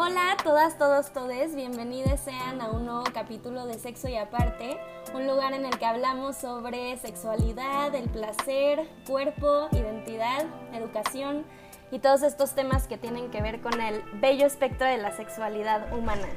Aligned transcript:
Hola 0.00 0.30
a 0.30 0.36
todas, 0.36 0.78
todos, 0.78 1.12
todes, 1.12 1.56
bienvenidos 1.56 2.20
sean 2.20 2.60
a 2.60 2.70
un 2.70 2.86
nuevo 2.86 3.02
capítulo 3.12 3.66
de 3.66 3.80
Sexo 3.80 4.06
y 4.06 4.14
Aparte, 4.14 4.78
un 5.12 5.26
lugar 5.26 5.54
en 5.54 5.64
el 5.64 5.76
que 5.76 5.86
hablamos 5.86 6.36
sobre 6.36 6.96
sexualidad, 6.98 7.92
el 7.96 8.08
placer, 8.08 8.88
cuerpo, 9.08 9.66
identidad, 9.72 10.46
educación 10.72 11.44
y 11.90 11.98
todos 11.98 12.22
estos 12.22 12.54
temas 12.54 12.86
que 12.86 12.96
tienen 12.96 13.32
que 13.32 13.42
ver 13.42 13.60
con 13.60 13.80
el 13.80 14.00
bello 14.20 14.46
espectro 14.46 14.86
de 14.86 14.98
la 14.98 15.16
sexualidad 15.16 15.92
humana. 15.92 16.28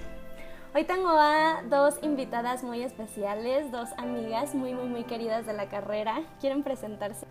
Hoy 0.73 0.83
tengo 0.85 1.09
a 1.09 1.61
dos 1.69 1.99
invitadas 2.01 2.63
muy 2.63 2.81
especiales, 2.81 3.71
dos 3.71 3.89
amigas 3.99 4.55
muy, 4.55 4.73
muy, 4.73 4.87
muy 4.87 5.03
queridas 5.03 5.45
de 5.45 5.53
la 5.53 5.69
carrera. 5.69 6.23
¿Quieren 6.39 6.63
presentarse? 6.63 7.27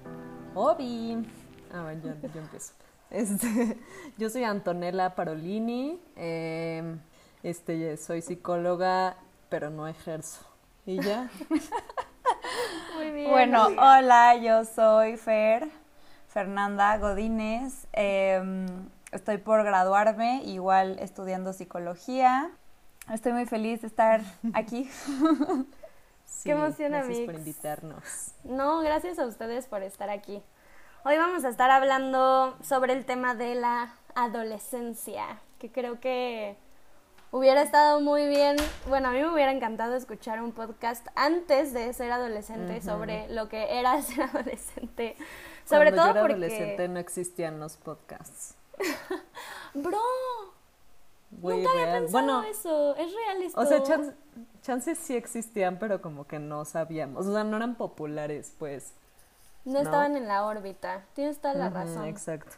Obi. 0.55 1.27
Ah, 1.75 1.83
bueno, 1.83 2.03
yo, 2.05 2.29
yo 2.29 2.41
empiezo. 2.41 2.73
Este, 3.11 3.77
yo 4.19 4.31
soy 4.31 4.45
Antonella 4.45 5.15
Parolini, 5.15 6.01
eh, 6.17 6.97
este, 7.43 7.97
soy 7.97 8.23
psicóloga, 8.23 9.17
pero 9.49 9.71
no 9.71 9.89
ejerzo. 9.89 10.47
¿Y 10.87 11.01
ya? 11.01 11.31
Muy 12.97 13.11
bien. 13.11 13.31
Bueno, 13.31 13.67
hola, 13.67 14.37
yo 14.37 14.65
soy 14.65 15.17
Fer, 15.17 15.69
Fernanda 16.29 16.97
Godínez. 16.99 17.87
Eh, 17.93 18.67
estoy 19.13 19.39
por 19.39 19.65
graduarme, 19.65 20.43
igual 20.45 20.99
estudiando 21.01 21.53
psicología. 21.53 22.51
Estoy 23.13 23.33
muy 23.33 23.47
feliz 23.47 23.81
de 23.81 23.89
estar 23.89 24.21
aquí. 24.55 24.89
Qué 26.45 26.53
emoción, 26.53 26.93
gracias 26.93 27.21
por 27.21 27.35
invitarnos. 27.35 28.33
No, 28.45 28.81
gracias 28.81 29.19
a 29.19 29.27
ustedes 29.27 29.67
por 29.67 29.83
estar 29.83 30.11
aquí. 30.11 30.43
Hoy 31.05 31.17
vamos 31.17 31.45
a 31.45 31.49
estar 31.49 31.71
hablando 31.71 32.57
sobre 32.63 32.93
el 32.93 33.05
tema 33.07 33.35
de 33.35 33.55
la 33.55 33.95
adolescencia, 34.15 35.41
que 35.59 35.73
creo 35.73 35.99
que 35.99 36.57
hubiera 37.31 37.63
estado 37.63 38.01
muy 38.01 38.27
bien, 38.27 38.57
bueno, 38.89 39.09
a 39.09 39.13
mí 39.13 39.19
me 39.21 39.33
hubiera 39.33 39.53
encantado 39.53 39.95
escuchar 39.97 40.43
un 40.43 40.53
podcast 40.53 41.07
antes 41.15 41.73
de 41.73 41.93
ser 41.95 42.13
adolescente 42.13 42.83
sobre 42.83 43.29
lo 43.31 43.49
que 43.49 43.79
era 43.79 44.01
ser 44.03 44.25
adolescente. 44.25 45.17
Sobre 45.65 45.91
Cuando 45.93 45.97
todo 45.97 46.07
yo 46.07 46.11
era 46.13 46.21
porque 46.21 46.35
adolescente 46.35 46.89
no 46.89 46.99
existían 46.99 47.61
los 47.61 47.77
podcasts. 47.79 48.57
Bro, 49.75 49.99
nunca 51.31 51.71
había 51.71 51.85
real. 51.85 52.03
pensado 52.03 52.11
Bueno, 52.13 52.43
eso, 52.45 52.97
es 52.97 53.15
real 53.15 53.43
esto. 53.43 53.61
o 53.61 53.65
sea, 53.65 53.83
chan- 53.83 54.17
chances 54.63 54.99
sí 54.99 55.17
existían, 55.17 55.79
pero 55.79 56.03
como 56.03 56.27
que 56.27 56.39
no 56.39 56.65
sabíamos. 56.67 57.27
O 57.27 57.33
sea, 57.33 57.45
no 57.45 57.57
eran 57.57 57.77
populares, 57.77 58.53
pues. 58.59 58.93
No, 59.65 59.73
¿no? 59.75 59.79
estaban 59.81 60.17
en 60.17 60.29
la 60.29 60.45
órbita. 60.45 61.05
Tienes 61.15 61.39
toda 61.39 61.55
la 61.55 61.71
razón. 61.71 62.07
Exacto. 62.07 62.57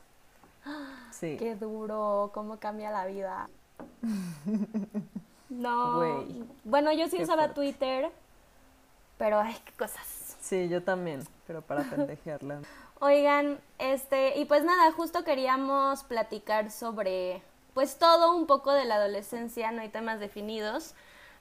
Sí. 1.12 1.36
Qué 1.38 1.54
duro, 1.54 2.30
cómo 2.34 2.56
cambia 2.56 2.90
la 2.90 3.06
vida. 3.06 3.48
No. 5.52 6.24
Bueno, 6.64 6.92
yo 6.92 7.08
sí 7.08 7.22
usaba 7.22 7.42
fuerte. 7.42 7.54
Twitter, 7.54 8.10
pero 9.18 9.38
ay, 9.38 9.54
qué 9.64 9.72
cosas. 9.72 10.36
Sí, 10.40 10.68
yo 10.68 10.82
también, 10.82 11.22
pero 11.46 11.60
para 11.60 11.82
pendejearla. 11.82 12.60
Oigan, 13.00 13.58
este, 13.78 14.38
y 14.38 14.44
pues 14.46 14.64
nada, 14.64 14.90
justo 14.92 15.24
queríamos 15.24 16.04
platicar 16.04 16.70
sobre, 16.70 17.42
pues 17.74 17.98
todo 17.98 18.34
un 18.34 18.46
poco 18.46 18.72
de 18.72 18.84
la 18.84 18.94
adolescencia, 18.94 19.70
no 19.72 19.82
hay 19.82 19.88
temas 19.90 20.20
definidos, 20.20 20.94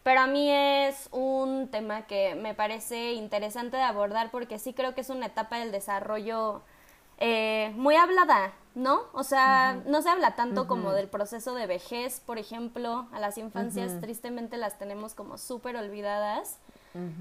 pero 0.04 0.22
a 0.22 0.28
mí 0.28 0.50
es 0.52 1.10
un 1.12 1.68
tema 1.70 2.04
que 2.08 2.36
me 2.36 2.54
parece 2.54 3.14
interesante 3.14 3.78
de 3.78 3.84
abordar 3.84 4.32
porque 4.32 4.60
sí 4.60 4.74
creo 4.74 4.96
que 4.96 5.02
es 5.02 5.10
una 5.10 5.28
etapa 5.28 5.58
del 5.58 5.72
desarrollo 5.72 6.62
eh, 7.20 7.72
muy 7.76 7.96
hablada, 7.96 8.54
¿no? 8.74 9.02
O 9.14 9.24
sea, 9.24 9.80
no 9.86 10.02
se 10.02 10.10
habla 10.10 10.36
tanto 10.36 10.68
como 10.68 10.92
del 10.92 11.08
proceso 11.08 11.54
de 11.54 11.68
vejez, 11.68 12.20
por 12.20 12.40
ejemplo, 12.40 13.08
a 13.12 13.20
las 13.20 13.38
infancias 13.38 14.00
tristemente 14.02 14.58
las 14.58 14.80
tenemos 14.80 15.14
como 15.14 15.38
súper 15.38 15.76
olvidadas. 15.76 16.58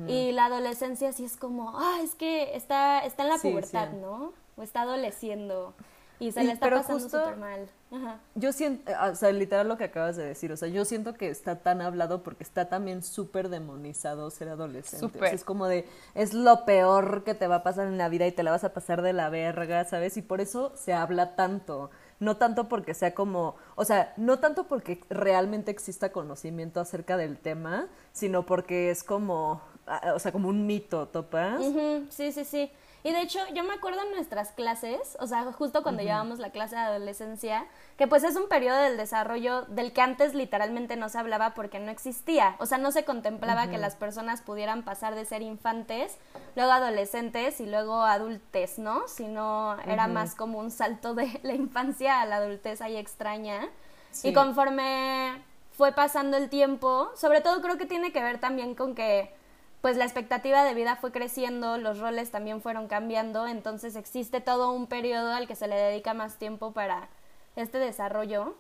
Y 0.08 0.32
la 0.32 0.46
adolescencia 0.46 1.12
sí 1.12 1.24
es 1.24 1.36
como, 1.36 1.78
ah, 1.78 1.98
es 2.02 2.16
que 2.16 2.56
está, 2.56 3.00
está 3.00 3.22
en 3.22 3.28
la 3.28 3.38
Sí, 3.38 3.50
pubertad, 3.50 3.90
sí. 3.90 3.98
¿no? 4.00 4.32
O 4.56 4.62
está 4.62 4.80
adoleciendo. 4.82 5.74
Y 6.20 6.30
se 6.32 6.42
Y- 6.42 6.46
le 6.46 6.52
está 6.52 6.66
pero 6.66 6.76
pasando 6.76 7.02
justo- 7.02 7.18
súper 7.18 7.36
mal. 7.38 7.68
Ajá. 7.92 8.18
Yo 8.36 8.52
siento, 8.52 8.92
o 9.10 9.14
sea, 9.16 9.32
literal 9.32 9.66
lo 9.66 9.76
que 9.76 9.84
acabas 9.84 10.14
de 10.16 10.24
decir, 10.24 10.52
o 10.52 10.56
sea, 10.56 10.68
yo 10.68 10.84
siento 10.84 11.14
que 11.14 11.28
está 11.28 11.56
tan 11.56 11.80
hablado 11.80 12.22
porque 12.22 12.44
está 12.44 12.68
también 12.68 13.02
súper 13.02 13.48
demonizado 13.48 14.30
ser 14.30 14.48
adolescente. 14.50 15.06
O 15.06 15.08
sea, 15.08 15.18
Súper. 15.18 15.34
es 15.34 15.42
como 15.44 15.66
de, 15.66 15.88
es 16.14 16.32
lo 16.34 16.64
peor 16.64 17.24
que 17.24 17.34
te 17.34 17.48
va 17.48 17.56
a 17.56 17.62
pasar 17.64 17.86
en 17.88 17.98
la 17.98 18.08
vida 18.08 18.26
y 18.28 18.32
te 18.32 18.42
la 18.44 18.52
vas 18.52 18.62
a 18.64 18.72
pasar 18.72 19.02
de 19.02 19.12
la 19.12 19.28
verga, 19.30 19.84
¿sabes? 19.86 20.16
Y 20.16 20.22
por 20.22 20.40
eso 20.40 20.72
se 20.76 20.92
habla 20.92 21.34
tanto. 21.34 21.90
No 22.20 22.36
tanto 22.36 22.68
porque 22.68 22.92
sea 22.92 23.14
como, 23.14 23.56
o 23.76 23.84
sea, 23.86 24.12
no 24.18 24.38
tanto 24.40 24.64
porque 24.68 25.00
realmente 25.08 25.70
exista 25.70 26.12
conocimiento 26.12 26.78
acerca 26.78 27.16
del 27.16 27.38
tema, 27.38 27.88
sino 28.12 28.44
porque 28.44 28.90
es 28.90 29.02
como, 29.02 29.62
ah, 29.86 30.12
o 30.14 30.18
sea, 30.18 30.30
como 30.30 30.48
un 30.48 30.66
mito, 30.66 31.08
¿topas? 31.08 31.62
Sí, 32.10 32.30
sí, 32.30 32.44
sí. 32.44 32.70
Y 33.02 33.12
de 33.12 33.22
hecho, 33.22 33.38
yo 33.54 33.64
me 33.64 33.74
acuerdo 33.74 34.02
en 34.02 34.12
nuestras 34.12 34.52
clases, 34.52 35.16
o 35.20 35.26
sea, 35.26 35.50
justo 35.52 35.82
cuando 35.82 36.02
llevábamos 36.02 36.38
la 36.38 36.50
clase 36.50 36.76
de 36.76 36.82
adolescencia, 36.82 37.66
que 37.96 38.06
pues 38.06 38.24
es 38.24 38.36
un 38.36 38.48
periodo 38.48 38.76
del 38.76 38.98
desarrollo 38.98 39.62
del 39.62 39.92
que 39.92 40.02
antes 40.02 40.34
literalmente 40.34 40.96
no 40.96 41.08
se 41.08 41.18
hablaba 41.18 41.54
porque 41.54 41.78
no 41.80 41.90
existía. 41.90 42.56
O 42.58 42.66
sea, 42.66 42.76
no 42.76 42.92
se 42.92 43.04
contemplaba 43.04 43.70
que 43.70 43.78
las 43.78 43.96
personas 43.96 44.42
pudieran 44.42 44.82
pasar 44.82 45.14
de 45.14 45.24
ser 45.24 45.40
infantes, 45.40 46.18
luego 46.56 46.72
adolescentes 46.72 47.60
y 47.60 47.66
luego 47.66 48.02
adultes, 48.02 48.78
¿no? 48.78 49.08
Sino 49.08 49.78
era 49.86 50.06
más 50.06 50.34
como 50.34 50.58
un 50.58 50.70
salto 50.70 51.14
de 51.14 51.40
la 51.42 51.54
infancia 51.54 52.20
a 52.20 52.26
la 52.26 52.36
adultez 52.36 52.82
ahí 52.82 52.96
extraña. 52.96 53.68
Sí. 54.10 54.28
Y 54.28 54.32
conforme 54.34 55.42
fue 55.72 55.92
pasando 55.92 56.36
el 56.36 56.50
tiempo, 56.50 57.10
sobre 57.16 57.40
todo 57.40 57.62
creo 57.62 57.78
que 57.78 57.86
tiene 57.86 58.12
que 58.12 58.22
ver 58.22 58.38
también 58.38 58.74
con 58.74 58.94
que 58.94 59.32
pues 59.80 59.96
la 59.96 60.04
expectativa 60.04 60.64
de 60.64 60.74
vida 60.74 60.96
fue 60.96 61.10
creciendo, 61.10 61.78
los 61.78 61.98
roles 61.98 62.30
también 62.30 62.60
fueron 62.60 62.86
cambiando, 62.86 63.46
entonces 63.46 63.96
existe 63.96 64.40
todo 64.40 64.72
un 64.72 64.86
periodo 64.86 65.32
al 65.32 65.46
que 65.46 65.56
se 65.56 65.68
le 65.68 65.76
dedica 65.76 66.12
más 66.12 66.36
tiempo 66.36 66.72
para 66.72 67.08
este 67.56 67.78
desarrollo. 67.78 68.54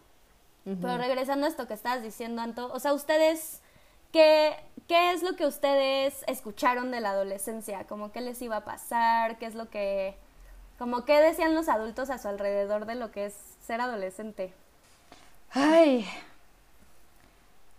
Pero 0.64 0.98
regresando 0.98 1.46
a 1.46 1.48
esto 1.48 1.66
que 1.66 1.74
estabas 1.74 2.02
diciendo, 2.02 2.42
Anto, 2.42 2.70
o 2.72 2.78
sea, 2.78 2.92
ustedes, 2.92 3.60
¿qué, 4.12 4.56
¿qué 4.86 5.12
es 5.12 5.22
lo 5.22 5.34
que 5.34 5.46
ustedes 5.46 6.22
escucharon 6.28 6.90
de 6.90 7.00
la 7.00 7.10
adolescencia? 7.10 7.84
Como 7.84 8.12
qué 8.12 8.20
les 8.20 8.40
iba 8.42 8.56
a 8.56 8.64
pasar, 8.64 9.38
qué 9.38 9.46
es 9.46 9.54
lo 9.54 9.68
que, 9.70 10.14
como 10.78 11.04
qué 11.06 11.18
decían 11.18 11.54
los 11.54 11.68
adultos 11.68 12.10
a 12.10 12.18
su 12.18 12.28
alrededor 12.28 12.84
de 12.84 12.94
lo 12.94 13.10
que 13.10 13.26
es 13.26 13.34
ser 13.66 13.80
adolescente. 13.80 14.52
Ay. 15.50 16.06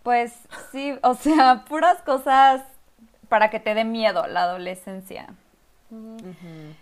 Pues 0.04 0.34
sí, 0.72 0.98
o 1.04 1.14
sea, 1.14 1.64
puras 1.70 2.02
cosas 2.02 2.64
para 3.32 3.50
que 3.50 3.62
te 3.62 3.74
dé 3.74 3.86
miedo 3.86 4.28
la 4.28 4.42
adolescencia. 4.42 5.28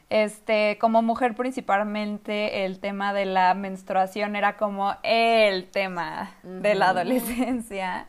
Este, 0.10 0.80
como 0.80 1.04
mujer 1.04 1.36
principalmente 1.36 2.66
el 2.66 2.80
tema 2.80 3.14
de 3.14 3.26
la 3.26 3.54
menstruación 3.54 4.36
era 4.36 4.58
como 4.58 4.96
el 5.04 5.70
tema 5.70 6.32
de 6.42 6.74
la 6.74 6.90
adolescencia. 6.90 8.08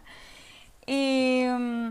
Y 0.86 1.44
mm, 1.50 1.90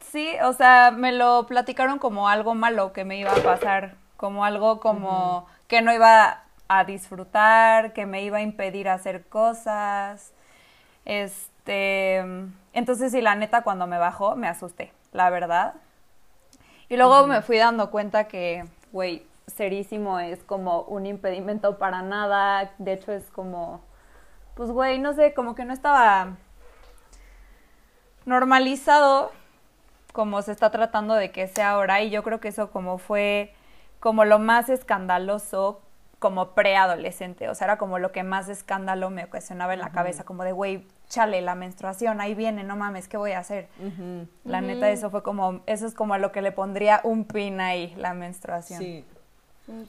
sí, 0.00 0.28
o 0.42 0.52
sea, 0.54 0.90
me 0.90 1.12
lo 1.12 1.46
platicaron 1.46 2.00
como 2.00 2.28
algo 2.28 2.56
malo 2.56 2.92
que 2.92 3.04
me 3.04 3.16
iba 3.16 3.30
a 3.30 3.36
pasar, 3.36 3.94
como 4.16 4.44
algo 4.44 4.80
como 4.80 5.46
que 5.68 5.82
no 5.82 5.92
iba 5.92 6.42
a 6.66 6.82
disfrutar, 6.82 7.92
que 7.92 8.06
me 8.06 8.24
iba 8.24 8.38
a 8.38 8.42
impedir 8.42 8.88
hacer 8.88 9.28
cosas. 9.28 10.32
Este, 11.04 12.24
entonces 12.72 13.12
sí, 13.12 13.20
la 13.20 13.36
neta 13.36 13.62
cuando 13.62 13.86
me 13.86 13.98
bajó 13.98 14.34
me 14.34 14.48
asusté, 14.48 14.92
la 15.18 15.30
verdad. 15.30 15.74
Y 16.88 16.96
luego 16.96 17.26
me 17.26 17.42
fui 17.42 17.58
dando 17.58 17.90
cuenta 17.90 18.28
que, 18.28 18.64
güey, 18.92 19.26
serísimo 19.46 20.20
es 20.20 20.42
como 20.44 20.82
un 20.82 21.06
impedimento 21.06 21.76
para 21.76 22.02
nada. 22.02 22.70
De 22.78 22.92
hecho, 22.94 23.12
es 23.12 23.28
como, 23.30 23.82
pues, 24.54 24.70
güey, 24.70 24.98
no 24.98 25.12
sé, 25.12 25.34
como 25.34 25.54
que 25.56 25.64
no 25.64 25.74
estaba 25.74 26.36
normalizado 28.24 29.32
como 30.12 30.40
se 30.42 30.52
está 30.52 30.70
tratando 30.70 31.14
de 31.14 31.32
que 31.32 31.48
sea 31.48 31.70
ahora. 31.72 32.00
Y 32.00 32.10
yo 32.10 32.22
creo 32.22 32.38
que 32.38 32.48
eso 32.48 32.70
como 32.70 32.98
fue 32.98 33.52
como 34.00 34.24
lo 34.24 34.38
más 34.38 34.68
escandaloso 34.68 35.80
como 36.18 36.50
preadolescente. 36.50 37.48
O 37.48 37.54
sea, 37.54 37.66
era 37.66 37.78
como 37.78 37.98
lo 37.98 38.12
que 38.12 38.22
más 38.22 38.48
escándalo 38.48 39.10
me 39.10 39.24
ocasionaba 39.24 39.74
en 39.74 39.80
la 39.80 39.90
cabeza, 39.90 40.24
como 40.24 40.44
de, 40.44 40.52
güey, 40.52 40.86
chale, 41.08 41.40
la 41.42 41.54
menstruación, 41.54 42.20
ahí 42.20 42.34
viene, 42.34 42.64
no 42.64 42.76
mames, 42.76 43.08
¿qué 43.08 43.16
voy 43.16 43.32
a 43.32 43.38
hacer? 43.38 43.68
La 44.44 44.60
neta, 44.60 44.90
eso 44.90 45.10
fue 45.10 45.22
como, 45.22 45.60
eso 45.66 45.86
es 45.86 45.94
como 45.94 46.14
a 46.14 46.18
lo 46.18 46.32
que 46.32 46.42
le 46.42 46.52
pondría 46.52 47.00
un 47.04 47.24
pin 47.24 47.60
ahí, 47.60 47.94
la 47.96 48.14
menstruación. 48.14 48.80
Sí. 48.80 49.04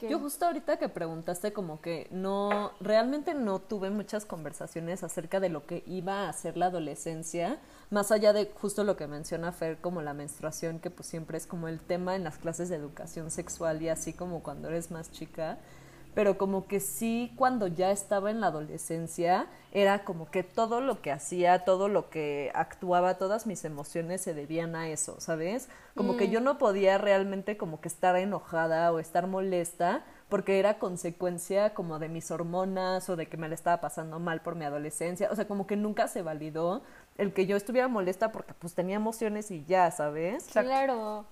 Yo 0.06 0.18
justo 0.18 0.44
ahorita 0.44 0.76
que 0.76 0.90
preguntaste 0.90 1.54
como 1.54 1.80
que 1.80 2.06
no, 2.10 2.72
realmente 2.80 3.32
no 3.32 3.60
tuve 3.60 3.88
muchas 3.88 4.26
conversaciones 4.26 5.02
acerca 5.02 5.40
de 5.40 5.48
lo 5.48 5.64
que 5.64 5.82
iba 5.86 6.28
a 6.28 6.32
ser 6.34 6.58
la 6.58 6.66
adolescencia, 6.66 7.58
más 7.88 8.12
allá 8.12 8.34
de 8.34 8.52
justo 8.60 8.84
lo 8.84 8.98
que 8.98 9.06
menciona 9.06 9.52
Fer 9.52 9.78
como 9.78 10.02
la 10.02 10.12
menstruación, 10.12 10.80
que 10.80 10.90
pues 10.90 11.08
siempre 11.08 11.38
es 11.38 11.46
como 11.46 11.66
el 11.66 11.80
tema 11.80 12.14
en 12.14 12.24
las 12.24 12.36
clases 12.36 12.68
de 12.68 12.76
educación 12.76 13.30
sexual 13.30 13.80
y 13.80 13.88
así 13.88 14.12
como 14.12 14.42
cuando 14.42 14.68
eres 14.68 14.90
más 14.90 15.10
chica, 15.10 15.56
pero 16.14 16.38
como 16.38 16.66
que 16.66 16.80
sí 16.80 17.32
cuando 17.36 17.66
ya 17.66 17.90
estaba 17.90 18.30
en 18.30 18.40
la 18.40 18.48
adolescencia 18.48 19.46
era 19.72 20.04
como 20.04 20.30
que 20.30 20.42
todo 20.42 20.80
lo 20.80 21.00
que 21.00 21.12
hacía, 21.12 21.64
todo 21.64 21.88
lo 21.88 22.10
que 22.10 22.50
actuaba, 22.54 23.18
todas 23.18 23.46
mis 23.46 23.64
emociones 23.64 24.20
se 24.20 24.34
debían 24.34 24.74
a 24.74 24.88
eso, 24.88 25.20
¿sabes? 25.20 25.68
Como 25.94 26.16
que 26.16 26.28
yo 26.28 26.40
no 26.40 26.58
podía 26.58 26.98
realmente 26.98 27.56
como 27.56 27.80
que 27.80 27.88
estar 27.88 28.16
enojada 28.16 28.92
o 28.92 28.98
estar 28.98 29.26
molesta 29.26 30.04
porque 30.28 30.58
era 30.58 30.78
consecuencia 30.78 31.74
como 31.74 31.98
de 31.98 32.08
mis 32.08 32.30
hormonas 32.30 33.08
o 33.08 33.16
de 33.16 33.28
que 33.28 33.36
me 33.36 33.48
la 33.48 33.54
estaba 33.54 33.80
pasando 33.80 34.18
mal 34.18 34.40
por 34.40 34.54
mi 34.54 34.64
adolescencia, 34.64 35.28
o 35.30 35.36
sea, 35.36 35.46
como 35.46 35.66
que 35.66 35.76
nunca 35.76 36.08
se 36.08 36.22
validó 36.22 36.82
el 37.18 37.32
que 37.32 37.46
yo 37.46 37.56
estuviera 37.56 37.88
molesta 37.88 38.32
porque 38.32 38.54
pues 38.54 38.74
tenía 38.74 38.96
emociones 38.96 39.50
y 39.50 39.64
ya, 39.64 39.90
¿sabes? 39.90 40.46
Claro. 40.52 41.26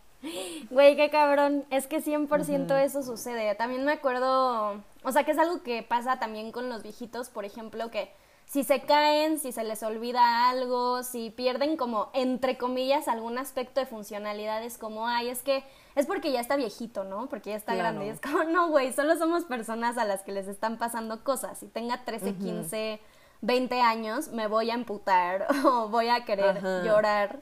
Güey, 0.70 0.96
qué 0.96 1.10
cabrón. 1.10 1.64
Es 1.70 1.86
que 1.86 2.02
100% 2.02 2.76
eso 2.82 3.02
sucede. 3.02 3.54
También 3.54 3.84
me 3.84 3.92
acuerdo, 3.92 4.82
o 5.02 5.12
sea, 5.12 5.24
que 5.24 5.32
es 5.32 5.38
algo 5.38 5.62
que 5.62 5.82
pasa 5.82 6.18
también 6.18 6.52
con 6.52 6.68
los 6.68 6.82
viejitos, 6.82 7.28
por 7.28 7.44
ejemplo, 7.44 7.90
que 7.90 8.12
si 8.46 8.64
se 8.64 8.80
caen, 8.80 9.38
si 9.38 9.52
se 9.52 9.62
les 9.62 9.82
olvida 9.82 10.48
algo, 10.48 11.02
si 11.02 11.30
pierden 11.30 11.76
como, 11.76 12.08
entre 12.14 12.56
comillas, 12.56 13.06
algún 13.06 13.36
aspecto 13.36 13.80
de 13.80 13.86
funcionalidad, 13.86 14.64
es 14.64 14.78
como, 14.78 15.06
ay, 15.06 15.28
es 15.28 15.42
que 15.42 15.64
es 15.94 16.06
porque 16.06 16.32
ya 16.32 16.40
está 16.40 16.56
viejito, 16.56 17.04
¿no? 17.04 17.28
Porque 17.28 17.50
ya 17.50 17.56
está 17.56 17.74
grande. 17.74 18.06
Y 18.06 18.08
es 18.08 18.20
como, 18.20 18.44
no, 18.44 18.68
güey, 18.68 18.92
solo 18.92 19.16
somos 19.16 19.44
personas 19.44 19.98
a 19.98 20.04
las 20.04 20.22
que 20.22 20.32
les 20.32 20.48
están 20.48 20.78
pasando 20.78 21.22
cosas. 21.24 21.58
Si 21.58 21.66
tenga 21.66 22.04
13, 22.04 22.34
15, 22.36 23.00
20 23.42 23.80
años, 23.82 24.28
me 24.28 24.46
voy 24.46 24.70
a 24.70 24.74
amputar 24.74 25.46
o 25.64 25.88
voy 25.88 26.08
a 26.08 26.24
querer 26.24 26.62
llorar. 26.84 27.40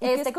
es 0.00 0.18
este 0.18 0.34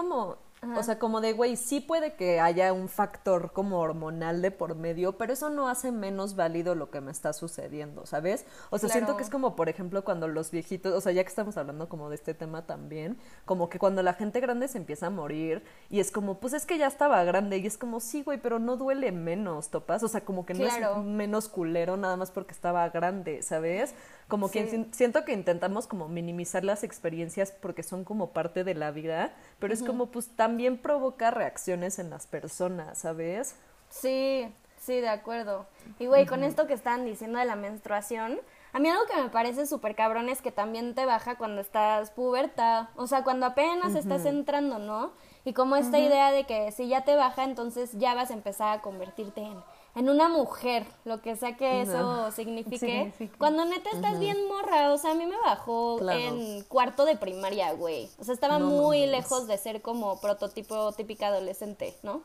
o 0.62 0.84
sea, 0.84 1.00
como 1.00 1.22
de, 1.22 1.34
güey, 1.34 1.56
sí 1.56 1.80
puede 1.80 2.16
que 2.16 2.40
haya 2.40 2.74
un 2.74 2.90
factor 2.90 3.54
como 3.54 3.80
hormonal 3.80 4.42
de 4.42 4.52
por 4.52 4.76
medio, 4.76 5.18
pero 5.18 5.32
eso 5.34 5.50
no 5.50 5.70
hace 5.70 5.92
menos 5.92 6.36
válido 6.36 6.76
lo 6.76 6.92
que 6.92 7.00
me 7.00 7.12
está 7.12 7.32
sucediendo, 7.32 8.06
¿sabes? 8.06 8.46
O 8.70 8.78
sea, 8.78 8.90
siento 8.90 9.16
que 9.16 9.24
es 9.24 9.30
como, 9.30 9.56
por 9.56 9.70
ejemplo, 9.70 10.04
cuando 10.04 10.28
los 10.28 10.52
viejitos, 10.52 10.94
o 10.94 11.02
sea, 11.02 11.14
ya 11.14 11.24
que 11.24 11.30
estamos 11.30 11.56
hablando 11.56 11.88
como 11.88 12.10
de 12.10 12.16
este 12.16 12.34
tema 12.34 12.66
también, 12.66 13.18
como 13.46 13.70
que 13.70 13.80
cuando 13.80 14.04
la 14.04 14.14
gente 14.14 14.42
grande 14.42 14.68
se 14.68 14.78
empieza 14.78 15.08
a 15.08 15.10
morir 15.10 15.64
y 15.90 16.02
es 16.02 16.12
como, 16.12 16.40
pues 16.40 16.54
es 16.54 16.66
que 16.66 16.78
ya 16.78 16.88
estaba 16.88 17.24
grande 17.24 17.58
y 17.58 17.66
es 17.66 17.78
como, 17.78 18.02
sí, 18.02 18.24
güey, 18.24 18.40
pero 18.42 18.60
no 18.60 18.76
duele 18.76 19.12
menos, 19.14 19.70
topas, 19.70 20.04
o 20.04 20.08
sea, 20.10 20.26
como 20.26 20.46
que 20.46 20.54
no 20.54 20.66
es 20.66 20.74
menos 21.06 21.48
culero 21.48 21.96
nada 21.96 22.18
más 22.18 22.32
porque 22.32 22.52
estaba 22.52 22.88
grande, 22.90 23.42
¿sabes? 23.44 23.96
Como 24.30 24.50
que 24.52 24.88
siento 24.92 25.26
que 25.26 25.34
intentamos 25.34 25.88
como 25.88 26.08
minimizar 26.08 26.64
las 26.64 26.84
experiencias 26.84 27.52
porque 27.52 27.84
son 27.84 28.06
como 28.06 28.30
parte 28.30 28.64
de 28.64 28.76
la 28.76 28.92
vida, 28.92 29.34
pero 29.58 29.74
es 29.74 29.82
como 29.84 30.06
pues 30.06 30.30
también 30.30 30.78
provoca 30.78 31.32
reacciones 31.32 31.98
en 31.98 32.12
las 32.12 32.28
personas, 32.28 33.00
¿sabes? 33.00 33.56
Sí, 33.90 34.48
sí, 34.80 35.02
de 35.02 35.10
acuerdo. 35.10 35.66
Y 35.98 36.06
güey, 36.06 36.28
con 36.28 36.44
esto 36.44 36.68
que 36.68 36.74
están 36.74 37.06
diciendo 37.06 37.40
de 37.40 37.46
la 37.46 37.56
menstruación, 37.56 38.40
a 38.72 38.80
mí 38.80 38.88
algo 38.88 39.04
que 39.12 39.20
me 39.20 39.30
parece 39.30 39.66
súper 39.66 39.96
cabrón 39.96 40.30
es 40.30 40.42
que 40.42 40.52
también 40.52 40.94
te 40.94 41.06
baja 41.06 41.36
cuando 41.40 41.60
estás 41.60 42.12
puberta, 42.12 42.92
o 42.96 43.08
sea, 43.08 43.24
cuando 43.24 43.48
apenas 43.48 43.96
estás 43.96 44.26
entrando, 44.26 44.78
¿no? 44.78 45.12
Y 45.44 45.54
como 45.54 45.76
esta 45.76 45.98
idea 45.98 46.32
de 46.32 46.46
que 46.46 46.72
si 46.72 46.88
ya 46.88 47.04
te 47.04 47.16
baja, 47.16 47.46
entonces 47.46 47.94
ya 47.94 48.14
vas 48.14 48.30
a 48.30 48.36
empezar 48.36 48.78
a 48.78 48.82
convertirte 48.82 49.42
en 49.42 49.58
en 49.96 50.10
una 50.10 50.30
mujer, 50.30 50.86
lo 51.06 51.22
que 51.22 51.36
sea 51.36 51.58
que 51.58 51.82
eso 51.82 52.32
signifique, 52.36 53.12
cuando 53.38 53.66
neta 53.66 53.90
estás 53.92 54.20
bien 54.20 54.48
morra, 54.48 54.94
o 54.94 54.98
sea, 54.98 55.12
a 55.12 55.16
mí 55.16 55.26
me 55.26 55.38
bajó 55.38 56.00
en 56.10 56.64
cuarto 56.64 57.06
de 57.06 57.16
primaria, 57.16 57.74
güey. 57.74 58.10
O 58.20 58.24
sea, 58.24 58.34
estaba 58.34 58.60
muy 58.60 59.06
lejos 59.08 59.48
de 59.48 59.58
ser 59.58 59.82
como 59.82 60.20
prototipo 60.22 60.92
típica 60.94 61.28
adolescente, 61.28 61.96
¿no? 62.04 62.22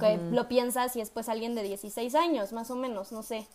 Que 0.00 0.16
lo 0.16 0.48
piensas 0.48 0.96
y 0.96 1.02
es 1.02 1.10
pues 1.10 1.28
alguien 1.28 1.54
de 1.54 1.62
16 1.62 2.14
años, 2.14 2.52
más 2.52 2.70
o 2.70 2.74
menos, 2.74 3.12
no 3.12 3.22
sé. 3.22 3.46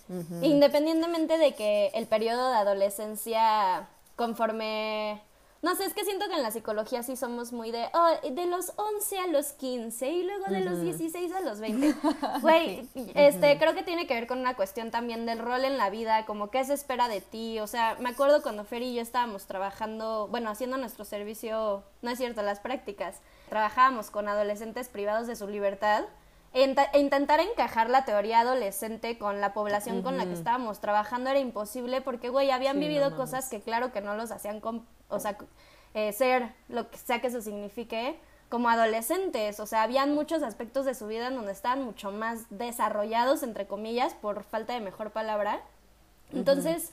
Independientemente 0.41 1.37
de 1.37 1.55
que 1.55 1.87
el 1.95 2.07
periodo 2.07 2.49
de 2.49 2.57
adolescencia, 2.57 3.89
conforme 4.15 5.21
no 5.61 5.75
sé, 5.75 5.85
es 5.85 5.93
que 5.93 6.05
siento 6.05 6.27
que 6.29 6.35
en 6.35 6.43
la 6.43 6.51
psicología 6.51 7.03
sí 7.03 7.17
somos 7.17 7.51
muy 7.51 7.71
de, 7.71 7.87
oh, 7.93 8.29
de 8.29 8.45
los 8.45 8.71
11 8.77 9.19
a 9.19 9.27
los 9.27 9.51
15 9.53 10.09
y 10.09 10.23
luego 10.23 10.45
de 10.45 10.61
los 10.61 10.81
16 10.81 11.33
a 11.33 11.41
los 11.41 11.59
20. 11.61 11.95
Güey, 12.41 12.87
este, 13.13 13.57
creo 13.57 13.73
que 13.73 13.83
tiene 13.83 14.07
que 14.07 14.13
ver 14.13 14.25
con 14.25 14.39
una 14.39 14.55
cuestión 14.55 14.89
también 14.89 15.25
del 15.25 15.39
rol 15.39 15.65
en 15.65 15.77
la 15.77 15.89
vida, 15.89 16.25
como 16.25 16.49
qué 16.49 16.63
se 16.63 16.73
espera 16.73 17.09
de 17.09 17.19
ti. 17.19 17.59
O 17.59 17.67
sea, 17.67 17.97
me 17.99 18.09
acuerdo 18.09 18.41
cuando 18.41 18.63
Fer 18.63 18.83
y 18.83 18.93
yo 18.93 19.01
estábamos 19.01 19.47
trabajando, 19.47 20.29
bueno, 20.29 20.49
haciendo 20.49 20.77
nuestro 20.77 21.03
servicio, 21.03 21.83
no 22.01 22.11
es 22.11 22.17
cierto, 22.17 22.41
las 22.41 22.61
prácticas. 22.61 23.17
Trabajábamos 23.49 24.11
con 24.11 24.29
adolescentes 24.29 24.87
privados 24.87 25.27
de 25.27 25.35
su 25.35 25.47
libertad 25.47 26.05
e, 26.53 26.75
intentar 26.97 27.39
encajar 27.39 27.89
la 27.89 28.05
teoría 28.05 28.39
adolescente 28.39 29.17
con 29.17 29.39
la 29.39 29.53
población 29.53 30.01
con 30.01 30.17
la 30.17 30.25
que 30.25 30.33
estábamos 30.33 30.79
trabajando 30.79 31.29
era 31.29 31.39
imposible 31.39 32.01
porque, 32.01 32.29
güey, 32.29 32.49
habían 32.49 32.79
vivido 32.79 33.15
cosas 33.15 33.49
que 33.49 33.61
claro 33.61 33.91
que 33.91 34.01
no 34.01 34.15
los 34.15 34.31
hacían 34.31 34.59
con 34.59 34.85
o 35.09 35.19
sea, 35.19 35.37
eh, 35.93 36.13
ser 36.13 36.53
lo 36.67 36.89
que 36.89 36.97
sea 36.97 37.19
que 37.21 37.27
eso 37.27 37.41
signifique, 37.41 38.19
como 38.49 38.69
adolescentes, 38.69 39.59
o 39.59 39.67
sea, 39.67 39.83
habían 39.83 40.15
muchos 40.15 40.41
aspectos 40.41 40.85
de 40.85 40.95
su 40.95 41.07
vida 41.07 41.27
en 41.27 41.35
donde 41.35 41.51
estaban 41.51 41.83
mucho 41.83 42.11
más 42.11 42.45
desarrollados, 42.49 43.43
entre 43.43 43.67
comillas, 43.67 44.15
por 44.15 44.43
falta 44.43 44.73
de 44.73 44.79
mejor 44.79 45.11
palabra. 45.11 45.61
Entonces, 46.33 46.91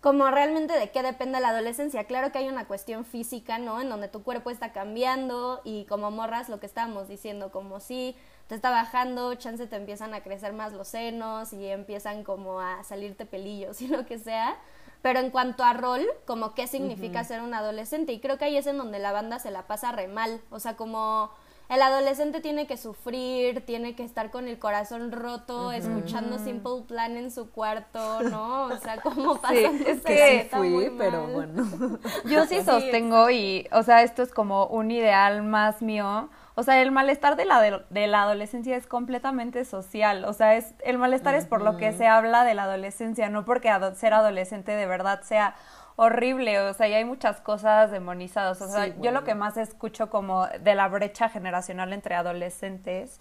como 0.00 0.28
realmente 0.30 0.74
de 0.74 0.90
qué 0.90 1.02
depende 1.02 1.40
la 1.40 1.50
adolescencia, 1.50 2.04
claro 2.04 2.30
que 2.32 2.38
hay 2.38 2.48
una 2.48 2.66
cuestión 2.66 3.04
física, 3.04 3.58
¿no? 3.58 3.80
En 3.80 3.88
donde 3.88 4.08
tu 4.08 4.22
cuerpo 4.22 4.50
está 4.50 4.72
cambiando 4.72 5.60
y 5.64 5.84
como 5.84 6.10
morras 6.10 6.48
lo 6.48 6.60
que 6.60 6.66
estábamos 6.66 7.08
diciendo, 7.08 7.50
como 7.50 7.80
si 7.80 8.16
te 8.48 8.56
está 8.56 8.70
bajando, 8.70 9.34
chance 9.36 9.66
te 9.66 9.76
empiezan 9.76 10.14
a 10.14 10.22
crecer 10.22 10.52
más 10.52 10.72
los 10.72 10.88
senos 10.88 11.52
y 11.52 11.66
empiezan 11.66 12.24
como 12.24 12.60
a 12.60 12.82
salirte 12.84 13.26
pelillos 13.26 13.80
y 13.82 13.88
lo 13.88 14.04
que 14.04 14.18
sea 14.18 14.56
pero 15.02 15.18
en 15.18 15.30
cuanto 15.30 15.64
a 15.64 15.74
rol, 15.74 16.06
como 16.26 16.54
qué 16.54 16.66
significa 16.68 17.24
ser 17.24 17.42
un 17.42 17.54
adolescente. 17.54 18.12
Y 18.12 18.20
creo 18.20 18.38
que 18.38 18.46
ahí 18.46 18.56
es 18.56 18.66
en 18.68 18.78
donde 18.78 19.00
la 19.00 19.12
banda 19.12 19.40
se 19.40 19.50
la 19.50 19.66
pasa 19.66 19.90
re 19.90 20.06
mal. 20.06 20.40
O 20.50 20.60
sea, 20.60 20.76
como 20.76 21.32
el 21.68 21.82
adolescente 21.82 22.40
tiene 22.40 22.68
que 22.68 22.76
sufrir, 22.76 23.66
tiene 23.66 23.96
que 23.96 24.04
estar 24.04 24.30
con 24.30 24.46
el 24.46 24.60
corazón 24.60 25.10
roto, 25.10 25.72
escuchando 25.72 26.38
Simple 26.38 26.82
Plan 26.86 27.16
en 27.16 27.32
su 27.32 27.50
cuarto, 27.50 28.22
¿no? 28.22 28.66
O 28.66 28.76
sea, 28.76 29.00
como 29.02 29.40
pasa. 29.40 29.54
Sí, 29.54 29.84
es 29.86 30.02
que 30.02 30.42
sí 30.42 30.56
fui, 30.56 30.92
pero 30.96 31.26
bueno. 31.26 31.98
Yo 32.26 32.46
sí 32.46 32.62
sostengo 32.62 33.28
y, 33.30 33.66
o 33.72 33.82
sea, 33.82 34.02
esto 34.02 34.22
es 34.22 34.32
como 34.32 34.66
un 34.66 34.90
ideal 34.90 35.42
más 35.42 35.82
mío 35.82 36.28
o 36.54 36.62
sea, 36.62 36.82
el 36.82 36.90
malestar 36.90 37.36
de 37.36 37.46
la, 37.46 37.60
de, 37.60 38.06
la 38.06 38.22
adolescencia 38.22 38.76
es 38.76 38.86
completamente 38.86 39.64
social. 39.64 40.24
O 40.26 40.32
sea, 40.34 40.56
es, 40.56 40.74
el 40.84 40.98
malestar 40.98 41.34
es 41.34 41.46
por 41.46 41.62
lo 41.62 41.78
que 41.78 41.92
se 41.92 42.06
habla 42.06 42.44
de 42.44 42.54
la 42.54 42.64
adolescencia, 42.64 43.30
no 43.30 43.44
porque 43.44 43.72
ser 43.94 44.12
adolescente 44.12 44.72
de 44.72 44.86
verdad 44.86 45.22
sea 45.22 45.54
horrible. 45.96 46.60
O 46.60 46.74
sea, 46.74 46.88
y 46.88 46.94
hay 46.94 47.06
muchas 47.06 47.40
cosas 47.40 47.90
demonizadas. 47.90 48.60
O 48.60 48.68
sea, 48.68 48.88
yo 48.98 49.12
lo 49.12 49.24
que 49.24 49.34
más 49.34 49.56
escucho 49.56 50.10
como 50.10 50.46
de 50.46 50.74
la 50.74 50.88
brecha 50.88 51.30
generacional 51.30 51.92
entre 51.94 52.16
adolescentes 52.16 53.18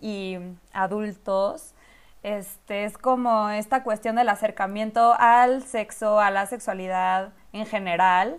y 0.00 0.38
adultos 0.72 1.74
este, 2.22 2.84
es 2.84 2.96
como 2.98 3.48
esta 3.50 3.82
cuestión 3.82 4.16
del 4.16 4.28
acercamiento 4.28 5.14
al 5.18 5.64
sexo, 5.64 6.20
a 6.20 6.30
la 6.30 6.46
sexualidad 6.46 7.32
en 7.52 7.66
general 7.66 8.38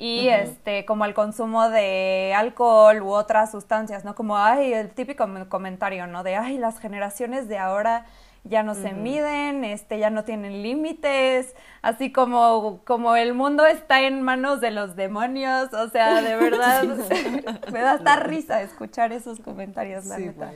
y 0.00 0.28
este 0.28 0.86
como 0.86 1.04
el 1.04 1.12
consumo 1.12 1.68
de 1.68 2.32
alcohol 2.34 3.02
u 3.02 3.10
otras 3.10 3.50
sustancias, 3.50 4.02
¿no? 4.02 4.14
Como 4.14 4.38
ay, 4.38 4.72
el 4.72 4.88
típico 4.88 5.28
comentario, 5.50 6.06
¿no? 6.06 6.22
De 6.22 6.36
ay, 6.36 6.56
las 6.56 6.78
generaciones 6.78 7.48
de 7.48 7.58
ahora 7.58 8.06
ya 8.44 8.62
no 8.62 8.74
se 8.74 8.94
miden, 8.94 9.62
este 9.62 9.98
ya 9.98 10.08
no 10.08 10.24
tienen 10.24 10.62
límites, 10.62 11.54
así 11.82 12.10
como 12.10 12.80
como 12.86 13.14
el 13.14 13.34
mundo 13.34 13.66
está 13.66 14.00
en 14.00 14.22
manos 14.22 14.62
de 14.62 14.70
los 14.70 14.96
demonios, 14.96 15.70
o 15.74 15.90
sea, 15.90 16.22
de 16.22 16.34
verdad 16.48 16.84
me 17.70 17.80
da 17.80 17.92
hasta 17.92 18.16
risa 18.16 18.62
escuchar 18.62 19.12
esos 19.12 19.38
comentarios, 19.38 20.06
la 20.06 20.16
neta. 20.16 20.52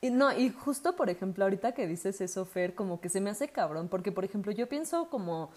Y 0.00 0.10
no, 0.10 0.32
y 0.32 0.50
justo 0.50 0.94
por 0.94 1.10
ejemplo, 1.10 1.44
ahorita 1.44 1.72
que 1.72 1.88
dices 1.88 2.20
eso, 2.20 2.44
Fer, 2.44 2.76
como 2.76 3.00
que 3.00 3.08
se 3.08 3.20
me 3.20 3.30
hace 3.30 3.48
cabrón, 3.48 3.88
porque 3.88 4.12
por 4.12 4.24
ejemplo, 4.24 4.52
yo 4.52 4.68
pienso 4.68 5.08
como 5.10 5.50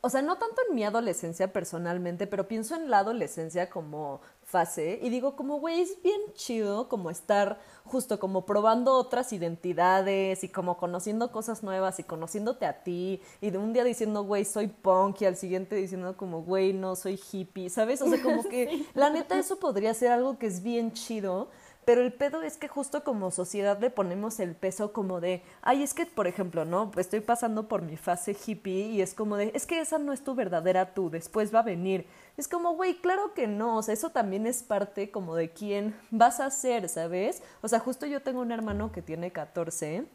o 0.00 0.10
sea, 0.10 0.20
no 0.20 0.36
tanto 0.36 0.62
en 0.68 0.74
mi 0.74 0.84
adolescencia 0.84 1.52
personalmente, 1.52 2.26
pero 2.26 2.48
pienso 2.48 2.74
en 2.74 2.90
la 2.90 2.98
adolescencia 2.98 3.70
como 3.70 4.20
fase 4.42 4.98
y 5.00 5.10
digo 5.10 5.36
como, 5.36 5.60
güey, 5.60 5.80
es 5.80 6.02
bien 6.02 6.20
chido 6.34 6.88
como 6.88 7.10
estar 7.10 7.60
justo 7.84 8.18
como 8.18 8.46
probando 8.46 8.94
otras 8.94 9.32
identidades 9.32 10.42
y 10.42 10.48
como 10.48 10.76
conociendo 10.76 11.30
cosas 11.30 11.62
nuevas 11.62 12.00
y 12.00 12.04
conociéndote 12.04 12.66
a 12.66 12.82
ti 12.82 13.20
y 13.40 13.50
de 13.50 13.58
un 13.58 13.72
día 13.72 13.84
diciendo, 13.84 14.24
güey, 14.24 14.44
soy 14.44 14.66
punk 14.66 15.22
y 15.22 15.26
al 15.26 15.36
siguiente 15.36 15.76
diciendo 15.76 16.16
como, 16.16 16.42
güey, 16.42 16.72
no, 16.72 16.96
soy 16.96 17.20
hippie, 17.30 17.70
¿sabes? 17.70 18.02
O 18.02 18.08
sea, 18.08 18.20
como 18.20 18.42
que 18.48 18.86
la 18.94 19.10
neta 19.10 19.38
eso 19.38 19.58
podría 19.58 19.94
ser 19.94 20.10
algo 20.10 20.38
que 20.38 20.46
es 20.46 20.62
bien 20.62 20.92
chido 20.92 21.48
pero 21.86 22.02
el 22.02 22.12
pedo 22.12 22.42
es 22.42 22.58
que 22.58 22.66
justo 22.66 23.04
como 23.04 23.30
sociedad 23.30 23.78
le 23.80 23.90
ponemos 23.90 24.40
el 24.40 24.56
peso 24.56 24.92
como 24.92 25.20
de, 25.20 25.44
ay, 25.62 25.84
es 25.84 25.94
que, 25.94 26.04
por 26.04 26.26
ejemplo, 26.26 26.64
¿no? 26.64 26.90
Estoy 26.96 27.20
pasando 27.20 27.68
por 27.68 27.82
mi 27.82 27.96
fase 27.96 28.36
hippie 28.44 28.88
y 28.88 29.00
es 29.02 29.14
como 29.14 29.36
de, 29.36 29.52
es 29.54 29.66
que 29.66 29.78
esa 29.78 29.98
no 29.98 30.12
es 30.12 30.24
tu 30.24 30.34
verdadera 30.34 30.94
tú, 30.94 31.10
después 31.10 31.54
va 31.54 31.60
a 31.60 31.62
venir. 31.62 32.04
Es 32.36 32.48
como, 32.48 32.74
güey, 32.74 32.96
claro 32.96 33.34
que 33.34 33.46
no, 33.46 33.76
o 33.76 33.82
sea, 33.84 33.94
eso 33.94 34.10
también 34.10 34.48
es 34.48 34.64
parte 34.64 35.12
como 35.12 35.36
de 35.36 35.50
quién 35.50 35.94
vas 36.10 36.40
a 36.40 36.50
ser, 36.50 36.88
¿sabes? 36.88 37.40
O 37.62 37.68
sea, 37.68 37.78
justo 37.78 38.04
yo 38.04 38.20
tengo 38.20 38.40
un 38.40 38.50
hermano 38.50 38.90
que 38.90 39.00
tiene 39.00 39.30
14 39.30 40.06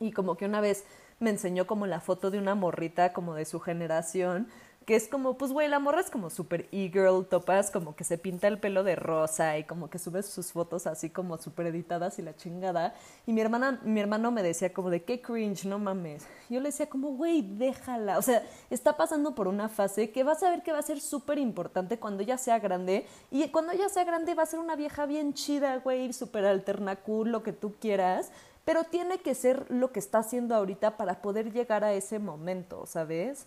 Y 0.00 0.10
como 0.10 0.36
que 0.36 0.46
una 0.46 0.60
vez 0.60 0.84
me 1.20 1.30
enseñó 1.30 1.68
como 1.68 1.86
la 1.86 2.00
foto 2.00 2.32
de 2.32 2.38
una 2.38 2.56
morrita 2.56 3.12
como 3.12 3.34
de 3.34 3.44
su 3.44 3.60
generación 3.60 4.48
que 4.84 4.96
es 4.96 5.08
como, 5.08 5.38
pues, 5.38 5.52
güey, 5.52 5.68
la 5.68 5.78
morra 5.78 6.00
es 6.00 6.10
como 6.10 6.30
súper 6.30 6.68
e-girl, 6.72 7.26
topas, 7.26 7.70
como 7.70 7.94
que 7.94 8.04
se 8.04 8.18
pinta 8.18 8.48
el 8.48 8.58
pelo 8.58 8.82
de 8.82 8.96
rosa 8.96 9.58
y 9.58 9.64
como 9.64 9.88
que 9.88 9.98
sube 9.98 10.22
sus 10.22 10.52
fotos 10.52 10.86
así 10.86 11.10
como 11.10 11.38
súper 11.38 11.66
editadas 11.66 12.18
y 12.18 12.22
la 12.22 12.34
chingada. 12.36 12.94
Y 13.26 13.32
mi 13.32 13.40
hermana, 13.40 13.80
mi 13.84 14.00
hermano 14.00 14.30
me 14.30 14.42
decía 14.42 14.72
como 14.72 14.90
de, 14.90 15.04
qué 15.04 15.20
cringe, 15.20 15.66
no 15.66 15.78
mames. 15.78 16.26
Yo 16.48 16.60
le 16.60 16.70
decía 16.70 16.88
como, 16.88 17.16
güey, 17.16 17.42
déjala. 17.42 18.18
O 18.18 18.22
sea, 18.22 18.42
está 18.70 18.96
pasando 18.96 19.34
por 19.34 19.48
una 19.48 19.68
fase 19.68 20.10
que 20.10 20.24
vas 20.24 20.42
a 20.42 20.50
ver 20.50 20.62
que 20.62 20.72
va 20.72 20.78
a 20.78 20.82
ser 20.82 21.00
súper 21.00 21.38
importante 21.38 21.98
cuando 21.98 22.22
ella 22.22 22.38
sea 22.38 22.58
grande. 22.58 23.06
Y 23.30 23.48
cuando 23.48 23.72
ella 23.72 23.88
sea 23.88 24.04
grande 24.04 24.34
va 24.34 24.42
a 24.42 24.46
ser 24.46 24.58
una 24.60 24.76
vieja 24.76 25.06
bien 25.06 25.34
chida, 25.34 25.76
güey, 25.78 26.12
súper 26.12 26.44
alternacul, 26.44 27.30
lo 27.30 27.42
que 27.42 27.52
tú 27.52 27.74
quieras. 27.80 28.30
Pero 28.64 28.84
tiene 28.84 29.18
que 29.18 29.34
ser 29.34 29.66
lo 29.70 29.92
que 29.92 29.98
está 29.98 30.18
haciendo 30.18 30.54
ahorita 30.54 30.96
para 30.96 31.20
poder 31.20 31.52
llegar 31.52 31.84
a 31.84 31.92
ese 31.94 32.18
momento, 32.18 32.86
¿sabes? 32.86 33.46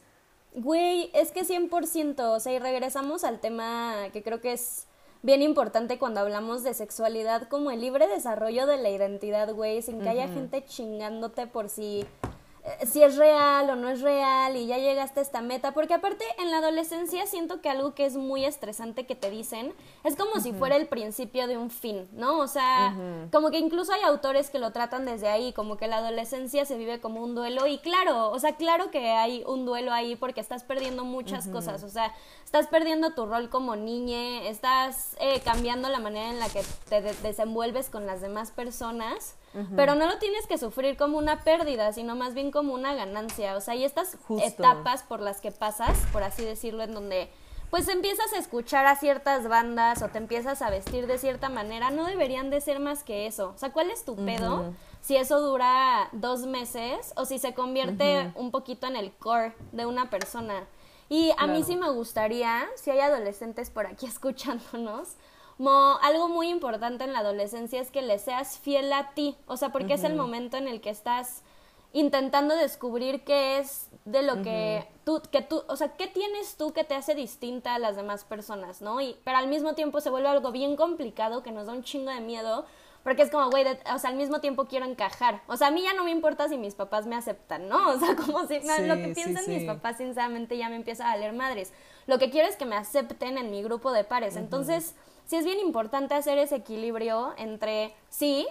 Güey, 0.56 1.10
es 1.14 1.32
que 1.32 1.44
100%, 1.44 2.20
o 2.22 2.40
sea, 2.40 2.54
y 2.54 2.60
regresamos 2.60 3.26
al 3.26 3.42
tema 3.42 4.06
que 4.14 4.24
creo 4.24 4.40
que 4.40 4.54
es 4.54 4.88
bien 5.22 5.42
importante 5.42 6.00
cuando 6.00 6.22
hablamos 6.22 6.64
de 6.64 6.74
sexualidad, 6.74 7.50
como 7.50 7.72
el 7.72 7.82
libre 7.82 8.08
desarrollo 8.08 8.66
de 8.66 8.78
la 8.78 8.90
identidad, 8.90 9.54
güey, 9.54 9.82
sin 9.82 10.00
que 10.02 10.10
haya 10.10 10.30
gente 10.30 10.64
chingándote 10.64 11.46
por 11.46 11.68
si 11.68 12.06
eh, 12.66 12.88
si 12.88 13.04
es 13.04 13.16
real 13.16 13.70
o 13.70 13.76
no 13.76 13.90
es 13.90 14.02
real 14.02 14.56
y 14.58 14.66
ya 14.66 14.80
llegaste 14.80 15.20
a 15.20 15.24
esta 15.24 15.42
meta, 15.42 15.72
porque 15.72 15.94
aparte 15.94 16.26
en 16.40 16.50
la 16.50 16.58
adolescencia 16.58 17.28
siento 17.28 17.62
que 17.62 17.70
algo 17.70 17.94
que 17.94 18.06
es 18.06 18.16
muy 18.16 18.44
estresante 18.44 19.06
que 19.06 19.14
te 19.14 19.30
dicen 19.30 19.72
es 20.04 20.16
como 20.16 20.40
si 20.40 20.52
fuera 20.52 20.76
el 20.76 20.88
principio 20.88 21.48
de 21.48 21.58
un 21.58 21.70
fin, 21.70 22.08
¿no? 22.14 22.40
O 22.40 22.48
sea, 22.48 22.96
como 23.32 23.52
que 23.52 23.60
incluso 23.60 23.94
hay 23.94 24.02
autores 24.02 24.50
que 24.50 24.58
lo 24.58 24.72
tratan 24.72 25.06
desde 25.06 25.28
ahí, 25.28 25.54
como 25.54 25.78
que 25.78 25.88
la 25.88 25.98
adolescencia 25.98 26.66
se 26.66 26.76
vive 26.76 27.00
como 27.00 27.22
un 27.22 27.36
duelo 27.36 27.68
y 27.68 27.78
claro, 27.78 28.32
o 28.32 28.40
sea, 28.40 28.56
claro 28.56 28.90
que 28.90 29.12
hay 29.12 29.44
un 29.46 29.66
duelo 29.66 29.94
ahí 29.94 30.16
porque 30.16 30.42
estás 30.42 30.64
perdiendo 30.64 31.06
muchas 31.06 31.48
cosas, 31.48 31.84
o 31.84 31.90
sea, 31.90 32.14
estás 32.44 32.66
perdiendo 32.66 33.14
tu 33.14 33.28
rol 33.28 33.50
como 33.50 33.76
niña, 33.76 34.42
estás 34.44 35.16
eh, 35.20 35.40
cambiando 35.42 35.90
la 35.90 36.00
manera 36.00 36.32
en 36.32 36.40
la 36.40 36.50
que 36.50 36.64
te 36.90 37.02
desenvuelves 37.02 37.90
con 37.90 38.08
las 38.08 38.22
demás 38.22 38.50
personas 38.50 39.36
pero 39.76 39.96
no 39.96 40.08
lo 40.08 40.18
tienes 40.18 40.48
que 40.48 40.58
sufrir 40.58 40.98
como 40.98 41.18
una 41.18 41.44
pérdida, 41.44 41.94
sino 41.94 42.16
más 42.16 42.34
bien 42.34 42.52
como 42.52 42.74
una 42.74 42.94
ganancia. 42.94 43.56
O 43.56 43.62
sea, 43.62 43.74
hay 43.74 43.84
estas 43.84 44.18
etapas 44.42 45.04
por 45.04 45.22
las 45.22 45.42
que 45.42 45.52
pasas, 45.52 45.98
por 46.12 46.24
así 46.24 46.44
decirlo, 46.44 46.84
en 46.84 46.94
donde 46.94 47.30
pues 47.70 47.88
empiezas 47.88 48.32
a 48.34 48.38
escuchar 48.38 48.86
a 48.86 48.96
ciertas 48.96 49.48
bandas 49.48 50.02
o 50.02 50.08
te 50.08 50.18
empiezas 50.18 50.62
a 50.62 50.70
vestir 50.70 51.08
de 51.08 51.18
cierta 51.18 51.50
manera, 51.50 51.90
no 51.90 52.06
deberían 52.06 52.50
de 52.50 52.62
ser 52.62 52.80
más 52.80 53.04
que 53.04 53.28
eso. 53.28 53.54
O 53.56 53.58
sea, 53.58 53.72
¿cuál 53.72 53.90
es 53.92 54.06
tu 54.06 54.16
pedo? 54.16 54.74
Si 55.02 55.18
eso 55.18 55.42
dura 55.42 56.10
dos 56.12 56.46
meses 56.46 57.14
o 57.16 57.26
si 57.26 57.38
se 57.38 57.54
convierte 57.54 58.32
un 58.36 58.52
poquito 58.52 58.88
en 58.88 58.96
el 58.96 59.12
core 59.12 59.54
de 59.72 59.86
una 59.86 60.10
persona. 60.10 60.68
Y 61.10 61.32
a 61.38 61.48
mí 61.48 61.64
sí 61.64 61.76
me 61.76 61.90
gustaría, 61.90 62.66
si 62.76 62.92
hay 62.92 63.00
adolescentes 63.00 63.70
por 63.70 63.86
aquí 63.88 64.06
escuchándonos, 64.08 65.16
algo 66.02 66.28
muy 66.28 66.50
importante 66.50 67.04
en 67.04 67.14
la 67.14 67.20
adolescencia 67.20 67.82
es 67.82 67.92
que 67.92 68.02
le 68.02 68.20
seas 68.20 68.58
fiel 68.58 68.92
a 68.94 69.12
ti, 69.14 69.38
o 69.48 69.58
sea, 69.58 69.70
porque 69.72 69.94
es 69.94 70.04
el 70.04 70.16
momento 70.16 70.58
en 70.58 70.68
el 70.68 70.82
que 70.82 70.90
estás 70.90 71.44
intentando 71.94 72.56
descubrir 72.58 73.24
qué 73.24 73.58
es 73.58 73.90
de 74.04 74.22
lo 74.22 74.42
que 74.42 74.86
tú, 75.06 75.22
que 75.32 75.42
tú, 75.42 75.64
o 75.70 75.78
sea, 75.78 75.96
qué 75.96 76.08
tienes 76.08 76.58
tú 76.58 76.74
que 76.74 76.84
te 76.84 76.94
hace 76.94 77.16
distinta 77.16 77.74
a 77.74 77.80
las 77.80 77.96
demás 77.96 78.26
personas, 78.26 78.82
¿no? 78.82 79.00
Y, 79.00 79.16
pero 79.24 79.38
al 79.38 79.48
mismo 79.48 79.76
tiempo 79.76 80.02
se 80.02 80.10
vuelve 80.10 80.28
algo 80.28 80.52
bien 80.52 80.76
complicado 80.76 81.42
que 81.42 81.54
nos 81.54 81.68
da 81.68 81.74
un 81.74 81.84
chingo 81.84 82.12
de 82.12 82.20
miedo, 82.20 82.66
porque 83.06 83.22
es 83.22 83.32
como, 83.32 83.50
güey, 83.50 83.66
o 83.66 84.00
sea, 84.00 84.10
al 84.10 84.18
mismo 84.18 84.42
tiempo 84.42 84.66
quiero 84.66 84.86
encajar. 84.86 85.42
O 85.48 85.56
sea, 85.56 85.68
a 85.68 85.72
mí 85.72 85.84
ya 85.84 85.94
no 85.94 86.04
me 86.04 86.12
importa 86.12 86.50
si 86.50 86.58
mis 86.58 86.76
papás 86.76 87.06
me 87.06 87.16
aceptan, 87.16 87.70
¿no? 87.70 87.90
O 87.94 87.98
sea, 87.98 88.16
como 88.18 88.46
si 88.46 88.60
lo 88.60 88.96
que 88.96 89.14
piensan 89.16 89.46
mis 89.48 89.64
papás, 89.64 89.98
sinceramente, 89.98 90.58
ya 90.58 90.68
me 90.68 90.76
empieza 90.76 91.08
a 91.08 91.16
valer 91.16 91.32
madres. 91.32 91.72
Lo 92.08 92.20
que 92.20 92.30
quiero 92.30 92.50
es 92.50 92.58
que 92.58 92.66
me 92.66 92.76
acepten 92.76 93.38
en 93.38 93.52
mi 93.52 93.64
grupo 93.64 93.94
de 93.94 94.04
pares. 94.04 94.36
Entonces 94.36 94.96
sí 95.26 95.36
es 95.36 95.46
bien 95.46 95.60
importante 95.60 96.14
hacer 96.14 96.38
ese 96.38 96.56
equilibrio 96.56 97.34
entre, 97.38 97.94
sí, 98.10 98.48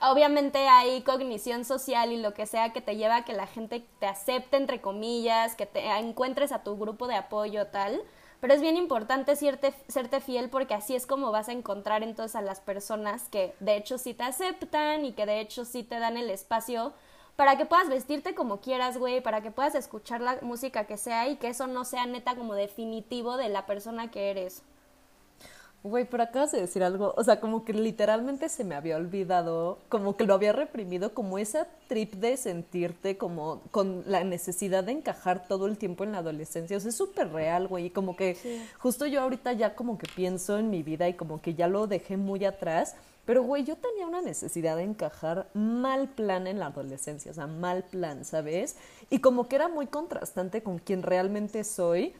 obviamente 0.00 0.68
hay 0.68 1.02
cognición 1.02 1.64
social 1.64 2.12
y 2.12 2.18
lo 2.18 2.34
que 2.34 2.46
sea 2.46 2.72
que 2.72 2.80
te 2.80 2.96
lleva 2.96 3.16
a 3.16 3.24
que 3.24 3.32
la 3.32 3.46
gente 3.46 3.84
te 3.98 4.06
acepte, 4.06 4.56
entre 4.56 4.80
comillas, 4.80 5.56
que 5.56 5.66
te 5.66 5.86
encuentres 5.98 6.52
a 6.52 6.62
tu 6.62 6.76
grupo 6.76 7.06
de 7.06 7.16
apoyo 7.16 7.66
tal, 7.68 8.02
pero 8.40 8.54
es 8.54 8.60
bien 8.60 8.76
importante 8.76 9.36
serte, 9.36 9.72
serte 9.88 10.20
fiel 10.20 10.50
porque 10.50 10.74
así 10.74 10.94
es 10.94 11.06
como 11.06 11.30
vas 11.30 11.48
a 11.48 11.52
encontrar 11.52 12.02
entonces 12.02 12.36
a 12.36 12.42
las 12.42 12.60
personas 12.60 13.28
que 13.28 13.54
de 13.60 13.76
hecho 13.76 13.98
sí 13.98 14.14
te 14.14 14.24
aceptan 14.24 15.04
y 15.04 15.12
que 15.12 15.26
de 15.26 15.40
hecho 15.40 15.64
sí 15.64 15.84
te 15.84 15.98
dan 15.98 16.16
el 16.16 16.28
espacio 16.28 16.92
para 17.36 17.56
que 17.56 17.66
puedas 17.66 17.88
vestirte 17.88 18.34
como 18.34 18.60
quieras, 18.60 18.98
güey, 18.98 19.22
para 19.22 19.40
que 19.40 19.50
puedas 19.50 19.74
escuchar 19.74 20.20
la 20.20 20.38
música 20.42 20.84
que 20.84 20.98
sea 20.98 21.28
y 21.28 21.36
que 21.36 21.48
eso 21.48 21.66
no 21.66 21.84
sea 21.84 22.04
neta 22.04 22.34
como 22.34 22.54
definitivo 22.54 23.36
de 23.36 23.48
la 23.48 23.64
persona 23.64 24.10
que 24.10 24.30
eres. 24.30 24.62
Güey, 25.84 26.04
pero 26.04 26.22
acabas 26.22 26.52
de 26.52 26.60
decir 26.60 26.84
algo, 26.84 27.12
o 27.16 27.24
sea, 27.24 27.40
como 27.40 27.64
que 27.64 27.72
literalmente 27.72 28.48
se 28.48 28.62
me 28.62 28.76
había 28.76 28.96
olvidado, 28.96 29.78
como 29.88 30.16
que 30.16 30.24
lo 30.24 30.34
había 30.34 30.52
reprimido, 30.52 31.12
como 31.12 31.38
esa 31.38 31.66
trip 31.88 32.14
de 32.14 32.36
sentirte 32.36 33.18
como 33.18 33.60
con 33.72 34.04
la 34.06 34.22
necesidad 34.22 34.84
de 34.84 34.92
encajar 34.92 35.48
todo 35.48 35.66
el 35.66 35.78
tiempo 35.78 36.04
en 36.04 36.12
la 36.12 36.18
adolescencia, 36.18 36.76
o 36.76 36.80
sea, 36.80 36.90
es 36.90 36.96
súper 36.96 37.32
real, 37.32 37.66
güey, 37.66 37.86
y 37.86 37.90
como 37.90 38.14
que 38.14 38.36
justo 38.78 39.06
yo 39.06 39.22
ahorita 39.22 39.54
ya 39.54 39.74
como 39.74 39.98
que 39.98 40.06
pienso 40.14 40.56
en 40.56 40.70
mi 40.70 40.84
vida 40.84 41.08
y 41.08 41.14
como 41.14 41.42
que 41.42 41.54
ya 41.54 41.66
lo 41.66 41.88
dejé 41.88 42.16
muy 42.16 42.44
atrás, 42.44 42.94
pero 43.24 43.42
güey, 43.42 43.64
yo 43.64 43.74
tenía 43.74 44.06
una 44.06 44.22
necesidad 44.22 44.76
de 44.76 44.84
encajar 44.84 45.48
mal 45.52 46.08
plan 46.10 46.46
en 46.46 46.60
la 46.60 46.66
adolescencia, 46.66 47.32
o 47.32 47.34
sea, 47.34 47.48
mal 47.48 47.82
plan, 47.82 48.24
¿sabes? 48.24 48.76
Y 49.10 49.18
como 49.18 49.48
que 49.48 49.56
era 49.56 49.66
muy 49.66 49.88
contrastante 49.88 50.62
con 50.62 50.78
quien 50.78 51.02
realmente 51.02 51.64
soy 51.64 52.14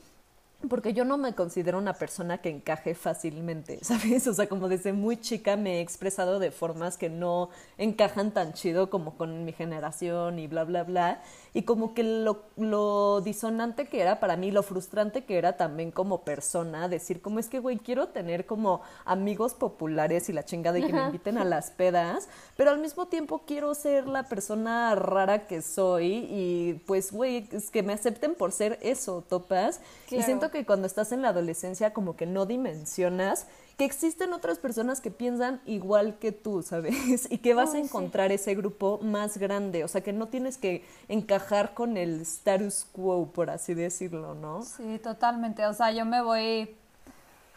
porque 0.69 0.93
yo 0.93 1.05
no 1.05 1.19
me 1.19 1.35
considero 1.35 1.79
una 1.79 1.95
persona 1.95 2.39
que 2.39 2.51
encaje 2.51 2.95
fácilmente, 2.95 3.79
¿sabes? 3.83 4.27
O 4.27 4.35
sea, 4.35 4.49
como 4.49 4.69
desde 4.69 4.93
muy 4.93 5.17
chica 5.17 5.57
me 5.57 5.79
he 5.79 5.81
expresado 5.81 6.39
de 6.39 6.51
formas 6.51 6.97
que 6.99 7.09
no 7.09 7.51
encajan 7.79 8.33
tan 8.33 8.53
chido 8.53 8.91
como 8.91 9.17
con 9.17 9.45
mi 9.45 9.53
generación 9.53 10.39
y 10.39 10.47
bla, 10.47 10.65
bla, 10.65 10.85
bla. 10.85 11.23
Y 11.55 11.63
como 11.63 11.93
que 11.93 12.03
lo, 12.03 12.45
lo 12.57 13.21
disonante 13.21 13.87
que 13.87 14.01
era 14.01 14.21
para 14.21 14.37
mí, 14.37 14.51
lo 14.51 14.63
frustrante 14.63 15.25
que 15.25 15.37
era 15.37 15.57
también 15.59 15.91
como 15.91 16.23
persona, 16.23 16.89
decir 16.89 17.21
como 17.21 17.39
es 17.39 17.49
que, 17.49 17.59
güey, 17.59 17.79
quiero 17.79 18.09
tener 18.09 18.47
como 18.47 18.81
amigos 19.05 19.53
populares 19.55 20.29
y 20.31 20.33
la 20.33 20.45
chingada 20.45 20.79
y 20.79 20.87
que 20.87 20.93
me 20.93 21.03
inviten 21.03 21.37
a 21.37 21.45
las 21.45 21.71
pedas, 21.71 22.29
pero 22.57 22.71
al 22.71 22.79
mismo 22.79 23.07
tiempo 23.07 23.43
quiero 23.47 23.75
ser 23.75 24.07
la 24.07 24.23
persona 24.25 24.95
rara 24.95 25.47
que 25.47 25.61
soy 25.61 26.27
y 26.31 26.83
pues, 26.87 27.13
güey, 27.13 27.49
es 27.53 27.71
que 27.71 27.83
me 27.83 27.93
acepten 27.93 28.35
por 28.35 28.53
ser 28.53 28.79
eso, 28.81 29.23
topas. 29.29 29.81
Y 30.11 30.23
siento 30.23 30.51
que 30.51 30.65
cuando 30.65 30.87
estás 30.87 31.13
en 31.13 31.23
la 31.23 31.29
adolescencia 31.29 31.93
como 31.93 32.17
que 32.17 32.27
no 32.27 32.47
dimensionas 32.47 33.47
que 33.83 33.87
existen 33.87 34.33
otras 34.33 34.61
personas 34.61 35.01
que 35.01 35.11
piensan 35.11 35.61
igual 35.67 36.17
que 36.21 36.31
tú, 36.31 36.63
¿sabes? 36.63 37.27
Y 37.33 37.39
que 37.39 37.53
vas 37.53 37.75
a 37.75 37.79
encontrar 37.79 38.31
ese 38.31 38.55
grupo 38.55 39.01
más 39.03 39.39
grande, 39.39 39.83
o 39.83 39.89
sea, 39.89 40.03
que 40.03 40.13
no 40.13 40.29
tienes 40.29 40.57
que 40.57 40.85
encajar 41.09 41.75
con 41.75 41.97
el 41.97 42.21
status 42.21 42.87
quo, 42.93 43.27
por 43.33 43.51
así 43.51 43.75
decirlo, 43.75 44.37
¿no? 44.37 44.63
Sí, 44.63 45.01
totalmente, 45.03 45.67
o 45.67 45.75
sea, 45.75 45.91
yo 45.91 46.05
me 46.05 46.23
voy 46.23 46.77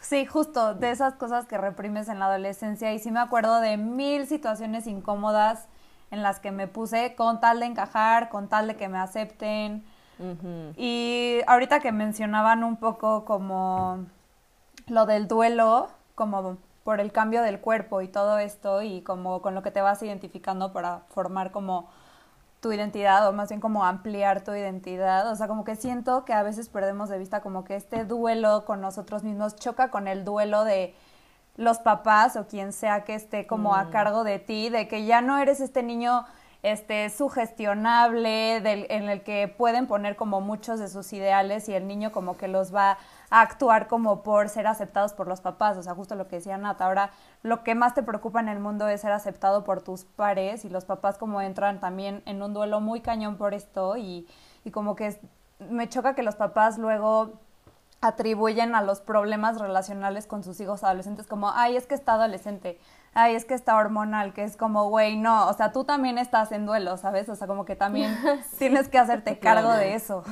Sí, 0.00 0.26
justo 0.26 0.74
de 0.74 0.90
esas 0.90 1.14
cosas 1.14 1.46
que 1.46 1.58
reprimes 1.58 2.08
en 2.08 2.18
la 2.18 2.26
adolescencia 2.26 2.92
y 2.92 2.98
sí 2.98 3.12
me 3.12 3.20
acuerdo 3.20 3.60
de 3.60 3.76
mil 3.76 4.26
situaciones 4.26 4.88
incómodas 4.88 5.68
en 6.10 6.22
las 6.22 6.40
que 6.40 6.50
me 6.50 6.66
puse 6.66 7.14
con 7.14 7.40
tal 7.40 7.60
de 7.60 7.66
encajar, 7.66 8.30
con 8.30 8.48
tal 8.48 8.66
de 8.66 8.76
que 8.76 8.88
me 8.88 8.98
acepten, 8.98 9.84
y 10.76 11.38
ahorita 11.46 11.78
que 11.78 11.92
mencionaban 11.92 12.64
un 12.64 12.76
poco 12.78 13.24
como 13.24 14.06
lo 14.88 15.06
del 15.06 15.28
duelo, 15.28 15.88
como 16.16 16.58
por 16.82 17.00
el 17.00 17.12
cambio 17.12 17.42
del 17.42 17.60
cuerpo 17.60 18.00
y 18.00 18.08
todo 18.08 18.40
esto, 18.40 18.82
y 18.82 19.02
como 19.02 19.40
con 19.40 19.54
lo 19.54 19.62
que 19.62 19.70
te 19.70 19.80
vas 19.80 20.02
identificando 20.02 20.72
para 20.72 21.02
formar 21.10 21.52
como 21.52 21.88
tu 22.60 22.72
identidad, 22.72 23.28
o 23.28 23.32
más 23.32 23.50
bien 23.50 23.60
como 23.60 23.84
ampliar 23.84 24.42
tu 24.42 24.52
identidad. 24.52 25.30
O 25.30 25.36
sea, 25.36 25.46
como 25.46 25.62
que 25.62 25.76
siento 25.76 26.24
que 26.24 26.32
a 26.32 26.42
veces 26.42 26.68
perdemos 26.68 27.08
de 27.08 27.18
vista 27.18 27.40
como 27.40 27.64
que 27.64 27.76
este 27.76 28.04
duelo 28.04 28.64
con 28.64 28.80
nosotros 28.80 29.22
mismos 29.22 29.54
choca 29.54 29.90
con 29.90 30.08
el 30.08 30.24
duelo 30.24 30.64
de 30.64 30.94
los 31.56 31.78
papás 31.78 32.36
o 32.36 32.46
quien 32.46 32.72
sea 32.72 33.04
que 33.04 33.14
esté 33.14 33.46
como 33.46 33.74
a 33.74 33.84
mm. 33.84 33.90
cargo 33.90 34.24
de 34.24 34.38
ti, 34.38 34.68
de 34.68 34.88
que 34.88 35.04
ya 35.06 35.20
no 35.20 35.38
eres 35.38 35.60
este 35.60 35.82
niño 35.82 36.24
este, 36.66 37.10
sugestionable, 37.10 38.60
del, 38.60 38.86
en 38.90 39.08
el 39.08 39.22
que 39.22 39.46
pueden 39.46 39.86
poner 39.86 40.16
como 40.16 40.40
muchos 40.40 40.80
de 40.80 40.88
sus 40.88 41.12
ideales 41.12 41.68
y 41.68 41.74
el 41.74 41.86
niño 41.86 42.10
como 42.10 42.36
que 42.36 42.48
los 42.48 42.74
va 42.74 42.98
a 43.30 43.40
actuar 43.40 43.86
como 43.86 44.24
por 44.24 44.48
ser 44.48 44.66
aceptados 44.66 45.12
por 45.12 45.28
los 45.28 45.40
papás. 45.40 45.76
O 45.76 45.84
sea, 45.84 45.94
justo 45.94 46.16
lo 46.16 46.26
que 46.26 46.36
decía 46.36 46.58
Nata, 46.58 46.86
ahora 46.86 47.10
lo 47.44 47.62
que 47.62 47.76
más 47.76 47.94
te 47.94 48.02
preocupa 48.02 48.40
en 48.40 48.48
el 48.48 48.58
mundo 48.58 48.88
es 48.88 49.02
ser 49.02 49.12
aceptado 49.12 49.62
por 49.62 49.80
tus 49.80 50.04
pares 50.04 50.64
y 50.64 50.68
los 50.68 50.84
papás 50.84 51.18
como 51.18 51.40
entran 51.40 51.78
también 51.78 52.24
en 52.26 52.42
un 52.42 52.52
duelo 52.52 52.80
muy 52.80 53.00
cañón 53.00 53.36
por 53.36 53.54
esto 53.54 53.96
y, 53.96 54.26
y 54.64 54.72
como 54.72 54.96
que 54.96 55.20
me 55.60 55.88
choca 55.88 56.16
que 56.16 56.24
los 56.24 56.34
papás 56.34 56.78
luego 56.78 57.34
atribuyen 58.00 58.74
a 58.74 58.82
los 58.82 59.00
problemas 59.00 59.60
relacionales 59.60 60.26
con 60.26 60.42
sus 60.42 60.60
hijos 60.60 60.82
adolescentes 60.82 61.28
como, 61.28 61.52
ay, 61.52 61.76
es 61.76 61.86
que 61.86 61.94
está 61.94 62.14
adolescente, 62.14 62.78
ay, 63.16 63.34
es 63.34 63.46
que 63.46 63.54
está 63.54 63.76
hormonal, 63.76 64.34
que 64.34 64.44
es 64.44 64.58
como, 64.58 64.90
güey, 64.90 65.16
no, 65.16 65.48
o 65.48 65.54
sea, 65.54 65.72
tú 65.72 65.84
también 65.84 66.18
estás 66.18 66.52
en 66.52 66.66
duelo, 66.66 66.98
¿sabes? 66.98 67.28
O 67.30 67.34
sea, 67.34 67.46
como 67.46 67.64
que 67.64 67.74
también 67.74 68.14
tienes 68.58 68.88
que 68.88 68.98
hacerte 68.98 69.38
cargo 69.38 69.72
de 69.72 69.94
eso. 69.94 70.22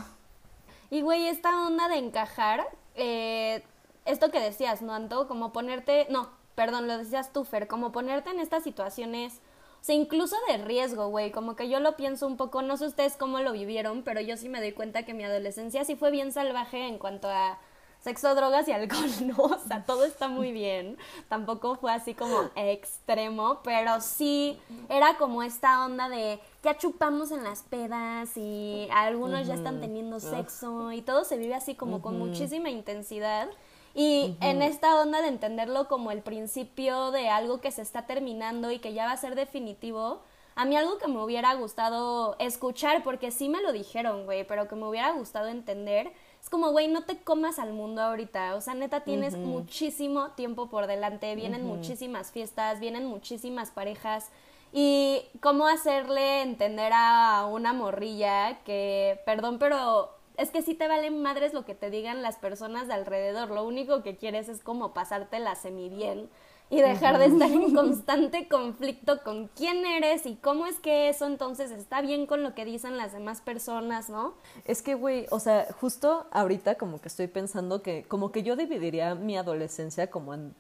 Y, 0.91 1.01
güey, 1.01 1.27
esta 1.27 1.67
onda 1.67 1.89
de 1.89 1.97
encajar, 1.97 2.63
eh, 2.95 3.65
esto 4.05 4.31
que 4.31 4.39
decías, 4.39 4.83
¿no, 4.83 4.93
Anto? 4.93 5.27
Como 5.29 5.51
ponerte, 5.51 6.07
no, 6.11 6.29
perdón, 6.55 6.87
lo 6.87 6.99
decías 6.99 7.33
tú, 7.33 7.45
Fer, 7.45 7.69
como 7.69 7.91
ponerte 7.91 8.29
en 8.29 8.39
estas 8.39 8.63
situaciones, 8.63 9.41
o 9.81 9.85
sea, 9.85 9.95
incluso 9.95 10.37
de 10.49 10.59
riesgo, 10.59 11.09
güey, 11.09 11.31
como 11.31 11.57
que 11.57 11.71
yo 11.71 11.81
lo 11.81 11.97
pienso 11.97 12.27
un 12.27 12.37
poco, 12.37 12.61
no 12.61 12.77
sé 12.77 12.87
ustedes 12.87 13.17
cómo 13.17 13.41
lo 13.41 13.53
vivieron, 13.53 14.03
pero 14.03 14.21
yo 14.21 14.37
sí 14.37 14.51
me 14.51 14.61
doy 14.61 14.73
cuenta 14.73 15.05
que 15.05 15.15
mi 15.15 15.25
adolescencia 15.25 15.87
sí 15.87 15.97
fue 15.97 16.11
bien 16.11 16.33
salvaje 16.33 16.87
en 16.87 16.99
cuanto 16.99 17.31
a 17.31 17.59
sexo, 18.05 18.35
drogas 18.35 18.69
y 18.69 18.73
alcohol, 18.73 19.09
¿no? 19.23 19.43
O 19.45 19.59
sea, 19.59 19.83
todo 19.85 20.05
está 20.05 20.29
muy 20.29 20.53
bien. 20.53 20.99
Tampoco 21.29 21.77
fue 21.77 21.91
así 21.91 22.13
como 22.13 22.51
extremo, 22.55 23.61
pero 23.65 24.01
sí 24.03 24.61
era 24.91 25.17
como 25.17 25.43
esta 25.43 25.85
onda 25.85 26.11
de 26.11 26.39
ya 26.63 26.77
chupamos 26.77 27.33
en 27.33 27.43
las 27.43 27.63
pedas 27.63 28.37
y 28.37 28.89
algunos 28.93 29.47
ya 29.47 29.55
están 29.55 29.81
teniendo 29.81 30.21
sexo 30.21 30.93
y 30.93 31.01
todo 31.01 31.25
se 31.25 31.39
vive 31.39 31.55
así 31.55 31.75
como 31.75 32.03
con 32.03 32.19
muchísima 32.19 32.69
intensidad. 32.69 33.49
Y 33.95 34.37
en 34.41 34.61
esta 34.61 35.01
onda 35.01 35.23
de 35.23 35.29
entenderlo 35.29 35.89
como 35.89 36.11
el 36.11 36.21
principio 36.21 37.11
de 37.11 37.31
algo 37.31 37.61
que 37.61 37.71
se 37.71 37.81
está 37.81 38.07
terminando 38.07 38.71
y 38.71 38.81
que 38.81 38.93
ya 38.93 39.07
va 39.07 39.13
a 39.13 39.17
ser 39.17 39.35
definitivo, 39.35 40.21
a 40.57 40.65
mí 40.65 40.77
algo 40.77 40.99
que 40.99 41.09
me 41.09 41.23
hubiera 41.23 41.55
gustado 41.55 42.37
escuchar, 42.39 43.03
porque 43.03 43.31
sí 43.31 43.49
me 43.49 43.63
lo 43.63 43.73
dijeron, 43.73 44.25
güey, 44.25 44.45
pero 44.47 44.69
que 44.69 44.75
me 44.75 44.87
hubiera 44.87 45.13
gustado 45.13 45.49
entender, 45.49 46.13
es 46.45 46.51
como, 46.51 46.73
güey, 46.73 46.89
no 46.89 47.05
te 47.05 47.17
comas 47.17 47.59
al 47.59 47.73
mundo 47.73 48.03
ahorita. 48.03 48.55
O 48.55 48.61
sea, 48.61 48.75
neta, 48.75 49.01
tienes 49.01 49.35
muchísimo 49.35 50.33
tiempo 50.33 50.69
por 50.69 50.87
delante, 50.87 51.35
vienen 51.37 51.65
muchísimas 51.65 52.33
fiestas, 52.33 52.81
vienen 52.81 53.07
muchísimas 53.07 53.71
parejas. 53.71 54.29
Y 54.71 55.23
cómo 55.41 55.67
hacerle 55.67 56.43
entender 56.43 56.93
a 56.95 57.47
una 57.51 57.73
morrilla 57.73 58.59
que, 58.65 59.23
perdón, 59.25 59.59
pero 59.59 60.11
es 60.37 60.51
que 60.51 60.61
sí 60.61 60.75
te 60.75 60.87
valen 60.87 61.23
madres 61.23 61.55
lo 61.55 61.65
que 61.65 61.75
te 61.75 61.89
digan 61.89 62.21
las 62.21 62.37
personas 62.37 62.89
de 62.89 62.93
alrededor. 62.93 63.49
Lo 63.49 63.65
único 63.65 64.03
que 64.03 64.19
quieres 64.19 64.51
es 64.51 64.63
como 64.63 64.93
pasártela 64.93 65.55
semi 65.55 65.89
bien 65.89 66.29
y 66.71 66.81
dejar 66.81 67.19
de 67.19 67.27
estar 67.27 67.51
en 67.51 67.75
constante 67.75 68.49
conflicto 68.49 69.23
con 69.23 69.49
quién 69.49 69.85
eres 69.85 70.27
y 70.27 70.37
cómo 70.37 70.67
es 70.67 70.81
que 70.81 71.09
eso 71.09 71.27
entonces 71.27 71.71
está 71.71 72.01
bien 72.01 72.27
con 72.27 72.43
lo 72.43 72.55
que 72.55 72.65
dicen 72.65 72.97
las 72.97 73.13
demás 73.13 73.41
personas, 73.41 74.09
¿no? 74.09 74.35
Es 74.65 74.83
que, 74.83 74.95
güey, 74.95 75.27
o 75.31 75.41
sea, 75.41 75.67
justo 75.81 76.27
ahorita 76.33 76.77
como 76.77 77.01
que 77.01 77.09
estoy 77.09 77.29
pensando 77.29 77.83
que 77.83 78.05
como 78.05 78.33
que 78.33 78.43
yo 78.43 78.57
dividiría 78.57 79.15
mi 79.15 79.37
adolescencia 79.37 80.11
como 80.11 80.35
en 80.35 80.55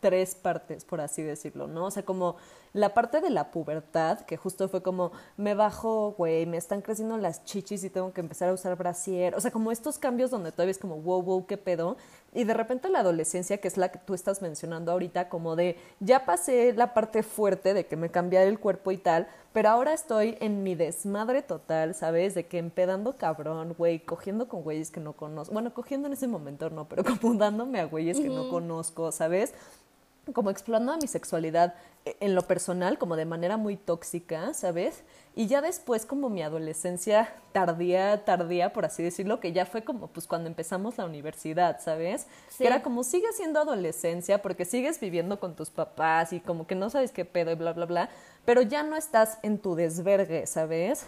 tres 0.00 0.34
partes, 0.34 0.84
por 0.84 1.00
así 1.00 1.22
decirlo, 1.22 1.66
¿no? 1.66 1.86
O 1.86 1.90
sea, 1.90 2.04
como 2.04 2.36
la 2.72 2.94
parte 2.94 3.20
de 3.20 3.30
la 3.30 3.50
pubertad, 3.50 4.20
que 4.20 4.36
justo 4.36 4.68
fue 4.68 4.82
como, 4.82 5.12
me 5.36 5.54
bajo, 5.54 6.14
güey, 6.16 6.46
me 6.46 6.56
están 6.56 6.82
creciendo 6.82 7.16
las 7.16 7.44
chichis 7.44 7.82
y 7.84 7.90
tengo 7.90 8.12
que 8.12 8.20
empezar 8.20 8.50
a 8.50 8.52
usar 8.52 8.76
brasier. 8.76 9.34
O 9.34 9.40
sea, 9.40 9.50
como 9.50 9.72
estos 9.72 9.98
cambios 9.98 10.30
donde 10.30 10.52
todavía 10.52 10.72
es 10.72 10.78
como, 10.78 10.96
wow, 10.96 11.22
wow, 11.22 11.46
qué 11.46 11.56
pedo. 11.56 11.96
Y 12.34 12.44
de 12.44 12.54
repente 12.54 12.90
la 12.90 13.00
adolescencia, 13.00 13.58
que 13.58 13.68
es 13.68 13.76
la 13.78 13.90
que 13.90 13.98
tú 13.98 14.14
estás 14.14 14.42
mencionando 14.42 14.92
ahorita, 14.92 15.28
como 15.28 15.56
de, 15.56 15.76
ya 16.00 16.26
pasé 16.26 16.74
la 16.74 16.92
parte 16.92 17.22
fuerte 17.22 17.72
de 17.72 17.86
que 17.86 17.96
me 17.96 18.10
cambié 18.10 18.42
el 18.42 18.60
cuerpo 18.60 18.92
y 18.92 18.98
tal, 18.98 19.28
pero 19.58 19.70
ahora 19.70 19.92
estoy 19.92 20.38
en 20.38 20.62
mi 20.62 20.76
desmadre 20.76 21.42
total, 21.42 21.92
¿sabes? 21.92 22.36
De 22.36 22.46
que 22.46 22.58
empedando 22.58 23.16
cabrón, 23.16 23.74
güey, 23.76 23.98
cogiendo 23.98 24.46
con 24.46 24.62
güeyes 24.62 24.92
que 24.92 25.00
no 25.00 25.14
conozco. 25.14 25.52
Bueno, 25.52 25.74
cogiendo 25.74 26.06
en 26.06 26.12
ese 26.12 26.28
momento 26.28 26.70
no, 26.70 26.88
pero 26.88 27.02
como 27.20 27.34
dándome 27.34 27.80
a 27.80 27.86
güeyes 27.86 28.20
que 28.20 28.28
no 28.28 28.50
conozco, 28.50 29.10
¿sabes? 29.10 29.52
como 30.32 30.50
explorando 30.50 30.96
mi 30.98 31.08
sexualidad 31.08 31.74
eh, 32.04 32.16
en 32.20 32.36
lo 32.36 32.42
personal, 32.42 32.98
como 32.98 33.16
de 33.16 33.24
manera 33.24 33.56
muy 33.56 33.76
tóxica, 33.76 34.54
¿sabes? 34.54 35.02
Y 35.38 35.46
ya 35.46 35.60
después 35.60 36.04
como 36.04 36.30
mi 36.30 36.42
adolescencia 36.42 37.32
tardía, 37.52 38.24
tardía, 38.24 38.72
por 38.72 38.84
así 38.84 39.04
decirlo, 39.04 39.38
que 39.38 39.52
ya 39.52 39.66
fue 39.66 39.84
como 39.84 40.08
pues 40.08 40.26
cuando 40.26 40.48
empezamos 40.48 40.98
la 40.98 41.04
universidad, 41.04 41.78
¿sabes? 41.80 42.26
Que 42.58 42.66
era 42.66 42.82
como 42.82 43.04
sigue 43.04 43.32
siendo 43.32 43.60
adolescencia 43.60 44.42
porque 44.42 44.64
sigues 44.64 44.98
viviendo 44.98 45.38
con 45.38 45.54
tus 45.54 45.70
papás 45.70 46.32
y 46.32 46.40
como 46.40 46.66
que 46.66 46.74
no 46.74 46.90
sabes 46.90 47.12
qué 47.12 47.24
pedo 47.24 47.52
y 47.52 47.54
bla, 47.54 47.72
bla, 47.72 47.86
bla, 47.86 48.08
pero 48.44 48.62
ya 48.62 48.82
no 48.82 48.96
estás 48.96 49.38
en 49.44 49.58
tu 49.58 49.76
desvergue, 49.76 50.44
¿sabes? 50.48 51.06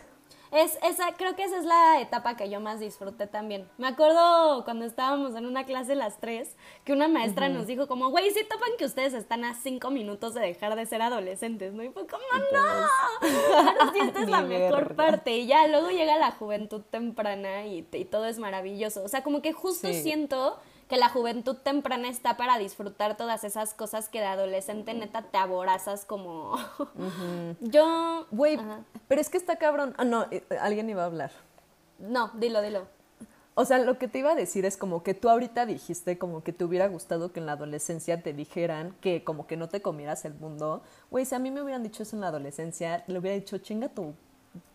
Es, 0.52 0.78
esa, 0.82 1.12
creo 1.16 1.36
que 1.36 1.44
esa 1.44 1.58
es 1.58 1.64
la 1.64 2.00
etapa 2.00 2.36
que 2.36 2.50
yo 2.50 2.60
más 2.60 2.80
disfruté 2.80 3.28
también. 3.28 3.68
Me 3.78 3.86
acuerdo 3.86 4.64
cuando 4.64 4.84
estábamos 4.84 5.36
en 5.36 5.46
una 5.46 5.64
clase 5.64 5.94
las 5.94 6.18
tres, 6.18 6.56
que 6.84 6.92
una 6.92 7.06
maestra 7.06 7.48
nos 7.48 7.68
dijo 7.68 7.86
como, 7.86 8.10
güey, 8.10 8.30
si 8.32 8.42
topan 8.44 8.70
que 8.76 8.84
ustedes 8.84 9.14
están 9.14 9.44
a 9.44 9.54
cinco 9.54 9.90
minutos 9.90 10.34
de 10.34 10.40
dejar 10.40 10.74
de 10.74 10.86
ser 10.86 11.02
adolescentes, 11.02 11.72
¿no? 11.72 11.84
Y 11.84 11.90
fue 11.90 12.06
como, 12.06 12.22
no, 12.52 12.88
pero 13.20 14.04
esta 14.04 14.22
es 14.22 14.28
la 14.28 14.42
mejor 14.42 14.96
parte. 14.96 15.36
Y 15.38 15.46
ya 15.46 15.68
luego 15.68 15.90
llega 15.90 16.16
la 16.16 16.32
juventud 16.32 16.82
temprana 16.82 17.66
y, 17.66 17.86
y, 17.92 18.04
todo 18.04 18.26
es 18.26 18.38
maravilloso. 18.38 19.04
O 19.04 19.08
sea, 19.08 19.22
como 19.22 19.42
que 19.42 19.52
justo 19.52 19.92
siento 19.92 20.58
que 20.90 20.96
la 20.96 21.09
juventud 21.09 21.55
temprana 21.55 22.09
está 22.09 22.37
para 22.37 22.59
disfrutar 22.59 23.16
todas 23.16 23.44
esas 23.44 23.74
cosas 23.74 24.09
que 24.09 24.18
de 24.18 24.26
adolescente 24.26 24.92
neta 24.92 25.22
te 25.22 25.38
aborazas 25.38 26.05
como... 26.05 26.57
Yo... 27.61 28.26
Güey, 28.33 28.59
pero 29.07 29.20
es 29.20 29.31
que 29.31 29.38
está 29.38 29.55
cabrón... 29.55 29.94
Ah, 29.98 30.05
no, 30.05 30.26
eh, 30.33 30.42
alguien 30.61 30.90
iba 30.90 31.05
a 31.05 31.07
hablar. 31.07 31.31
No, 32.00 32.33
dilo, 32.35 32.61
dilo. 32.61 32.88
O 33.55 33.64
sea, 33.64 33.79
lo 33.79 33.98
que 33.98 34.09
te 34.09 34.18
iba 34.18 34.33
a 34.33 34.35
decir 34.35 34.64
es 34.64 34.76
como 34.76 35.05
que 35.05 35.14
tú 35.14 35.29
ahorita 35.29 35.64
dijiste 35.64 36.18
como 36.18 36.42
que 36.42 36.53
te 36.53 36.64
hubiera 36.64 36.88
gustado 36.88 37.33
que 37.33 37.38
en 37.38 37.46
la 37.46 37.53
adolescencia 37.53 38.20
te 38.20 38.33
dijeran 38.33 38.96
que 39.00 39.22
como 39.22 39.46
que 39.46 39.57
no 39.57 39.68
te 39.68 39.83
comieras 39.83 40.24
el 40.24 40.35
mundo. 40.35 40.83
Güey, 41.09 41.24
si 41.24 41.37
a 41.37 41.38
mí 41.38 41.53
me 41.53 41.62
hubieran 41.62 41.85
dicho 41.85 42.03
eso 42.03 42.16
en 42.16 42.22
la 42.22 42.29
adolescencia, 42.29 43.05
le 43.07 43.16
hubiera 43.16 43.37
dicho, 43.37 43.59
chinga 43.59 43.90
tu 43.90 44.14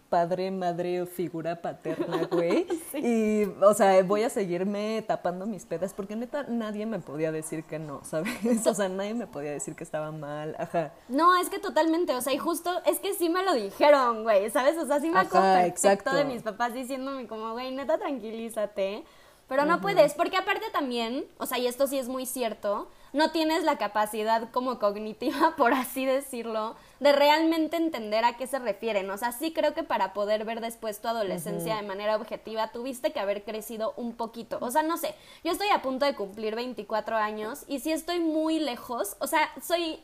padre, 0.10 0.52
madre 0.52 1.02
o 1.02 1.06
figura 1.06 1.62
paterna, 1.62 2.28
güey. 2.32 2.68
Y, 2.96 3.44
o 3.62 3.74
sea, 3.74 4.02
voy 4.04 4.24
a 4.24 4.30
seguirme 4.30 5.04
tapando 5.06 5.46
mis 5.46 5.66
pedas 5.66 5.94
porque 5.94 6.16
neta 6.16 6.44
nadie 6.48 6.86
me 6.86 7.00
podía 7.00 7.32
decir 7.32 7.64
que 7.64 7.78
no, 7.78 8.04
¿sabes? 8.06 8.66
O 8.66 8.74
sea, 8.74 8.88
nadie 8.88 9.14
me 9.14 9.28
podía 9.28 9.52
decir 9.52 9.76
que 9.76 9.84
estaba 9.84 10.12
mal, 10.12 10.56
ajá. 10.58 10.94
No, 11.10 11.36
es 11.36 11.50
que 11.50 11.60
totalmente, 11.60 12.16
o 12.16 12.22
sea, 12.22 12.34
y 12.34 12.38
justo 12.38 12.72
es 12.86 13.00
que 13.00 13.14
sí 13.14 13.30
me 13.30 13.44
lo 13.44 13.54
dijeron, 13.54 14.24
güey, 14.24 14.50
¿sabes? 14.50 14.78
O 14.78 14.86
sea, 14.86 15.00
sí 15.00 15.10
me 15.10 15.20
acuerdo 15.20 15.54
perfecto 15.62 16.14
de 16.14 16.26
mis 16.26 16.42
papás 16.42 16.74
diciéndome 16.74 17.28
como, 17.28 17.52
güey, 17.54 17.72
neta, 17.76 17.98
tranquilízate. 17.98 19.04
Pero 19.48 19.66
no 19.66 19.80
puedes, 19.80 20.16
porque 20.16 20.38
aparte 20.38 20.66
también, 20.72 21.26
o 21.38 21.46
sea, 21.46 21.60
y 21.60 21.68
esto 21.68 21.86
sí 21.86 22.00
es 22.00 22.08
muy 22.08 22.26
cierto, 22.26 22.90
no 23.14 23.32
tienes 23.32 23.64
la 23.64 23.78
capacidad 23.78 24.50
como 24.52 24.80
cognitiva, 24.80 25.54
por 25.58 25.74
así 25.74 26.06
decirlo, 26.06 26.76
de 27.00 27.12
realmente 27.14 27.78
entender 27.78 28.26
a 28.26 28.38
qué 28.38 28.48
se 28.48 28.60
refieren. 28.60 29.10
O 29.10 29.18
sea, 29.18 29.32
sí 29.32 29.54
creo 29.54 29.74
que 29.74 29.84
para 29.84 30.14
poder 30.14 30.46
ver 30.46 30.62
después 30.62 31.00
tu 31.00 31.08
adolescencia 31.08 31.76
de 31.76 31.84
manera 31.84 32.16
objetiva, 32.16 32.72
tuviste 32.72 33.14
que 33.14 33.20
haber 33.20 33.44
crecido 33.44 33.94
un 33.98 34.16
poquito. 34.16 34.58
O 34.62 34.72
sea, 34.72 34.84
no 34.84 34.98
sé, 34.98 35.14
yo 35.44 35.52
estoy 35.52 35.68
a 35.70 35.82
punto 35.82 36.06
de 36.06 36.16
cumplir 36.16 36.56
24 36.56 37.16
años 37.16 37.64
y 37.68 37.80
si 37.80 37.92
estoy 37.92 38.20
muy 38.20 38.60
lejos, 38.60 39.16
o 39.20 39.28
sea, 39.28 39.50
soy 39.62 40.00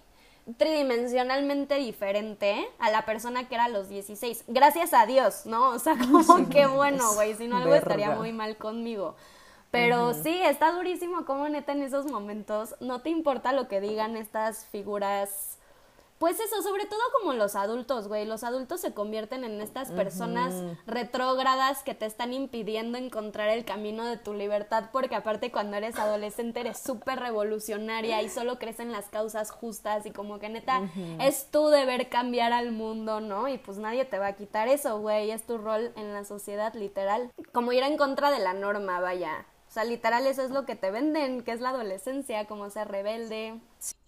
tridimensionalmente 0.57 1.75
diferente 1.75 2.67
a 2.79 2.89
la 2.89 3.05
persona 3.05 3.47
que 3.47 3.55
era 3.55 3.65
a 3.65 3.69
los 3.69 3.89
16. 3.89 4.45
Gracias 4.47 4.93
a 4.93 5.05
Dios, 5.05 5.45
¿no? 5.45 5.69
O 5.69 5.79
sea, 5.79 5.97
como 5.97 6.49
que 6.49 6.65
bueno, 6.65 7.13
güey, 7.13 7.35
si 7.35 7.47
no 7.47 7.57
algo 7.57 7.75
estaría 7.75 8.11
muy 8.11 8.31
mal 8.33 8.57
conmigo. 8.57 9.15
Pero 9.71 10.13
sí, 10.13 10.37
está 10.43 10.71
durísimo 10.73 11.23
como 11.25 11.47
neta 11.47 11.71
en 11.71 11.81
esos 11.81 12.05
momentos 12.05 12.75
no 12.81 13.01
te 13.01 13.09
importa 13.09 13.53
lo 13.53 13.69
que 13.69 13.79
digan 13.79 14.17
estas 14.17 14.65
figuras. 14.65 15.57
Pues 16.21 16.39
eso, 16.39 16.61
sobre 16.61 16.85
todo 16.85 16.99
como 17.19 17.33
los 17.33 17.55
adultos, 17.55 18.07
güey. 18.07 18.27
Los 18.27 18.43
adultos 18.43 18.79
se 18.79 18.93
convierten 18.93 19.43
en 19.43 19.59
estas 19.59 19.91
personas 19.91 20.53
retrógradas 20.85 21.81
que 21.81 21.95
te 21.95 22.05
están 22.05 22.31
impidiendo 22.31 22.99
encontrar 22.99 23.49
el 23.49 23.65
camino 23.65 24.05
de 24.05 24.17
tu 24.17 24.35
libertad, 24.35 24.91
porque 24.93 25.15
aparte 25.15 25.51
cuando 25.51 25.77
eres 25.77 25.97
adolescente 25.97 26.59
eres 26.59 26.77
súper 26.77 27.19
revolucionaria 27.19 28.21
y 28.21 28.29
solo 28.29 28.59
crecen 28.59 28.91
las 28.91 29.07
causas 29.07 29.49
justas 29.49 30.05
y 30.05 30.11
como 30.11 30.37
que 30.37 30.49
neta 30.49 30.83
es 31.19 31.49
tu 31.49 31.69
deber 31.69 32.07
cambiar 32.09 32.53
al 32.53 32.71
mundo, 32.71 33.19
¿no? 33.19 33.47
Y 33.47 33.57
pues 33.57 33.79
nadie 33.79 34.05
te 34.05 34.19
va 34.19 34.27
a 34.27 34.35
quitar 34.35 34.67
eso, 34.67 34.99
güey. 34.99 35.31
Es 35.31 35.47
tu 35.47 35.57
rol 35.57 35.91
en 35.95 36.13
la 36.13 36.23
sociedad, 36.23 36.71
literal. 36.75 37.31
Como 37.51 37.73
ir 37.73 37.81
en 37.81 37.97
contra 37.97 38.29
de 38.29 38.37
la 38.37 38.53
norma, 38.53 38.99
vaya. 38.99 39.47
O 39.67 39.73
sea, 39.73 39.85
literal 39.85 40.27
eso 40.27 40.43
es 40.43 40.51
lo 40.51 40.67
que 40.67 40.75
te 40.75 40.91
venden, 40.91 41.41
que 41.41 41.51
es 41.51 41.61
la 41.61 41.69
adolescencia, 41.69 42.45
como 42.45 42.69
ser 42.69 42.89
rebelde. 42.89 43.59
Ah, 43.79 44.00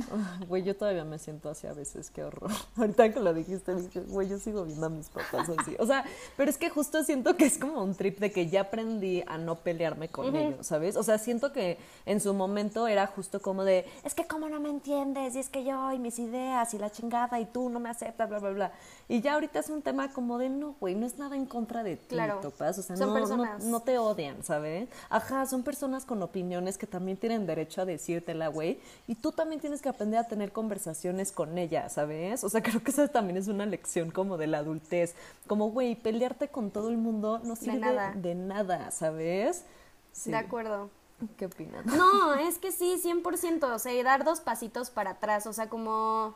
Güey, 0.48 0.62
yo 0.62 0.76
todavía 0.76 1.04
me 1.04 1.18
siento 1.18 1.48
así 1.48 1.66
a 1.66 1.72
veces, 1.72 2.10
qué 2.10 2.24
horror. 2.24 2.50
Ahorita 2.76 3.12
que 3.12 3.20
lo 3.20 3.34
dijiste, 3.34 3.74
dije, 3.74 4.00
güey, 4.00 4.28
yo 4.28 4.38
sigo 4.38 4.64
viendo 4.64 4.86
a 4.86 4.88
mis 4.88 5.08
papás 5.08 5.48
así. 5.48 5.76
O 5.78 5.86
sea, 5.86 6.04
pero 6.36 6.50
es 6.50 6.58
que 6.58 6.70
justo 6.70 7.02
siento 7.04 7.36
que 7.36 7.46
es 7.46 7.58
como 7.58 7.82
un 7.82 7.94
trip 7.94 8.18
de 8.18 8.30
que 8.30 8.48
ya 8.48 8.62
aprendí 8.62 9.22
a 9.26 9.38
no 9.38 9.56
pelearme 9.56 10.08
con 10.08 10.34
ellos, 10.34 10.66
¿sabes? 10.66 10.96
O 10.96 11.02
sea, 11.02 11.18
siento 11.18 11.52
que 11.52 11.78
en 12.04 12.20
su 12.20 12.34
momento 12.34 12.86
era 12.86 13.06
justo 13.06 13.40
como 13.40 13.64
de, 13.64 13.86
es 14.04 14.14
que 14.14 14.26
cómo 14.26 14.48
no 14.48 14.60
me 14.60 14.70
entiendes, 14.70 15.34
y 15.34 15.38
es 15.38 15.48
que 15.48 15.64
yo 15.64 15.92
y 15.92 15.98
mis 15.98 16.18
ideas 16.18 16.72
y 16.74 16.78
la 16.78 16.90
chingada 16.90 17.40
y 17.40 17.46
tú 17.46 17.68
no 17.68 17.80
me 17.80 17.88
aceptas, 17.88 18.28
bla, 18.28 18.38
bla, 18.38 18.50
bla. 18.50 18.72
Y 19.08 19.20
ya 19.20 19.34
ahorita 19.34 19.60
es 19.60 19.70
un 19.70 19.82
tema 19.82 20.12
como 20.12 20.36
de, 20.36 20.48
no, 20.48 20.74
güey, 20.80 20.96
no 20.96 21.06
es 21.06 21.16
nada 21.16 21.36
en 21.36 21.46
contra 21.46 21.84
de 21.84 21.96
ti, 21.96 22.16
Claro. 22.16 22.40
topas. 22.40 22.76
O 22.78 22.82
sea, 22.82 22.96
Son 22.96 23.08
no, 23.10 23.14
personas. 23.14 23.62
no 23.64 23.80
te 23.80 23.98
odian, 23.98 24.42
¿sabes? 24.42 24.88
Ajá, 25.08 25.46
son 25.46 25.62
personas 25.62 26.04
con 26.04 26.20
opiniones 26.24 26.76
que 26.76 26.88
también 26.88 27.16
tienen 27.16 27.46
derecho 27.46 27.82
a 27.82 27.84
decírtela, 27.84 28.48
güey. 28.48 28.80
Y 29.06 29.14
tú 29.14 29.30
también 29.30 29.60
tienes 29.60 29.80
que 29.80 29.88
aprender 29.88 30.18
a 30.18 30.24
tener 30.24 30.50
conversaciones 30.52 31.30
con 31.30 31.56
ellas, 31.56 31.92
¿sabes? 31.92 32.42
O 32.42 32.48
sea, 32.48 32.62
creo 32.64 32.82
que 32.82 32.90
esa 32.90 33.06
también 33.06 33.36
es 33.36 33.46
una 33.46 33.64
lección 33.64 34.10
como 34.10 34.36
de 34.38 34.48
la 34.48 34.58
adultez. 34.58 35.14
Como, 35.46 35.70
güey, 35.70 35.94
pelearte 35.94 36.48
con 36.48 36.70
todo 36.72 36.90
el 36.90 36.96
mundo 36.96 37.38
no 37.44 37.54
sirve 37.54 37.78
nada. 37.78 38.12
de 38.16 38.34
nada, 38.34 38.90
¿sabes? 38.90 39.64
Sí. 40.10 40.30
De 40.32 40.36
acuerdo. 40.36 40.90
¿Qué 41.38 41.46
opinas? 41.46 41.86
No, 41.86 42.34
es 42.34 42.58
que 42.58 42.72
sí, 42.72 43.00
100%, 43.02 43.62
o 43.72 43.78
sea, 43.78 43.94
y 43.94 44.02
dar 44.02 44.24
dos 44.24 44.40
pasitos 44.40 44.90
para 44.90 45.10
atrás, 45.12 45.46
o 45.46 45.52
sea, 45.52 45.68
como... 45.68 46.34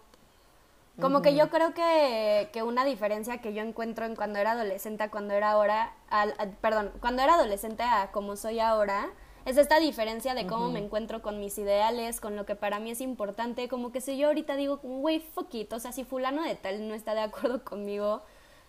Como 1.01 1.23
que 1.23 1.35
yo 1.35 1.51
creo 1.51 1.75
que, 1.75 2.51
que 2.53 2.63
una 2.63 2.85
diferencia 2.85 3.39
que 3.39 3.53
yo 3.55 3.63
encuentro 3.63 4.07
en 4.07 4.15
cuando 4.17 4.39
era 4.39 4.53
adolescente 4.53 5.03
a 5.05 5.11
cuando 5.11 5.35
era 5.35 5.51
ahora, 5.53 5.93
al- 6.09 6.35
a- 6.39 6.47
perdón, 6.61 6.93
cuando 7.01 7.23
era 7.23 7.35
adolescente 7.35 7.83
a 7.83 8.11
como 8.13 8.37
soy 8.37 8.61
ahora, 8.61 9.09
es 9.47 9.57
esta 9.57 9.81
diferencia 9.81 10.35
de 10.35 10.47
cómo 10.47 10.69
me 10.71 10.81
encuentro 10.81 11.23
con 11.23 11.41
mis 11.41 11.57
ideales, 11.59 12.21
con 12.21 12.37
lo 12.37 12.45
que 12.45 12.55
para 12.57 12.79
mí 12.79 12.91
es 12.91 13.01
importante, 13.01 13.69
como 13.69 13.91
que 13.91 14.01
si 14.03 14.19
yo 14.19 14.27
ahorita 14.29 14.55
digo, 14.57 14.79
güey, 14.83 15.21
fuck 15.21 15.55
it, 15.55 15.73
o 15.73 15.81
sea, 15.81 15.93
si 15.93 16.05
fulano 16.05 16.43
de 16.43 16.55
tal 16.57 16.87
no 16.87 16.95
está 16.95 17.15
de 17.15 17.23
acuerdo 17.23 17.65
conmigo, 17.65 18.23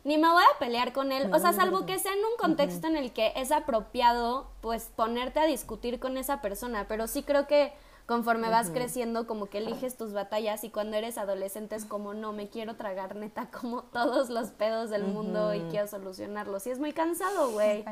ni 0.04 0.17
me 0.17 0.30
voy 0.32 0.41
a 0.44 0.58
pelear 0.60 0.94
con 0.94 1.12
él, 1.12 1.32
o 1.34 1.39
sea, 1.39 1.52
salvo 1.54 1.86
que 1.86 2.00
sea 2.00 2.13
en 2.13 2.20
un 2.20 2.38
contexto 2.39 2.88
en 2.88 2.96
el 2.96 3.12
que 3.12 3.34
es 3.36 3.52
apropiado, 3.52 4.48
pues 4.62 4.89
ponerte 4.96 5.39
a 5.39 5.46
discutir 5.46 6.00
con 6.00 6.17
esa 6.17 6.41
persona, 6.41 6.86
pero 6.88 7.08
sí 7.08 7.22
creo 7.24 7.46
que 7.48 7.74
conforme 8.12 8.50
vas 8.50 8.69
creciendo, 8.71 9.26
como 9.26 9.45
que 9.45 9.60
eliges 9.60 9.95
tus 9.95 10.12
batallas 10.12 10.65
y 10.65 10.69
cuando 10.69 10.97
eres 10.97 11.17
adolescente 11.17 11.78
es 11.78 11.86
como, 11.86 12.13
no, 12.13 12.34
me 12.34 12.50
quiero 12.50 12.76
tragar 12.76 13.15
neta 13.15 13.50
como 13.50 13.84
todos 13.93 14.30
los 14.30 14.50
pedos 14.50 14.89
del 14.89 15.06
mundo 15.06 15.54
y 15.54 15.62
quiero 15.71 15.88
solucionarlos. 15.88 16.67
Y 16.67 16.71
es 16.71 16.80
muy 16.80 16.91
cansado, 16.91 17.52
güey. 17.52 17.86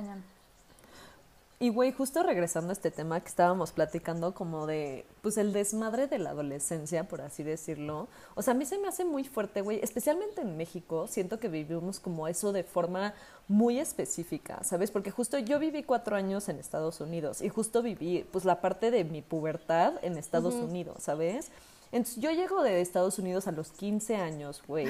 Y 1.61 1.69
güey, 1.69 1.91
justo 1.91 2.23
regresando 2.23 2.69
a 2.69 2.73
este 2.73 2.89
tema 2.89 3.19
que 3.19 3.27
estábamos 3.27 3.73
platicando 3.73 4.33
como 4.33 4.65
de, 4.65 5.05
pues 5.21 5.37
el 5.37 5.51
desmadre 5.51 6.07
de 6.07 6.17
la 6.17 6.29
adolescencia, 6.29 7.05
por 7.09 7.19
así 7.19 7.43
decirlo. 7.43 8.07
O 8.35 8.41
sea, 8.41 8.53
a 8.53 8.57
mí 8.57 8.65
se 8.65 8.77
me 8.77 8.87
hace 8.87 9.03
muy 9.03 9.25
fuerte, 9.25 9.59
güey, 9.59 9.81
especialmente 9.83 10.39
en 10.39 10.55
México, 10.55 11.07
siento 11.07 11.37
que 11.37 11.49
vivimos 11.49 11.99
como 11.99 12.29
eso 12.29 12.53
de 12.53 12.63
forma 12.63 13.13
muy 13.49 13.77
específica, 13.77 14.63
¿sabes? 14.63 14.89
Porque 14.89 15.11
justo 15.11 15.37
yo 15.37 15.59
viví 15.59 15.83
cuatro 15.83 16.15
años 16.15 16.47
en 16.47 16.59
Estados 16.59 17.01
Unidos 17.01 17.41
y 17.41 17.49
justo 17.49 17.81
viví, 17.81 18.25
pues 18.31 18.45
la 18.45 18.61
parte 18.61 18.89
de 18.89 19.03
mi 19.03 19.21
pubertad 19.21 19.95
en 20.01 20.17
Estados 20.17 20.55
Unidos, 20.55 21.03
¿sabes? 21.03 21.51
Entonces 21.91 22.23
yo 22.23 22.31
llego 22.31 22.63
de 22.63 22.79
Estados 22.79 23.19
Unidos 23.19 23.47
a 23.47 23.51
los 23.51 23.71
15 23.71 24.15
años, 24.15 24.63
güey. 24.65 24.87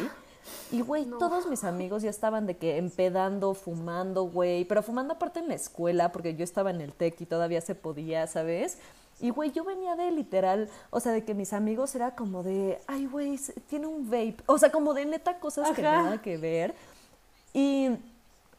Y, 0.71 0.81
güey, 0.81 1.05
todos 1.05 1.47
mis 1.47 1.63
amigos 1.63 2.03
ya 2.03 2.09
estaban 2.09 2.45
de 2.45 2.57
que 2.57 2.77
empedando, 2.77 3.53
fumando, 3.53 4.23
güey, 4.23 4.65
pero 4.65 4.83
fumando 4.83 5.13
aparte 5.13 5.39
en 5.39 5.47
la 5.47 5.55
escuela, 5.55 6.11
porque 6.11 6.35
yo 6.35 6.43
estaba 6.43 6.69
en 6.69 6.81
el 6.81 6.93
TEC 6.93 7.21
y 7.21 7.25
todavía 7.25 7.61
se 7.61 7.75
podía, 7.75 8.27
¿sabes? 8.27 8.77
Y, 9.21 9.31
güey, 9.31 9.51
yo 9.51 9.65
venía 9.65 9.95
de 9.95 10.11
literal, 10.11 10.69
o 10.91 10.99
sea, 10.99 11.11
de 11.11 11.25
que 11.25 11.33
mis 11.33 11.51
amigos 11.53 11.93
era 11.95 12.15
como 12.15 12.41
de, 12.41 12.79
ay, 12.87 13.05
güey, 13.05 13.37
tiene 13.67 13.87
un 13.87 14.09
vape, 14.09 14.37
o 14.45 14.57
sea, 14.57 14.71
como 14.71 14.93
de 14.93 15.05
neta 15.05 15.39
cosas 15.39 15.71
que 15.75 15.81
nada 15.81 16.21
que 16.21 16.37
ver. 16.37 16.73
Y, 17.53 17.89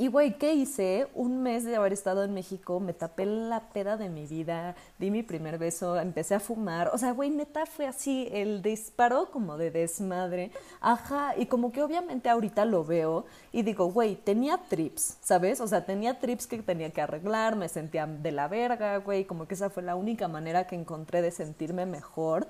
y, 0.01 0.09
güey, 0.09 0.39
¿qué 0.39 0.55
hice? 0.55 1.09
Un 1.15 1.43
mes 1.43 1.63
de 1.65 1.77
haber 1.77 1.93
estado 1.93 2.25
en 2.25 2.33
México, 2.33 2.81
me 2.81 2.95
tapé 2.95 3.27
la 3.27 3.69
peda 3.69 3.99
de 3.99 4.09
mi 4.09 4.27
vida, 4.27 4.75
di 4.99 5.11
mi 5.11 5.23
primer 5.23 5.59
beso, 5.59 6.01
empecé 6.01 6.35
a 6.35 6.41
fumar. 6.41 6.89
O 6.95 6.97
sea, 6.97 7.13
güey, 7.13 7.29
neta 7.29 7.67
fue 7.67 7.87
así, 7.87 8.27
el 8.33 8.63
disparo 8.63 9.31
como 9.31 9.59
de 9.59 9.71
desmadre. 9.71 10.53
Ajá, 10.81 11.35
y 11.37 11.45
como 11.45 11.71
que 11.71 11.83
obviamente 11.83 12.31
ahorita 12.31 12.65
lo 12.65 12.83
veo 12.83 13.27
y 13.53 13.61
digo, 13.61 13.93
güey, 13.93 14.17
tenía 14.17 14.57
trips, 14.57 15.19
¿sabes? 15.21 15.61
O 15.61 15.69
sea, 15.69 15.85
tenía 15.85 16.19
trips 16.19 16.47
que 16.47 16.63
tenía 16.63 16.89
que 16.89 17.03
arreglar, 17.03 17.57
me 17.57 17.69
sentía 17.69 18.07
de 18.07 18.33
la 18.33 18.49
verga, 18.49 18.97
güey, 18.97 19.27
como 19.27 19.47
que 19.47 19.53
esa 19.53 19.69
fue 19.69 19.83
la 19.83 19.97
única 19.97 20.29
manera 20.29 20.67
que 20.67 20.77
encontré 20.77 21.21
de 21.21 21.31
sentirme 21.31 21.85
mejor. 21.85 22.49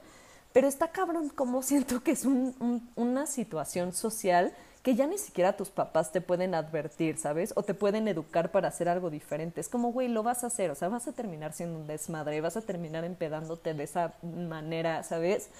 Pero 0.52 0.68
está 0.68 0.88
cabrón 0.92 1.28
como 1.30 1.62
siento 1.62 2.00
que 2.02 2.12
es 2.12 2.24
un- 2.24 2.54
un- 2.60 2.88
una 2.94 3.26
situación 3.26 3.92
social 3.92 4.52
que 4.82 4.94
ya 4.94 5.06
ni 5.06 5.18
siquiera 5.18 5.56
tus 5.56 5.68
papás 5.68 6.10
te 6.10 6.20
pueden 6.22 6.54
advertir, 6.54 7.18
¿sabes? 7.18 7.52
O 7.54 7.62
te 7.62 7.74
pueden 7.74 8.08
educar 8.08 8.50
para 8.50 8.68
hacer 8.68 8.88
algo 8.88 9.10
diferente. 9.10 9.60
Es 9.60 9.68
como, 9.68 9.92
güey, 9.92 10.08
lo 10.08 10.22
vas 10.22 10.42
a 10.42 10.46
hacer, 10.46 10.70
o 10.70 10.74
sea, 10.74 10.88
vas 10.88 11.06
a 11.06 11.12
terminar 11.12 11.52
siendo 11.52 11.78
un 11.78 11.86
desmadre, 11.86 12.40
vas 12.40 12.56
a 12.56 12.62
terminar 12.62 13.04
empedándote 13.04 13.74
de 13.74 13.84
esa 13.84 14.14
manera, 14.22 15.02
¿sabes? 15.02 15.50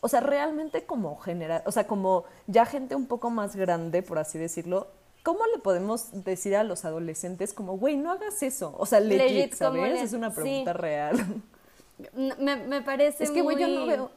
O 0.00 0.08
sea, 0.08 0.20
realmente 0.20 0.84
como 0.84 1.16
generar, 1.18 1.62
o 1.66 1.70
sea, 1.72 1.86
como 1.86 2.24
ya 2.46 2.64
gente 2.64 2.94
un 2.96 3.06
poco 3.06 3.28
más 3.30 3.54
grande, 3.56 4.02
por 4.02 4.18
así 4.18 4.38
decirlo, 4.38 4.88
¿cómo 5.22 5.40
le 5.54 5.58
podemos 5.58 6.24
decir 6.24 6.56
a 6.56 6.64
los 6.64 6.84
adolescentes 6.86 7.52
como, 7.52 7.76
güey, 7.78 7.96
no 7.98 8.10
hagas 8.10 8.42
eso? 8.42 8.74
O 8.78 8.86
sea, 8.86 9.00
legit, 9.00 9.20
Legit, 9.20 9.58
¿cómo 9.58 9.76
¿sabes? 9.76 9.92
le- 9.92 10.02
Es 10.02 10.12
una 10.14 10.30
sí. 10.30 10.36
pregunta 10.36 10.72
real. 10.72 11.16
Me, 12.16 12.56
me 12.56 12.82
parece 12.82 13.22
Es 13.22 13.30
que, 13.30 13.42
güey, 13.42 13.56
yo 13.60 13.68
no 13.68 13.86
veo... 13.86 14.10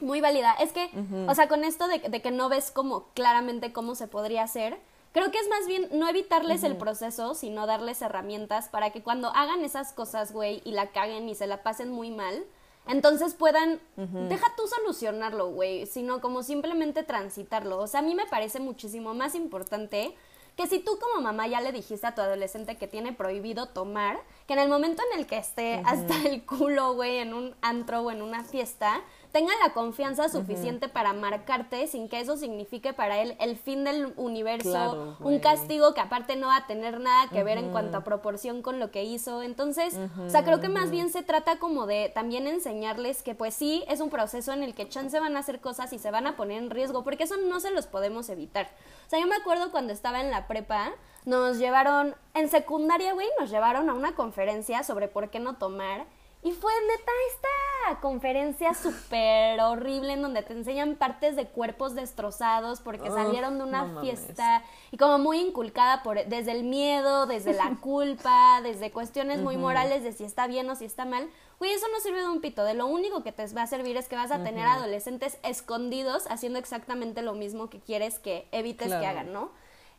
muy 0.00 0.20
válida. 0.20 0.54
Es 0.60 0.72
que, 0.72 0.90
o 1.28 1.34
sea, 1.34 1.48
con 1.48 1.64
esto 1.64 1.88
de, 1.88 1.98
de 1.98 2.22
que 2.22 2.30
no 2.30 2.48
ves 2.48 2.70
como 2.70 3.04
claramente 3.14 3.72
cómo 3.72 3.94
se 3.94 4.08
podría 4.08 4.42
hacer, 4.42 4.78
creo 5.12 5.30
que 5.30 5.38
es 5.38 5.48
más 5.48 5.66
bien 5.66 5.88
no 5.92 6.08
evitarles 6.08 6.62
el 6.62 6.76
proceso, 6.76 7.34
sino 7.34 7.66
darles 7.66 8.02
herramientas 8.02 8.68
para 8.68 8.90
que 8.90 9.02
cuando 9.02 9.28
hagan 9.28 9.64
esas 9.64 9.92
cosas, 9.92 10.32
güey, 10.32 10.62
y 10.64 10.72
la 10.72 10.88
caguen 10.88 11.28
y 11.28 11.34
se 11.34 11.46
la 11.46 11.62
pasen 11.62 11.90
muy 11.90 12.10
mal, 12.10 12.44
entonces 12.86 13.34
puedan, 13.34 13.80
deja 13.96 14.46
tú 14.56 14.66
solucionarlo, 14.66 15.50
güey, 15.50 15.86
sino 15.86 16.20
como 16.20 16.42
simplemente 16.42 17.02
transitarlo. 17.02 17.78
O 17.78 17.86
sea, 17.86 18.00
a 18.00 18.02
mí 18.02 18.14
me 18.14 18.26
parece 18.26 18.58
muchísimo 18.58 19.14
más 19.14 19.34
importante 19.34 20.16
que 20.56 20.66
si 20.66 20.80
tú 20.80 20.98
como 20.98 21.22
mamá 21.22 21.46
ya 21.46 21.60
le 21.60 21.72
dijiste 21.72 22.06
a 22.06 22.14
tu 22.14 22.20
adolescente 22.20 22.76
que 22.76 22.88
tiene 22.88 23.12
prohibido 23.12 23.66
tomar, 23.66 24.20
que 24.46 24.54
en 24.54 24.58
el 24.58 24.68
momento 24.68 25.02
en 25.10 25.20
el 25.20 25.26
que 25.26 25.38
esté 25.38 25.82
hasta 25.84 26.16
el 26.28 26.44
culo, 26.44 26.94
güey, 26.94 27.18
en 27.18 27.32
un 27.34 27.54
antro 27.62 28.00
o 28.00 28.10
en 28.10 28.22
una 28.22 28.44
fiesta, 28.44 29.02
tenga 29.32 29.52
la 29.64 29.72
confianza 29.72 30.28
suficiente 30.28 30.88
para 30.88 31.12
marcarte 31.12 31.86
sin 31.86 32.08
que 32.08 32.20
eso 32.20 32.36
signifique 32.36 32.92
para 32.92 33.18
él 33.20 33.36
el 33.40 33.56
fin 33.56 33.84
del 33.84 34.12
universo, 34.16 34.70
Claro, 34.70 35.16
un 35.20 35.38
castigo 35.38 35.94
que 35.94 36.00
aparte 36.00 36.36
no 36.36 36.48
va 36.48 36.56
a 36.56 36.66
tener 36.66 37.00
nada 37.00 37.28
que 37.30 37.42
ver 37.44 37.58
en 37.58 37.70
cuanto 37.70 37.98
a 37.98 38.04
proporción 38.04 38.62
con 38.62 38.78
lo 38.80 38.90
que 38.90 39.04
hizo. 39.04 39.42
Entonces, 39.42 39.96
o 40.24 40.28
sea, 40.28 40.44
creo 40.44 40.60
que 40.60 40.68
más 40.68 40.90
bien 40.90 41.10
se 41.10 41.22
trata 41.22 41.58
como 41.58 41.86
de 41.86 42.10
también 42.14 42.46
enseñarles 42.46 43.22
que 43.22 43.34
pues 43.34 43.54
sí, 43.54 43.84
es 43.88 44.00
un 44.00 44.10
proceso 44.10 44.52
en 44.52 44.62
el 44.62 44.74
que 44.74 44.88
chance 44.88 45.18
van 45.20 45.36
a 45.36 45.40
hacer 45.40 45.60
cosas 45.60 45.92
y 45.92 45.98
se 45.98 46.10
van 46.10 46.26
a 46.26 46.36
poner 46.36 46.62
en 46.62 46.70
riesgo, 46.70 47.04
porque 47.04 47.24
eso 47.24 47.36
no 47.36 47.60
se 47.60 47.70
los 47.70 47.86
podemos 47.86 48.28
evitar. 48.28 48.68
O 49.06 49.10
sea, 49.10 49.20
yo 49.20 49.26
me 49.26 49.36
acuerdo 49.36 49.70
cuando 49.70 49.92
estaba 49.92 50.20
en 50.20 50.30
la 50.30 50.46
prepa, 50.46 50.92
nos 51.24 51.58
llevaron, 51.58 52.14
en 52.34 52.48
secundaria, 52.48 53.12
güey, 53.12 53.28
nos 53.38 53.50
llevaron 53.50 53.88
a 53.90 53.94
una 53.94 54.14
conferencia 54.14 54.82
sobre 54.82 55.08
por 55.08 55.30
qué 55.30 55.40
no 55.40 55.56
tomar. 55.56 56.06
Y 56.42 56.52
fue 56.52 56.72
neta 56.88 57.12
esta 57.34 58.00
conferencia 58.00 58.72
súper 58.72 59.60
horrible 59.60 60.14
en 60.14 60.22
donde 60.22 60.42
te 60.42 60.54
enseñan 60.54 60.96
partes 60.96 61.36
de 61.36 61.46
cuerpos 61.46 61.94
destrozados 61.94 62.80
porque 62.80 63.10
salieron 63.10 63.58
de 63.58 63.64
una 63.64 63.84
no 63.84 64.00
fiesta 64.00 64.64
y 64.90 64.96
como 64.96 65.18
muy 65.18 65.38
inculcada 65.38 66.02
por 66.02 66.24
desde 66.26 66.52
el 66.52 66.64
miedo, 66.64 67.26
desde 67.26 67.52
la 67.52 67.76
culpa, 67.80 68.60
desde 68.62 68.90
cuestiones 68.90 69.40
muy 69.40 69.58
morales 69.58 70.02
de 70.02 70.12
si 70.12 70.24
está 70.24 70.46
bien 70.46 70.70
o 70.70 70.76
si 70.76 70.86
está 70.86 71.04
mal. 71.04 71.28
Güey, 71.58 71.72
eso 71.72 71.86
no 71.92 72.00
sirve 72.00 72.22
de 72.22 72.28
un 72.28 72.40
pito. 72.40 72.64
De 72.64 72.72
lo 72.72 72.86
único 72.86 73.22
que 73.22 73.32
te 73.32 73.46
va 73.48 73.62
a 73.62 73.66
servir 73.66 73.98
es 73.98 74.08
que 74.08 74.16
vas 74.16 74.30
a 74.30 74.42
tener 74.42 74.66
adolescentes 74.66 75.38
escondidos 75.42 76.26
haciendo 76.30 76.58
exactamente 76.58 77.20
lo 77.20 77.34
mismo 77.34 77.68
que 77.68 77.80
quieres 77.80 78.18
que 78.18 78.48
evites 78.50 78.88
que 78.88 79.06
hagan, 79.06 79.30
¿no? 79.30 79.50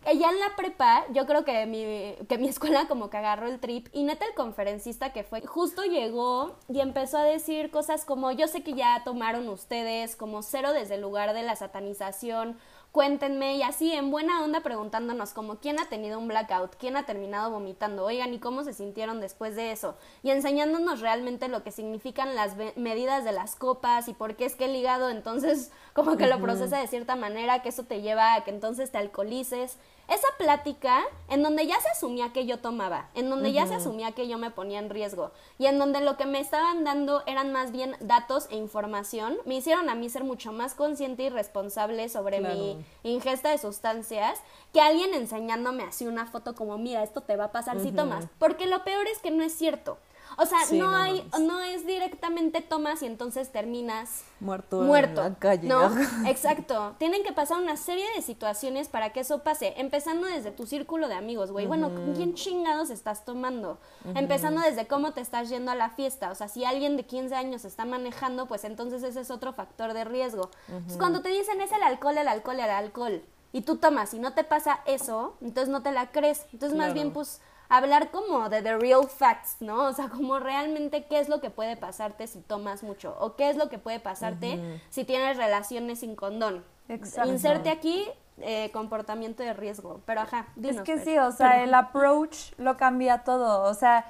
Eh, 0.06 0.18
Ya 0.18 0.30
en 0.32 0.40
la 0.40 0.56
prepa, 0.56 1.06
yo 1.14 1.28
creo 1.28 1.46
que 1.46 1.66
mi, 1.68 2.16
que 2.28 2.38
mi 2.38 2.48
escuela 2.50 2.88
como 2.88 3.10
que 3.10 3.18
agarró 3.18 3.48
el 3.48 3.60
trip 3.60 3.88
y 3.94 4.04
neta 4.04 4.26
el 4.26 4.34
conferencista 4.34 5.14
que 5.14 5.24
fue, 5.24 5.42
justo 5.46 5.84
llegó 5.84 6.58
y 6.68 6.80
empezó 6.80 7.18
a 7.20 7.24
decir 7.24 7.70
cosas 7.72 8.04
como, 8.06 8.32
yo 8.32 8.48
sé 8.48 8.64
que 8.64 8.74
ya 8.74 9.04
tomaron 9.04 9.48
ustedes, 9.48 10.16
como 10.16 10.42
cero 10.42 10.74
desde 10.74 10.96
el 10.96 11.02
lugar 11.02 11.34
de 11.34 11.44
la 11.44 11.56
satanización, 11.56 12.58
cuéntenme 12.92 13.56
y 13.56 13.64
así 13.64 13.94
en 13.94 14.12
buena 14.12 14.44
onda 14.44 14.62
preguntándonos 14.62 15.32
como 15.32 15.58
quién 15.60 15.80
ha 15.80 15.88
tenido 15.88 16.20
un 16.20 16.28
blackout, 16.28 16.76
quién 16.76 16.98
ha 16.98 17.06
terminado 17.06 17.50
vomitando, 17.50 18.04
oigan, 18.04 18.34
y 18.34 18.40
cómo 18.40 18.64
se 18.64 18.74
sintieron 18.74 19.22
después 19.22 19.56
de 19.56 19.72
eso, 19.72 19.96
y 20.24 20.32
enseñándonos 20.32 21.00
realmente 21.00 21.48
lo 21.48 21.64
que 21.64 21.72
significan 21.72 22.36
las 22.36 22.56
medidas 22.76 23.24
de 23.24 23.32
las 23.32 23.56
copas 23.56 24.08
y 24.08 24.14
por 24.14 24.36
qué 24.36 24.46
es 24.46 24.56
que 24.56 24.66
el 24.66 24.76
hígado 24.76 25.10
entonces 25.10 25.72
como 25.94 26.18
que 26.18 26.28
lo 26.28 26.42
procesa 26.42 26.80
de 26.80 26.88
cierta 26.88 27.16
manera, 27.16 27.62
que 27.62 27.70
eso 27.70 27.84
te 27.84 28.02
lleva 28.02 28.34
a 28.34 28.44
que 28.44 28.52
entonces 28.52 28.92
te 28.92 28.98
alcoholices 28.98 29.78
esa 30.08 30.28
plática 30.38 31.04
en 31.30 31.44
donde 31.44 31.68
ya 31.68 31.80
se 31.80 31.90
asumía 31.90 32.34
que 32.34 32.46
yo 32.46 32.60
tomaba, 32.60 33.10
en 33.14 33.30
donde 33.30 33.54
ya 33.54 33.66
se 33.68 33.76
asumía 33.76 34.12
que 34.12 34.28
yo 34.28 34.38
me 34.38 34.52
ponía 34.52 34.80
en 34.80 34.90
riesgo 34.90 35.32
y 35.58 35.68
en 35.68 35.80
donde 35.80 36.02
lo 36.02 36.18
que 36.18 36.26
me 36.26 36.40
estaban 36.40 36.84
dando 36.84 37.24
eran 37.28 37.52
más 37.52 37.72
bien 37.72 37.96
datos 38.00 38.48
e 38.52 38.56
información, 38.56 39.38
me 39.46 39.56
hicieron 39.56 39.90
a 39.90 39.96
mí 39.96 40.10
ser 40.10 40.24
mucho 40.24 40.52
más 40.52 40.74
consciente 40.74 41.24
y 41.24 41.30
responsable 41.30 42.10
sobre 42.10 42.42
mi 42.42 42.84
ingesta 43.04 43.50
de 43.50 43.58
sustancias 43.58 44.42
que 44.74 44.82
alguien 44.82 45.14
enseñándome 45.14 45.84
así 45.84 46.08
una 46.08 46.26
foto 46.26 46.56
como, 46.56 46.78
mira, 46.78 47.04
esto 47.04 47.22
te 47.22 47.36
va 47.36 47.46
a 47.46 47.52
pasar 47.52 47.80
si 47.80 47.92
tomas, 47.92 48.26
porque 48.38 48.66
lo 48.66 48.84
peor 48.84 49.08
es 49.08 49.20
que 49.20 49.32
no 49.32 49.44
es 49.44 49.54
cierto. 49.54 49.98
O 50.38 50.46
sea, 50.46 50.60
no, 50.72 50.96
hay, 50.96 51.28
no 51.40 51.62
es 51.62 51.86
directamente 51.86 52.62
tomas 52.62 53.02
y 53.02 53.06
entonces 53.06 53.52
terminas 53.52 54.24
muerto, 54.40 54.82
muerto 54.82 55.22
en 55.22 55.34
la 55.34 55.40
calle. 55.40 55.68
No, 55.68 55.92
exacto. 56.28 56.96
Tienen 56.98 57.24
que 57.24 57.34
pasar 57.34 57.62
una 57.62 57.78
serie 57.78 58.06
de 58.16 58.22
situaciones 58.22 58.88
para 58.88 59.12
que 59.12 59.22
eso 59.22 59.44
pase. 59.44 59.74
Empezando 59.78 60.28
desde 60.28 60.52
tu 60.52 60.66
círculo 60.66 61.08
de 61.08 61.16
amigos, 61.16 61.52
güey. 61.52 61.68
Bueno, 61.68 61.94
¿con 61.94 62.14
quién 62.16 62.34
chingados 62.34 62.90
estás 62.90 63.26
tomando? 63.26 63.80
Empezando 64.16 64.62
desde 64.62 64.88
cómo 64.88 65.12
te 65.12 65.22
estás 65.22 65.50
yendo 65.50 65.72
a 65.72 65.76
la 65.76 65.90
fiesta. 65.90 66.32
O 66.32 66.36
sea, 66.36 66.48
si 66.48 66.66
alguien 66.66 66.98
de 66.98 67.06
15 67.06 67.36
años 67.36 67.66
está 67.66 67.86
manejando, 67.86 68.48
pues 68.48 68.64
entonces 68.64 69.04
ese 69.04 69.22
es 69.22 69.32
otro 69.32 69.54
factor 69.54 69.94
de 69.94 70.04
riesgo. 70.04 70.50
cuando 70.98 71.22
te 71.22 71.30
dicen 71.30 71.62
es 71.62 71.72
el 71.72 71.84
alcohol, 71.84 72.18
el 72.18 72.28
alcohol, 72.28 72.60
el 72.60 72.70
alcohol, 72.70 73.24
y 73.54 73.62
tú 73.62 73.78
tomas 73.78 74.14
y 74.14 74.20
no 74.20 74.34
te 74.34 74.44
pasa 74.44 74.80
eso, 74.86 75.36
entonces 75.42 75.70
no 75.70 75.82
te 75.84 75.92
la 75.92 76.12
crees. 76.12 76.46
Entonces, 76.54 76.78
más 76.78 76.94
bien, 76.94 77.12
pues 77.12 77.42
hablar 77.72 78.12
como 78.12 78.50
de 78.50 78.62
the 78.62 78.78
real 78.78 79.08
facts, 79.08 79.56
¿no? 79.62 79.86
O 79.86 79.94
sea, 79.94 80.10
como 80.10 80.40
realmente 80.40 81.06
qué 81.06 81.22
es 81.22 81.30
lo 81.30 81.40
que 81.40 81.50
puede 81.50 81.78
pasarte 81.78 82.28
si 82.28 82.42
tomas 82.42 82.84
mucho 82.84 83.16
o 83.20 83.38
qué 83.38 83.50
es 83.50 83.56
lo 83.56 83.70
que 83.70 83.78
puede 83.78 84.02
pasarte 84.02 84.82
si 84.90 85.06
tienes 85.06 85.38
relaciones 85.38 86.02
sin 86.02 86.18
condón. 86.18 86.66
Exacto. 86.90 87.32
Inserte 87.32 87.70
aquí 87.70 88.06
eh, 88.40 88.72
comportamiento 88.74 89.42
de 89.42 89.54
riesgo, 89.54 90.02
pero 90.06 90.20
ajá, 90.22 90.48
dinos, 90.58 90.78
Es 90.78 90.82
que 90.84 91.00
sí, 91.00 91.18
o 91.18 91.32
sea, 91.32 91.64
el 91.64 91.74
approach 91.74 92.52
lo 92.58 92.76
cambia 92.76 93.20
todo, 93.20 93.64
o 93.64 93.74
sea, 93.74 94.06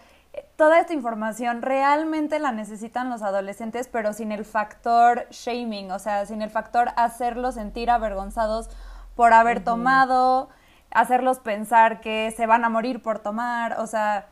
toda 0.55 0.79
esta 0.79 0.93
información 0.93 1.61
realmente 1.61 2.39
la 2.39 2.51
necesitan 2.51 3.11
los 3.11 3.21
adolescentes, 3.21 3.87
pero 3.87 4.13
sin 4.13 4.31
el 4.31 4.43
factor 4.43 5.27
shaming, 5.29 5.91
o 5.91 5.99
sea, 5.99 6.25
sin 6.25 6.41
el 6.41 6.49
factor 6.49 6.89
hacerlos 6.95 7.55
sentir 7.55 7.91
avergonzados 7.91 8.71
por 9.15 9.33
haber 9.33 9.63
tomado, 9.63 10.49
hacerlos 10.91 11.39
pensar 11.39 12.01
que 12.01 12.31
se 12.35 12.45
van 12.45 12.65
a 12.65 12.69
morir 12.69 13.01
por 13.01 13.19
tomar, 13.19 13.79
o 13.79 13.87
sea, 13.87 14.27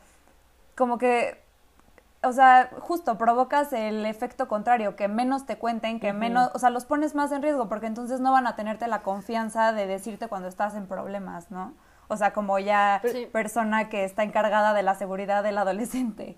como 0.76 0.98
que, 0.98 1.42
o 2.24 2.32
sea, 2.32 2.70
justo 2.80 3.18
provocas 3.18 3.74
el 3.74 4.06
efecto 4.06 4.48
contrario, 4.48 4.96
que 4.96 5.08
menos 5.08 5.46
te 5.46 5.58
cuenten, 5.58 6.00
que 6.00 6.14
menos, 6.14 6.52
o 6.54 6.60
sea, 6.60 6.70
los 6.70 6.86
pones 6.86 7.16
más 7.16 7.32
en 7.32 7.42
riesgo, 7.42 7.70
porque 7.70 7.88
entonces 7.88 8.20
no 8.20 8.32
van 8.32 8.48
a 8.48 8.56
tenerte 8.56 8.88
la 8.88 9.02
confianza 9.02 9.72
de 9.72 9.88
decirte 9.88 10.28
cuando 10.28 10.48
estás 10.48 10.76
en 10.76 10.88
problemas, 10.88 11.52
¿no? 11.52 11.74
O 12.08 12.18
sea, 12.18 12.34
como 12.34 12.58
ya 12.60 13.02
persona 13.32 13.88
que 13.90 14.04
está 14.04 14.24
encargada 14.24 14.74
de 14.74 14.84
la 14.84 14.96
seguridad 14.96 15.44
del 15.44 15.58
adolescente. 15.58 16.38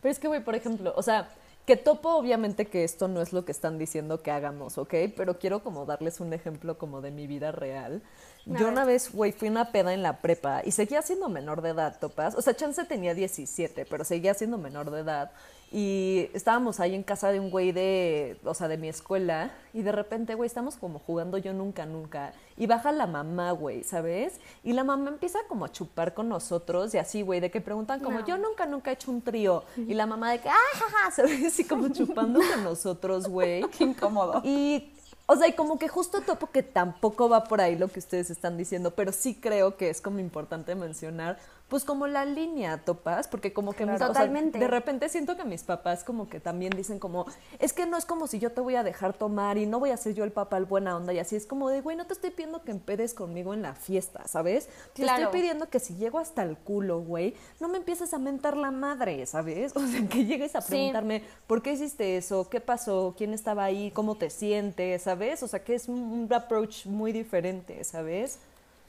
Pero 0.00 0.10
es 0.12 0.18
que, 0.18 0.28
güey, 0.28 0.42
por 0.42 0.54
ejemplo, 0.54 0.94
o 0.96 1.02
sea, 1.02 1.28
que 1.68 1.76
topo 1.76 2.14
obviamente 2.14 2.64
que 2.64 2.82
esto 2.82 3.08
no 3.08 3.20
es 3.20 3.34
lo 3.34 3.44
que 3.44 3.52
están 3.52 3.76
diciendo 3.76 4.22
que 4.22 4.30
hagamos, 4.30 4.78
¿ok? 4.78 4.94
Pero 5.14 5.38
quiero 5.38 5.62
como 5.62 5.84
darles 5.84 6.18
un 6.18 6.32
ejemplo 6.32 6.78
como 6.78 7.02
de 7.02 7.10
mi 7.10 7.26
vida 7.26 7.52
real. 7.52 8.00
Yo 8.46 8.68
una 8.68 8.86
vez, 8.86 9.12
güey, 9.12 9.32
fui 9.32 9.50
una 9.50 9.70
peda 9.70 9.92
en 9.92 10.02
la 10.02 10.22
prepa 10.22 10.62
y 10.64 10.70
seguía 10.70 11.02
siendo 11.02 11.28
menor 11.28 11.60
de 11.60 11.68
edad, 11.68 11.98
topas. 12.00 12.34
O 12.36 12.40
sea, 12.40 12.56
Chance 12.56 12.86
tenía 12.86 13.12
17, 13.12 13.84
pero 13.84 14.02
seguía 14.06 14.32
siendo 14.32 14.56
menor 14.56 14.90
de 14.90 15.00
edad. 15.00 15.30
Y 15.70 16.30
estábamos 16.32 16.80
ahí 16.80 16.94
en 16.94 17.02
casa 17.02 17.30
de 17.30 17.40
un 17.40 17.50
güey 17.50 17.72
de, 17.72 18.38
o 18.44 18.54
sea, 18.54 18.68
de 18.68 18.78
mi 18.78 18.88
escuela. 18.88 19.52
Y 19.74 19.82
de 19.82 19.92
repente, 19.92 20.34
güey, 20.34 20.46
estamos 20.46 20.76
como 20.76 20.98
jugando 20.98 21.36
yo 21.36 21.52
nunca, 21.52 21.84
nunca. 21.84 22.32
Y 22.56 22.66
baja 22.66 22.90
la 22.90 23.06
mamá, 23.06 23.52
güey, 23.52 23.84
¿sabes? 23.84 24.40
Y 24.64 24.72
la 24.72 24.82
mamá 24.82 25.10
empieza 25.10 25.38
como 25.48 25.66
a 25.66 25.72
chupar 25.72 26.14
con 26.14 26.28
nosotros 26.28 26.94
y 26.94 26.98
así, 26.98 27.22
güey, 27.22 27.40
de 27.40 27.50
que 27.50 27.60
preguntan 27.60 28.00
como, 28.00 28.24
yo 28.24 28.38
nunca, 28.38 28.66
nunca 28.66 28.90
he 28.90 28.94
hecho 28.94 29.10
un 29.10 29.20
trío. 29.20 29.64
Y 29.76 29.94
la 29.94 30.06
mamá 30.06 30.32
de 30.32 30.40
que, 30.40 30.48
ah, 30.48 30.54
jaja, 30.74 31.10
¿sabes? 31.10 31.58
Y 31.60 31.64
como 31.64 31.88
chupando 31.92 32.40
con 32.40 32.64
nosotros, 32.64 33.28
güey. 33.28 33.62
Qué 33.78 33.84
incómodo. 33.84 34.40
Y 34.44 34.92
o 35.30 35.36
sea, 35.36 35.46
y 35.46 35.52
como 35.52 35.78
que 35.78 35.88
justo 35.88 36.22
topo 36.22 36.50
que 36.50 36.62
tampoco 36.62 37.28
va 37.28 37.44
por 37.44 37.60
ahí 37.60 37.76
lo 37.76 37.88
que 37.88 37.98
ustedes 37.98 38.30
están 38.30 38.56
diciendo, 38.56 38.92
pero 38.92 39.12
sí 39.12 39.34
creo 39.34 39.76
que 39.76 39.90
es 39.90 40.00
como 40.00 40.20
importante 40.20 40.74
mencionar 40.74 41.38
pues 41.68 41.84
como 41.84 42.06
la 42.06 42.24
línea, 42.24 42.78
topas, 42.78 43.28
porque 43.28 43.52
como 43.52 43.72
que 43.74 43.86
Totalmente. 43.86 44.58
de 44.58 44.68
repente 44.68 45.08
siento 45.08 45.36
que 45.36 45.44
mis 45.44 45.62
papás 45.62 46.02
como 46.02 46.28
que 46.28 46.40
también 46.40 46.72
dicen 46.74 46.98
como, 46.98 47.26
es 47.58 47.74
que 47.74 47.84
no 47.84 47.98
es 47.98 48.06
como 48.06 48.26
si 48.26 48.38
yo 48.38 48.52
te 48.52 48.62
voy 48.62 48.76
a 48.76 48.82
dejar 48.82 49.12
tomar 49.12 49.58
y 49.58 49.66
no 49.66 49.78
voy 49.78 49.90
a 49.90 49.96
ser 49.98 50.14
yo 50.14 50.24
el 50.24 50.32
papá 50.32 50.56
el 50.56 50.64
buena 50.64 50.96
onda 50.96 51.12
y 51.12 51.18
así 51.18 51.36
es 51.36 51.46
como 51.46 51.68
de, 51.68 51.82
güey, 51.82 51.96
no 51.96 52.06
te 52.06 52.14
estoy 52.14 52.30
pidiendo 52.30 52.62
que 52.62 52.70
empedes 52.70 53.12
conmigo 53.12 53.52
en 53.52 53.60
la 53.60 53.74
fiesta, 53.74 54.26
¿sabes? 54.26 54.68
Te 54.94 55.04
estoy 55.04 55.26
pidiendo 55.30 55.68
que 55.68 55.78
si 55.78 55.94
llego 55.96 56.18
hasta 56.18 56.42
el 56.42 56.56
culo, 56.56 57.00
güey, 57.00 57.34
no 57.60 57.68
me 57.68 57.76
empieces 57.76 58.14
a 58.14 58.18
mentar 58.18 58.56
la 58.56 58.70
madre, 58.70 59.26
¿sabes? 59.26 59.72
O 59.88 59.90
sea, 59.90 60.06
que 60.08 60.24
llegues 60.24 60.56
a 60.56 60.60
preguntarme, 60.60 61.22
¿por 61.46 61.62
qué 61.62 61.72
hiciste 61.72 62.16
eso? 62.16 62.48
¿Qué 62.50 62.60
pasó? 62.60 63.14
¿Quién 63.16 63.32
estaba 63.32 63.64
ahí? 63.64 63.90
¿Cómo 63.92 64.16
te 64.16 64.28
sientes? 64.28 65.02
¿Sabes? 65.02 65.42
O 65.42 65.48
sea, 65.48 65.62
que 65.62 65.74
es 65.74 65.88
un 65.88 66.28
approach 66.30 66.86
muy 66.86 67.12
diferente, 67.12 67.84
¿sabes? 67.84 68.40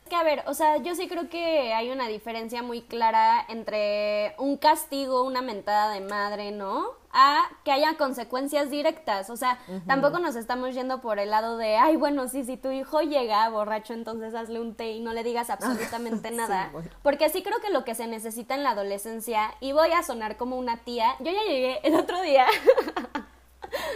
Que, 0.09 0.15
a 0.15 0.23
ver, 0.23 0.43
o 0.47 0.53
sea, 0.53 0.77
yo 0.77 0.95
sí 0.95 1.07
creo 1.07 1.29
que 1.29 1.73
hay 1.73 1.91
una 1.91 2.07
diferencia 2.07 2.61
muy 2.61 2.81
clara 2.81 3.45
entre 3.47 4.35
un 4.37 4.57
castigo, 4.57 5.23
una 5.23 5.41
mentada 5.41 5.93
de 5.93 6.01
madre, 6.01 6.51
¿no? 6.51 6.87
A 7.11 7.43
que 7.63 7.71
haya 7.71 7.95
consecuencias 7.97 8.69
directas. 8.69 9.29
O 9.29 9.37
sea, 9.37 9.59
tampoco 9.87 10.19
nos 10.19 10.35
estamos 10.35 10.75
yendo 10.75 11.01
por 11.01 11.17
el 11.19 11.29
lado 11.29 11.57
de, 11.57 11.77
ay, 11.77 11.95
bueno, 11.95 12.27
sí, 12.27 12.43
si 12.43 12.57
tu 12.57 12.69
hijo 12.71 13.01
llega 13.01 13.47
borracho, 13.49 13.93
entonces 13.93 14.35
hazle 14.35 14.59
un 14.59 14.75
té 14.75 14.91
y 14.91 14.99
no 14.99 15.13
le 15.13 15.23
digas 15.23 15.49
absolutamente 15.49 16.31
nada. 16.31 16.71
Porque 17.01 17.29
sí 17.29 17.41
creo 17.41 17.59
que 17.61 17.71
lo 17.71 17.85
que 17.85 17.95
se 17.95 18.05
necesita 18.07 18.55
en 18.55 18.63
la 18.63 18.71
adolescencia, 18.71 19.55
y 19.59 19.71
voy 19.71 19.91
a 19.91 20.03
sonar 20.03 20.37
como 20.37 20.57
una 20.57 20.77
tía, 20.77 21.15
yo 21.19 21.31
ya 21.31 21.43
llegué 21.47 21.79
el 21.83 21.95
otro 21.95 22.21
día. 22.21 22.45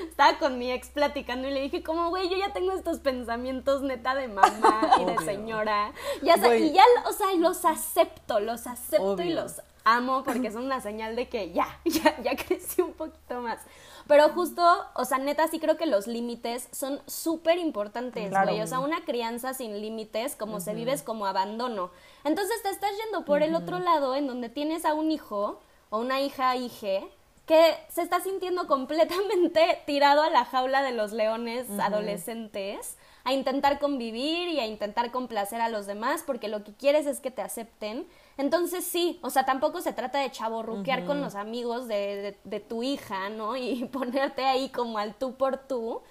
estaba 0.04 0.38
con 0.38 0.58
mi 0.58 0.72
ex 0.72 0.90
platicando 0.90 1.48
y 1.48 1.52
le 1.52 1.62
dije 1.62 1.84
como, 1.84 2.10
güey, 2.10 2.30
yo 2.30 2.38
ya 2.38 2.54
tengo 2.54 2.72
estos 2.74 3.00
pensamientos 3.00 3.82
neta 3.82 4.16
de 4.16 4.28
mamá 4.28 4.92
y 5.02 5.06
de 5.06 5.18
señora. 5.20 5.92
Ya, 6.22 6.36
y 6.56 6.74
ya, 6.74 6.84
o 7.08 7.14
sea, 7.14 7.34
los 7.36 7.66
acepto, 7.66 8.40
los 8.40 8.68
acepto 8.68 9.22
y 9.22 9.34
los 9.34 9.62
amo 9.86 10.24
porque 10.24 10.52
son 10.52 10.64
una 10.66 10.82
señal 10.82 11.16
de 11.16 11.28
que 11.28 11.52
ya, 11.52 11.80
ya, 11.86 12.22
ya 12.22 12.36
crecí 12.36 12.82
un 12.82 12.94
poquito 12.94 13.42
más. 13.42 13.60
Pero 14.08 14.30
justo, 14.30 14.62
o 14.96 15.06
sea, 15.06 15.18
neta, 15.18 15.48
sí 15.48 15.60
creo 15.60 15.78
que 15.78 15.86
los 15.86 16.08
límites 16.08 16.68
son 16.72 17.02
súper 17.06 17.58
importantes, 17.58 18.32
güey. 18.32 18.62
O 18.62 18.68
sea, 18.68 18.80
una 18.80 19.06
crianza 19.06 19.54
sin 19.54 19.80
límites, 19.80 20.36
como 20.36 20.60
se 20.60 20.74
vive, 20.74 20.92
es 20.92 21.04
como 21.04 21.26
abandono. 21.26 21.90
Entonces 22.26 22.62
te 22.64 22.70
estás 22.70 22.92
yendo 23.04 23.24
por 23.24 23.44
el 23.44 23.56
otro 23.56 23.80
lado, 23.80 24.16
en 24.16 24.28
donde 24.28 24.50
tienes 24.50 24.84
a 24.84 24.94
un 24.94 25.12
hijo 25.12 25.62
o 25.90 26.00
una 26.00 26.20
hija, 26.20 26.56
hije, 26.58 27.08
que 27.46 27.76
se 27.90 28.02
está 28.02 28.22
sintiendo 28.22 28.68
completamente 28.68 29.82
tirado 29.86 30.22
a 30.22 30.30
la 30.30 30.46
jaula 30.46 30.82
de 30.82 30.92
los 30.92 31.12
leones 31.12 31.68
adolescentes 31.80 32.98
a 33.26 33.34
intentar 33.34 33.80
convivir 33.80 34.50
y 34.50 34.60
a 34.60 34.66
intentar 34.66 35.12
complacer 35.12 35.62
a 35.62 35.70
los 35.70 35.86
demás 35.86 36.24
porque 36.26 36.50
lo 36.50 36.64
que 36.64 36.74
quieres 36.74 37.06
es 37.06 37.20
que 37.20 37.32
te 37.32 37.42
acepten 37.42 38.08
entonces 38.38 38.84
sí, 38.84 39.20
o 39.22 39.30
sea, 39.30 39.46
tampoco 39.46 39.82
se 39.82 39.94
trata 39.94 40.20
de 40.20 40.32
chaborruquear 40.32 41.06
con 41.06 41.22
los 41.22 41.36
amigos 41.36 41.88
de, 41.88 42.38
de, 42.44 42.60
tu 42.60 42.84
hija, 42.84 43.30
¿no? 43.30 43.56
Y 43.64 43.86
ponerte 43.86 44.44
ahí 44.44 44.70
como 44.70 44.98
al 44.98 45.16
tú 45.16 45.36
por 45.36 45.58
tú, 45.58 46.02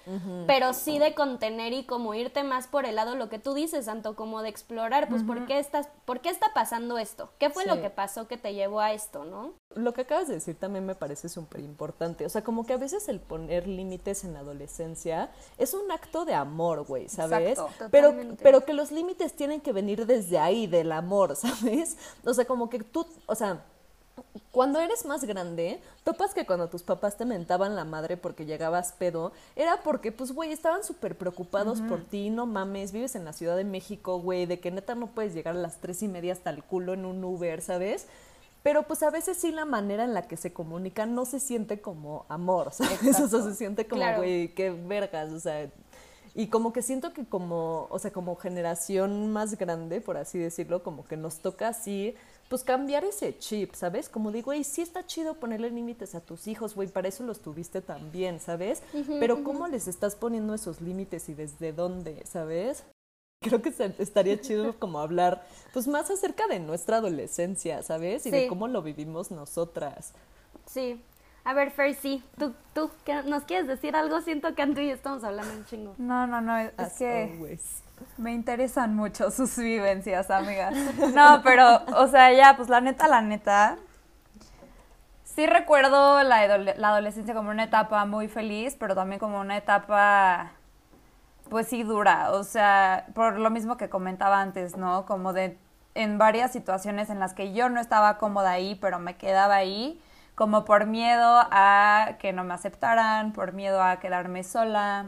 pero 0.47 0.73
sí 0.73 0.97
de 0.99 1.13
contener 1.13 1.73
y 1.73 1.83
como 1.83 2.13
irte 2.13 2.43
más 2.43 2.67
por 2.67 2.85
el 2.85 2.95
lado 2.95 3.15
lo 3.15 3.29
que 3.29 3.39
tú 3.39 3.53
dices, 3.53 3.85
tanto 3.85 4.15
como 4.15 4.41
de 4.41 4.49
explorar, 4.49 5.09
pues, 5.09 5.23
¿por, 5.23 5.45
qué 5.45 5.59
estás, 5.59 5.89
¿por 6.05 6.21
qué 6.21 6.29
está 6.29 6.53
pasando 6.53 6.97
esto? 6.97 7.31
¿Qué 7.37 7.49
fue 7.49 7.65
lo 7.65 7.81
que 7.81 7.89
pasó 7.89 8.27
que 8.27 8.37
te 8.37 8.53
llevó 8.53 8.79
a 8.79 8.93
esto, 8.93 9.25
no? 9.25 9.53
Lo 9.75 9.93
que 9.93 10.01
acabas 10.01 10.27
de 10.27 10.35
decir 10.35 10.55
también 10.55 10.85
me 10.85 10.95
parece 10.95 11.29
súper 11.29 11.61
importante, 11.61 12.25
o 12.25 12.29
sea, 12.29 12.43
como 12.43 12.65
que 12.65 12.73
a 12.73 12.77
veces 12.77 13.07
el 13.09 13.19
poner 13.19 13.67
límites 13.67 14.23
en 14.23 14.33
la 14.33 14.39
adolescencia 14.39 15.31
es 15.57 15.73
un 15.73 15.91
acto 15.91 16.25
de 16.25 16.33
amor, 16.33 16.85
güey, 16.85 17.09
¿sabes? 17.09 17.57
Exacto, 17.57 17.87
pero, 17.91 18.13
pero 18.41 18.65
que 18.65 18.73
los 18.73 18.91
límites 18.91 19.33
tienen 19.33 19.61
que 19.61 19.71
venir 19.73 20.05
desde 20.05 20.39
ahí, 20.39 20.67
del 20.67 20.91
amor, 20.91 21.35
¿sabes? 21.35 21.97
O 22.25 22.33
sea, 22.33 22.45
como 22.45 22.69
que 22.69 22.79
tú, 22.79 23.05
o 23.25 23.35
sea, 23.35 23.63
cuando 24.51 24.79
eres 24.79 25.05
más 25.05 25.23
grande, 25.23 25.81
topas 26.03 26.35
que 26.35 26.45
cuando 26.45 26.69
tus 26.69 26.83
papás 26.83 27.17
te 27.17 27.25
mentaban 27.25 27.75
la 27.75 27.85
madre 27.85 28.17
porque 28.17 28.45
llegabas 28.45 28.93
pedo, 28.93 29.31
era 29.55 29.81
porque, 29.81 30.11
pues, 30.11 30.31
güey, 30.31 30.51
estaban 30.51 30.83
súper 30.83 31.17
preocupados 31.17 31.81
por 31.81 32.03
ti, 32.03 32.29
no 32.29 32.45
mames, 32.45 32.91
vives 32.91 33.15
en 33.15 33.25
la 33.25 33.33
Ciudad 33.33 33.57
de 33.57 33.63
México, 33.63 34.19
güey, 34.19 34.45
de 34.45 34.59
que 34.59 34.69
neta 34.69 34.93
no 34.93 35.07
puedes 35.07 35.33
llegar 35.33 35.55
a 35.55 35.59
las 35.59 35.77
tres 35.77 36.03
y 36.03 36.07
media 36.07 36.33
hasta 36.33 36.51
el 36.51 36.63
culo 36.63 36.93
en 36.93 37.05
un 37.05 37.23
Uber, 37.23 37.61
¿sabes? 37.61 38.05
Pero 38.63 38.83
pues 38.83 39.03
a 39.03 39.11
veces 39.11 39.37
sí 39.37 39.51
la 39.51 39.65
manera 39.65 40.05
en 40.05 40.13
la 40.13 40.23
que 40.23 40.37
se 40.37 40.53
comunican 40.53 41.13
no 41.13 41.25
se 41.25 41.39
siente 41.39 41.81
como 41.81 42.25
amor, 42.29 42.71
¿sabes? 42.73 43.19
O 43.19 43.27
sea, 43.27 43.43
se 43.43 43.53
siente 43.53 43.85
como, 43.87 44.03
güey, 44.17 44.53
qué 44.55 44.71
vergas, 44.71 45.31
o 45.31 45.39
sea, 45.39 45.69
Y 46.33 46.47
como 46.47 46.73
que 46.73 46.81
siento 46.81 47.13
que 47.13 47.25
como, 47.25 47.87
o 47.91 47.99
sea, 47.99 48.11
como 48.11 48.35
generación 48.37 49.31
más 49.31 49.57
grande, 49.57 50.01
por 50.01 50.17
así 50.17 50.39
decirlo, 50.39 50.81
como 50.81 51.05
que 51.05 51.17
nos 51.17 51.39
toca 51.39 51.67
así, 51.67 52.15
pues 52.49 52.63
cambiar 52.63 53.03
ese 53.03 53.37
chip, 53.37 53.73
¿sabes? 53.75 54.09
Como 54.09 54.31
digo, 54.31 54.45
güey, 54.45 54.63
sí 54.63 54.81
está 54.81 55.05
chido 55.05 55.35
ponerle 55.35 55.69
límites 55.69 56.15
a 56.15 56.21
tus 56.21 56.47
hijos, 56.47 56.73
güey, 56.75 56.87
para 56.87 57.07
eso 57.07 57.23
los 57.23 57.41
tuviste 57.41 57.81
también, 57.81 58.39
¿sabes? 58.39 58.81
Pero 59.19 59.43
¿cómo 59.43 59.67
les 59.67 59.87
estás 59.87 60.15
poniendo 60.15 60.53
esos 60.53 60.81
límites 60.81 61.29
y 61.29 61.33
desde 61.33 61.73
dónde, 61.73 62.23
¿sabes? 62.25 62.83
Creo 63.43 63.61
que 63.61 63.69
estaría 63.99 64.39
chido 64.41 64.79
como 64.79 64.99
hablar, 64.99 65.43
pues 65.73 65.87
más 65.87 66.09
acerca 66.09 66.47
de 66.47 66.59
nuestra 66.59 66.97
adolescencia, 66.97 67.83
¿sabes? 67.83 68.25
Y 68.25 68.31
de 68.31 68.47
cómo 68.47 68.67
lo 68.67 68.81
vivimos 68.81 69.29
nosotras. 69.31 70.13
Sí. 70.65 71.01
A 71.45 71.53
ver, 71.53 71.71
Fer, 71.71 71.93
sí. 71.93 72.23
¿Tú, 72.39 72.53
tú 72.73 72.89
¿qué- 73.03 73.21
nos 73.23 73.43
quieres 73.43 73.67
decir 73.67 73.95
algo? 73.97 74.21
Siento 74.21 74.55
que 74.55 74.61
Antu 74.61 74.79
y 74.79 74.87
yo 74.87 74.93
estamos 74.93 75.23
hablando 75.25 75.53
un 75.53 75.65
chingo. 75.65 75.93
No, 75.97 76.25
no, 76.25 76.39
no, 76.39 76.57
es 76.57 76.71
As 76.77 76.93
que 76.93 77.31
always. 77.33 77.83
me 78.17 78.31
interesan 78.33 78.95
mucho 78.95 79.29
sus 79.29 79.57
vivencias, 79.57 80.31
amigas. 80.31 80.73
No, 81.13 81.41
pero, 81.43 81.81
o 81.97 82.07
sea, 82.07 82.31
ya, 82.31 82.55
pues 82.55 82.69
la 82.69 82.79
neta, 82.79 83.09
la 83.09 83.21
neta. 83.21 83.77
Sí 85.25 85.45
recuerdo 85.47 86.21
la 86.23 86.39
adolescencia 86.89 87.33
como 87.33 87.49
una 87.49 87.63
etapa 87.65 88.05
muy 88.05 88.27
feliz, 88.27 88.75
pero 88.79 88.93
también 88.95 89.19
como 89.19 89.39
una 89.39 89.57
etapa, 89.57 90.51
pues 91.49 91.67
sí, 91.67 91.83
dura. 91.83 92.31
O 92.31 92.43
sea, 92.43 93.07
por 93.13 93.39
lo 93.39 93.49
mismo 93.49 93.77
que 93.77 93.89
comentaba 93.89 94.41
antes, 94.41 94.77
¿no? 94.77 95.05
Como 95.05 95.33
de 95.33 95.57
en 95.95 96.17
varias 96.17 96.51
situaciones 96.51 97.09
en 97.09 97.19
las 97.19 97.33
que 97.33 97.53
yo 97.53 97.69
no 97.69 97.79
estaba 97.79 98.17
cómoda 98.17 98.51
ahí, 98.51 98.75
pero 98.75 98.99
me 98.99 99.15
quedaba 99.15 99.55
ahí, 99.55 100.01
como 100.35 100.65
por 100.65 100.85
miedo 100.85 101.41
a 101.51 102.15
que 102.19 102.33
no 102.33 102.43
me 102.43 102.53
aceptaran, 102.53 103.33
por 103.33 103.53
miedo 103.53 103.81
a 103.83 103.99
quedarme 103.99 104.43
sola. 104.43 105.05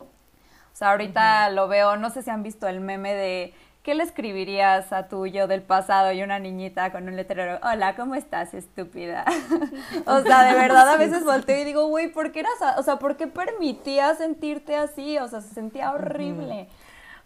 O 0.00 0.76
sea, 0.76 0.90
ahorita 0.90 1.48
lo 1.50 1.68
veo, 1.68 1.96
no 1.96 2.10
sé 2.10 2.22
si 2.22 2.28
han 2.28 2.42
visto 2.42 2.68
el 2.68 2.80
meme 2.80 3.14
de 3.14 3.54
¿qué 3.86 3.94
le 3.94 4.02
escribirías 4.02 4.92
a 4.92 5.06
tu 5.06 5.28
yo 5.28 5.46
del 5.46 5.62
pasado 5.62 6.10
y 6.10 6.20
una 6.20 6.40
niñita 6.40 6.90
con 6.90 7.06
un 7.08 7.14
letrero? 7.14 7.60
Hola, 7.62 7.94
¿cómo 7.94 8.16
estás, 8.16 8.52
estúpida? 8.52 9.24
o 10.06 10.20
sea, 10.22 10.42
de 10.42 10.54
verdad 10.54 10.88
a 10.88 10.96
veces 10.96 11.24
volteo 11.24 11.60
y 11.60 11.62
digo, 11.62 11.86
güey, 11.86 12.08
¿por 12.08 12.32
qué 12.32 12.40
eras, 12.40 12.60
a- 12.62 12.80
o 12.80 12.82
sea, 12.82 12.98
por 12.98 13.16
qué 13.16 13.28
permitías 13.28 14.18
sentirte 14.18 14.74
así? 14.74 15.18
O 15.18 15.28
sea, 15.28 15.40
se 15.40 15.54
sentía 15.54 15.92
horrible. 15.92 16.66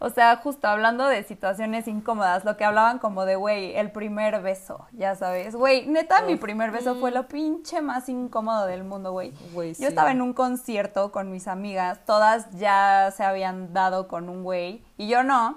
O 0.02 0.08
sea, 0.08 0.36
justo 0.36 0.66
hablando 0.66 1.06
de 1.06 1.22
situaciones 1.24 1.86
incómodas, 1.86 2.46
lo 2.46 2.56
que 2.56 2.64
hablaban 2.64 2.98
como 2.98 3.26
de, 3.26 3.36
güey, 3.36 3.76
el 3.76 3.92
primer 3.92 4.40
beso, 4.40 4.86
ya 4.92 5.14
sabes. 5.14 5.54
Güey, 5.54 5.86
neta, 5.88 6.22
mi 6.22 6.36
primer 6.36 6.70
beso 6.70 6.94
fue 6.94 7.10
lo 7.10 7.28
pinche 7.28 7.82
más 7.82 8.08
incómodo 8.08 8.64
del 8.64 8.82
mundo, 8.82 9.12
güey. 9.12 9.32
Yo 9.54 9.74
sí. 9.74 9.84
estaba 9.84 10.10
en 10.10 10.22
un 10.22 10.32
concierto 10.32 11.12
con 11.12 11.30
mis 11.30 11.46
amigas, 11.46 12.00
todas 12.06 12.50
ya 12.52 13.12
se 13.14 13.24
habían 13.24 13.74
dado 13.74 14.08
con 14.08 14.30
un 14.30 14.42
güey 14.42 14.82
y 14.96 15.06
yo 15.06 15.22
no. 15.22 15.56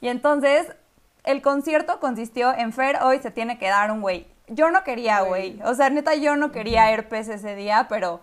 Y 0.00 0.08
entonces 0.08 0.74
el 1.24 1.42
concierto 1.42 2.00
consistió 2.00 2.52
en 2.56 2.72
Fer, 2.72 2.98
hoy 3.02 3.18
se 3.18 3.30
tiene 3.30 3.58
que 3.58 3.68
dar 3.68 3.90
un 3.90 4.00
güey. 4.00 4.26
Yo 4.48 4.70
no 4.70 4.84
quería, 4.84 5.20
güey. 5.20 5.60
O 5.64 5.74
sea, 5.74 5.90
neta, 5.90 6.14
yo 6.14 6.36
no 6.36 6.50
quería 6.50 6.90
herpes 6.90 7.28
ese 7.28 7.54
día, 7.54 7.86
pero 7.90 8.20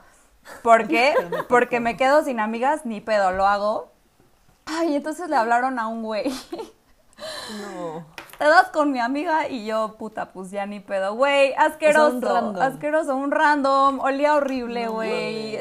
¿por 0.63 0.87
qué? 0.87 1.13
Porque 1.47 1.79
me 1.79 1.95
quedo 1.95 2.23
sin 2.23 2.39
amigas, 2.39 2.85
ni 2.85 3.01
pedo, 3.01 3.31
lo 3.31 3.45
hago. 3.45 3.91
Ay, 4.69 4.95
entonces 4.95 5.29
le 5.29 5.35
hablaron 5.35 5.79
a 5.79 5.87
un 5.87 6.03
güey. 6.03 6.31
No. 7.61 8.05
Te 8.37 8.45
das 8.45 8.69
con 8.69 8.91
mi 8.93 8.99
amiga 8.99 9.49
y 9.49 9.65
yo, 9.65 9.95
puta, 9.97 10.31
pues 10.31 10.49
ya 10.51 10.65
ni 10.65 10.79
pedo. 10.79 11.15
Güey, 11.15 11.53
asqueroso. 11.55 12.15
un 12.15 12.21
random. 12.21 12.61
Asqueroso, 12.61 13.15
un 13.15 13.31
random. 13.31 13.99
Olía 13.99 14.35
horrible, 14.35 14.87
güey. 14.87 15.57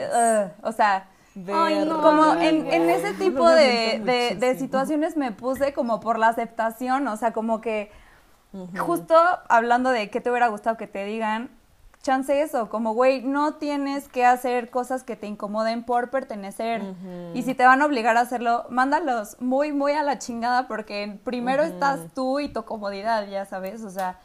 O 0.63 0.71
sea, 0.71 1.09
Ay, 1.53 1.85
no. 1.85 2.01
como 2.01 2.35
en, 2.35 2.73
en 2.73 2.89
ese 2.91 3.15
tipo 3.15 3.49
de, 3.49 4.37
de- 4.39 4.59
situaciones 4.59 5.17
me 5.17 5.33
puse 5.33 5.73
como 5.73 5.99
por 6.01 6.19
la 6.19 6.29
aceptación, 6.29 7.09
o 7.09 7.17
sea, 7.17 7.33
como 7.33 7.61
que 7.61 7.91
justo 8.79 9.15
hablando 9.49 9.91
de 9.91 10.09
qué 10.11 10.21
te 10.21 10.31
hubiera 10.31 10.47
gustado 10.49 10.77
que 10.77 10.87
te 10.87 11.05
digan, 11.05 11.51
chance 12.03 12.41
eso, 12.41 12.69
como 12.69 12.95
güey, 12.95 13.23
no 13.23 13.55
tienes 13.55 14.09
que 14.09 14.25
hacer 14.25 14.71
cosas 14.71 15.03
que 15.05 15.17
te 15.17 15.27
incomoden 15.27 15.85
por 15.85 16.11
pertenecer. 16.11 16.83
Y 17.35 17.43
si 17.43 17.55
te 17.55 17.65
van 17.67 17.83
a 17.83 17.87
obligar 17.87 18.17
a 18.17 18.21
hacerlo, 18.21 18.67
mándalos 18.71 19.37
muy, 19.41 19.73
muy 19.73 19.93
a 19.93 20.03
la 20.03 20.19
chingada 20.19 20.69
porque 20.69 21.19
primero 21.25 21.63
estás 21.63 22.01
tú 22.15 22.41
y 22.41 22.49
tu 22.49 22.65
comodidad, 22.65 23.27
ya 23.29 23.45
sabes, 23.45 23.83
o 23.83 23.91
sea, 23.91 24.19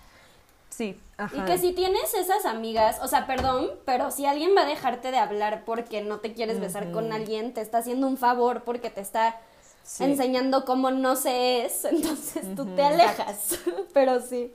sí. 0.70 1.00
Y 1.34 1.42
que 1.42 1.58
si 1.58 1.74
tienes 1.74 2.14
esas 2.14 2.46
amigas, 2.46 3.00
o 3.02 3.08
sea, 3.08 3.26
perdón, 3.28 3.70
pero 3.86 4.12
si 4.12 4.26
alguien 4.26 4.52
va 4.56 4.62
a 4.62 4.66
dejarte 4.66 5.12
de 5.12 5.18
hablar 5.18 5.64
porque 5.66 6.02
no 6.02 6.18
te 6.20 6.34
quieres 6.34 6.60
besar 6.60 6.92
con 6.92 7.12
alguien, 7.14 7.54
te 7.54 7.62
está 7.62 7.80
haciendo 7.80 8.08
un 8.08 8.18
favor 8.18 8.64
porque 8.64 8.90
te 8.90 9.02
está 9.02 9.36
Sí. 9.84 10.06
enseñando 10.06 10.64
cómo 10.64 10.92
no 10.92 11.18
se 11.18 11.66
es, 11.66 11.84
entonces 11.92 12.56
tú 12.56 12.66
te 12.74 12.84
alejas. 12.84 13.60
pero 13.94 14.22
sí. 14.22 14.54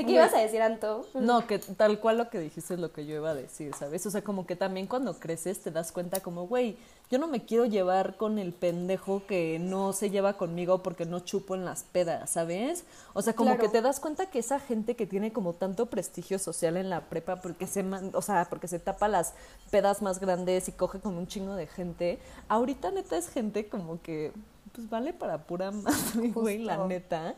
¿Te 0.00 0.06
qué 0.06 0.12
ibas 0.12 0.32
a 0.34 0.38
decir, 0.38 0.62
Anto? 0.62 1.06
No, 1.14 1.46
que 1.46 1.58
tal 1.58 1.98
cual 2.00 2.18
lo 2.18 2.30
que 2.30 2.38
dijiste 2.38 2.74
es 2.74 2.80
lo 2.80 2.92
que 2.92 3.06
yo 3.06 3.16
iba 3.16 3.30
a 3.30 3.34
decir, 3.34 3.74
¿sabes? 3.74 4.04
O 4.06 4.10
sea, 4.10 4.22
como 4.22 4.46
que 4.46 4.56
también 4.56 4.86
cuando 4.86 5.14
creces 5.18 5.60
te 5.60 5.70
das 5.70 5.92
cuenta 5.92 6.20
como, 6.20 6.46
güey, 6.46 6.76
yo 7.10 7.18
no 7.18 7.26
me 7.26 7.44
quiero 7.44 7.66
llevar 7.66 8.16
con 8.16 8.38
el 8.38 8.52
pendejo 8.52 9.22
que 9.26 9.58
no 9.58 9.92
se 9.92 10.10
lleva 10.10 10.34
conmigo 10.34 10.82
porque 10.82 11.06
no 11.06 11.20
chupo 11.20 11.54
en 11.54 11.64
las 11.64 11.82
pedas, 11.82 12.30
¿sabes? 12.30 12.84
O 13.14 13.22
sea, 13.22 13.34
como 13.34 13.50
Claro. 13.50 13.62
que 13.62 13.68
te 13.68 13.82
das 13.82 13.98
cuenta 14.00 14.26
que 14.30 14.38
esa 14.38 14.60
gente 14.60 14.94
que 14.96 15.06
tiene 15.06 15.32
como 15.32 15.52
tanto 15.54 15.86
prestigio 15.86 16.38
social 16.38 16.76
en 16.76 16.88
la 16.88 17.02
prepa 17.08 17.36
porque 17.42 17.66
se, 17.66 17.84
o 18.14 18.22
sea, 18.22 18.46
porque 18.48 18.68
se 18.68 18.78
tapa 18.78 19.08
las 19.08 19.34
pedas 19.70 20.02
más 20.02 20.20
grandes 20.20 20.68
y 20.68 20.72
coge 20.72 21.00
con 21.00 21.16
un 21.16 21.26
chingo 21.26 21.54
de 21.56 21.66
gente, 21.66 22.18
ahorita 22.48 22.90
neta 22.92 23.16
es 23.16 23.28
gente 23.28 23.68
como 23.68 24.00
que, 24.02 24.32
pues 24.72 24.88
vale 24.88 25.12
para 25.12 25.38
pura 25.38 25.70
madre, 25.72 26.28
güey, 26.32 26.58
la 26.58 26.86
neta. 26.86 27.34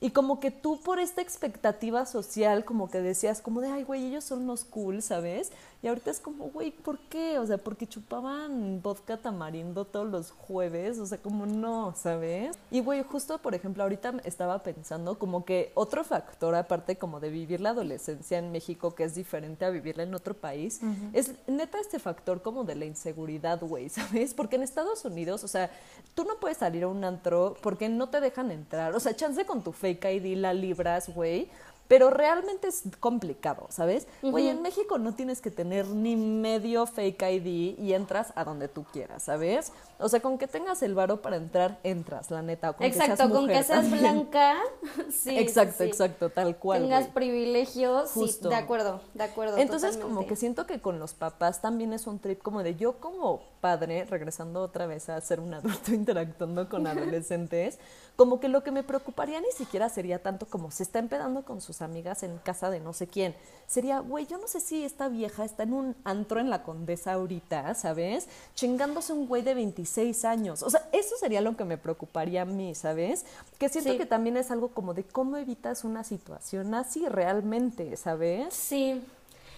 Y 0.00 0.10
como 0.10 0.40
que 0.40 0.50
tú 0.50 0.80
por 0.80 0.98
esta 0.98 1.22
expectativa 1.22 2.04
social, 2.04 2.64
como 2.64 2.90
que 2.90 3.00
decías, 3.00 3.40
como 3.40 3.60
de, 3.60 3.68
ay, 3.68 3.84
güey, 3.84 4.06
ellos 4.06 4.24
son 4.24 4.46
los 4.46 4.64
cool, 4.64 5.00
¿sabes? 5.02 5.50
Y 5.84 5.86
ahorita 5.86 6.10
es 6.10 6.18
como, 6.18 6.46
güey, 6.48 6.70
¿por 6.70 6.98
qué? 6.98 7.38
O 7.38 7.46
sea, 7.46 7.58
porque 7.58 7.86
chupaban 7.86 8.80
vodka 8.82 9.18
tamarindo 9.18 9.84
todos 9.84 10.08
los 10.10 10.30
jueves, 10.30 10.98
o 10.98 11.04
sea, 11.04 11.18
como 11.18 11.44
no, 11.44 11.94
¿sabes? 11.94 12.56
Y, 12.70 12.80
güey, 12.80 13.02
justo, 13.02 13.36
por 13.36 13.54
ejemplo, 13.54 13.82
ahorita 13.82 14.14
estaba 14.24 14.62
pensando 14.62 15.18
como 15.18 15.44
que 15.44 15.72
otro 15.74 16.02
factor, 16.02 16.54
aparte 16.54 16.96
como 16.96 17.20
de 17.20 17.28
vivir 17.28 17.60
la 17.60 17.70
adolescencia 17.70 18.38
en 18.38 18.50
México, 18.50 18.94
que 18.94 19.04
es 19.04 19.14
diferente 19.14 19.66
a 19.66 19.70
vivirla 19.70 20.04
en 20.04 20.14
otro 20.14 20.32
país, 20.32 20.80
es 21.12 21.32
neta 21.46 21.78
este 21.78 21.98
factor 21.98 22.40
como 22.40 22.64
de 22.64 22.76
la 22.76 22.86
inseguridad, 22.86 23.60
güey, 23.60 23.88
¿sabes? 23.90 24.32
Porque 24.32 24.56
en 24.56 24.62
Estados 24.62 25.04
Unidos, 25.04 25.44
o 25.44 25.48
sea, 25.48 25.70
tú 26.14 26.24
no 26.24 26.36
puedes 26.40 26.58
salir 26.58 26.84
a 26.84 26.88
un 26.88 27.04
antro 27.04 27.56
porque 27.62 27.90
no 27.90 28.08
te 28.08 28.20
dejan 28.20 28.50
entrar. 28.50 28.94
O 28.94 29.00
sea, 29.00 29.14
chance 29.14 29.44
con 29.44 29.62
tu 29.62 29.72
fake 29.84 30.04
ID 30.06 30.36
la 30.38 30.54
libras, 30.54 31.10
güey. 31.14 31.48
Pero 31.86 32.08
realmente 32.08 32.66
es 32.66 32.82
complicado, 32.98 33.66
¿sabes? 33.68 34.08
Güey, 34.22 34.48
en 34.48 34.62
México 34.62 34.96
no 34.96 35.14
tienes 35.14 35.42
que 35.42 35.50
tener 35.50 35.86
ni 35.86 36.16
medio 36.16 36.86
fake 36.86 37.22
ID 37.22 37.78
y 37.78 37.92
entras 37.92 38.32
a 38.36 38.44
donde 38.44 38.68
tú 38.68 38.84
quieras, 38.90 39.24
¿sabes? 39.24 39.70
O 39.98 40.08
sea, 40.08 40.20
con 40.20 40.38
que 40.38 40.46
tengas 40.46 40.82
el 40.82 40.94
varo 40.94 41.20
para 41.20 41.36
entrar, 41.36 41.78
entras, 41.82 42.30
la 42.30 42.40
neta. 42.40 42.70
O 42.70 42.76
con 42.76 42.86
que 42.86 42.86
Exacto, 42.86 43.16
seas 43.16 43.30
con 43.30 43.46
que 43.46 43.62
seas 43.62 43.80
también. 43.82 44.00
blanca. 44.00 44.56
sí, 45.12 45.38
Exacto, 45.38 45.74
sí, 45.76 45.84
sí. 45.84 45.90
exacto, 45.90 46.30
tal 46.30 46.56
cual. 46.56 46.80
Tengas 46.80 47.08
privilegios, 47.08 48.08
sí, 48.08 48.20
Justo. 48.20 48.48
de 48.48 48.54
acuerdo, 48.56 49.02
de 49.12 49.24
acuerdo. 49.24 49.58
Entonces, 49.58 49.98
como 49.98 50.26
que 50.26 50.36
siento 50.36 50.66
que 50.66 50.80
con 50.80 50.98
los 50.98 51.12
papás 51.12 51.60
también 51.60 51.92
es 51.92 52.06
un 52.06 52.18
trip 52.18 52.40
como 52.40 52.62
de 52.62 52.76
yo 52.76 52.94
como 52.94 53.42
padre, 53.64 54.04
regresando 54.04 54.60
otra 54.60 54.86
vez 54.86 55.08
a 55.08 55.18
ser 55.22 55.40
un 55.40 55.54
adulto 55.54 55.94
interactuando 55.94 56.68
con 56.68 56.86
adolescentes, 56.86 57.78
como 58.14 58.38
que 58.38 58.48
lo 58.48 58.62
que 58.62 58.70
me 58.70 58.82
preocuparía 58.82 59.40
ni 59.40 59.50
siquiera 59.52 59.88
sería 59.88 60.22
tanto 60.22 60.44
como 60.44 60.70
se 60.70 60.82
está 60.82 60.98
empedando 60.98 61.46
con 61.46 61.62
sus 61.62 61.80
amigas 61.80 62.22
en 62.24 62.36
casa 62.36 62.68
de 62.68 62.80
no 62.80 62.92
sé 62.92 63.06
quién. 63.06 63.34
Sería, 63.66 64.00
güey, 64.00 64.26
yo 64.26 64.36
no 64.36 64.48
sé 64.48 64.60
si 64.60 64.84
esta 64.84 65.08
vieja 65.08 65.46
está 65.46 65.62
en 65.62 65.72
un 65.72 65.96
antro 66.04 66.40
en 66.40 66.50
la 66.50 66.62
condesa 66.62 67.14
ahorita, 67.14 67.74
¿sabes? 67.74 68.28
Chingándose 68.54 69.14
un 69.14 69.26
güey 69.28 69.40
de 69.40 69.54
26 69.54 70.26
años. 70.26 70.62
O 70.62 70.68
sea, 70.68 70.86
eso 70.92 71.16
sería 71.18 71.40
lo 71.40 71.56
que 71.56 71.64
me 71.64 71.78
preocuparía 71.78 72.42
a 72.42 72.44
mí, 72.44 72.74
¿sabes? 72.74 73.24
Que 73.58 73.70
siento 73.70 73.92
Sí. 73.92 73.96
que 73.96 74.04
también 74.04 74.36
es 74.36 74.50
algo 74.50 74.68
como 74.74 74.92
de 74.92 75.04
cómo 75.04 75.38
evitas 75.38 75.84
una 75.84 76.04
situación 76.04 76.74
así 76.74 77.08
realmente, 77.08 77.96
¿sabes? 77.96 78.52
Sí. 78.52 79.02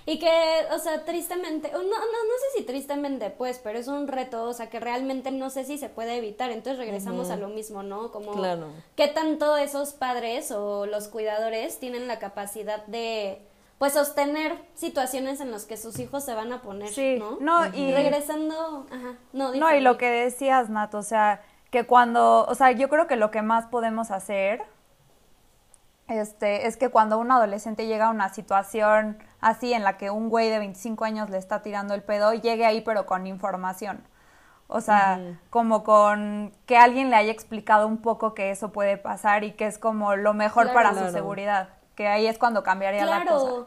Y 0.08 0.20
que, 0.20 0.30
o 0.72 0.78
sea, 0.78 1.04
tristemente, 1.04 1.70
no, 1.72 1.78
no, 1.82 1.88
no 1.88 2.36
sé 2.52 2.58
si 2.58 2.64
tristemente, 2.64 3.30
pues, 3.30 3.58
pero 3.62 3.76
es 3.78 3.88
un 3.88 4.06
reto, 4.06 4.44
o 4.44 4.52
sea, 4.52 4.70
que 4.70 4.78
realmente 4.78 5.32
no 5.32 5.50
sé 5.50 5.64
si 5.64 5.78
se 5.78 5.88
puede 5.88 6.16
evitar. 6.16 6.52
Entonces 6.52 6.78
regresamos 6.78 7.30
a 7.30 7.36
lo 7.36 7.48
mismo, 7.48 7.82
¿no? 7.82 8.12
Como, 8.12 8.30
Claro. 8.32 8.68
¿qué 8.94 9.08
tanto 9.08 9.56
esos 9.56 9.94
padres 9.94 10.52
o 10.52 10.86
los 10.86 11.08
cuidadores 11.08 11.80
tienen 11.80 12.06
la 12.06 12.20
capacidad 12.20 12.86
de, 12.86 13.42
pues, 13.78 13.94
sostener 13.94 14.56
situaciones 14.74 15.40
en 15.40 15.50
las 15.50 15.64
que 15.66 15.76
sus 15.76 15.98
hijos 15.98 16.24
se 16.24 16.34
van 16.34 16.52
a 16.52 16.62
poner, 16.62 16.88
Sí, 16.88 17.16
¿no? 17.18 17.38
no, 17.40 17.66
y- 17.74 17.92
Regresando, 17.92 18.86
ajá, 18.92 19.16
no, 19.32 19.54
No, 19.56 19.74
y 19.74 19.80
lo 19.80 19.98
que 19.98 20.08
decías, 20.08 20.70
Nat, 20.70 20.94
o 20.94 21.02
sea, 21.02 21.42
que 21.72 21.84
cuando, 21.84 22.46
o 22.48 22.54
sea, 22.54 22.70
yo 22.70 22.88
creo 22.88 23.08
que 23.08 23.16
lo 23.16 23.32
que 23.32 23.42
más 23.42 23.66
podemos 23.66 24.12
hacer 24.12 24.62
este, 26.08 26.66
es 26.66 26.76
que 26.76 26.88
cuando 26.88 27.18
un 27.18 27.30
adolescente 27.30 27.86
llega 27.86 28.06
a 28.06 28.10
una 28.10 28.28
situación 28.32 29.18
así 29.40 29.72
en 29.72 29.82
la 29.84 29.96
que 29.96 30.10
un 30.10 30.28
güey 30.28 30.50
de 30.50 30.58
25 30.58 31.04
años 31.04 31.30
le 31.30 31.38
está 31.38 31.62
tirando 31.62 31.94
el 31.94 32.02
pedo, 32.02 32.32
llegue 32.32 32.64
ahí 32.64 32.80
pero 32.80 33.06
con 33.06 33.26
información. 33.26 34.02
O 34.68 34.80
sea, 34.80 35.20
como 35.50 35.84
con 35.84 36.52
que 36.66 36.76
alguien 36.76 37.10
le 37.10 37.16
haya 37.16 37.30
explicado 37.30 37.86
un 37.86 37.98
poco 37.98 38.34
que 38.34 38.50
eso 38.50 38.72
puede 38.72 38.96
pasar 38.96 39.44
y 39.44 39.52
que 39.52 39.66
es 39.66 39.78
como 39.78 40.16
lo 40.16 40.34
mejor 40.34 40.72
para 40.72 40.92
su 40.92 41.12
seguridad. 41.12 41.68
Que 41.94 42.08
ahí 42.08 42.26
es 42.26 42.36
cuando 42.36 42.62
cambiaría 42.64 43.06
la 43.06 43.24
cosa. 43.24 43.66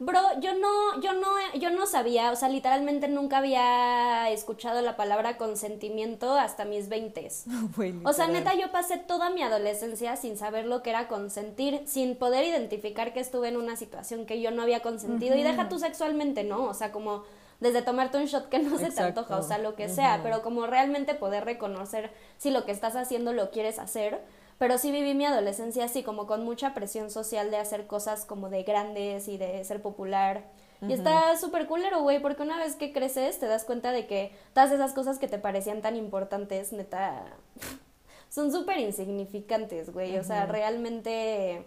Bro, 0.00 0.40
yo 0.40 0.54
no, 0.54 0.98
yo 1.02 1.12
no, 1.12 1.28
yo 1.58 1.68
no 1.68 1.86
sabía, 1.86 2.32
o 2.32 2.36
sea, 2.36 2.48
literalmente 2.48 3.06
nunca 3.06 3.36
había 3.36 4.30
escuchado 4.30 4.80
la 4.80 4.96
palabra 4.96 5.36
consentimiento 5.36 6.32
hasta 6.38 6.64
mis 6.64 6.88
veintes. 6.88 7.44
o 8.04 8.12
sea, 8.14 8.26
neta, 8.26 8.54
yo 8.54 8.72
pasé 8.72 8.96
toda 8.96 9.28
mi 9.28 9.42
adolescencia 9.42 10.16
sin 10.16 10.38
saber 10.38 10.64
lo 10.64 10.82
que 10.82 10.88
era 10.88 11.06
consentir, 11.06 11.82
sin 11.84 12.16
poder 12.16 12.46
identificar 12.46 13.12
que 13.12 13.20
estuve 13.20 13.48
en 13.48 13.58
una 13.58 13.76
situación 13.76 14.24
que 14.24 14.40
yo 14.40 14.50
no 14.50 14.62
había 14.62 14.80
consentido. 14.80 15.36
Y 15.36 15.42
deja 15.42 15.68
tú 15.68 15.78
sexualmente, 15.78 16.44
¿no? 16.44 16.64
O 16.64 16.72
sea, 16.72 16.92
como 16.92 17.24
desde 17.60 17.82
tomarte 17.82 18.16
un 18.16 18.24
shot 18.24 18.48
que 18.48 18.58
no 18.58 18.78
se 18.78 18.90
te 18.90 19.02
antoja, 19.02 19.36
o 19.36 19.42
sea, 19.42 19.58
lo 19.58 19.74
que 19.74 19.90
sea, 19.90 20.20
pero 20.22 20.40
como 20.40 20.66
realmente 20.66 21.14
poder 21.14 21.44
reconocer 21.44 22.10
si 22.38 22.50
lo 22.50 22.64
que 22.64 22.72
estás 22.72 22.96
haciendo 22.96 23.34
lo 23.34 23.50
quieres 23.50 23.78
hacer. 23.78 24.22
Pero 24.60 24.76
sí 24.76 24.92
viví 24.92 25.14
mi 25.14 25.24
adolescencia 25.24 25.86
así, 25.86 26.02
como 26.02 26.26
con 26.26 26.44
mucha 26.44 26.74
presión 26.74 27.10
social 27.10 27.50
de 27.50 27.56
hacer 27.56 27.86
cosas 27.86 28.26
como 28.26 28.50
de 28.50 28.62
grandes 28.62 29.26
y 29.26 29.38
de 29.38 29.64
ser 29.64 29.80
popular. 29.80 30.44
Y 30.86 30.92
está 30.92 31.34
súper 31.38 31.66
culero, 31.66 32.02
güey, 32.02 32.20
porque 32.20 32.42
una 32.42 32.58
vez 32.58 32.76
que 32.76 32.92
creces 32.92 33.38
te 33.38 33.46
das 33.46 33.64
cuenta 33.64 33.90
de 33.90 34.06
que 34.06 34.36
todas 34.52 34.70
esas 34.70 34.92
cosas 34.92 35.18
que 35.18 35.28
te 35.28 35.38
parecían 35.38 35.80
tan 35.80 35.96
importantes, 35.96 36.74
neta, 36.74 37.24
son 38.28 38.52
súper 38.52 38.80
insignificantes, 38.80 39.94
güey. 39.94 40.18
O 40.18 40.24
sea, 40.24 40.44
realmente 40.44 41.64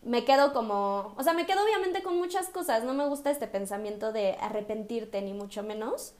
me 0.00 0.24
quedo 0.24 0.54
como, 0.54 1.12
o 1.18 1.22
sea, 1.22 1.34
me 1.34 1.44
quedo 1.44 1.62
obviamente 1.62 2.02
con 2.02 2.16
muchas 2.16 2.48
cosas, 2.48 2.84
no 2.84 2.94
me 2.94 3.06
gusta 3.06 3.30
este 3.30 3.46
pensamiento 3.46 4.10
de 4.10 4.38
arrepentirte 4.40 5.20
ni 5.20 5.34
mucho 5.34 5.62
menos, 5.62 6.14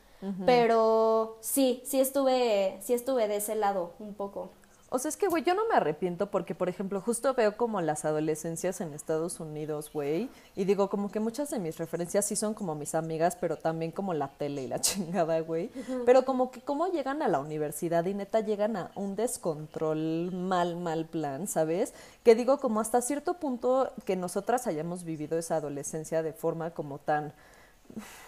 pero 0.45 1.39
sí, 1.41 1.83
sí 1.87 2.01
estuve, 2.01 2.77
sí 2.83 2.93
estuve 2.93 3.29
de 3.29 3.37
ese 3.37 3.55
lado 3.55 3.95
un 3.99 4.13
poco. 4.13 4.51
O 4.95 4.99
sea, 5.01 5.09
es 5.09 5.17
que, 5.17 5.27
güey, 5.27 5.43
yo 5.43 5.55
no 5.55 5.67
me 5.67 5.75
arrepiento 5.75 6.31
porque, 6.31 6.55
por 6.55 6.69
ejemplo, 6.69 7.01
justo 7.01 7.35
veo 7.35 7.57
como 7.57 7.81
las 7.81 8.05
adolescencias 8.05 8.81
en 8.81 8.95
Estados 8.95 9.41
Unidos, 9.41 9.91
güey, 9.93 10.31
y 10.55 10.67
digo 10.67 10.89
como 10.89 11.11
que 11.11 11.19
muchas 11.19 11.51
de 11.51 11.59
mis 11.59 11.79
referencias 11.79 12.27
sí 12.27 12.37
son 12.37 12.55
como 12.55 12.77
mis 12.77 12.95
amigas, 12.95 13.37
pero 13.41 13.57
también 13.57 13.91
como 13.91 14.15
la 14.15 14.29
tele 14.29 14.63
y 14.63 14.69
la 14.69 14.81
chingada, 14.81 15.41
güey. 15.41 15.73
Pero 16.07 16.25
como 16.25 16.53
que 16.53 16.61
cómo 16.61 16.87
llegan 16.93 17.23
a 17.23 17.29
la 17.29 17.41
universidad 17.41 18.07
y 18.07 18.15
neta 18.15 18.39
llegan 18.39 18.77
a 18.77 18.93
un 18.95 19.17
descontrol 19.17 20.31
mal, 20.31 20.77
mal 20.77 21.07
plan, 21.07 21.49
¿sabes? 21.49 21.93
Que 22.23 22.37
digo 22.37 22.61
como 22.61 22.79
hasta 22.79 23.03
cierto 23.03 23.35
punto 23.41 23.91
que 24.05 24.15
nosotras 24.15 24.69
hayamos 24.69 25.03
vivido 25.03 25.37
esa 25.37 25.57
adolescencia 25.57 26.23
de 26.23 26.33
forma 26.33 26.71
como 26.71 26.99
tan 27.01 27.33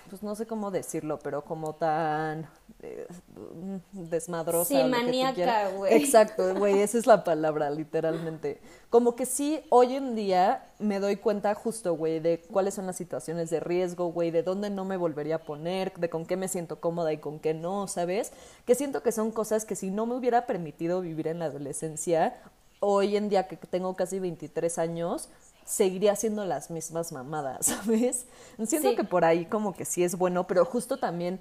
pues 0.08 0.22
no 0.22 0.34
sé 0.34 0.46
cómo 0.46 0.70
decirlo, 0.70 1.18
pero 1.18 1.44
como 1.44 1.74
tan 1.74 2.48
eh, 2.82 3.06
desmadrosa. 3.92 4.68
Sí, 4.68 4.84
maníaca, 4.88 5.70
güey. 5.70 5.94
Exacto, 5.94 6.54
güey, 6.54 6.80
esa 6.80 6.98
es 6.98 7.06
la 7.06 7.24
palabra, 7.24 7.70
literalmente. 7.70 8.60
Como 8.90 9.16
que 9.16 9.26
sí, 9.26 9.60
hoy 9.70 9.94
en 9.94 10.14
día 10.14 10.70
me 10.78 11.00
doy 11.00 11.16
cuenta 11.16 11.54
justo, 11.54 11.94
güey, 11.94 12.20
de 12.20 12.40
cuáles 12.40 12.74
son 12.74 12.86
las 12.86 12.96
situaciones 12.96 13.50
de 13.50 13.60
riesgo, 13.60 14.12
güey, 14.12 14.30
de 14.30 14.42
dónde 14.42 14.70
no 14.70 14.84
me 14.84 14.96
volvería 14.96 15.36
a 15.36 15.42
poner, 15.44 15.92
de 15.94 16.08
con 16.08 16.26
qué 16.26 16.36
me 16.36 16.48
siento 16.48 16.80
cómoda 16.80 17.12
y 17.12 17.18
con 17.18 17.38
qué 17.38 17.54
no, 17.54 17.88
¿sabes? 17.88 18.32
Que 18.64 18.74
siento 18.74 19.02
que 19.02 19.12
son 19.12 19.32
cosas 19.32 19.64
que 19.64 19.76
si 19.76 19.90
no 19.90 20.06
me 20.06 20.14
hubiera 20.14 20.46
permitido 20.46 21.00
vivir 21.00 21.28
en 21.28 21.40
la 21.40 21.46
adolescencia, 21.46 22.34
hoy 22.80 23.16
en 23.16 23.28
día 23.28 23.48
que 23.48 23.56
tengo 23.56 23.94
casi 23.96 24.18
23 24.18 24.78
años, 24.78 25.28
seguiría 25.66 26.12
haciendo 26.12 26.46
las 26.46 26.70
mismas 26.70 27.12
mamadas, 27.12 27.66
¿sabes? 27.84 28.24
Siento 28.64 28.96
que 28.96 29.04
por 29.04 29.24
ahí 29.24 29.44
como 29.44 29.74
que 29.76 29.84
sí 29.84 30.02
es 30.02 30.16
bueno, 30.16 30.46
pero 30.46 30.64
justo 30.64 30.96
también 30.96 31.40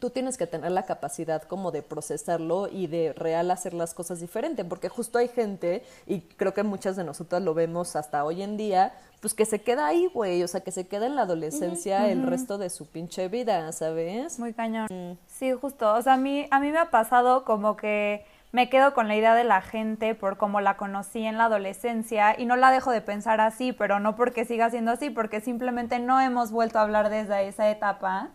tú 0.00 0.10
tienes 0.10 0.38
que 0.38 0.46
tener 0.46 0.72
la 0.72 0.84
capacidad 0.84 1.42
como 1.42 1.70
de 1.70 1.82
procesarlo 1.82 2.66
y 2.66 2.86
de 2.86 3.12
real 3.12 3.50
hacer 3.50 3.74
las 3.74 3.94
cosas 3.94 4.20
diferente, 4.20 4.64
porque 4.64 4.88
justo 4.88 5.18
hay 5.18 5.28
gente, 5.28 5.84
y 6.06 6.20
creo 6.20 6.54
que 6.54 6.62
muchas 6.62 6.96
de 6.96 7.04
nosotras 7.04 7.42
lo 7.42 7.52
vemos 7.52 7.94
hasta 7.94 8.24
hoy 8.24 8.42
en 8.42 8.56
día, 8.56 8.94
pues 9.20 9.34
que 9.34 9.44
se 9.44 9.60
queda 9.60 9.86
ahí, 9.86 10.06
güey, 10.06 10.42
o 10.42 10.48
sea, 10.48 10.62
que 10.62 10.72
se 10.72 10.86
queda 10.86 11.06
en 11.06 11.14
la 11.14 11.22
adolescencia 11.22 12.10
el 12.10 12.26
resto 12.26 12.58
de 12.58 12.70
su 12.70 12.86
pinche 12.86 13.28
vida, 13.28 13.70
¿sabes? 13.72 14.38
Muy 14.38 14.52
cañón. 14.52 14.88
Mm. 14.90 15.18
Sí, 15.26 15.52
justo, 15.52 15.92
o 15.94 16.02
sea, 16.02 16.14
a 16.14 16.16
mí, 16.16 16.46
a 16.50 16.58
mí 16.58 16.70
me 16.70 16.78
ha 16.78 16.90
pasado 16.90 17.44
como 17.44 17.76
que 17.76 18.24
me 18.52 18.68
quedo 18.68 18.92
con 18.92 19.08
la 19.08 19.16
idea 19.16 19.34
de 19.34 19.44
la 19.44 19.62
gente 19.62 20.14
por 20.14 20.36
cómo 20.36 20.60
la 20.60 20.76
conocí 20.76 21.24
en 21.24 21.38
la 21.38 21.46
adolescencia 21.46 22.38
y 22.38 22.44
no 22.44 22.56
la 22.56 22.70
dejo 22.70 22.90
de 22.90 23.00
pensar 23.00 23.40
así, 23.40 23.72
pero 23.72 23.98
no 23.98 24.14
porque 24.14 24.44
siga 24.44 24.68
siendo 24.68 24.92
así, 24.92 25.08
porque 25.08 25.40
simplemente 25.40 25.98
no 25.98 26.20
hemos 26.20 26.52
vuelto 26.52 26.78
a 26.78 26.82
hablar 26.82 27.08
desde 27.08 27.48
esa 27.48 27.70
etapa. 27.70 28.28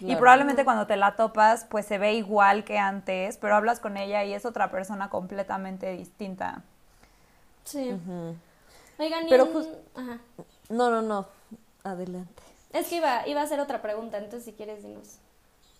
Y 0.00 0.16
probablemente 0.16 0.64
cuando 0.64 0.86
te 0.86 0.96
la 0.96 1.14
topas, 1.14 1.66
pues 1.66 1.86
se 1.86 1.98
ve 1.98 2.14
igual 2.14 2.64
que 2.64 2.78
antes, 2.78 3.36
pero 3.36 3.54
hablas 3.54 3.80
con 3.80 3.96
ella 3.96 4.24
y 4.24 4.32
es 4.32 4.46
otra 4.46 4.70
persona 4.70 5.10
completamente 5.10 5.92
distinta. 5.92 6.62
Sí. 7.64 7.94
Oigan, 8.98 9.26
pero 9.28 9.46
No, 10.70 10.90
no, 10.90 11.02
no. 11.02 11.26
Adelante. 11.84 12.42
Es 12.72 12.88
que 12.88 12.96
iba, 12.96 13.26
iba 13.28 13.40
a 13.40 13.44
hacer 13.44 13.60
otra 13.60 13.82
pregunta, 13.82 14.18
entonces 14.18 14.44
si 14.44 14.52
quieres 14.52 14.82
dinos. 14.82 15.18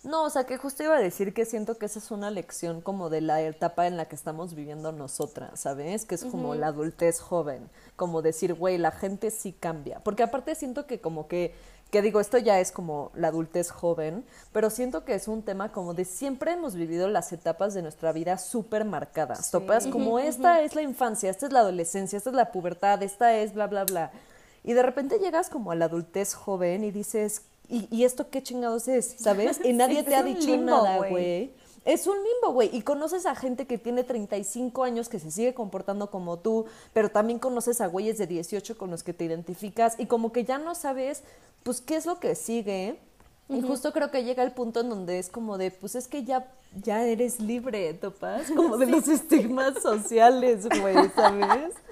No, 0.03 0.23
o 0.23 0.29
sea, 0.31 0.45
que 0.45 0.57
justo 0.57 0.83
iba 0.83 0.97
a 0.97 0.99
decir 0.99 1.31
que 1.33 1.45
siento 1.45 1.77
que 1.77 1.85
esa 1.85 1.99
es 1.99 2.09
una 2.09 2.31
lección 2.31 2.81
como 2.81 3.11
de 3.11 3.21
la 3.21 3.41
etapa 3.41 3.85
en 3.85 3.97
la 3.97 4.05
que 4.05 4.15
estamos 4.15 4.55
viviendo 4.55 4.91
nosotras, 4.91 5.59
¿sabes? 5.59 6.05
Que 6.05 6.15
es 6.15 6.25
como 6.25 6.55
la 6.55 6.67
adultez 6.67 7.19
joven, 7.19 7.69
como 7.95 8.23
decir, 8.23 8.55
güey, 8.55 8.79
la 8.79 8.89
gente 8.89 9.29
sí 9.29 9.53
cambia. 9.53 9.99
Porque 9.99 10.23
aparte 10.23 10.55
siento 10.55 10.87
que 10.87 10.99
como 10.99 11.27
que, 11.27 11.53
que 11.91 12.01
digo, 12.01 12.19
esto 12.19 12.39
ya 12.39 12.59
es 12.59 12.71
como 12.71 13.11
la 13.13 13.27
adultez 13.27 13.69
joven, 13.69 14.25
pero 14.51 14.71
siento 14.71 15.05
que 15.05 15.13
es 15.13 15.27
un 15.27 15.43
tema 15.43 15.71
como 15.71 15.93
de 15.93 16.05
siempre 16.05 16.53
hemos 16.53 16.73
vivido 16.73 17.07
las 17.07 17.31
etapas 17.31 17.75
de 17.75 17.83
nuestra 17.83 18.11
vida 18.11 18.39
súper 18.39 18.85
marcadas, 18.85 19.51
¿topas? 19.51 19.85
Como 19.85 20.17
esta 20.17 20.61
es 20.61 20.73
la 20.73 20.81
infancia, 20.81 21.29
esta 21.29 21.45
es 21.45 21.53
la 21.53 21.59
adolescencia, 21.59 22.17
esta 22.17 22.31
es 22.31 22.35
la 22.35 22.51
pubertad, 22.51 23.03
esta 23.03 23.37
es 23.37 23.53
bla, 23.53 23.67
bla, 23.67 23.83
bla. 23.83 24.11
Y 24.63 24.73
de 24.73 24.81
repente 24.81 25.19
llegas 25.19 25.49
como 25.49 25.71
a 25.71 25.75
la 25.75 25.85
adultez 25.85 26.33
joven 26.33 26.83
y 26.83 26.91
dices, 26.91 27.43
¿y, 27.71 28.03
esto 28.03 28.29
qué 28.29 28.43
chingados 28.43 28.87
es? 28.87 29.15
¿Sabes? 29.17 29.59
Y 29.63 29.73
nadie 29.73 30.03
te 30.03 30.15
ha 30.15 30.23
dicho 30.23 30.55
nada, 30.57 31.07
güey. 31.07 31.51
Es 31.83 32.05
un 32.05 32.15
limbo, 32.15 32.53
güey. 32.53 32.69
Y 32.73 32.83
conoces 32.83 33.25
a 33.25 33.35
gente 33.35 33.65
que 33.65 33.77
tiene 33.77 34.03
35 34.03 34.83
años 34.83 35.09
que 35.09 35.19
se 35.19 35.31
sigue 35.31 35.53
comportando 35.53 36.11
como 36.11 36.37
tú, 36.37 36.65
pero 36.93 37.09
también 37.09 37.39
conoces 37.39 37.81
a 37.81 37.87
güeyes 37.87 38.17
de 38.19 38.27
18 38.27 38.77
con 38.77 38.91
los 38.91 39.01
que 39.01 39.13
te 39.13 39.25
identificas 39.25 39.99
y 39.99 40.05
como 40.05 40.31
que 40.31 40.43
ya 40.43 40.59
no 40.59 40.75
sabes, 40.75 41.23
pues, 41.63 41.81
qué 41.81 41.95
es 41.95 42.05
lo 42.05 42.19
que 42.19 42.35
sigue. 42.35 42.99
Y 43.49 43.61
justo 43.61 43.91
creo 43.91 44.11
que 44.11 44.23
llega 44.23 44.43
el 44.43 44.51
punto 44.51 44.79
en 44.79 44.89
donde 44.89 45.19
es 45.19 45.29
como 45.29 45.57
de, 45.57 45.71
pues 45.71 45.95
es 45.95 46.07
que 46.07 46.23
ya, 46.23 46.49
ya 46.83 47.03
eres 47.03 47.41
libre, 47.41 47.93
topas, 47.95 48.49
como 48.55 48.77
de 48.77 48.85
los 48.85 49.07
estigmas 49.07 49.81
sociales, 49.81 50.67
güey, 50.79 50.95
¿sabes? 51.15 51.73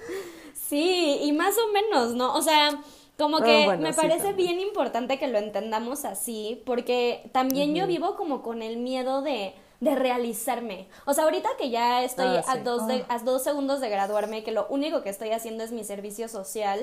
Sí, 0.68 1.18
y 1.22 1.32
más 1.32 1.56
o 1.58 1.72
menos, 1.72 2.14
¿no? 2.14 2.32
O 2.32 2.42
sea, 2.42 2.80
como 3.20 3.36
ah, 3.38 3.44
que 3.44 3.76
me 3.78 3.92
parece 3.92 4.32
bien 4.32 4.58
importante 4.60 5.18
que 5.18 5.28
lo 5.28 5.38
entendamos 5.38 6.04
así, 6.04 6.62
porque 6.64 7.28
también 7.32 7.74
yo 7.74 7.86
vivo 7.86 8.16
como 8.16 8.42
con 8.42 8.62
el 8.62 8.78
miedo 8.78 9.20
de, 9.22 9.54
de 9.80 9.94
realizarme. 9.94 10.88
O 11.04 11.12
sea, 11.12 11.24
ahorita 11.24 11.50
que 11.58 11.70
ya 11.70 12.02
estoy 12.02 12.26
ah, 12.26 12.44
a, 12.46 12.56
dos 12.56 12.86
de, 12.86 13.04
ah. 13.08 13.16
a 13.16 13.18
dos 13.18 13.44
segundos 13.44 13.80
de 13.80 13.90
graduarme, 13.90 14.42
que 14.42 14.52
lo 14.52 14.66
único 14.68 15.02
que 15.02 15.10
estoy 15.10 15.30
haciendo 15.30 15.62
es 15.62 15.70
mi 15.70 15.84
servicio 15.84 16.28
social, 16.28 16.80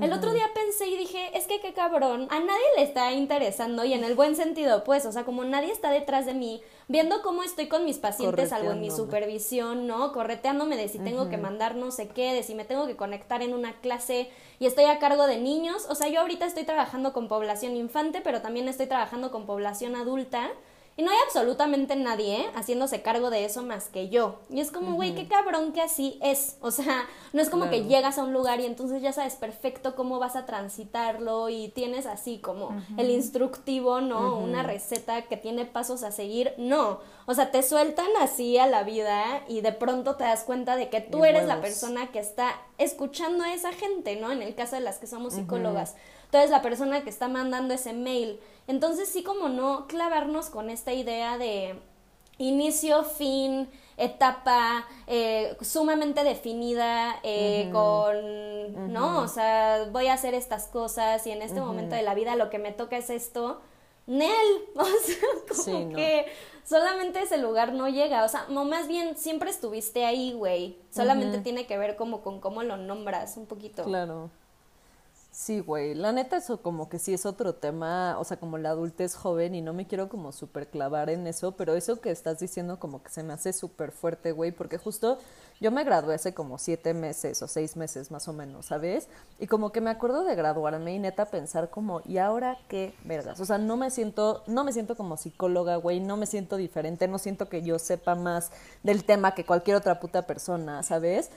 el 0.00 0.12
otro 0.12 0.32
día 0.32 0.48
pensé 0.54 0.86
y 0.86 0.96
dije, 0.96 1.36
es 1.36 1.46
que 1.46 1.60
qué 1.60 1.74
cabrón, 1.74 2.26
a 2.30 2.40
nadie 2.40 2.64
le 2.76 2.82
está 2.82 3.12
interesando 3.12 3.84
y 3.84 3.92
en 3.92 4.04
el 4.04 4.14
buen 4.14 4.36
sentido, 4.36 4.84
pues, 4.84 5.04
o 5.04 5.12
sea, 5.12 5.24
como 5.24 5.44
nadie 5.44 5.70
está 5.70 5.90
detrás 5.90 6.24
de 6.24 6.32
mí, 6.32 6.62
viendo 6.88 7.20
cómo 7.20 7.42
estoy 7.42 7.68
con 7.68 7.84
mis 7.84 7.98
pacientes, 7.98 8.52
algo 8.52 8.72
en 8.72 8.80
mi 8.80 8.90
supervisión, 8.90 9.86
¿no? 9.86 10.12
Correteándome 10.12 10.78
de 10.78 10.88
si 10.88 10.98
tengo 10.98 11.28
que 11.28 11.36
mandar 11.36 11.76
no 11.76 11.90
sé 11.90 12.08
qué, 12.08 12.32
de 12.32 12.42
si 12.42 12.54
me 12.54 12.64
tengo 12.64 12.86
que 12.86 12.96
conectar 12.96 13.42
en 13.42 13.52
una 13.52 13.74
clase 13.80 14.30
y 14.58 14.66
estoy 14.66 14.84
a 14.84 14.98
cargo 14.98 15.26
de 15.26 15.36
niños, 15.36 15.86
o 15.90 15.94
sea, 15.94 16.08
yo 16.08 16.20
ahorita 16.20 16.46
estoy 16.46 16.64
trabajando 16.64 17.12
con 17.12 17.28
población 17.28 17.76
infante, 17.76 18.22
pero 18.22 18.40
también 18.40 18.68
estoy 18.68 18.86
trabajando 18.86 19.30
con 19.30 19.44
población 19.44 19.94
adulta 19.94 20.50
y 21.02 21.04
no 21.04 21.10
hay 21.10 21.16
absolutamente 21.26 21.96
nadie 21.96 22.42
¿eh? 22.42 22.50
haciéndose 22.54 23.02
cargo 23.02 23.30
de 23.30 23.44
eso 23.44 23.64
más 23.64 23.88
que 23.88 24.08
yo. 24.08 24.38
Y 24.48 24.60
es 24.60 24.70
como, 24.70 24.94
güey, 24.94 25.16
qué 25.16 25.26
cabrón 25.26 25.72
que 25.72 25.80
así 25.80 26.16
es. 26.22 26.58
O 26.60 26.70
sea, 26.70 27.08
no 27.32 27.42
es 27.42 27.50
como 27.50 27.70
que 27.70 27.84
llegas 27.84 28.18
a 28.18 28.22
un 28.22 28.32
lugar 28.32 28.60
y 28.60 28.66
entonces 28.66 29.02
ya 29.02 29.12
sabes 29.12 29.34
perfecto 29.34 29.96
cómo 29.96 30.20
vas 30.20 30.36
a 30.36 30.46
transitarlo 30.46 31.48
y 31.48 31.70
tienes 31.70 32.06
así 32.06 32.38
como 32.38 32.80
el 32.96 33.10
instructivo, 33.10 34.00
¿no? 34.00 34.38
Una 34.38 34.62
receta 34.62 35.22
que 35.22 35.36
tiene 35.36 35.64
pasos 35.64 36.04
a 36.04 36.12
seguir. 36.12 36.54
No. 36.56 37.00
O 37.26 37.34
sea, 37.34 37.50
te 37.50 37.62
sueltan 37.64 38.08
así 38.20 38.58
a 38.58 38.66
la 38.68 38.84
vida 38.84 39.42
y 39.48 39.60
de 39.60 39.72
pronto 39.72 40.14
te 40.14 40.24
das 40.24 40.44
cuenta 40.44 40.76
de 40.76 40.88
que 40.88 41.00
tú 41.00 41.24
eres 41.24 41.46
la 41.46 41.60
persona 41.60 42.12
que 42.12 42.20
está 42.20 42.60
escuchando 42.78 43.42
a 43.42 43.52
esa 43.52 43.72
gente, 43.72 44.14
¿no? 44.16 44.30
En 44.30 44.42
el 44.42 44.54
caso 44.54 44.76
de 44.76 44.82
las 44.82 44.98
que 44.98 45.08
somos 45.08 45.34
psicólogas. 45.34 45.96
Tú 46.32 46.38
eres 46.38 46.50
la 46.50 46.62
persona 46.62 47.04
que 47.04 47.10
está 47.10 47.28
mandando 47.28 47.74
ese 47.74 47.92
mail 47.92 48.40
entonces 48.66 49.08
sí 49.08 49.22
como 49.22 49.48
no 49.48 49.86
clavarnos 49.86 50.50
con 50.50 50.70
esta 50.70 50.92
idea 50.92 51.38
de 51.38 51.78
inicio, 52.38 53.04
fin, 53.04 53.68
etapa 53.96 54.86
eh, 55.06 55.56
sumamente 55.60 56.24
definida 56.24 57.16
eh, 57.22 57.68
con, 57.72 58.92
¿no? 58.92 59.20
O 59.20 59.28
sea, 59.28 59.88
voy 59.90 60.06
a 60.06 60.14
hacer 60.14 60.34
estas 60.34 60.68
cosas 60.68 61.26
y 61.26 61.30
en 61.30 61.42
este 61.42 61.60
momento 61.60 61.94
de 61.94 62.02
la 62.02 62.14
vida 62.14 62.36
lo 62.36 62.50
que 62.50 62.58
me 62.58 62.72
toca 62.72 62.96
es 62.96 63.10
esto. 63.10 63.60
Nel, 64.06 64.30
o 64.74 64.84
sea, 64.84 65.28
como 65.48 65.62
Sí, 65.62 65.84
no. 65.84 65.96
que 65.96 66.26
solamente 66.64 67.20
ese 67.20 67.38
lugar 67.38 67.72
no 67.72 67.88
llega, 67.88 68.24
o 68.24 68.28
sea, 68.28 68.46
o 68.48 68.64
más 68.64 68.88
bien 68.88 69.16
siempre 69.16 69.50
estuviste 69.50 70.04
ahí, 70.04 70.32
güey, 70.32 70.78
solamente 70.90 71.38
tiene 71.38 71.66
que 71.66 71.78
ver 71.78 71.94
como 71.94 72.22
con 72.22 72.40
cómo 72.40 72.64
lo 72.64 72.76
nombras 72.76 73.36
un 73.36 73.46
poquito. 73.46 73.84
Claro. 73.84 74.30
Sí, 75.34 75.60
güey. 75.60 75.94
La 75.94 76.12
neta, 76.12 76.36
eso 76.36 76.60
como 76.60 76.90
que 76.90 76.98
sí 76.98 77.14
es 77.14 77.24
otro 77.24 77.54
tema, 77.54 78.18
o 78.18 78.24
sea, 78.24 78.36
como 78.36 78.58
la 78.58 78.68
adultez 78.68 79.14
joven, 79.14 79.54
y 79.54 79.62
no 79.62 79.72
me 79.72 79.86
quiero 79.86 80.10
como 80.10 80.30
súper 80.30 80.68
clavar 80.68 81.08
en 81.08 81.26
eso, 81.26 81.52
pero 81.52 81.74
eso 81.74 82.02
que 82.02 82.10
estás 82.10 82.38
diciendo 82.38 82.78
como 82.78 83.02
que 83.02 83.08
se 83.08 83.22
me 83.22 83.32
hace 83.32 83.54
súper 83.54 83.92
fuerte, 83.92 84.32
güey, 84.32 84.52
porque 84.52 84.76
justo 84.76 85.18
yo 85.58 85.70
me 85.70 85.84
gradué 85.84 86.16
hace 86.16 86.34
como 86.34 86.58
siete 86.58 86.92
meses 86.92 87.40
o 87.42 87.48
seis 87.48 87.78
meses 87.78 88.10
más 88.10 88.28
o 88.28 88.34
menos, 88.34 88.66
¿sabes? 88.66 89.08
Y 89.38 89.46
como 89.46 89.72
que 89.72 89.80
me 89.80 89.88
acuerdo 89.88 90.22
de 90.24 90.34
graduarme 90.34 90.92
y 90.94 90.98
neta 90.98 91.24
pensar 91.24 91.70
como, 91.70 92.02
¿y 92.04 92.18
ahora 92.18 92.58
qué 92.68 92.94
vergas? 93.02 93.40
O 93.40 93.46
sea, 93.46 93.56
no 93.56 93.78
me 93.78 93.90
siento, 93.90 94.42
no 94.46 94.64
me 94.64 94.72
siento 94.74 94.96
como 94.98 95.16
psicóloga, 95.16 95.76
güey, 95.76 96.00
no 96.00 96.18
me 96.18 96.26
siento 96.26 96.58
diferente, 96.58 97.08
no 97.08 97.18
siento 97.18 97.48
que 97.48 97.62
yo 97.62 97.78
sepa 97.78 98.14
más 98.16 98.50
del 98.82 99.04
tema 99.04 99.34
que 99.34 99.46
cualquier 99.46 99.78
otra 99.78 99.98
puta 99.98 100.26
persona, 100.26 100.82
¿sabes? 100.82 101.30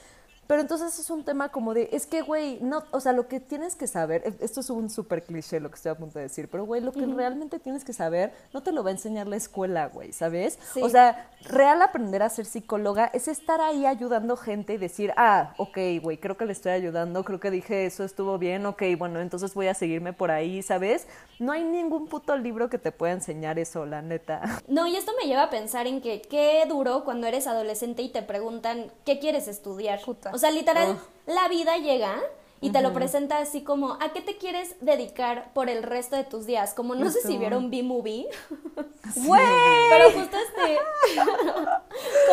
Pero 0.48 0.62
entonces 0.62 0.98
es 1.00 1.10
un 1.10 1.24
tema 1.24 1.50
como 1.50 1.74
de, 1.74 1.90
es 1.92 2.06
que, 2.06 2.22
güey, 2.22 2.60
no, 2.62 2.84
o 2.92 3.00
sea, 3.00 3.14
lo 3.14 3.28
que 3.28 3.40
tienes 3.40 3.76
que 3.76 3.88
saber, 3.88 4.22
e- 4.26 4.44
esto 4.46 4.60
es 4.60 4.70
un 4.70 4.90
súper 4.90 5.24
cliché 5.24 5.60
lo 5.60 5.70
que 5.70 5.76
estoy 5.76 5.92
a 5.92 5.96
punto 5.96 6.20
de 6.20 6.24
decir, 6.24 6.48
pero, 6.50 6.66
güey, 6.66 6.82
lo 6.82 6.92
que 6.92 7.06
realmente 7.06 7.60
tienes 7.60 7.84
que 7.84 7.94
saber 7.94 8.32
no 8.54 8.62
te 8.62 8.72
lo 8.72 8.84
va 8.84 8.90
a 8.90 8.94
enseñar 8.94 9.28
la 9.28 9.36
escuela, 9.38 9.88
güey, 9.88 10.14
¿sabes? 10.14 10.60
Sí. 10.74 10.82
O 10.82 10.90
sea, 10.90 11.32
real 11.50 11.82
aprender 11.82 12.22
a 12.24 12.30
ser 12.30 12.46
psicóloga 12.46 13.06
es 13.14 13.28
estar 13.28 13.60
ahí 13.62 13.86
ayudando 13.86 14.38
gente 14.38 14.74
y 14.74 14.78
decir, 14.78 15.14
ah, 15.18 15.54
ok, 15.58 15.78
güey, 16.02 16.18
creo 16.18 16.38
que 16.38 16.46
le 16.46 16.52
estoy 16.52 16.74
ayudando, 16.74 17.24
creo 17.24 17.40
que 17.40 17.50
dije 17.52 17.86
eso, 17.86 18.04
estuvo 18.04 18.38
bien, 18.38 18.66
ok, 18.66 18.84
bueno, 18.98 19.20
entonces 19.22 19.54
voy 19.54 19.68
a 19.68 19.74
seguirme 19.74 20.14
por 20.14 20.32
ahí, 20.32 20.62
¿sabes? 20.62 21.08
No 21.40 21.52
hay 21.52 21.64
ningún 21.64 22.08
puto 22.08 22.38
libro 22.38 22.70
que 22.70 22.78
te 22.78 22.92
pueda 22.92 23.14
enseñar 23.14 23.60
eso, 23.60 23.86
la 23.86 24.02
neta. 24.02 24.42
No, 24.68 24.88
y 24.88 24.96
esto 24.96 25.12
me 25.22 25.28
lleva 25.28 25.44
a 25.44 25.50
pensar 25.50 25.88
en 25.88 26.02
que 26.02 26.22
qué 26.22 26.66
duro 26.68 27.04
cuando 27.06 27.28
eres 27.28 27.48
adolescente 27.48 28.02
y 28.02 28.10
te 28.10 28.22
preguntan 28.22 28.92
qué 29.06 29.20
quieres 29.20 29.48
estudiar. 29.48 30.02
Puta. 30.02 30.32
O 30.36 30.38
sea, 30.38 30.52
literal, 30.52 31.00
la 31.28 31.48
vida 31.48 31.78
llega 31.78 32.22
y 32.60 32.72
te 32.72 32.82
lo 32.82 32.92
presenta 32.94 33.38
así 33.38 33.64
como, 33.64 33.94
¿a 34.02 34.12
qué 34.12 34.20
te 34.20 34.38
quieres 34.38 34.76
dedicar 34.82 35.54
por 35.54 35.70
el 35.70 35.82
resto 35.82 36.18
de 36.18 36.26
tus 36.26 36.46
días? 36.46 36.74
Como 36.74 36.94
no 36.94 37.10
sé 37.10 37.22
si 37.22 37.38
vieron 37.38 37.70
B-Movie, 37.72 38.28
¡Güey! 39.16 39.42
pero 39.90 40.12
justo 40.12 40.36
este, 40.38 40.78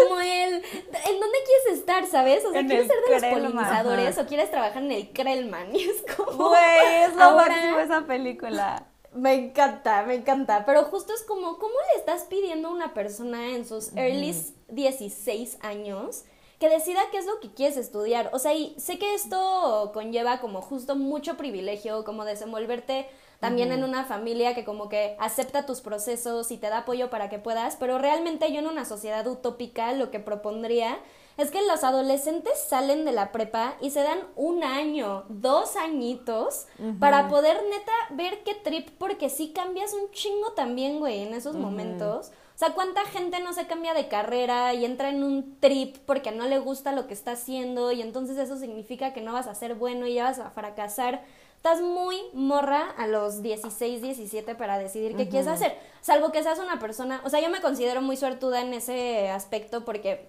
como 0.09 0.21
el, 0.21 0.55
¿en 0.55 1.21
dónde 1.21 1.39
quieres 1.47 1.79
estar, 1.79 2.07
sabes? 2.07 2.45
O 2.45 2.51
sea, 2.51 2.61
En 2.61 2.67
¿quieres 2.67 2.89
ser 2.89 2.97
de 3.07 3.21
los 3.21 3.25
polinizadores 3.41 4.19
o 4.19 4.27
quieres 4.27 4.51
trabajar 4.51 4.83
en 4.83 4.91
el 4.93 5.13
Krellman? 5.13 5.75
Y 5.77 5.85
es 5.85 6.03
como, 6.17 6.49
Güey, 6.49 7.03
es 7.05 7.15
lo 7.15 7.23
ahora- 7.23 7.49
máximo 7.49 7.79
esa 7.79 8.01
película. 8.07 8.87
Me 9.15 9.35
encanta, 9.35 10.03
me 10.05 10.15
encanta. 10.15 10.65
Pero 10.65 10.85
justo 10.87 11.13
es 11.15 11.23
como, 11.23 11.59
¿cómo 11.59 11.75
le 11.93 12.01
estás 12.01 12.23
pidiendo 12.25 12.69
a 12.69 12.73
una 12.73 12.95
persona 12.95 13.51
en 13.51 13.65
sus 13.67 13.95
early 13.95 14.35
16 14.69 15.59
años 15.61 16.25
que 16.63 16.69
decida 16.69 17.01
qué 17.11 17.19
es 17.19 17.27
lo 17.27 17.41
que 17.41 17.53
quieres 17.53 17.77
estudiar? 17.77 18.31
O 18.33 18.39
sea, 18.39 18.55
y 18.55 18.73
sé 18.79 18.97
que 18.97 19.15
esto 19.15 19.91
conlleva 19.93 20.39
como 20.39 20.63
justo 20.63 20.95
mucho 20.95 21.37
privilegio, 21.37 22.05
como 22.05 22.25
desenvolverte 22.25 23.09
también 23.41 23.73
en 23.73 23.83
una 23.83 24.05
familia 24.05 24.55
que 24.55 24.65
como 24.65 24.89
que 24.89 25.17
acepta 25.19 25.67
tus 25.67 25.81
procesos 25.81 26.53
y 26.53 26.59
te 26.59 26.69
da 26.69 26.79
apoyo 26.79 27.11
para 27.11 27.29
que 27.29 27.41
puedas, 27.41 27.75
pero 27.75 27.99
realmente 27.99 28.53
yo 28.53 28.61
en 28.61 28.69
una 28.69 28.85
sociedad 28.85 29.27
utópica 29.27 29.93
lo 29.93 30.13
que 30.13 30.21
propondría 30.21 31.01
es 31.37 31.51
que 31.51 31.67
los 31.67 31.83
adolescentes 31.83 32.63
salen 32.63 33.05
de 33.05 33.11
la 33.11 33.33
prepa 33.33 33.75
y 33.81 33.91
se 33.91 34.05
dan 34.05 34.21
un 34.37 34.63
año, 34.63 35.25
dos 35.29 35.75
añitos, 35.75 36.69
para 37.01 37.27
poder 37.29 37.61
neta 37.71 37.93
ver 38.11 38.45
qué 38.45 38.55
trip, 38.55 38.89
porque 38.99 39.31
sí 39.31 39.53
cambias 39.53 39.93
un 39.95 40.13
chingo 40.13 40.53
también, 40.53 41.01
güey, 41.01 41.25
en 41.25 41.35
esos 41.35 41.57
momentos. 41.57 42.31
O 42.63 42.65
sea, 42.65 42.75
¿cuánta 42.77 43.05
gente 43.07 43.41
no 43.41 43.53
se 43.53 43.67
cambia 43.67 43.93
de 43.93 44.07
carrera 44.07 44.73
y 44.73 44.85
entra 44.85 45.09
en 45.09 45.25
un 45.25 45.59
trip 45.59 45.97
porque 46.07 46.31
no 46.31 46.47
le 46.47 46.61
gusta 46.61 46.93
lo 46.93 47.09
que 47.09 47.13
está 47.13 47.33
haciendo 47.33 47.91
y 47.91 48.01
entonces 48.01 48.39
eso 48.39 48.57
significa 48.57 49.13
que 49.13 49.21
no 49.21 49.33
vas 49.33 49.49
a 49.49 49.55
ser 49.57 49.75
bueno 49.75 50.07
y 50.07 50.15
ya 50.15 50.27
vas 50.27 50.39
a 50.39 50.49
fracasar? 50.51 51.25
Estás 51.57 51.83
muy 51.83 52.17
morra 52.35 52.89
a 52.97 53.09
los 53.09 53.43
16, 53.43 54.01
17 54.01 54.55
para 54.55 54.79
decidir 54.79 55.17
qué 55.17 55.29
quieres 55.29 55.49
hacer. 55.49 55.77
Salvo 56.03 56.31
que 56.31 56.41
seas 56.45 56.61
una 56.61 56.79
persona, 56.79 57.21
o 57.25 57.31
sea, 57.31 57.41
yo 57.41 57.51
me 57.51 57.61
considero 57.61 58.01
muy 58.01 58.17
suertuda 58.17 58.61
en 58.61 58.75
ese 58.75 59.29
aspecto 59.29 59.85
porque, 59.85 60.29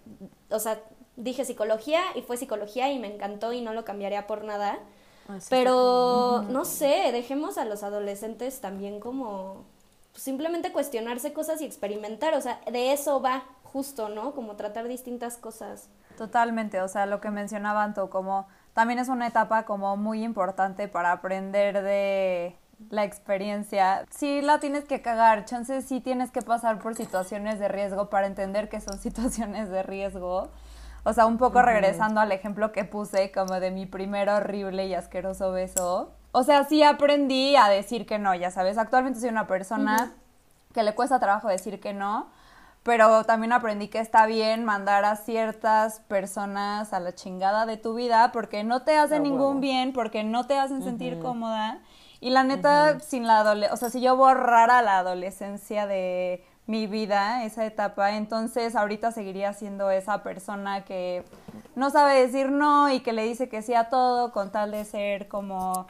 o 0.50 0.58
sea, 0.58 0.82
dije 1.16 1.46
psicología 1.46 2.02
y 2.16 2.24
fue 2.24 2.38
psicología 2.38 2.92
y 2.92 2.98
me 2.98 3.14
encantó 3.14 3.54
y 3.54 3.62
no 3.62 3.76
lo 3.76 3.86
cambiaría 3.86 4.26
por 4.26 4.44
nada. 4.44 4.80
Sí, 5.38 5.48
Pero, 5.52 6.42
no 6.50 6.66
sé, 6.66 7.12
dejemos 7.12 7.60
a 7.60 7.66
los 7.66 7.84
adolescentes 7.84 8.60
también 8.60 9.00
como 9.00 9.66
pues, 10.14 10.24
simplemente 10.24 10.72
cuestionarse 10.72 11.34
cosas 11.34 11.62
y 11.62 11.66
experimentar. 11.66 12.34
O 12.36 12.42
sea, 12.42 12.62
de 12.72 12.94
eso 12.94 13.22
va 13.22 13.44
justo, 13.64 14.08
¿no? 14.08 14.34
Como 14.34 14.56
tratar 14.56 14.88
distintas 14.88 15.36
cosas. 15.36 15.90
Totalmente, 16.18 16.80
o 16.82 16.88
sea, 16.88 17.08
lo 17.08 17.20
que 17.20 17.32
mencionaba 17.32 17.84
Anto, 17.84 18.10
como 18.12 18.48
también 18.74 19.00
es 19.00 19.10
una 19.10 19.28
etapa 19.28 19.64
como 19.64 19.98
muy 19.98 20.24
importante 20.24 20.88
para 20.88 21.12
aprender 21.12 21.82
de 21.82 22.56
la 22.90 23.04
experiencia. 23.04 24.06
Sí 24.12 24.42
la 24.42 24.60
tienes 24.60 24.86
que 24.86 25.02
cagar, 25.02 25.46
chances 25.46 25.86
sí 25.86 26.02
tienes 26.02 26.32
que 26.32 26.42
pasar 26.42 26.80
por 26.80 26.96
situaciones 26.96 27.60
de 27.60 27.68
riesgo 27.68 28.10
para 28.10 28.28
entender 28.28 28.70
que 28.70 28.80
son 28.80 28.98
situaciones 29.00 29.70
de 29.70 29.84
riesgo. 29.84 30.50
O 31.06 31.12
sea, 31.12 31.26
un 31.26 31.38
poco 31.38 31.62
regresando 31.62 32.22
al 32.22 32.32
ejemplo 32.32 32.72
que 32.72 32.86
puse 32.86 33.32
como 33.32 33.60
de 33.60 33.72
mi 33.72 33.86
primer 33.86 34.30
horrible 34.30 34.86
y 34.86 34.94
asqueroso 34.94 35.52
beso. 35.52 36.14
O 36.36 36.44
sea, 36.44 36.64
sí 36.64 36.82
aprendí 36.84 37.56
a 37.56 37.70
decir 37.70 38.06
que 38.06 38.18
no, 38.20 38.34
ya 38.34 38.50
sabes, 38.52 38.78
actualmente 38.78 39.20
soy 39.20 39.30
una 39.30 39.46
persona 39.48 40.12
que 40.74 40.82
le 40.84 40.96
cuesta 40.96 41.20
trabajo 41.20 41.48
decir 41.48 41.80
que 41.80 41.94
no, 41.94 42.28
pero 42.82 43.24
también 43.24 43.54
aprendí 43.54 43.88
que 43.88 44.00
está 44.00 44.26
bien 44.26 44.66
mandar 44.66 45.06
a 45.06 45.16
ciertas 45.16 46.00
personas 46.02 46.92
a 46.92 47.00
la 47.00 47.14
chingada 47.14 47.66
de 47.68 47.78
tu 47.78 47.94
vida 47.94 48.32
porque 48.32 48.64
no 48.64 48.82
te 48.82 48.98
hacen 48.98 49.22
ningún 49.24 49.62
bien, 49.62 49.94
porque 49.94 50.24
no 50.24 50.48
te 50.48 50.58
hacen 50.58 50.82
sentir 50.84 51.14
cómoda. 51.22 51.78
Y 52.20 52.32
la 52.32 52.44
neta, 52.44 53.00
sin 53.00 53.28
la 53.28 53.42
adole- 53.44 53.70
o 53.72 53.78
sea, 53.78 53.90
si 53.92 54.02
yo 54.02 54.16
borrara 54.18 54.82
la 54.82 54.98
adolescencia 54.98 55.86
de 55.88 56.44
mi 56.66 56.88
vida, 56.88 57.44
esa 57.44 57.66
etapa, 57.66 58.14
entonces 58.14 58.76
ahorita 58.76 59.12
seguiría 59.12 59.54
siendo 59.54 59.92
esa 59.92 60.24
persona 60.24 60.84
que 60.84 61.24
no 61.76 61.90
sabe 61.92 62.16
decir 62.26 62.50
no 62.50 62.90
y 62.90 63.02
que 63.02 63.14
le 63.14 63.24
dice 63.24 63.50
que 63.50 63.62
sí 63.62 63.76
a 63.76 63.90
todo 63.90 64.32
con 64.32 64.52
tal 64.52 64.72
de 64.72 64.84
ser 64.86 65.28
como 65.28 65.86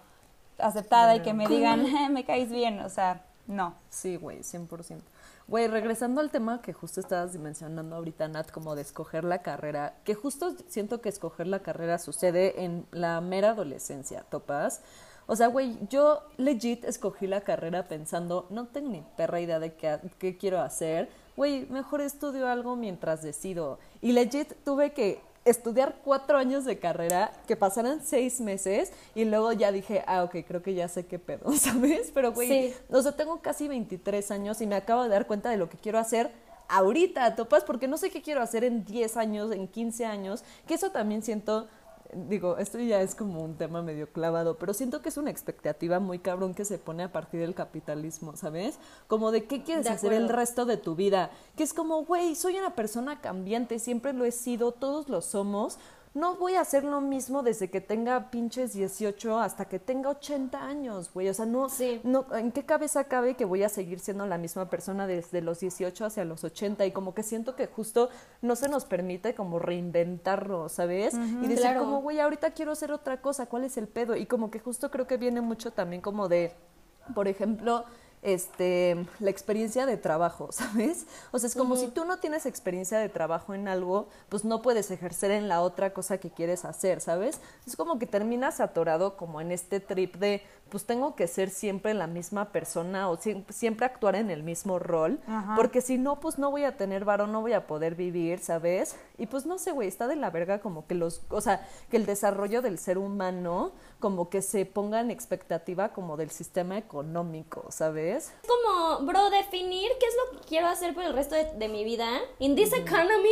aceptada 0.63 1.15
y 1.15 1.21
que 1.21 1.33
me 1.33 1.47
digan, 1.47 1.85
"Eh, 1.85 2.09
me 2.09 2.25
caes 2.25 2.49
bien, 2.49 2.79
o 2.79 2.89
sea, 2.89 3.25
no. 3.47 3.75
Sí, 3.89 4.15
güey, 4.15 4.43
100%. 4.43 5.03
Güey, 5.47 5.67
regresando 5.67 6.21
al 6.21 6.31
tema 6.31 6.61
que 6.61 6.71
justo 6.71 7.01
estabas 7.01 7.35
mencionando 7.35 7.97
ahorita, 7.97 8.27
Nat, 8.29 8.49
como 8.49 8.75
de 8.75 8.81
escoger 8.81 9.25
la 9.25 9.41
carrera, 9.41 9.95
que 10.05 10.15
justo 10.15 10.55
siento 10.67 11.01
que 11.01 11.09
escoger 11.09 11.47
la 11.47 11.59
carrera 11.59 11.97
sucede 11.97 12.63
en 12.63 12.85
la 12.91 13.19
mera 13.19 13.49
adolescencia, 13.49 14.23
¿topas? 14.29 14.81
O 15.27 15.35
sea, 15.35 15.47
güey, 15.47 15.77
yo 15.89 16.21
legit 16.37 16.85
escogí 16.85 17.27
la 17.27 17.41
carrera 17.41 17.87
pensando, 17.87 18.47
no 18.49 18.67
tengo 18.67 18.89
ni 18.89 19.03
perra 19.17 19.41
idea 19.41 19.59
de 19.59 19.73
qué, 19.73 19.99
qué 20.17 20.37
quiero 20.37 20.61
hacer. 20.61 21.09
Güey, 21.35 21.65
mejor 21.69 22.01
estudio 22.01 22.47
algo 22.47 22.75
mientras 22.75 23.21
decido. 23.21 23.79
Y 24.01 24.11
legit 24.13 24.53
tuve 24.63 24.93
que 24.93 25.21
estudiar 25.45 25.95
cuatro 26.03 26.37
años 26.37 26.65
de 26.65 26.79
carrera, 26.79 27.31
que 27.47 27.55
pasaran 27.55 28.01
seis 28.03 28.39
meses, 28.39 28.91
y 29.15 29.25
luego 29.25 29.51
ya 29.51 29.71
dije, 29.71 30.03
ah, 30.07 30.23
ok, 30.23 30.37
creo 30.47 30.61
que 30.63 30.73
ya 30.73 30.87
sé 30.87 31.05
qué 31.05 31.19
pedo, 31.19 31.51
¿sabes? 31.57 32.11
Pero, 32.13 32.31
güey, 32.31 32.47
Sí. 32.47 32.73
o 32.89 33.01
sea, 33.01 33.11
tengo 33.13 33.41
casi 33.41 33.67
23 33.67 34.31
años 34.31 34.61
y 34.61 34.67
me 34.67 34.75
acabo 34.75 35.03
de 35.03 35.09
dar 35.09 35.27
cuenta 35.27 35.49
de 35.49 35.57
lo 35.57 35.69
que 35.69 35.77
quiero 35.77 35.99
hacer 35.99 36.31
ahorita, 36.69 37.35
topas, 37.35 37.63
porque 37.65 37.87
no 37.87 37.97
sé 37.97 38.09
qué 38.09 38.21
quiero 38.21 38.41
hacer 38.41 38.63
en 38.63 38.85
10 38.85 39.17
años, 39.17 39.51
en 39.51 39.67
15 39.67 40.05
años, 40.05 40.43
que 40.65 40.73
eso 40.75 40.91
también 40.91 41.21
siento, 41.21 41.67
digo, 42.15 42.57
esto 42.57 42.79
ya 42.79 43.01
es 43.01 43.15
como 43.15 43.41
un 43.41 43.55
tema 43.55 43.81
medio 43.81 44.11
clavado, 44.11 44.57
pero 44.57 44.73
siento 44.73 45.01
que 45.01 45.09
es 45.09 45.17
una 45.17 45.29
expectativa 45.29 45.99
muy 45.99 46.19
cabrón 46.19 46.53
que 46.53 46.65
se 46.65 46.77
pone 46.77 47.03
a 47.03 47.11
partir 47.11 47.39
del 47.39 47.55
capitalismo, 47.55 48.35
¿sabes? 48.35 48.79
Como 49.07 49.31
de 49.31 49.45
qué 49.45 49.63
quieres 49.63 49.85
De 49.85 49.91
hacer 49.91 50.13
el 50.13 50.29
resto 50.29 50.65
de 50.65 50.77
tu 50.77 50.95
vida, 50.95 51.31
que 51.55 51.63
es 51.63 51.73
como, 51.73 52.03
güey, 52.05 52.35
soy 52.35 52.57
una 52.57 52.75
persona 52.75 53.21
cambiante, 53.21 53.79
siempre 53.79 54.13
lo 54.13 54.25
he 54.25 54.31
sido, 54.31 54.71
todos 54.71 55.09
lo 55.09 55.21
somos. 55.21 55.77
No 56.15 56.35
voy 56.35 56.53
a 56.53 56.61
hacer 56.61 56.83
lo 56.83 57.01
mismo 57.01 57.41
desde 57.41 57.71
que 57.71 57.81
tenga 57.81 58.29
pinches 58.29 58.73
18 58.73 59.39
hasta 59.39 59.65
que 59.65 59.79
tenga 59.79 60.09
80 60.11 60.63
años, 60.63 61.11
güey. 61.11 61.27
O 61.27 61.33
sea, 61.33 61.47
no, 61.47 61.69
Sí. 61.69 62.01
no, 62.03 62.25
¿en 62.35 62.51
qué 62.51 62.63
cabeza 62.65 63.05
cabe 63.05 63.35
que 63.35 63.45
voy 63.45 63.63
a 63.63 63.69
seguir 63.69 63.99
siendo 63.99 64.27
la 64.27 64.37
misma 64.37 64.69
persona 64.69 65.07
desde 65.07 65.41
los 65.41 65.59
18 65.59 66.05
hacia 66.05 66.23
los 66.23 66.43
80? 66.43 66.85
Y 66.85 66.91
como 66.91 67.15
que 67.15 67.23
siento 67.23 67.55
que 67.55 67.65
justo 67.65 68.09
no 68.43 68.55
se 68.55 68.69
nos 68.69 68.85
permite 68.85 69.33
como 69.33 69.57
reinventarlo, 69.57 70.69
¿sabes? 70.69 71.15
y 71.15 71.47
decir 71.47 71.61
Claro. 71.61 71.79
como, 71.81 72.01
güey, 72.01 72.19
ahorita 72.19 72.51
quiero 72.51 72.73
hacer 72.73 72.91
otra 72.91 73.19
cosa, 73.19 73.47
¿cuál 73.47 73.63
es 73.63 73.77
el 73.77 73.87
pedo? 73.87 74.15
Y 74.15 74.27
como 74.27 74.51
que 74.51 74.59
justo 74.59 74.91
creo 74.91 75.07
que 75.07 75.17
viene 75.17 75.41
mucho 75.41 75.71
también 75.71 76.01
como 76.03 76.27
de, 76.27 76.53
por 77.15 77.27
ejemplo, 77.27 77.85
este, 78.23 79.05
la 79.19 79.29
experiencia 79.29 79.85
de 79.85 79.97
trabajo, 79.97 80.47
¿sabes? 80.51 81.05
O 81.31 81.39
sea, 81.39 81.47
es 81.47 81.55
como 81.55 81.75
si 81.75 81.87
tú 81.87 82.05
no 82.05 82.17
tienes 82.17 82.45
experiencia 82.45 82.99
de 82.99 83.09
trabajo 83.09 83.53
en 83.53 83.67
algo, 83.67 84.07
pues 84.29 84.45
no 84.45 84.61
puedes 84.61 84.89
ejercer 84.91 85.31
en 85.31 85.47
la 85.47 85.61
otra 85.61 85.93
cosa 85.93 86.17
que 86.17 86.29
quieres 86.29 86.65
hacer, 86.65 87.01
¿sabes? 87.01 87.39
Es 87.67 87.75
como 87.75 87.99
que 87.99 88.05
terminas 88.05 88.59
atorado 88.59 89.17
como 89.17 89.41
en 89.41 89.51
este 89.51 89.79
trip 89.79 90.15
de, 90.15 90.41
pues 90.73 90.87
tengo 90.87 91.15
que 91.15 91.27
ser 91.27 91.51
siempre 91.51 91.93
la 91.93 92.07
misma 92.07 92.51
persona 92.51 93.07
o 93.07 93.19
siempre 93.49 93.85
actuar 93.85 94.15
en 94.15 94.31
el 94.31 94.41
mismo 94.41 94.79
rol, 94.79 95.19
porque 95.55 95.81
si 95.81 95.99
no, 95.99 96.19
pues 96.19 96.39
no 96.39 96.49
voy 96.49 96.63
a 96.63 96.77
tener 96.77 97.05
varón, 97.05 97.31
no 97.31 97.41
voy 97.41 97.53
a 97.53 97.67
poder 97.67 97.93
vivir, 97.93 98.39
¿sabes? 98.39 98.95
Y 99.19 99.27
pues 99.27 99.45
no 99.45 99.59
sé, 99.59 99.71
güey, 99.71 99.87
está 99.87 100.07
de 100.07 100.15
la 100.15 100.31
verga 100.31 100.61
como 100.61 100.87
que 100.87 100.95
los, 100.95 101.21
o 101.29 101.41
sea, 101.41 101.63
que 101.91 101.97
el 101.97 102.07
desarrollo 102.07 102.63
del 102.63 102.79
ser 102.79 102.97
humano 102.97 103.71
como 103.99 104.29
que 104.29 104.41
se 104.41 104.65
ponga 104.65 104.99
en 104.99 105.11
expectativa 105.11 105.89
como 105.89 106.17
del 106.17 106.31
sistema 106.31 106.75
económico, 106.77 107.67
¿sabes? 107.69 108.33
Como, 108.47 109.05
bro, 109.05 109.29
definir 109.29 109.91
qué 109.99 110.07
es 110.07 110.15
lo 110.15 110.39
que 110.39 110.47
quiero 110.47 110.67
hacer 110.67 110.95
por 110.95 111.03
el 111.03 111.13
resto 111.13 111.35
de, 111.35 111.69
mi 111.69 111.83
vida, 111.83 112.07
in 112.39 112.55
this 112.55 112.73
economy, 112.73 113.29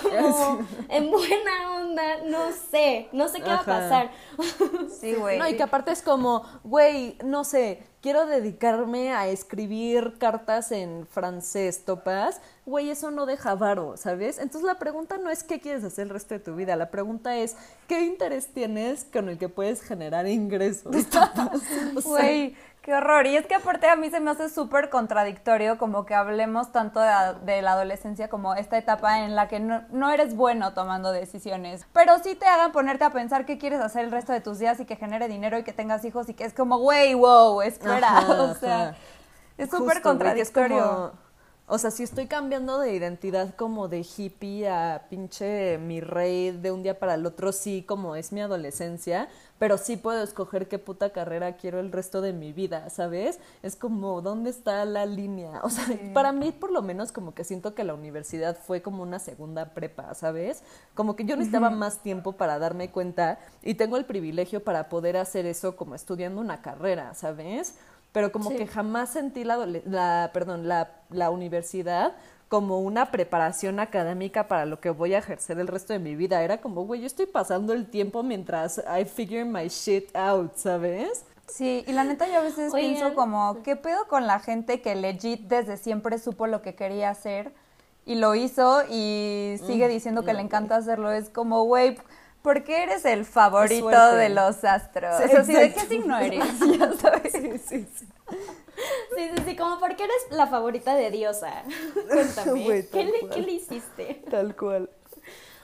como 0.00 0.60
en 0.88 1.10
buena 1.10 1.76
onda, 1.76 2.18
no 2.24 2.52
sé, 2.70 3.08
no 3.10 3.28
sé 3.28 3.40
qué 3.40 3.50
va 3.50 3.56
a 3.56 3.64
pasar. 3.64 4.12
Sí, 5.00 5.14
güey. 5.18 5.38
No, 5.38 5.48
y 5.48 5.56
que 5.56 5.62
aparte 5.64 5.90
es 5.90 6.00
como, 6.00 6.44
güey, 6.62 6.83
no 7.24 7.44
sé, 7.44 7.82
quiero 8.00 8.26
dedicarme 8.26 9.12
a 9.12 9.28
escribir 9.28 10.14
cartas 10.18 10.72
en 10.72 11.06
francés, 11.06 11.84
topas, 11.84 12.40
güey, 12.66 12.90
eso 12.90 13.10
no 13.10 13.26
deja 13.26 13.54
varo, 13.54 13.96
¿sabes? 13.96 14.38
Entonces 14.38 14.66
la 14.66 14.78
pregunta 14.78 15.16
no 15.18 15.30
es 15.30 15.42
qué 15.42 15.60
quieres 15.60 15.84
hacer 15.84 16.04
el 16.04 16.10
resto 16.10 16.34
de 16.34 16.40
tu 16.40 16.54
vida, 16.54 16.76
la 16.76 16.90
pregunta 16.90 17.36
es 17.36 17.56
qué 17.88 18.04
interés 18.04 18.48
tienes 18.48 19.04
con 19.04 19.28
el 19.28 19.38
que 19.38 19.48
puedes 19.48 19.82
generar 19.82 20.26
ingresos. 20.26 20.94
Güey, 22.04 22.56
Qué 22.84 22.92
horror. 22.92 23.26
Y 23.26 23.34
es 23.34 23.46
que 23.46 23.54
aparte 23.54 23.88
a 23.88 23.96
mí 23.96 24.10
se 24.10 24.20
me 24.20 24.30
hace 24.30 24.50
súper 24.50 24.90
contradictorio 24.90 25.78
como 25.78 26.04
que 26.04 26.14
hablemos 26.14 26.70
tanto 26.70 27.00
de, 27.00 27.62
la 27.62 27.72
adolescencia 27.72 28.28
como 28.28 28.54
esta 28.54 28.76
etapa 28.76 29.20
en 29.20 29.34
la 29.34 29.48
que 29.48 29.58
no, 29.58 30.10
eres 30.10 30.36
bueno 30.36 30.74
tomando 30.74 31.10
decisiones. 31.10 31.86
Pero 31.94 32.18
sí 32.22 32.34
te 32.34 32.44
hagan 32.44 32.72
ponerte 32.72 33.04
a 33.04 33.10
pensar 33.10 33.46
qué 33.46 33.56
quieres 33.56 33.80
hacer 33.80 34.04
el 34.04 34.10
resto 34.10 34.34
de 34.34 34.42
tus 34.42 34.58
días 34.58 34.78
y 34.80 34.84
que 34.84 34.96
genere 34.96 35.28
dinero 35.28 35.56
y 35.56 35.62
que 35.62 35.72
tengas 35.72 36.04
hijos 36.04 36.28
y 36.28 36.34
que 36.34 36.44
es 36.44 36.52
como, 36.52 36.76
güey, 36.76 37.14
wow, 37.14 37.62
espera. 37.62 38.20
o 38.28 38.54
sea, 38.54 38.94
es 39.56 39.70
súper 39.70 40.02
contradictorio. 40.02 41.12
O 41.66 41.78
sea, 41.78 41.90
si 41.90 42.02
estoy 42.02 42.26
cambiando 42.26 42.78
de 42.78 42.92
identidad 42.94 43.54
como 43.54 43.88
de 43.88 44.00
hippie 44.00 44.68
a 44.68 45.06
pinche 45.08 45.78
mi 45.78 46.02
rey 46.02 46.50
de 46.50 46.70
un 46.70 46.82
día 46.82 46.98
para 46.98 47.14
el 47.14 47.24
otro, 47.24 47.52
sí, 47.52 47.82
como 47.88 48.16
es 48.16 48.32
mi 48.32 48.42
adolescencia, 48.42 49.30
pero 49.58 49.78
sí 49.78 49.96
puedo 49.96 50.22
escoger 50.22 50.68
qué 50.68 50.78
puta 50.78 51.08
carrera 51.10 51.56
quiero 51.56 51.80
el 51.80 51.90
resto 51.90 52.20
de 52.20 52.34
mi 52.34 52.52
vida, 52.52 52.90
¿sabes? 52.90 53.40
Es 53.62 53.76
como, 53.76 54.20
¿dónde 54.20 54.50
está 54.50 54.84
la 54.84 55.06
línea? 55.06 55.62
O 55.62 55.70
sea, 55.70 55.86
para 56.12 56.32
mí 56.32 56.52
por 56.52 56.70
lo 56.70 56.82
menos 56.82 57.12
como 57.12 57.32
que 57.34 57.44
siento 57.44 57.74
que 57.74 57.82
la 57.82 57.94
universidad 57.94 58.58
fue 58.58 58.82
como 58.82 59.02
una 59.02 59.18
segunda 59.18 59.72
prepa, 59.72 60.12
¿sabes? 60.12 60.62
Como 60.92 61.16
que 61.16 61.24
yo 61.24 61.34
necesitaba 61.34 61.70
más 61.70 62.02
tiempo 62.02 62.32
para 62.32 62.58
darme 62.58 62.90
cuenta 62.90 63.38
y 63.62 63.74
tengo 63.74 63.96
el 63.96 64.04
privilegio 64.04 64.62
para 64.62 64.90
poder 64.90 65.16
hacer 65.16 65.46
eso 65.46 65.76
como 65.76 65.94
estudiando 65.94 66.42
una 66.42 66.60
carrera, 66.60 67.14
¿sabes? 67.14 67.76
Pero 68.14 68.30
como 68.30 68.50
que 68.50 68.68
jamás 68.68 69.10
sentí 69.10 69.42
la, 69.42 69.66
la 69.66 70.30
perdón, 70.32 70.68
la, 70.68 70.92
la 71.10 71.30
universidad 71.30 72.14
como 72.48 72.78
una 72.78 73.10
preparación 73.10 73.80
académica 73.80 74.46
para 74.46 74.66
lo 74.66 74.80
que 74.80 74.90
voy 74.90 75.14
a 75.14 75.18
ejercer 75.18 75.58
el 75.58 75.66
resto 75.66 75.92
de 75.92 75.98
mi 75.98 76.14
vida. 76.14 76.40
Era 76.44 76.60
como, 76.60 76.86
güey, 76.86 77.00
yo 77.00 77.08
estoy 77.08 77.26
pasando 77.26 77.72
el 77.72 77.90
tiempo 77.90 78.22
mientras 78.22 78.78
I 78.78 79.04
figure 79.04 79.44
my 79.44 79.66
shit 79.66 80.14
out, 80.14 80.54
¿sabes? 80.54 81.24
Sí, 81.48 81.84
y 81.88 81.92
la 81.92 82.04
neta 82.04 82.28
yo 82.28 82.38
a 82.38 82.42
veces 82.42 82.72
pienso 82.72 83.14
como, 83.16 83.64
¿qué 83.64 83.74
pedo 83.74 84.06
con 84.06 84.28
la 84.28 84.38
gente 84.38 84.80
que 84.80 84.94
legit 84.94 85.48
desde 85.48 85.76
siempre 85.76 86.18
supo 86.18 86.46
lo 86.46 86.62
que 86.62 86.76
quería 86.76 87.10
hacer 87.10 87.52
y 88.06 88.14
lo 88.14 88.36
hizo 88.36 88.84
y 88.88 89.56
sigue 89.66 89.88
mm, 89.88 89.90
diciendo 89.90 90.24
que 90.24 90.34
le 90.34 90.40
encanta 90.40 90.76
hacerlo? 90.76 91.10
Es 91.10 91.30
como, 91.30 91.64
güey, 91.64 91.98
¿por 92.44 92.62
qué 92.62 92.82
eres 92.82 93.06
el 93.06 93.24
favorito 93.24 94.14
de 94.14 94.28
los 94.28 94.62
astros? 94.64 95.16
Sí, 95.46 95.52
¿de 95.54 95.72
qué 95.72 95.80
signo 95.80 96.18
eres? 96.18 96.44
ya 96.78 96.92
sabes. 96.92 97.32
Sí, 97.32 97.58
sí, 97.58 97.86
sí. 97.96 98.06
Sí, 99.16 99.30
sí, 99.34 99.42
sí, 99.46 99.56
como 99.56 99.80
porque 99.80 100.04
eres 100.04 100.26
la 100.30 100.46
favorita 100.46 100.94
de 100.94 101.10
Diosa. 101.10 101.62
Cuéntame, 102.12 102.86
¿qué, 102.88 103.04
le, 103.04 103.28
¿qué, 103.30 103.40
le, 103.40 103.52
hiciste? 103.52 104.22
Tal 104.30 104.54
cual. 104.54 104.90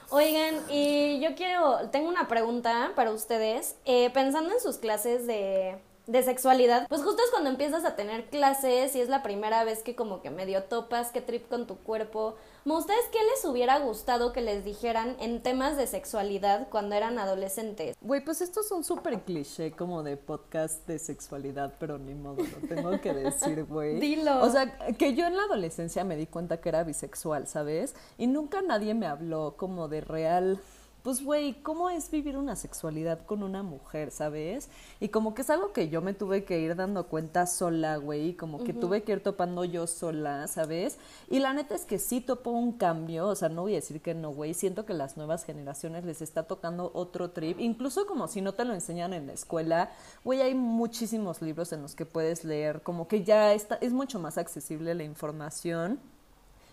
Oigan, 0.09 0.55
y 0.69 1.19
yo 1.21 1.35
quiero, 1.35 1.89
tengo 1.91 2.09
una 2.09 2.27
pregunta 2.27 2.93
para 2.95 3.11
ustedes. 3.11 3.75
Eh, 3.85 4.09
pensando 4.09 4.51
en 4.51 4.59
sus 4.59 4.77
clases 4.77 5.27
de, 5.27 5.77
de 6.07 6.23
sexualidad, 6.23 6.87
pues 6.87 7.03
justo 7.03 7.21
es 7.23 7.31
cuando 7.31 7.49
empiezas 7.49 7.85
a 7.85 7.95
tener 7.95 8.29
clases 8.29 8.95
y 8.95 9.01
es 9.01 9.09
la 9.09 9.23
primera 9.23 9.63
vez 9.63 9.83
que 9.83 9.95
como 9.95 10.21
que 10.21 10.29
medio 10.29 10.63
topas, 10.63 11.11
qué 11.11 11.21
trip 11.21 11.47
con 11.47 11.67
tu 11.67 11.77
cuerpo. 11.77 12.35
¿Ustedes 12.63 13.05
qué 13.11 13.19
les 13.33 13.43
hubiera 13.45 13.79
gustado 13.79 14.33
que 14.33 14.41
les 14.41 14.63
dijeran 14.63 15.15
en 15.19 15.41
temas 15.41 15.77
de 15.77 15.87
sexualidad 15.87 16.67
cuando 16.69 16.95
eran 16.95 17.17
adolescentes? 17.17 17.95
Güey, 18.01 18.23
pues 18.23 18.41
esto 18.41 18.61
es 18.61 18.71
un 18.71 18.83
súper 18.83 19.21
cliché 19.21 19.71
como 19.71 20.03
de 20.03 20.17
podcast 20.17 20.87
de 20.87 20.99
sexualidad, 20.99 21.73
pero 21.79 21.97
ni 21.97 22.13
modo, 22.13 22.43
lo 22.43 22.67
tengo 22.67 23.01
que 23.01 23.13
decir, 23.13 23.63
güey. 23.69 23.99
Dilo. 23.99 24.41
O 24.43 24.49
sea, 24.49 24.77
que 24.97 25.15
yo 25.15 25.25
en 25.25 25.37
la 25.37 25.43
adolescencia 25.43 26.03
me 26.03 26.15
di 26.15 26.27
cuenta 26.27 26.61
que 26.61 26.69
era 26.69 26.83
bisexual, 26.83 27.47
¿sabes? 27.47 27.95
Y 28.17 28.27
nunca 28.27 28.61
nadie 28.61 28.93
me 28.93 29.07
habló 29.07 29.55
como 29.57 29.87
de 29.87 30.01
real 30.01 30.59
pues, 31.03 31.23
güey, 31.23 31.53
¿cómo 31.63 31.89
es 31.89 32.11
vivir 32.11 32.37
una 32.37 32.55
sexualidad 32.55 33.25
con 33.25 33.43
una 33.43 33.63
mujer, 33.63 34.11
sabes? 34.11 34.69
Y 34.99 35.09
como 35.09 35.33
que 35.33 35.41
es 35.41 35.49
algo 35.49 35.73
que 35.73 35.89
yo 35.89 36.01
me 36.01 36.13
tuve 36.13 36.43
que 36.43 36.59
ir 36.59 36.75
dando 36.75 37.07
cuenta 37.07 37.47
sola, 37.47 37.97
güey, 37.97 38.33
como 38.33 38.63
que 38.63 38.73
tuve 38.73 39.03
que 39.03 39.13
ir 39.13 39.23
topando 39.23 39.65
yo 39.65 39.87
sola, 39.87 40.47
¿sabes? 40.47 40.97
Y 41.29 41.39
la 41.39 41.53
neta 41.53 41.75
es 41.75 41.85
que 41.85 41.97
sí 41.97 42.21
topo 42.21 42.51
un 42.51 42.73
cambio, 42.73 43.27
o 43.27 43.35
sea, 43.35 43.49
no 43.49 43.63
voy 43.63 43.73
a 43.73 43.75
decir 43.75 44.01
que 44.01 44.13
no, 44.13 44.31
güey, 44.31 44.53
siento 44.53 44.85
que 44.85 44.93
las 44.93 45.17
nuevas 45.17 45.43
generaciones 45.43 46.05
les 46.05 46.21
está 46.21 46.43
tocando 46.43 46.91
otro 46.93 47.31
trip, 47.31 47.59
incluso 47.59 48.05
como 48.05 48.27
si 48.27 48.41
no 48.41 48.53
te 48.53 48.65
lo 48.65 48.73
enseñan 48.73 49.13
en 49.13 49.27
la 49.27 49.33
escuela, 49.33 49.91
güey, 50.23 50.41
hay 50.41 50.53
muchísimos 50.53 51.41
libros 51.41 51.73
en 51.73 51.81
los 51.81 51.95
que 51.95 52.05
puedes 52.05 52.43
leer, 52.43 52.81
como 52.83 53.07
que 53.07 53.23
ya 53.23 53.53
está, 53.53 53.75
es 53.75 53.93
mucho 53.93 54.19
más 54.19 54.37
accesible 54.37 54.93
la 54.93 55.03
información. 55.03 55.99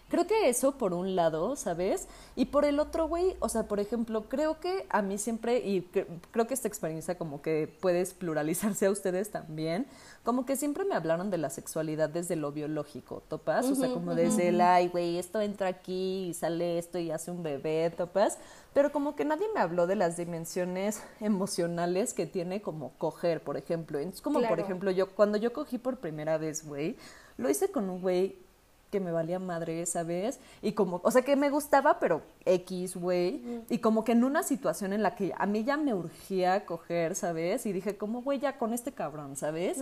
Creo 0.09 0.27
que 0.27 0.49
eso 0.49 0.79
por 0.79 0.95
un 0.95 1.17
lado, 1.17 1.55
¿sabes? 1.57 2.09
Y 2.35 2.47
por 2.47 2.65
el 2.65 2.81
otro, 2.81 3.09
güey, 3.09 3.37
o 3.41 3.49
sea, 3.49 3.65
por 3.65 3.79
ejemplo, 3.79 4.25
creo 4.29 4.59
que 4.59 4.87
a 4.89 5.03
mí 5.03 5.19
siempre, 5.19 5.59
y 5.59 5.83
creo 6.31 6.47
que 6.47 6.55
esta 6.55 6.67
experiencia 6.67 7.19
como 7.19 7.43
que 7.43 7.73
puedes 7.81 8.15
pluralizarse 8.15 8.87
a 8.87 8.91
ustedes 8.91 9.31
también, 9.31 9.87
como 10.25 10.47
que 10.47 10.57
siempre 10.57 10.85
me 10.85 10.95
hablaron 10.95 11.31
de 11.31 11.39
la 11.39 11.51
sexualidad 11.51 12.09
desde 12.09 12.37
lo 12.37 12.53
biológico, 12.53 13.23
¿topas? 13.29 13.67
o 13.67 13.75
sea, 13.75 13.89
como 13.89 14.15
desde 14.15 14.49
el, 14.49 14.61
ay, 14.61 14.89
güey, 14.89 15.19
esto 15.19 15.41
entra 15.41 15.69
aquí 15.69 16.29
y 16.29 16.35
sale 16.35 16.79
esto 16.79 16.99
y 16.99 17.11
hace 17.11 17.31
un 17.31 17.43
bebé, 17.43 17.91
¿topas? 17.97 18.39
Pero 18.73 18.93
como 18.93 19.15
que 19.15 19.25
nadie 19.25 19.47
me 19.55 19.61
habló 19.61 19.87
de 19.87 19.97
las 19.97 20.17
dimensiones 20.17 21.03
emocionales 21.21 22.15
que 22.15 22.27
tiene 22.27 22.63
como 22.63 22.93
coger, 22.99 23.43
por 23.43 23.57
ejemplo. 23.57 23.99
Entonces, 23.99 24.23
como 24.23 24.41
por 24.41 24.61
ejemplo, 24.61 24.91
yo, 24.91 25.11
cuando 25.15 25.37
yo 25.37 25.53
cogí 25.53 25.79
por 25.79 25.99
primera 25.99 26.39
vez, 26.39 26.67
güey, 26.67 26.97
lo 27.37 27.51
hice 27.51 27.71
con 27.71 27.89
un 27.91 28.01
güey 28.01 28.48
que 28.91 29.01
me 29.01 29.13
valía 29.13 29.39
madre 29.39 29.83
esa 29.83 30.03
vez 30.03 30.41
y 30.63 30.73
como, 30.73 31.01
o 31.05 31.11
sea, 31.11 31.23
que 31.23 31.37
me 31.37 31.51
gustaba, 31.51 31.99
pero 32.01 32.23
X, 32.45 32.97
güey, 32.97 33.43
y 33.69 33.79
como 33.79 34.05
que 34.05 34.13
en 34.13 34.25
una 34.25 34.43
situación 34.43 34.93
en 34.93 35.03
la 35.03 35.15
que 35.15 35.33
a 35.37 35.47
mí 35.47 35.65
ya 35.65 35.77
me 35.77 35.95
urgía 35.95 36.65
coger, 36.65 37.15
¿sabes? 37.15 37.67
Y 37.67 37.73
dije, 37.73 37.97
como, 37.97 38.23
güey, 38.23 38.39
ya 38.39 38.59
con 38.59 38.73
este 38.73 38.93
cabrón, 38.93 39.37
¿sabes? 39.37 39.79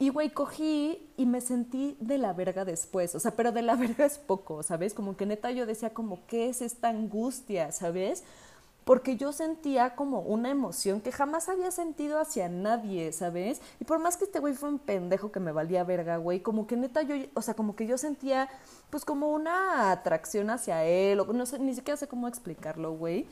Y, 0.00 0.08
güey, 0.08 0.30
cogí 0.30 1.12
y 1.18 1.26
me 1.26 1.42
sentí 1.42 1.94
de 2.00 2.16
la 2.16 2.32
verga 2.32 2.64
después, 2.64 3.14
o 3.14 3.20
sea, 3.20 3.32
pero 3.32 3.52
de 3.52 3.60
la 3.60 3.76
verga 3.76 4.06
es 4.06 4.18
poco, 4.18 4.62
¿sabes? 4.62 4.94
Como 4.94 5.14
que 5.14 5.26
neta 5.26 5.50
yo 5.50 5.66
decía, 5.66 5.90
como, 5.90 6.26
¿qué 6.26 6.48
es 6.48 6.62
esta 6.62 6.88
angustia, 6.88 7.70
¿sabes? 7.70 8.24
Porque 8.84 9.16
yo 9.16 9.32
sentía 9.32 9.94
como 9.94 10.20
una 10.20 10.50
emoción 10.50 11.00
que 11.00 11.12
jamás 11.12 11.48
había 11.48 11.70
sentido 11.70 12.18
hacia 12.18 12.48
nadie, 12.48 13.12
¿sabes? 13.12 13.60
Y 13.78 13.84
por 13.84 13.98
más 13.98 14.16
que 14.16 14.24
este 14.24 14.40
güey 14.40 14.54
fue 14.54 14.68
un 14.68 14.78
pendejo 14.78 15.30
que 15.32 15.40
me 15.40 15.52
valía 15.52 15.84
verga, 15.84 16.16
güey, 16.16 16.40
como 16.40 16.66
que 16.66 16.76
neta 16.76 17.02
yo, 17.02 17.16
o 17.34 17.42
sea, 17.42 17.54
como 17.54 17.76
que 17.76 17.86
yo 17.86 17.98
sentía 17.98 18.48
pues 18.90 19.04
como 19.04 19.30
una 19.30 19.92
atracción 19.92 20.50
hacia 20.50 20.84
él, 20.84 21.20
o 21.20 21.32
no 21.32 21.46
sé, 21.46 21.58
ni 21.58 21.74
siquiera 21.74 21.96
sé 21.96 22.08
cómo 22.08 22.28
explicarlo, 22.28 22.92
güey 22.92 23.26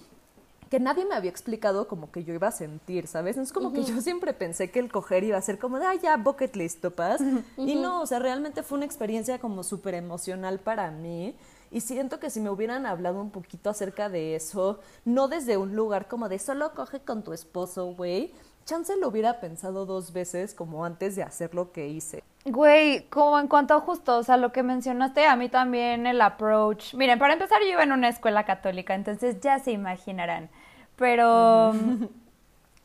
que 0.68 0.80
nadie 0.80 1.04
me 1.04 1.14
había 1.14 1.30
explicado 1.30 1.88
como 1.88 2.10
que 2.10 2.24
yo 2.24 2.34
iba 2.34 2.48
a 2.48 2.52
sentir, 2.52 3.06
¿sabes? 3.06 3.36
Es 3.36 3.52
como 3.52 3.72
que 3.72 3.84
yo 3.84 4.00
siempre 4.00 4.34
pensé 4.34 4.70
que 4.70 4.78
el 4.78 4.92
coger 4.92 5.24
iba 5.24 5.38
a 5.38 5.42
ser 5.42 5.58
como 5.58 5.78
de, 5.78 5.86
ah, 5.86 5.94
ya, 5.94 6.16
bucket 6.16 6.54
list, 6.56 6.80
topas. 6.80 7.20
Y 7.56 7.74
no, 7.76 8.02
o 8.02 8.06
sea, 8.06 8.18
realmente 8.18 8.62
fue 8.62 8.76
una 8.76 8.84
experiencia 8.84 9.38
como 9.38 9.62
súper 9.62 9.94
emocional 9.94 10.58
para 10.58 10.90
mí. 10.90 11.34
Y 11.70 11.80
siento 11.80 12.18
que 12.18 12.30
si 12.30 12.40
me 12.40 12.50
hubieran 12.50 12.86
hablado 12.86 13.20
un 13.20 13.30
poquito 13.30 13.70
acerca 13.70 14.08
de 14.08 14.34
eso, 14.34 14.80
no 15.04 15.28
desde 15.28 15.56
un 15.56 15.76
lugar 15.76 16.08
como 16.08 16.28
de 16.28 16.38
solo 16.38 16.74
coge 16.74 17.00
con 17.00 17.22
tu 17.22 17.32
esposo, 17.32 17.94
güey, 17.94 18.32
chance 18.64 18.94
lo 18.96 19.08
hubiera 19.08 19.40
pensado 19.40 19.86
dos 19.86 20.12
veces 20.12 20.54
como 20.54 20.84
antes 20.84 21.16
de 21.16 21.22
hacer 21.22 21.54
lo 21.54 21.72
que 21.72 21.88
hice. 21.88 22.22
Güey, 22.44 23.08
como 23.08 23.38
en 23.38 23.48
cuanto 23.48 23.74
a 23.74 23.80
justo, 23.80 24.18
o 24.18 24.22
sea, 24.22 24.36
lo 24.36 24.52
que 24.52 24.62
mencionaste, 24.62 25.26
a 25.26 25.36
mí 25.36 25.48
también 25.48 26.06
el 26.06 26.20
approach. 26.20 26.94
Miren, 26.94 27.18
para 27.18 27.32
empezar, 27.32 27.60
yo 27.62 27.68
iba 27.68 27.82
en 27.82 27.92
una 27.92 28.08
escuela 28.08 28.44
católica, 28.44 28.94
entonces 28.94 29.40
ya 29.40 29.58
se 29.58 29.72
imaginarán. 29.72 30.50
Pero, 30.96 31.70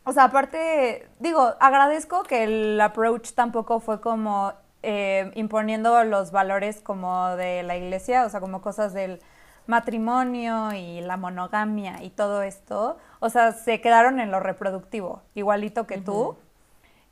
o 0.04 0.12
sea, 0.12 0.26
aparte, 0.26 1.08
digo, 1.20 1.54
agradezco 1.60 2.24
que 2.24 2.44
el 2.44 2.82
approach 2.82 3.32
tampoco 3.34 3.80
fue 3.80 4.00
como 4.02 4.54
eh, 4.84 5.32
imponiendo 5.36 6.04
los 6.04 6.32
valores 6.32 6.82
como 6.82 7.36
de 7.36 7.64
la 7.64 7.78
iglesia, 7.78 8.26
o 8.26 8.30
sea, 8.30 8.40
como 8.40 8.62
cosas 8.62 8.94
del 8.94 9.22
matrimonio 9.66 10.74
y 10.74 11.02
la 11.02 11.18
monogamia 11.18 12.04
y 12.04 12.10
todo 12.10 12.44
esto, 12.44 12.98
o 13.20 13.30
sea, 13.30 13.54
se 13.54 13.82
quedaron 13.82 14.20
en 14.20 14.30
lo 14.30 14.40
reproductivo, 14.40 15.22
igualito 15.36 15.88
que 15.88 16.00
tú. 16.00 16.36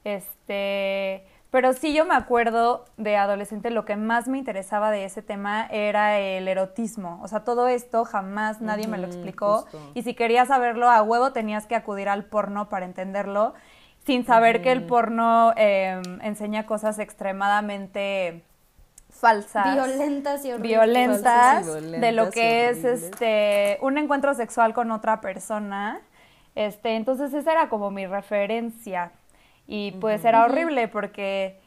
Este, 0.04 1.26
pero 1.52 1.74
sí 1.74 1.94
yo 1.94 2.06
me 2.06 2.16
acuerdo 2.16 2.86
de 2.98 3.18
adolescente, 3.18 3.72
lo 3.72 3.84
que 3.84 3.98
más 3.98 4.28
me 4.28 4.38
interesaba 4.38 4.90
de 4.90 5.04
ese 5.04 5.22
tema 5.22 5.68
era 5.68 6.18
el 6.18 6.48
erotismo. 6.48 7.20
O 7.22 7.28
sea, 7.28 7.44
todo 7.44 7.68
esto 7.68 8.06
jamás 8.06 8.62
nadie 8.62 8.88
me 8.88 8.98
lo 8.98 9.06
explicó. 9.08 9.64
justo. 9.64 9.80
Y 9.94 10.04
si 10.04 10.14
querías 10.14 10.48
saberlo 10.48 10.90
a 10.90 11.02
huevo, 11.02 11.34
tenías 11.34 11.68
que 11.68 11.76
acudir 11.76 12.08
al 12.08 12.26
porno 12.26 12.70
para 12.70 12.86
entenderlo, 12.86 13.54
sin 14.06 14.26
saber 14.26 14.62
que 14.62 14.72
el 14.72 14.84
porno 14.84 15.54
eh, 15.58 16.02
enseña 16.22 16.66
cosas 16.66 17.00
extremadamente 17.00 18.44
falsas 19.10 19.74
Violentas 19.74 20.44
y 20.46 20.52
horribles. 20.52 20.72
violentas 20.72 21.92
de 21.92 22.12
lo 22.12 22.32
que 22.32 22.70
es 22.70 22.84
este 22.84 23.78
un 23.82 23.98
encuentro 23.98 24.34
sexual 24.34 24.74
con 24.74 24.92
otra 24.92 25.22
persona. 25.22 26.02
Este, 26.56 26.96
entonces 26.96 27.34
esa 27.34 27.52
era 27.52 27.70
como 27.70 27.92
mi 27.92 28.08
referencia. 28.08 29.12
Y 29.68 29.92
pues 29.94 30.26
era 30.26 30.44
horrible 30.44 30.88
porque 30.88 31.60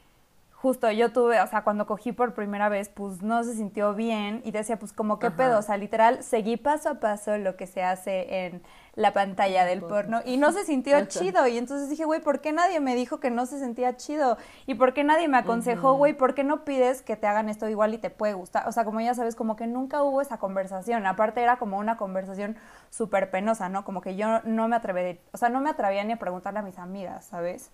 justo 0.51 0.91
yo 0.91 1.11
tuve, 1.11 1.39
o 1.41 1.47
sea, 1.47 1.63
cuando 1.63 1.85
cogí 1.85 2.11
por 2.11 2.33
primera 2.33 2.69
vez, 2.69 2.89
pues 2.89 3.21
no 3.21 3.43
se 3.43 3.53
sintió 3.53 3.93
bien 3.93 4.41
y 4.43 4.51
decía, 4.51 4.77
pues 4.77 4.93
como 4.93 5.19
qué 5.19 5.27
Ajá. 5.27 5.37
pedo, 5.37 5.59
o 5.59 5.61
sea, 5.61 5.77
literal, 5.77 6.23
seguí 6.23 6.57
paso 6.57 6.89
a 6.89 6.93
paso 6.95 7.37
lo 7.37 7.55
que 7.55 7.67
se 7.67 7.83
hace 7.83 8.45
en 8.45 8.61
la 8.95 9.13
pantalla 9.13 9.65
del 9.65 9.81
porno 9.81 10.21
y 10.25 10.37
no 10.37 10.51
se 10.51 10.63
sintió 10.63 11.03
chido 11.05 11.47
y 11.47 11.57
entonces 11.57 11.89
dije, 11.89 12.05
güey, 12.05 12.21
¿por 12.21 12.39
qué 12.39 12.53
nadie 12.53 12.79
me 12.79 12.95
dijo 12.95 13.19
que 13.19 13.29
no 13.29 13.45
se 13.45 13.59
sentía 13.59 13.97
chido? 13.97 14.37
¿Y 14.65 14.75
por 14.75 14.93
qué 14.93 15.03
nadie 15.03 15.27
me 15.27 15.37
aconsejó, 15.37 15.93
güey, 15.93 16.13
por 16.13 16.33
qué 16.33 16.43
no 16.43 16.63
pides 16.63 17.01
que 17.01 17.17
te 17.17 17.27
hagan 17.27 17.49
esto 17.49 17.67
igual 17.67 17.93
y 17.93 17.97
te 17.97 18.09
puede 18.09 18.33
gustar? 18.33 18.67
O 18.67 18.71
sea, 18.71 18.85
como 18.85 19.01
ya 19.01 19.13
sabes, 19.13 19.35
como 19.35 19.55
que 19.55 19.67
nunca 19.67 20.01
hubo 20.03 20.21
esa 20.21 20.37
conversación, 20.37 21.05
aparte 21.05 21.41
era 21.41 21.57
como 21.57 21.77
una 21.77 21.97
conversación 21.97 22.57
súper 22.89 23.29
penosa, 23.31 23.67
¿no? 23.67 23.83
Como 23.83 24.01
que 24.01 24.15
yo 24.15 24.41
no 24.43 24.67
me 24.67 24.77
atrevería, 24.77 25.19
o 25.33 25.37
sea, 25.37 25.49
no 25.49 25.59
me 25.59 25.69
atrevía 25.69 26.03
ni 26.03 26.13
a 26.13 26.17
preguntarle 26.17 26.59
a 26.59 26.63
mis 26.63 26.77
amigas, 26.77 27.25
¿sabes? 27.25 27.71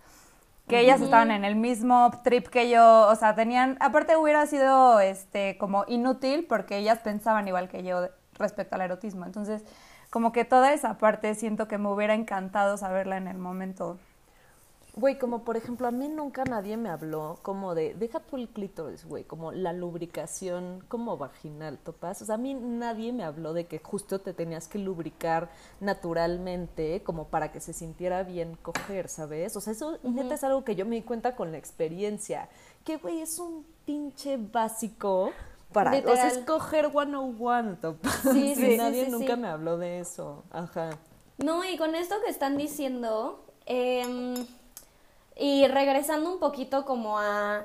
que 0.67 0.79
ellas 0.79 1.01
estaban 1.01 1.31
en 1.31 1.43
el 1.43 1.55
mismo 1.55 2.11
trip 2.23 2.47
que 2.47 2.69
yo, 2.69 3.07
o 3.09 3.15
sea, 3.15 3.35
tenían, 3.35 3.75
aparte 3.81 4.15
hubiera 4.15 4.45
sido 4.45 5.01
este 5.01 5.57
como 5.57 5.83
inútil 5.87 6.45
porque 6.47 6.77
ellas 6.77 6.99
pensaban 6.99 7.45
igual 7.47 7.67
que 7.67 7.83
yo 7.83 8.07
respecto 8.37 8.75
al 8.75 8.81
erotismo. 8.81 9.25
Entonces, 9.25 9.65
como 10.11 10.33
que 10.33 10.45
toda 10.45 10.73
esa 10.73 10.97
parte 10.99 11.33
siento 11.33 11.67
que 11.67 11.79
me 11.79 11.89
hubiera 11.89 12.13
encantado 12.13 12.77
saberla 12.77 13.17
en 13.17 13.27
el 13.27 13.37
momento. 13.37 13.97
Güey, 14.93 15.17
como 15.17 15.45
por 15.45 15.55
ejemplo, 15.55 15.87
a 15.87 15.91
mí 15.91 16.09
nunca 16.09 16.43
nadie 16.43 16.75
me 16.75 16.89
habló 16.89 17.39
como 17.43 17.75
de, 17.75 17.93
deja 17.93 18.19
tú 18.19 18.35
el 18.35 18.49
clítoris, 18.49 19.05
güey, 19.05 19.23
como 19.23 19.53
la 19.53 19.71
lubricación 19.71 20.83
como 20.89 21.15
vaginal, 21.17 21.77
¿topas? 21.77 22.21
O 22.21 22.25
sea, 22.25 22.35
a 22.35 22.37
mí 22.37 22.53
nadie 22.53 23.13
me 23.13 23.23
habló 23.23 23.53
de 23.53 23.67
que 23.67 23.79
justo 23.79 24.19
te 24.19 24.33
tenías 24.33 24.67
que 24.67 24.79
lubricar 24.79 25.49
naturalmente 25.79 27.03
como 27.03 27.29
para 27.29 27.53
que 27.53 27.61
se 27.61 27.71
sintiera 27.71 28.23
bien 28.23 28.57
coger, 28.61 29.07
¿sabes? 29.07 29.55
O 29.55 29.61
sea, 29.61 29.71
eso 29.71 29.97
neta 30.03 30.35
es 30.35 30.43
algo 30.43 30.65
que 30.65 30.75
yo 30.75 30.85
me 30.85 30.97
di 30.97 31.03
cuenta 31.03 31.37
con 31.37 31.53
la 31.53 31.57
experiencia, 31.57 32.49
que 32.83 32.97
güey, 32.97 33.21
es 33.21 33.39
un 33.39 33.65
pinche 33.85 34.35
básico 34.35 35.31
para, 35.71 35.91
o 35.91 36.15
sea, 36.15 36.27
Literal. 36.27 36.27
es 36.27 36.37
coger 36.39 36.91
101, 36.91 37.77
¿topas? 37.81 38.19
Sí, 38.31 38.51
Y 38.51 38.55
sí, 38.55 38.71
sí, 38.71 38.77
nadie 38.77 39.05
sí, 39.05 39.11
nunca 39.11 39.35
me 39.35 39.47
habló 39.47 39.77
de 39.77 39.99
eso, 39.99 40.43
ajá. 40.51 40.91
No, 41.37 41.63
y 41.65 41.77
con 41.77 41.95
esto 41.95 42.15
que 42.23 42.29
están 42.29 42.57
diciendo, 42.57 43.43
em, 43.65 44.35
y 45.35 45.67
regresando 45.67 46.31
un 46.31 46.39
poquito 46.39 46.85
como 46.85 47.17
a, 47.19 47.63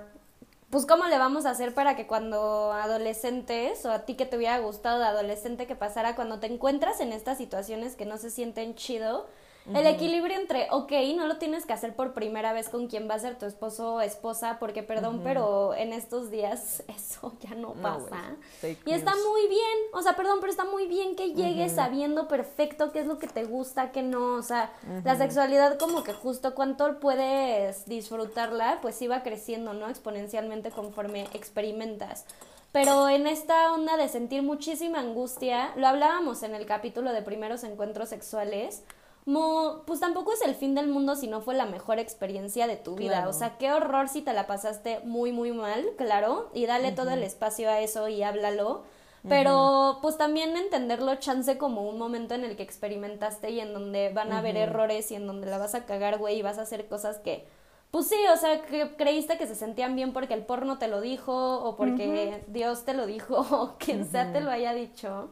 pues 0.70 0.86
cómo 0.86 1.06
le 1.06 1.18
vamos 1.18 1.46
a 1.46 1.50
hacer 1.50 1.74
para 1.74 1.94
que 1.96 2.06
cuando 2.06 2.72
adolescentes, 2.72 3.84
o 3.84 3.90
a 3.92 4.00
ti 4.06 4.14
que 4.14 4.26
te 4.26 4.36
hubiera 4.36 4.58
gustado 4.58 4.98
de 4.98 5.06
adolescente 5.06 5.66
que 5.66 5.76
pasara, 5.76 6.16
cuando 6.16 6.38
te 6.40 6.46
encuentras 6.46 7.00
en 7.00 7.12
estas 7.12 7.38
situaciones 7.38 7.96
que 7.96 8.06
no 8.06 8.18
se 8.18 8.30
sienten 8.30 8.74
chido, 8.74 9.26
el 9.74 9.86
equilibrio 9.86 10.36
entre, 10.36 10.68
ok, 10.70 10.92
no 11.16 11.26
lo 11.26 11.38
tienes 11.38 11.66
que 11.66 11.72
hacer 11.72 11.94
por 11.94 12.14
primera 12.14 12.52
vez 12.52 12.68
con 12.68 12.86
quien 12.86 13.08
va 13.08 13.14
a 13.14 13.18
ser 13.18 13.38
tu 13.38 13.46
esposo 13.46 13.94
o 13.94 14.00
esposa, 14.00 14.58
porque 14.60 14.82
perdón, 14.82 15.22
pero 15.24 15.74
en 15.74 15.92
estos 15.92 16.30
días 16.30 16.82
eso 16.88 17.32
ya 17.40 17.54
no 17.54 17.72
pasa. 17.74 18.36
y 18.62 18.92
está 18.92 19.12
muy 19.12 19.48
bien, 19.48 19.78
o 19.92 20.02
sea, 20.02 20.14
perdón, 20.14 20.38
pero 20.40 20.50
está 20.50 20.64
muy 20.64 20.86
bien 20.86 21.16
que 21.16 21.34
llegues 21.34 21.72
sabiendo 21.72 22.28
perfecto 22.28 22.92
qué 22.92 23.00
es 23.00 23.06
lo 23.06 23.18
que 23.18 23.26
te 23.26 23.44
gusta, 23.44 23.92
qué 23.92 24.02
no, 24.02 24.34
o 24.34 24.42
sea, 24.42 24.72
la 25.04 25.16
sexualidad 25.16 25.78
como 25.78 26.04
que 26.04 26.12
justo 26.12 26.54
cuánto 26.54 27.00
puedes 27.00 27.86
disfrutarla, 27.86 28.78
pues 28.82 29.00
iba 29.02 29.22
creciendo, 29.22 29.72
¿no? 29.72 29.88
Exponencialmente 29.88 30.70
conforme 30.70 31.24
experimentas. 31.32 32.24
Pero 32.72 33.08
en 33.08 33.26
esta 33.26 33.72
onda 33.72 33.96
de 33.96 34.06
sentir 34.08 34.42
muchísima 34.42 35.00
angustia, 35.00 35.72
lo 35.76 35.86
hablábamos 35.86 36.42
en 36.42 36.54
el 36.54 36.66
capítulo 36.66 37.12
de 37.12 37.22
primeros 37.22 37.64
encuentros 37.64 38.10
sexuales, 38.10 38.82
mo- 39.26 39.82
pues 39.86 40.00
tampoco 40.00 40.32
es 40.32 40.40
el 40.42 40.54
fin 40.54 40.74
del 40.74 40.88
mundo 40.88 41.14
si 41.16 41.26
no 41.26 41.40
fue 41.42 41.54
la 41.54 41.66
mejor 41.66 41.98
experiencia 41.98 42.66
de 42.66 42.76
tu 42.76 42.94
vida. 42.96 43.16
Claro. 43.16 43.30
O 43.30 43.32
sea, 43.34 43.58
qué 43.58 43.72
horror 43.72 44.08
si 44.08 44.22
te 44.22 44.32
la 44.32 44.46
pasaste 44.46 45.00
muy, 45.04 45.32
muy 45.32 45.52
mal, 45.52 45.84
claro, 45.98 46.50
y 46.54 46.64
dale 46.66 46.92
todo 46.92 47.10
el 47.10 47.22
espacio 47.22 47.68
a 47.68 47.80
eso 47.80 48.08
y 48.08 48.22
háblalo. 48.22 48.84
Pero 49.28 49.98
pues 50.02 50.16
también 50.16 50.56
entenderlo 50.56 51.16
chance 51.16 51.58
como 51.58 51.88
un 51.88 51.98
momento 51.98 52.34
en 52.34 52.44
el 52.44 52.56
que 52.56 52.62
experimentaste 52.62 53.50
y 53.50 53.58
en 53.58 53.72
donde 53.74 54.10
van 54.12 54.32
a 54.32 54.38
haber 54.38 54.56
errores 54.56 55.10
y 55.10 55.16
en 55.16 55.26
donde 55.26 55.48
la 55.50 55.58
vas 55.58 55.74
a 55.74 55.84
cagar, 55.84 56.18
güey, 56.18 56.38
y 56.38 56.42
vas 56.42 56.58
a 56.58 56.62
hacer 56.62 56.86
cosas 56.86 57.18
que, 57.18 57.44
pues 57.90 58.06
sí, 58.06 58.14
o 58.32 58.36
sea, 58.36 58.62
que 58.62 58.94
creíste 58.96 59.36
que 59.36 59.48
se 59.48 59.56
sentían 59.56 59.96
bien 59.96 60.12
porque 60.12 60.34
el 60.34 60.44
porno 60.46 60.78
te 60.78 60.86
lo 60.86 61.00
dijo 61.00 61.58
o 61.64 61.74
porque 61.74 62.44
Dios 62.46 62.84
te 62.84 62.94
lo 62.94 63.04
dijo 63.06 63.38
o 63.50 63.74
quien 63.78 64.08
sea 64.08 64.32
te 64.32 64.40
lo 64.40 64.50
haya 64.52 64.72
dicho. 64.74 65.28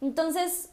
Entonces, 0.00 0.70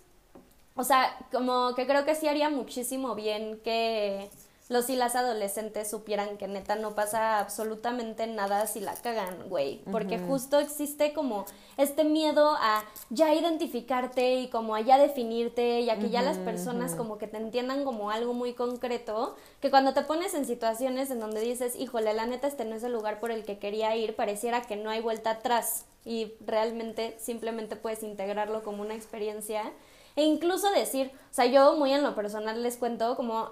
o 0.76 0.84
sea, 0.84 1.18
como 1.32 1.76
que 1.76 1.86
creo 1.86 2.06
que 2.06 2.16
sí 2.16 2.28
haría 2.28 2.50
muchísimo 2.50 3.16
bien 3.16 3.60
que 3.64 4.30
los 4.72 4.90
y 4.90 4.96
las 4.96 5.18
adolescentes 5.18 5.90
supieran 5.90 6.38
que 6.38 6.48
neta 6.48 6.76
no 6.78 6.96
pasa 6.96 7.40
absolutamente 7.40 8.26
nada 8.26 8.66
si 8.68 8.80
la 8.80 8.94
cagan, 8.94 9.50
güey. 9.50 9.82
Porque 9.92 10.18
justo 10.18 10.60
existe 10.60 11.12
como 11.12 11.44
este 11.76 12.06
miedo 12.06 12.56
a 12.58 12.86
ya 13.10 13.36
identificarte 13.36 14.36
y 14.36 14.48
como 14.48 14.74
a 14.74 14.80
ya 14.80 14.98
definirte 14.98 15.82
y 15.82 15.90
a 15.90 16.00
que 16.00 16.10
ya 16.10 16.22
las 16.22 16.38
personas 16.38 16.96
como 16.96 17.18
que 17.18 17.28
te 17.28 17.36
entiendan 17.36 17.84
como 17.84 18.12
algo 18.12 18.34
muy 18.34 18.54
concreto, 18.54 19.36
que 19.60 19.70
cuando 19.70 19.94
te 19.94 20.04
pones 20.04 20.34
en 20.36 20.46
situaciones 20.46 21.12
en 21.12 21.20
donde 21.20 21.42
dices, 21.42 21.76
híjole, 21.76 22.14
la 22.14 22.26
neta 22.26 22.48
este 22.48 22.64
no 22.64 22.76
es 22.76 22.84
el 22.84 22.94
lugar 22.94 23.20
por 23.20 23.32
el 23.32 23.44
que 23.44 23.60
quería 23.60 23.94
ir, 23.98 24.16
pareciera 24.16 24.62
que 24.62 24.78
no 24.78 24.90
hay 24.90 25.02
vuelta 25.02 25.32
atrás 25.32 25.86
y 26.06 26.32
realmente 26.46 27.18
simplemente 27.20 27.76
puedes 27.76 28.04
integrarlo 28.04 28.64
como 28.64 28.84
una 28.84 28.96
experiencia 28.96 29.74
e 30.16 30.24
incluso 30.24 30.70
decir, 30.72 31.12
o 31.32 31.34
sea, 31.34 31.46
yo 31.46 31.76
muy 31.76 31.94
en 31.94 32.04
lo 32.04 32.16
personal 32.16 32.62
les 32.62 32.78
cuento 32.78 33.16
como 33.16 33.52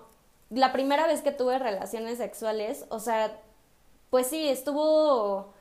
la 0.49 0.72
primera 0.72 1.07
vez 1.07 1.22
que 1.22 1.32
tuve 1.32 1.60
relaciones 1.60 2.18
sexuales, 2.18 2.86
o 2.89 2.99
sea, 2.99 3.39
pues 4.10 4.28
sí, 4.28 4.47
estuvo 4.49 5.53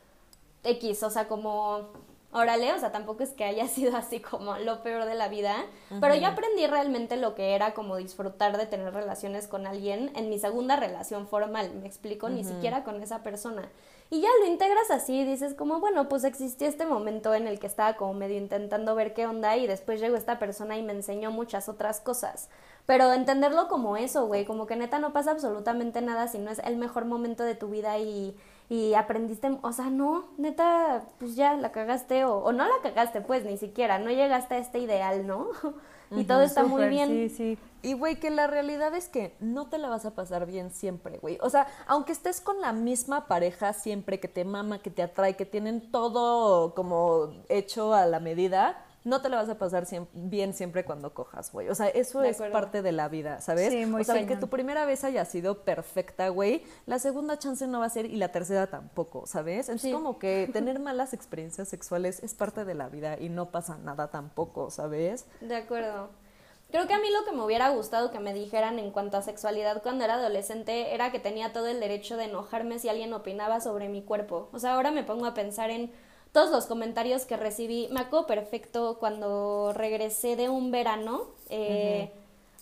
X, 0.65 1.03
o 1.03 1.11
sea, 1.11 1.29
como, 1.29 1.89
órale, 2.33 2.73
o 2.73 2.79
sea, 2.79 2.93
tampoco 2.93 3.23
es 3.23 3.31
que 3.31 3.45
haya 3.45 3.69
sido 3.69 3.97
así 3.97 4.21
como 4.21 4.57
lo 4.59 4.83
peor 4.83 5.05
de 5.05 5.15
la 5.15 5.29
vida, 5.29 5.55
pero 6.01 6.15
yo 6.15 6.27
aprendí 6.29 6.67
realmente 6.67 7.17
lo 7.17 7.35
que 7.35 7.55
era 7.55 7.75
como 7.75 7.97
disfrutar 7.97 8.57
de 8.57 8.67
tener 8.67 8.93
relaciones 8.95 9.47
con 9.47 9.67
alguien 9.67 10.11
en 10.17 10.31
mi 10.31 10.39
segunda 10.39 10.77
relación 10.77 11.29
formal, 11.29 11.75
me 11.75 11.87
explico, 11.87 12.29
ni 12.29 12.45
siquiera 12.45 12.85
con 12.85 13.03
esa 13.03 13.23
persona. 13.23 13.69
Y 14.11 14.23
ya 14.23 14.29
lo 14.41 14.47
integras 14.47 14.91
así, 14.91 15.25
dices 15.25 15.53
como, 15.55 15.81
bueno, 15.81 16.09
pues 16.09 16.25
existió 16.25 16.67
este 16.67 16.87
momento 16.87 17.35
en 17.35 17.47
el 17.47 17.59
que 17.59 17.67
estaba 17.67 17.97
como 17.97 18.15
medio 18.15 18.39
intentando 18.39 18.95
ver 18.95 19.13
qué 19.13 19.27
onda 19.27 19.57
y 19.59 19.67
después 19.67 20.01
llegó 20.01 20.17
esta 20.17 20.39
persona 20.39 20.79
y 20.79 20.83
me 20.83 20.95
enseñó 20.95 21.31
muchas 21.31 21.69
otras 21.69 22.01
cosas. 22.01 22.49
Pero 22.87 23.13
entenderlo 23.13 23.69
como 23.69 23.99
eso, 23.99 24.27
güey, 24.27 24.47
como 24.47 24.67
que 24.67 24.77
neta 24.77 24.99
no 24.99 25.13
pasa 25.13 25.33
absolutamente 25.33 26.01
nada 26.01 26.27
si 26.29 26.39
no 26.39 26.51
es 26.51 26.59
el 26.61 26.79
mejor 26.79 27.05
momento 27.05 27.43
de 27.45 27.55
tu 27.55 27.69
vida 27.69 27.99
y, 27.99 28.35
y 28.71 28.95
aprendiste, 28.95 29.59
o 29.61 29.73
sea, 29.73 29.91
no, 29.91 30.25
neta, 30.39 31.05
pues 31.19 31.37
ya 31.37 31.53
la 31.55 31.71
cagaste 31.71 32.25
o, 32.25 32.39
o 32.39 32.53
no 32.53 32.65
la 32.65 32.81
cagaste, 32.83 33.21
pues 33.21 33.45
ni 33.45 33.59
siquiera, 33.59 33.99
no 33.99 34.11
llegaste 34.11 34.55
a 34.55 34.59
este 34.59 34.79
ideal, 34.79 35.27
¿no? 35.27 35.49
y 36.11 36.25
todo 36.25 36.43
está 36.43 36.65
muy 36.65 36.89
bien. 36.89 37.09
Sí, 37.09 37.29
sí. 37.29 37.59
Y, 37.83 37.93
güey, 37.93 38.17
que 38.17 38.31
la 38.31 38.47
realidad 38.49 38.95
es 38.95 39.09
que 39.09 39.37
no 39.39 39.69
te 39.69 39.79
la 39.79 39.89
vas 39.89 40.05
a 40.05 40.15
pasar 40.15 40.47
bien 40.47 40.73
siempre, 40.73 41.19
güey. 41.19 41.39
O 41.43 41.51
sea, 41.51 41.69
aunque 41.87 42.13
estés 42.13 42.41
con 42.41 42.61
la 42.61 42.73
misma 42.73 43.29
pareja 43.29 43.73
siempre, 43.73 44.19
que 44.19 44.27
te 44.27 44.45
mama, 44.45 44.81
que 44.81 44.91
te 44.91 45.03
atrae, 45.03 45.37
que 45.37 45.45
tienen 45.45 45.93
todo 45.93 46.75
como 46.75 47.33
hecho 47.49 47.95
a 47.95 48.07
la 48.07 48.19
medida, 48.19 48.85
no 49.09 49.21
te 49.23 49.29
la 49.29 49.37
vas 49.37 49.49
a 49.49 49.59
pasar 49.59 49.87
bien 50.13 50.55
siempre 50.55 50.85
cuando 50.85 51.15
cojas, 51.15 51.51
güey. 51.53 51.69
O 51.69 51.75
sea, 51.75 51.89
eso 51.89 52.21
De 52.21 52.29
es 52.31 52.37
acuerdo. 52.37 52.53
parte 52.53 52.83
de 52.83 52.93
la 52.93 53.09
vida, 53.09 53.41
¿sabes? 53.41 53.71
Sí, 53.73 53.87
muy 53.87 54.03
o 54.03 54.05
sea, 54.05 54.15
que 54.17 54.25
cañón. 54.27 54.41
tu 54.41 54.49
primera 54.49 54.85
vez 54.85 55.05
haya 55.05 55.25
sido 55.25 55.65
perfecta, 55.65 56.29
güey, 56.29 56.63
la 56.87 56.99
segunda 56.99 57.39
chance 57.39 57.67
no 57.67 57.81
va 57.81 57.87
a 57.87 57.91
ser 57.91 58.07
y 58.07 58.17
la 58.17 58.31
tercera 58.31 58.67
tampoco, 58.69 59.27
¿sabes? 59.27 59.69
Entonces, 59.69 59.89
Sí. 59.89 59.93
como 59.93 60.19
que 60.19 60.49
tener 60.53 60.79
malas 60.79 61.13
experiencias 61.15 61.69
sexuales 61.69 62.23
es 62.23 62.35
parte 62.35 62.65
de 62.65 62.75
la 62.75 62.89
vida 62.89 63.17
y 63.19 63.29
no 63.29 63.51
pasa 63.51 63.79
nada 63.79 64.09
tampoco, 64.11 64.71
¿sabes? 64.71 65.27
De 65.41 65.57
acuerdo. 65.57 66.11
Creo 66.71 66.87
que 66.87 66.93
a 66.93 66.99
mí 66.99 67.07
lo 67.11 67.25
que 67.25 67.35
me 67.35 67.43
hubiera 67.43 67.71
gustado 67.71 68.11
que 68.11 68.21
me 68.21 68.35
dijeran 68.35 68.79
en 68.79 68.91
cuanto 68.91 69.17
a 69.17 69.23
sexualidad 69.23 69.83
cuando 69.83 70.05
era 70.05 70.15
adolescente 70.17 70.93
era 70.95 71.11
que 71.11 71.19
tenía 71.19 71.51
todo 71.55 71.67
el 71.67 71.81
derecho 71.81 72.19
de 72.19 72.25
enojarme 72.25 72.79
si 72.79 72.91
alguien 72.91 73.15
opinaba 73.15 73.61
sobre 73.63 73.89
mi 73.89 74.03
cuerpo. 74.03 74.51
O 74.53 74.59
sea, 74.59 74.75
ahora 74.75 74.91
me 74.91 75.03
pongo 75.03 75.25
a 75.25 75.33
pensar 75.33 75.71
en 75.71 75.91
todos 76.39 76.53
los 76.53 76.67
comentarios 76.67 77.25
que 77.25 77.37
recibí. 77.37 77.89
Me 77.91 77.99
acuerdo 77.99 78.29
perfecto 78.29 78.99
cuando 79.01 79.73
regresé 79.75 80.37
de 80.37 80.49
un 80.49 80.71
verano. 80.71 81.23
eh, 81.51 82.13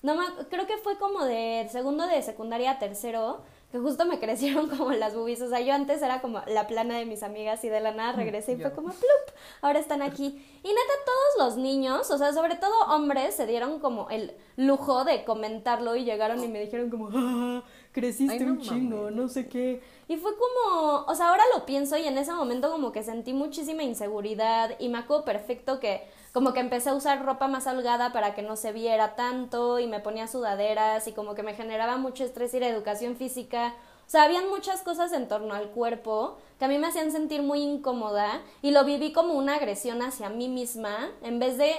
no 0.03 0.15
me 0.15 0.25
creo 0.49 0.67
que 0.67 0.79
fue 0.79 0.97
como 0.99 1.25
de 1.25 1.69
segundo 1.71 2.07
de 2.07 2.23
secundaria 2.23 2.71
a 2.71 2.79
tercero, 2.79 3.43
que 3.71 3.79
justo 3.79 4.07
me 4.07 4.19
crecieron 4.21 4.71
como 4.71 4.93
las 4.93 5.15
boobies. 5.15 5.43
O 5.43 5.51
sea, 5.51 5.61
yo 5.61 5.75
antes 5.75 6.01
era 6.01 6.23
como 6.23 6.41
la 6.47 6.67
plana 6.67 6.97
de 6.97 7.05
mis 7.05 7.23
amigas 7.23 7.65
y 7.65 7.69
de 7.69 7.81
la 7.81 7.93
nada 7.93 8.13
regresé 8.13 8.53
y 8.53 8.57
fue 8.57 8.73
como 8.73 8.89
plup, 8.89 9.37
ahora 9.61 9.79
están 9.79 10.01
aquí. 10.01 10.25
Y 10.63 10.69
neta, 10.69 10.95
todos 11.05 11.49
los 11.49 11.57
niños, 11.59 12.11
o 12.11 12.17
sea, 12.17 12.33
sobre 12.33 12.55
todo 12.55 12.73
hombres, 12.95 13.35
se 13.35 13.47
dieron 13.47 13.79
como 13.79 14.09
el 14.09 14.33
lujo 14.57 15.05
de 15.05 15.23
comentarlo 15.25 15.97
y 15.97 16.05
llegaron 16.05 16.43
y 16.43 16.49
me 16.49 16.61
dijeron 16.61 16.89
como, 16.89 17.11
ah, 17.15 17.63
creciste 17.97 18.45
un 18.45 18.61
chingo, 18.61 19.11
no 19.11 19.27
sé 19.27 19.49
qué. 19.49 19.81
Y 20.07 20.19
fue 20.19 20.33
como, 20.37 21.07
o 21.07 21.15
sea, 21.15 21.31
ahora 21.31 21.45
lo 21.55 21.65
pienso 21.65 21.97
y 21.97 22.05
en 22.05 22.19
ese 22.19 22.31
momento 22.31 22.71
como 22.71 22.93
que 22.93 23.03
sentí 23.03 23.33
muchísima 23.33 23.85
inseguridad 23.85 24.77
y 24.79 24.91
me 24.91 24.99
acuerdo 24.99 25.25
perfecto 25.25 25.81
que 25.81 26.03
como 26.33 26.53
que 26.53 26.61
empecé 26.61 26.91
a 26.91 26.95
usar 26.95 27.25
ropa 27.25 27.49
más 27.49 27.67
holgada 27.67 28.13
para 28.13 28.35
que 28.35 28.43
no 28.43 28.57
se 28.57 28.73
viera 28.73 29.17
tanto 29.17 29.79
y 29.79 29.87
me 29.87 30.01
ponía 30.01 30.29
sudaderas 30.29 31.09
y 31.09 31.13
como 31.13 31.35
que 31.35 31.43
me 31.43 31.55
generaba 31.55 31.97
mucho 31.97 32.23
estrés 32.23 32.53
ir 32.53 32.65
a 32.65 32.69
educación 32.69 33.17
física. 33.17 33.75
O 34.07 34.11
sea, 34.11 34.25
habían 34.25 34.51
muchas 34.51 34.83
cosas 34.83 35.13
en 35.15 35.27
torno 35.27 35.55
al 35.55 35.71
cuerpo 35.71 36.37
que 36.59 36.67
a 36.67 36.69
mí 36.69 36.77
me 36.77 36.89
hacían 36.89 37.11
sentir 37.11 37.43
muy 37.43 37.63
incómoda 37.63 38.43
y 38.61 38.73
lo 38.73 38.85
viví 38.85 39.15
como 39.15 39.33
una 39.33 39.57
agresión 39.57 40.03
hacia 40.03 40.29
mí 40.29 40.51
misma 40.51 41.09
en 41.23 41.39
vez 41.39 41.57
de 41.57 41.73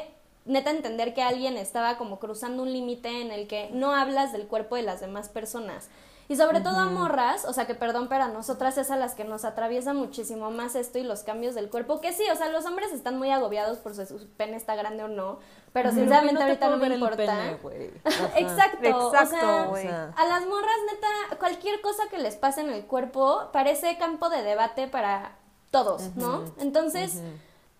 neta 0.47 0.72
entender 0.72 1.13
que 1.13 1.22
alguien 1.22 1.57
estaba 1.57 1.97
como 1.97 2.20
cruzando 2.20 2.63
un 2.63 2.74
límite 2.74 3.22
en 3.22 3.32
el 3.32 3.47
que 3.47 3.70
no 3.72 3.93
hablas 3.93 4.32
del 4.32 4.47
cuerpo 4.47 4.76
de 4.76 4.82
las 4.82 5.01
demás 5.01 5.30
personas. 5.30 5.89
Y 6.30 6.36
sobre 6.36 6.59
todo 6.59 6.78
a 6.78 6.86
morras, 6.88 7.45
o 7.45 7.53
sea 7.53 7.65
que 7.65 7.73
perdón, 7.73 8.09
pero 8.09 8.25
a 8.25 8.28
nosotras 8.28 8.78
es 8.78 8.91
a 8.91 8.97
las 8.97 9.15
que 9.15 9.23
nos 9.23 9.45
atraviesa 9.45 9.93
muchísimo 9.93 10.51
más 10.51 10.75
esto 10.75 10.99
y 10.99 11.03
los 11.03 11.23
cambios 11.23 11.55
del 11.55 11.69
cuerpo, 11.69 12.01
que 12.01 12.11
sí, 12.11 12.23
o 12.32 12.36
sea, 12.36 12.49
los 12.49 12.65
hombres 12.65 12.91
están 12.91 13.17
muy 13.17 13.32
agobiados 13.32 13.78
por 13.78 13.93
si 13.93 14.05
su 14.05 14.28
pene 14.36 14.57
está 14.57 14.75
grande 14.75 15.03
o 15.03 15.07
no, 15.07 15.39
pero 15.71 15.91
sinceramente 15.91 16.43
ahorita 16.43 16.69
no 16.69 16.78
me 16.78 16.88
importa. 16.88 17.51
Exacto, 18.36 18.88
Exacto, 18.88 19.71
o 19.71 19.78
sea, 19.78 20.13
a 20.17 20.28
las 20.28 20.45
morras 20.47 20.78
neta, 20.91 21.38
cualquier 21.39 21.80
cosa 21.82 22.03
que 22.09 22.17
les 22.17 22.36
pase 22.36 22.61
en 22.61 22.71
el 22.71 22.86
cuerpo 22.86 23.49
parece 23.53 23.97
campo 23.97 24.30
de 24.30 24.43
debate 24.43 24.88
para 24.88 25.38
todos, 25.71 26.15
¿no? 26.15 26.43
Entonces 26.59 27.21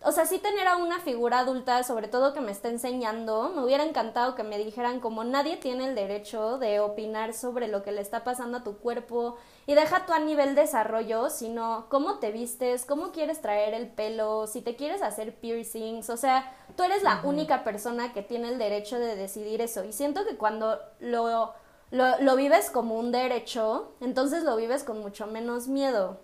o 0.08 0.12
sea, 0.14 0.26
sí 0.26 0.40
tener 0.40 0.70
a 0.70 0.78
una 0.78 1.02
figura 1.02 1.40
adulta, 1.40 1.84
sobre 1.84 2.08
todo 2.08 2.34
que 2.34 2.40
me 2.40 2.54
está 2.54 2.70
enseñando, 2.70 3.52
me 3.54 3.62
hubiera 3.62 3.84
encantado 3.84 4.36
que 4.36 4.44
me 4.44 4.58
dijeran 4.58 5.02
como 5.02 5.26
nadie 5.26 5.58
tiene 5.58 5.86
el 5.90 5.96
derecho 5.96 6.58
de 6.60 6.80
opinar 6.80 7.34
sobre 7.34 7.68
lo 7.68 7.84
que 7.84 7.92
le 7.92 8.00
está 8.00 8.24
pasando 8.24 8.60
a 8.60 8.64
tu 8.64 8.78
cuerpo 8.78 9.36
y 9.66 9.74
deja 9.74 10.06
tú 10.06 10.14
a 10.14 10.20
nivel 10.20 10.56
desarrollo, 10.56 11.30
sino 11.30 11.88
cómo 11.90 12.20
te 12.20 12.32
vistes, 12.32 12.86
cómo 12.86 13.12
quieres 13.12 13.42
traer 13.42 13.74
el 13.74 13.90
pelo, 13.90 14.48
si 14.48 14.62
te 14.62 14.78
quieres 14.78 15.02
hacer 15.02 15.36
piercings, 15.36 16.10
o 16.10 16.16
sea, 16.16 16.56
tú 16.78 16.84
eres 16.84 17.04
la 17.04 17.20
única 17.26 17.66
persona 17.66 18.14
que 18.14 18.22
tiene 18.22 18.48
el 18.48 18.60
derecho 18.60 19.00
de 19.00 19.18
decidir 19.18 19.60
eso. 19.60 19.84
Y 19.84 19.92
siento 19.92 20.26
que 20.26 20.38
cuando 20.38 20.80
lo, 21.02 21.52
lo, 21.92 22.20
lo 22.22 22.36
vives 22.38 22.70
como 22.70 22.96
un 22.96 23.12
derecho, 23.12 23.92
entonces 24.00 24.44
lo 24.44 24.56
vives 24.56 24.86
con 24.86 25.02
mucho 25.02 25.28
menos 25.28 25.68
miedo. 25.68 26.22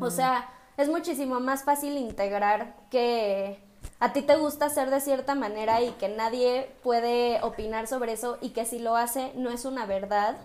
O 0.00 0.10
sea, 0.10 0.48
es 0.76 0.88
muchísimo 0.88 1.40
más 1.40 1.64
fácil 1.64 1.96
integrar 1.96 2.74
que 2.90 3.58
a 3.98 4.12
ti 4.12 4.22
te 4.22 4.36
gusta 4.36 4.66
hacer 4.66 4.90
de 4.90 5.00
cierta 5.00 5.34
manera 5.34 5.80
y 5.82 5.90
que 5.92 6.08
nadie 6.08 6.70
puede 6.82 7.40
opinar 7.42 7.86
sobre 7.86 8.12
eso 8.12 8.38
y 8.40 8.50
que 8.50 8.66
si 8.66 8.78
lo 8.78 8.96
hace 8.96 9.32
no 9.36 9.50
es 9.50 9.64
una 9.64 9.86
verdad. 9.86 10.36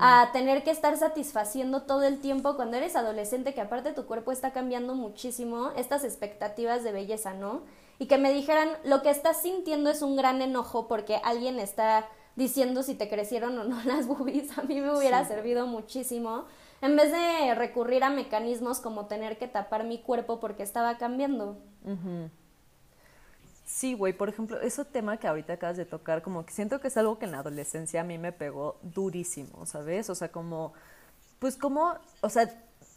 A 0.00 0.30
tener 0.32 0.64
que 0.64 0.72
estar 0.72 0.96
satisfaciendo 0.96 1.82
todo 1.82 2.02
el 2.02 2.18
tiempo 2.18 2.56
cuando 2.56 2.76
eres 2.76 2.96
adolescente, 2.96 3.54
que 3.54 3.60
aparte 3.60 3.92
tu 3.92 4.04
cuerpo 4.04 4.32
está 4.32 4.52
cambiando 4.52 4.96
muchísimo, 4.96 5.70
estas 5.76 6.02
expectativas 6.02 6.82
de 6.82 6.90
belleza, 6.90 7.34
¿no? 7.34 7.62
Y 8.00 8.06
que 8.06 8.18
me 8.18 8.32
dijeran, 8.32 8.68
lo 8.82 9.00
que 9.02 9.10
estás 9.10 9.42
sintiendo 9.42 9.88
es 9.88 10.02
un 10.02 10.16
gran 10.16 10.42
enojo 10.42 10.88
porque 10.88 11.20
alguien 11.22 11.60
está 11.60 12.08
diciendo 12.34 12.82
si 12.82 12.96
te 12.96 13.08
crecieron 13.08 13.56
o 13.60 13.62
no 13.62 13.80
las 13.84 14.08
boobies, 14.08 14.58
a 14.58 14.62
mí 14.62 14.80
me 14.80 14.92
hubiera 14.92 15.24
servido 15.24 15.68
muchísimo 15.68 16.46
en 16.82 16.96
vez 16.96 17.12
de 17.12 17.54
recurrir 17.54 18.04
a 18.04 18.10
mecanismos 18.10 18.80
como 18.80 19.06
tener 19.06 19.38
que 19.38 19.48
tapar 19.48 19.84
mi 19.84 20.00
cuerpo 20.00 20.40
porque 20.40 20.62
estaba 20.62 20.98
cambiando. 20.98 21.58
Sí, 23.64 23.94
güey, 23.94 24.12
por 24.12 24.28
ejemplo, 24.28 24.60
ese 24.60 24.84
tema 24.84 25.18
que 25.18 25.28
ahorita 25.28 25.52
acabas 25.52 25.76
de 25.76 25.84
tocar, 25.84 26.22
como 26.22 26.44
que 26.44 26.52
siento 26.52 26.80
que 26.80 26.88
es 26.88 26.96
algo 26.96 27.18
que 27.18 27.26
en 27.26 27.32
la 27.32 27.38
adolescencia 27.38 28.00
a 28.00 28.04
mí 28.04 28.18
me 28.18 28.32
pegó 28.32 28.78
durísimo, 28.82 29.64
¿sabes? 29.64 30.10
O 30.10 30.14
sea, 30.14 30.32
como, 30.32 30.72
pues 31.38 31.56
como, 31.56 31.94
o 32.20 32.28
sea, 32.28 32.50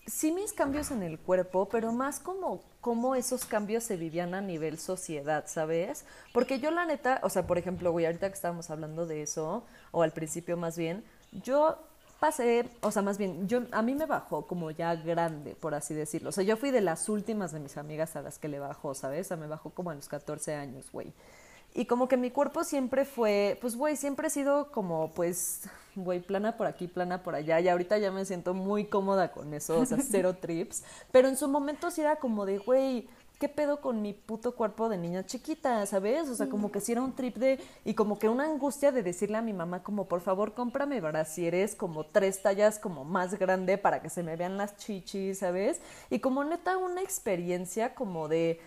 sí 0.07 0.31
mis 0.31 0.51
cambios 0.51 0.91
en 0.91 1.03
el 1.03 1.19
cuerpo, 1.19 1.69
pero 1.69 1.91
más 1.91 2.19
como 2.19 2.63
cómo 2.81 3.15
esos 3.15 3.45
cambios 3.45 3.83
se 3.83 3.97
vivían 3.97 4.33
a 4.33 4.41
nivel 4.41 4.79
sociedad, 4.79 5.45
¿sabes? 5.47 6.05
Porque 6.33 6.59
yo 6.59 6.71
la 6.71 6.85
neta, 6.85 7.19
o 7.23 7.29
sea, 7.29 7.45
por 7.45 7.57
ejemplo, 7.57 7.91
güey, 7.91 8.05
ahorita 8.05 8.27
que 8.29 8.35
estábamos 8.35 8.69
hablando 8.69 9.05
de 9.05 9.21
eso, 9.21 9.63
o 9.91 10.01
al 10.01 10.11
principio 10.11 10.57
más 10.57 10.77
bien, 10.77 11.05
yo 11.31 11.77
pasé, 12.23 12.69
o 12.79 12.89
sea, 12.89 13.01
más 13.01 13.17
bien, 13.17 13.49
yo 13.49 13.63
a 13.71 13.81
mí 13.81 13.95
me 13.95 14.05
bajó 14.05 14.47
como 14.47 14.71
ya 14.71 14.95
grande, 14.95 15.55
por 15.55 15.75
así 15.75 15.93
decirlo. 15.93 16.29
O 16.29 16.31
sea, 16.31 16.45
yo 16.45 16.55
fui 16.55 16.71
de 16.71 16.79
las 16.79 17.09
últimas 17.09 17.51
de 17.51 17.59
mis 17.59 17.75
amigas 17.75 18.15
a 18.15 18.21
las 18.21 18.39
que 18.39 18.47
le 18.47 18.59
bajó, 18.59 18.93
¿sabes? 18.93 19.27
O 19.27 19.27
sea, 19.27 19.35
me 19.35 19.45
bajó 19.45 19.71
como 19.71 19.89
a 19.89 19.93
los 19.93 20.07
14 20.07 20.53
años, 20.53 20.89
güey. 20.93 21.11
Y 21.73 21.83
como 21.83 22.07
que 22.07 22.15
mi 22.15 22.31
cuerpo 22.31 22.63
siempre 22.63 23.03
fue, 23.03 23.57
pues, 23.59 23.75
güey, 23.75 23.97
siempre 23.97 24.27
he 24.27 24.29
sido 24.29 24.71
como, 24.71 25.11
pues, 25.11 25.63
güey, 25.95 26.21
plana 26.21 26.55
por 26.55 26.65
aquí, 26.65 26.87
plana 26.87 27.23
por 27.23 27.35
allá. 27.35 27.59
Y 27.59 27.67
ahorita 27.67 27.97
ya 27.97 28.09
me 28.09 28.23
siento 28.23 28.53
muy 28.53 28.85
cómoda 28.85 29.33
con 29.33 29.53
eso, 29.53 29.81
o 29.81 29.85
sea, 29.85 29.97
cero 29.99 30.37
trips. 30.39 30.85
Pero 31.11 31.27
en 31.27 31.35
su 31.35 31.49
momento 31.49 31.91
sí 31.91 31.99
era 31.99 32.15
como 32.15 32.45
de, 32.45 32.57
güey, 32.59 33.09
¿qué 33.39 33.49
pedo 33.49 33.81
con 33.81 34.01
mi 34.01 34.13
puto 34.13 34.55
cuerpo 34.55 34.89
de 34.89 34.97
niña 34.97 35.25
chiquita? 35.25 35.85
¿Sabes? 35.85 36.29
O 36.29 36.35
sea, 36.35 36.47
como 36.47 36.71
que 36.71 36.81
si 36.81 36.91
era 36.91 37.01
un 37.01 37.13
trip 37.13 37.37
de, 37.37 37.59
y 37.85 37.93
como 37.93 38.19
que 38.19 38.29
una 38.29 38.45
angustia 38.45 38.91
de 38.91 39.03
decirle 39.03 39.37
a 39.37 39.41
mi 39.41 39.53
mamá 39.53 39.83
como, 39.83 40.07
por 40.07 40.21
favor, 40.21 40.53
cómprame 40.53 41.01
brasieres 41.01 41.75
como 41.75 42.05
tres 42.05 42.41
tallas 42.41 42.79
como 42.79 43.03
más 43.03 43.37
grande 43.37 43.77
para 43.77 44.01
que 44.01 44.09
se 44.09 44.23
me 44.23 44.35
vean 44.35 44.57
las 44.57 44.77
chichis, 44.77 45.39
¿sabes? 45.39 45.81
Y 46.09 46.19
como 46.19 46.43
neta 46.43 46.77
una 46.77 47.01
experiencia 47.01 47.95
como 47.95 48.27
de 48.27 48.59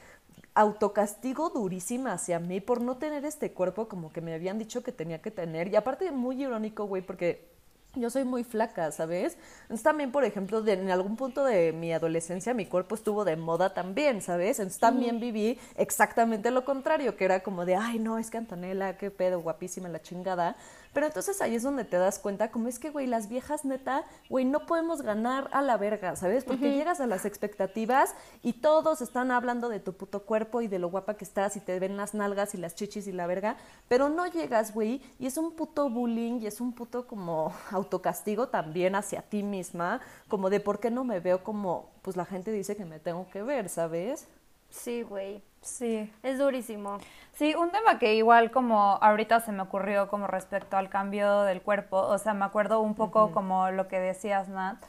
autocastigo 0.54 1.50
durísima 1.50 2.14
hacia 2.14 2.38
mí 2.38 2.60
por 2.60 2.80
no 2.80 2.96
tener 2.96 3.24
este 3.24 3.52
cuerpo 3.52 3.88
como 3.88 4.12
que 4.12 4.22
me 4.22 4.34
habían 4.34 4.58
dicho 4.58 4.82
que 4.82 4.92
tenía 4.92 5.20
que 5.20 5.30
tener. 5.30 5.68
Y 5.68 5.76
aparte 5.76 6.10
muy 6.10 6.42
irónico, 6.42 6.84
güey, 6.86 7.02
porque 7.02 7.55
yo 7.96 8.10
soy 8.10 8.24
muy 8.24 8.44
flaca, 8.44 8.92
¿sabes? 8.92 9.36
Entonces 9.62 9.82
también, 9.82 10.12
por 10.12 10.24
ejemplo, 10.24 10.66
en 10.66 10.90
algún 10.90 11.16
punto 11.16 11.44
de 11.44 11.72
mi 11.72 11.92
adolescencia 11.92 12.54
mi 12.54 12.66
cuerpo 12.66 12.94
estuvo 12.94 13.24
de 13.24 13.36
moda 13.36 13.74
también, 13.74 14.22
¿sabes? 14.22 14.58
Entonces 14.58 14.80
también 14.80 15.20
viví 15.20 15.58
exactamente 15.76 16.50
lo 16.50 16.64
contrario, 16.64 17.16
que 17.16 17.24
era 17.24 17.42
como 17.42 17.64
de, 17.64 17.76
ay, 17.76 17.98
no, 17.98 18.18
es 18.18 18.30
que 18.30 18.38
Antonella, 18.38 18.96
qué 18.96 19.10
pedo, 19.10 19.40
guapísima 19.40 19.88
la 19.88 20.00
chingada. 20.00 20.56
Pero 20.96 21.08
entonces 21.08 21.42
ahí 21.42 21.54
es 21.54 21.62
donde 21.62 21.84
te 21.84 21.98
das 21.98 22.18
cuenta, 22.18 22.50
como 22.50 22.68
es 22.68 22.78
que, 22.78 22.88
güey, 22.88 23.06
las 23.06 23.28
viejas 23.28 23.66
neta, 23.66 24.06
güey, 24.30 24.46
no 24.46 24.64
podemos 24.64 25.02
ganar 25.02 25.50
a 25.52 25.60
la 25.60 25.76
verga, 25.76 26.16
¿sabes? 26.16 26.42
Porque 26.42 26.72
llegas 26.72 27.00
a 27.00 27.06
las 27.06 27.26
expectativas 27.26 28.14
y 28.42 28.54
todos 28.54 29.02
están 29.02 29.30
hablando 29.30 29.68
de 29.68 29.78
tu 29.78 29.92
puto 29.92 30.22
cuerpo 30.22 30.62
y 30.62 30.68
de 30.68 30.78
lo 30.78 30.88
guapa 30.88 31.18
que 31.18 31.26
estás 31.26 31.54
y 31.54 31.60
te 31.60 31.78
ven 31.78 31.98
las 31.98 32.14
nalgas 32.14 32.54
y 32.54 32.56
las 32.56 32.74
chichis 32.74 33.08
y 33.08 33.12
la 33.12 33.26
verga, 33.26 33.58
pero 33.88 34.08
no 34.08 34.26
llegas, 34.26 34.72
güey, 34.72 35.02
y 35.18 35.26
es 35.26 35.36
un 35.36 35.52
puto 35.52 35.90
bullying 35.90 36.40
y 36.40 36.46
es 36.46 36.62
un 36.62 36.72
puto 36.72 37.06
como 37.06 37.52
autocastigo 37.72 38.48
también 38.48 38.94
hacia 38.94 39.20
ti 39.20 39.42
misma, 39.42 40.00
como 40.28 40.48
de 40.48 40.60
por 40.60 40.80
qué 40.80 40.90
no 40.90 41.04
me 41.04 41.20
veo 41.20 41.44
como, 41.44 41.90
pues 42.00 42.16
la 42.16 42.24
gente 42.24 42.50
dice 42.52 42.74
que 42.74 42.86
me 42.86 43.00
tengo 43.00 43.28
que 43.30 43.42
ver, 43.42 43.68
¿sabes? 43.68 44.26
Sí, 44.68 45.02
güey. 45.02 45.42
Sí. 45.60 46.12
Es 46.22 46.38
durísimo. 46.38 46.98
Sí, 47.32 47.54
un 47.54 47.70
tema 47.70 47.98
que 47.98 48.14
igual 48.14 48.50
como 48.50 48.98
ahorita 49.02 49.40
se 49.40 49.52
me 49.52 49.62
ocurrió 49.62 50.08
como 50.08 50.26
respecto 50.26 50.76
al 50.76 50.88
cambio 50.88 51.42
del 51.42 51.60
cuerpo, 51.60 51.98
o 51.98 52.18
sea, 52.18 52.34
me 52.34 52.44
acuerdo 52.44 52.80
un 52.80 52.94
poco 52.94 53.32
como 53.32 53.70
lo 53.70 53.88
que 53.88 53.98
decías, 53.98 54.48
Nat. 54.48 54.82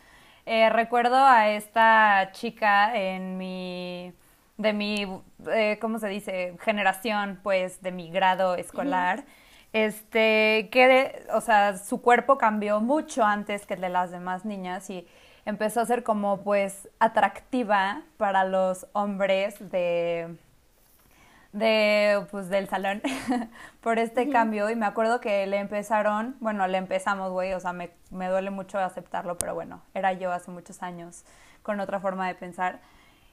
Eh, 0.45 0.69
recuerdo 0.69 1.17
a 1.17 1.49
esta 1.49 2.29
chica 2.31 2.95
en 2.95 3.37
mi, 3.37 4.13
de 4.57 4.73
mi, 4.73 5.21
eh, 5.51 5.77
¿cómo 5.81 5.99
se 5.99 6.07
dice? 6.07 6.55
Generación, 6.61 7.39
pues, 7.43 7.81
de 7.81 7.91
mi 7.91 8.09
grado 8.09 8.55
escolar. 8.55 9.25
Este, 9.73 10.69
que, 10.71 11.25
o 11.33 11.41
sea, 11.41 11.77
su 11.77 12.01
cuerpo 12.01 12.37
cambió 12.37 12.79
mucho 12.79 13.25
antes 13.25 13.65
que 13.65 13.73
el 13.73 13.81
de 13.81 13.89
las 13.89 14.11
demás 14.11 14.45
niñas 14.45 14.89
y 14.89 15.05
empezó 15.47 15.79
a 15.79 15.85
ser 15.85 16.03
como, 16.03 16.41
pues, 16.43 16.89
atractiva 16.99 18.03
para 18.17 18.43
los 18.43 18.85
hombres 18.93 19.57
de 19.71 20.37
de, 21.53 22.27
pues, 22.29 22.49
del 22.49 22.67
salón 22.67 23.01
por 23.81 23.97
este 23.97 24.29
cambio. 24.29 24.69
Y 24.69 24.75
me 24.75 24.85
acuerdo 24.85 25.21
que 25.21 25.47
le 25.47 25.57
empezaron, 25.57 26.35
bueno, 26.41 26.67
le 26.67 26.77
empezamos, 26.77 27.31
güey, 27.31 27.53
o 27.53 27.59
sea, 27.61 27.73
me, 27.73 27.91
me 28.11 28.27
duele 28.27 28.49
mucho 28.51 28.77
aceptarlo, 28.77 29.37
pero 29.37 29.55
bueno, 29.55 29.81
era 29.93 30.11
yo 30.13 30.31
hace 30.33 30.51
muchos 30.51 30.83
años 30.83 31.23
con 31.63 31.79
otra 31.79 31.99
forma 32.01 32.27
de 32.27 32.35
pensar. 32.35 32.81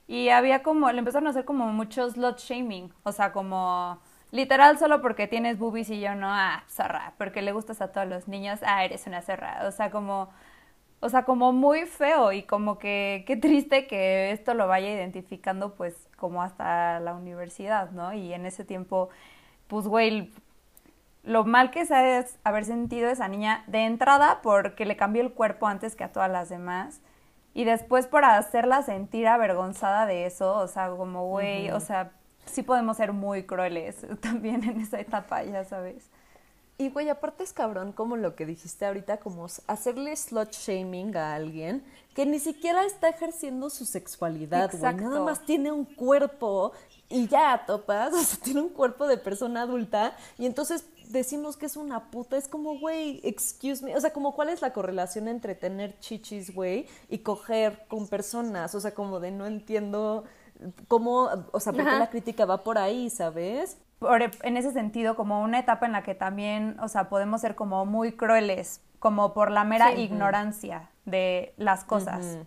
Y 0.07 0.29
había 0.29 0.63
como, 0.63 0.91
le 0.93 1.01
empezaron 1.01 1.27
a 1.27 1.31
hacer 1.31 1.45
como 1.45 1.67
muchos 1.67 2.13
slut 2.13 2.39
shaming, 2.39 2.93
o 3.03 3.11
sea, 3.13 3.33
como 3.33 3.99
literal 4.31 4.79
solo 4.79 5.01
porque 5.03 5.27
tienes 5.27 5.59
boobies 5.59 5.91
y 5.91 6.01
yo 6.01 6.15
no, 6.15 6.29
ah, 6.31 6.63
zorra, 6.69 7.15
porque 7.19 7.43
le 7.43 7.53
gustas 7.53 7.81
a 7.81 7.93
todos 7.93 8.07
los 8.07 8.29
niños, 8.29 8.61
ah, 8.65 8.85
eres 8.85 9.07
una 9.07 9.23
zorra, 9.23 9.65
o 9.67 9.71
sea, 9.73 9.91
como 9.91 10.31
o 11.05 11.09
sea, 11.11 11.25
como 11.25 11.53
muy 11.53 11.85
feo 11.85 12.33
y 12.33 12.45
como 12.45 12.79
que 12.79 13.25
qué 13.27 13.37
triste 13.37 13.87
que 13.87 14.33
esto 14.33 14.55
lo 14.55 14.67
vaya 14.67 14.91
identificando 14.91 15.75
pues 15.75 15.95
como 16.17 16.43
hasta 16.43 16.99
la 17.01 17.13
universidad, 17.13 17.91
¿no? 17.91 18.15
Y 18.15 18.33
en 18.33 18.47
ese 18.47 18.65
tiempo, 18.65 19.11
pues, 19.67 19.87
güey, 19.87 20.33
lo 21.23 21.45
mal 21.45 21.71
que 21.71 21.85
se 21.85 21.95
ha 21.95 22.01
de 22.01 22.27
haber 22.43 22.65
sentido 22.65 23.11
esa 23.11 23.29
niña 23.29 23.65
de 23.67 23.85
entrada 23.85 24.41
porque 24.43 24.87
le 24.87 24.97
cambió 24.97 25.21
el 25.21 25.33
cuerpo 25.33 25.67
antes 25.67 25.95
que 25.95 26.05
a 26.05 26.13
todas 26.13 26.31
las 26.31 26.49
demás. 26.49 27.03
Y 27.53 27.65
después 27.65 28.07
por 28.07 28.25
hacerla 28.25 28.83
sentir 28.83 29.29
avergonzada 29.29 30.07
de 30.07 30.25
eso, 30.25 30.55
o 30.55 30.69
sea, 30.69 30.89
como, 30.89 31.27
güey, 31.29 31.71
o 31.71 31.81
sea, 31.81 32.13
sí 32.47 32.63
podemos 32.63 32.97
ser 32.97 33.13
muy 33.13 33.43
crueles 33.43 34.07
también 34.23 34.65
en 34.65 34.81
esa 34.81 34.99
etapa, 35.01 35.43
ya 35.45 35.65
sabes. 35.65 36.11
Y 36.77 36.89
güey, 36.91 37.09
aparte 37.09 37.45
es 37.45 37.53
cabrón 37.53 37.93
como 37.93 38.17
lo 38.17 38.35
que 38.35 38.47
dijiste 38.47 38.85
ahorita, 38.85 39.19
como 39.19 39.47
hacerle 39.67 40.17
slut 40.17 40.51
shaming 40.51 41.17
a 41.17 41.35
alguien 41.35 41.85
que 42.15 42.27
ni 42.27 42.39
siquiera 42.39 42.85
está 42.85 43.09
ejerciendo 43.09 43.71
su 43.71 43.85
sexualidad, 43.85 44.71
güey. 44.73 44.95
Nada 44.95 45.21
más 45.21 45.45
tiene 45.45 45.71
un 45.71 45.85
cuerpo 45.85 46.73
y 47.09 47.29
ya 47.29 47.65
topas, 47.67 48.13
o 48.15 48.23
sea, 48.23 48.39
tiene 48.43 48.61
un 48.61 48.71
cuerpo 48.71 49.07
de 49.07 49.19
persona 49.19 49.63
adulta 49.63 50.17
y 50.39 50.47
entonces 50.47 50.85
decimos 51.09 51.57
que 51.57 51.67
es 51.67 51.77
una 51.77 52.11
puta, 52.11 52.37
es 52.37 52.49
como, 52.49 52.79
güey, 52.79 53.21
excuse 53.23 53.85
me, 53.85 53.97
o 53.97 54.01
sea, 54.01 54.13
como 54.13 54.35
cuál 54.35 54.49
es 54.49 54.63
la 54.63 54.73
correlación 54.73 55.29
entre 55.29 55.55
tener 55.55 55.99
chichis, 56.01 56.55
güey, 56.55 56.87
y 57.09 57.19
coger 57.19 57.85
con 57.89 58.09
personas, 58.09 58.75
o 58.75 58.81
sea, 58.81 58.95
como 58.95 59.21
de 59.21 59.31
no 59.31 59.47
entiendo 59.47 60.25
cómo, 60.89 61.29
o 61.53 61.61
sea, 61.61 61.73
por 61.73 61.85
qué 61.85 61.99
la 61.99 62.11
crítica 62.11 62.45
va 62.45 62.63
por 62.63 62.79
ahí, 62.79 63.11
¿sabes? 63.11 63.79
en 64.43 64.57
ese 64.57 64.73
sentido, 64.73 65.17
como 65.17 65.43
una 65.43 65.59
etapa 65.59 65.87
en 65.87 65.93
la 65.93 66.03
que 66.03 66.15
también, 66.15 66.79
o 66.81 66.89
sea, 66.89 67.09
podemos 67.09 67.41
ser 67.41 67.55
como 67.55 67.87
muy 67.87 68.13
crueles, 68.13 68.83
como 68.99 69.33
por 69.33 69.51
la 69.51 69.65
mera 69.65 69.95
ignorancia 69.95 70.91
de 71.05 71.55
las 71.57 71.85
cosas. 71.85 72.39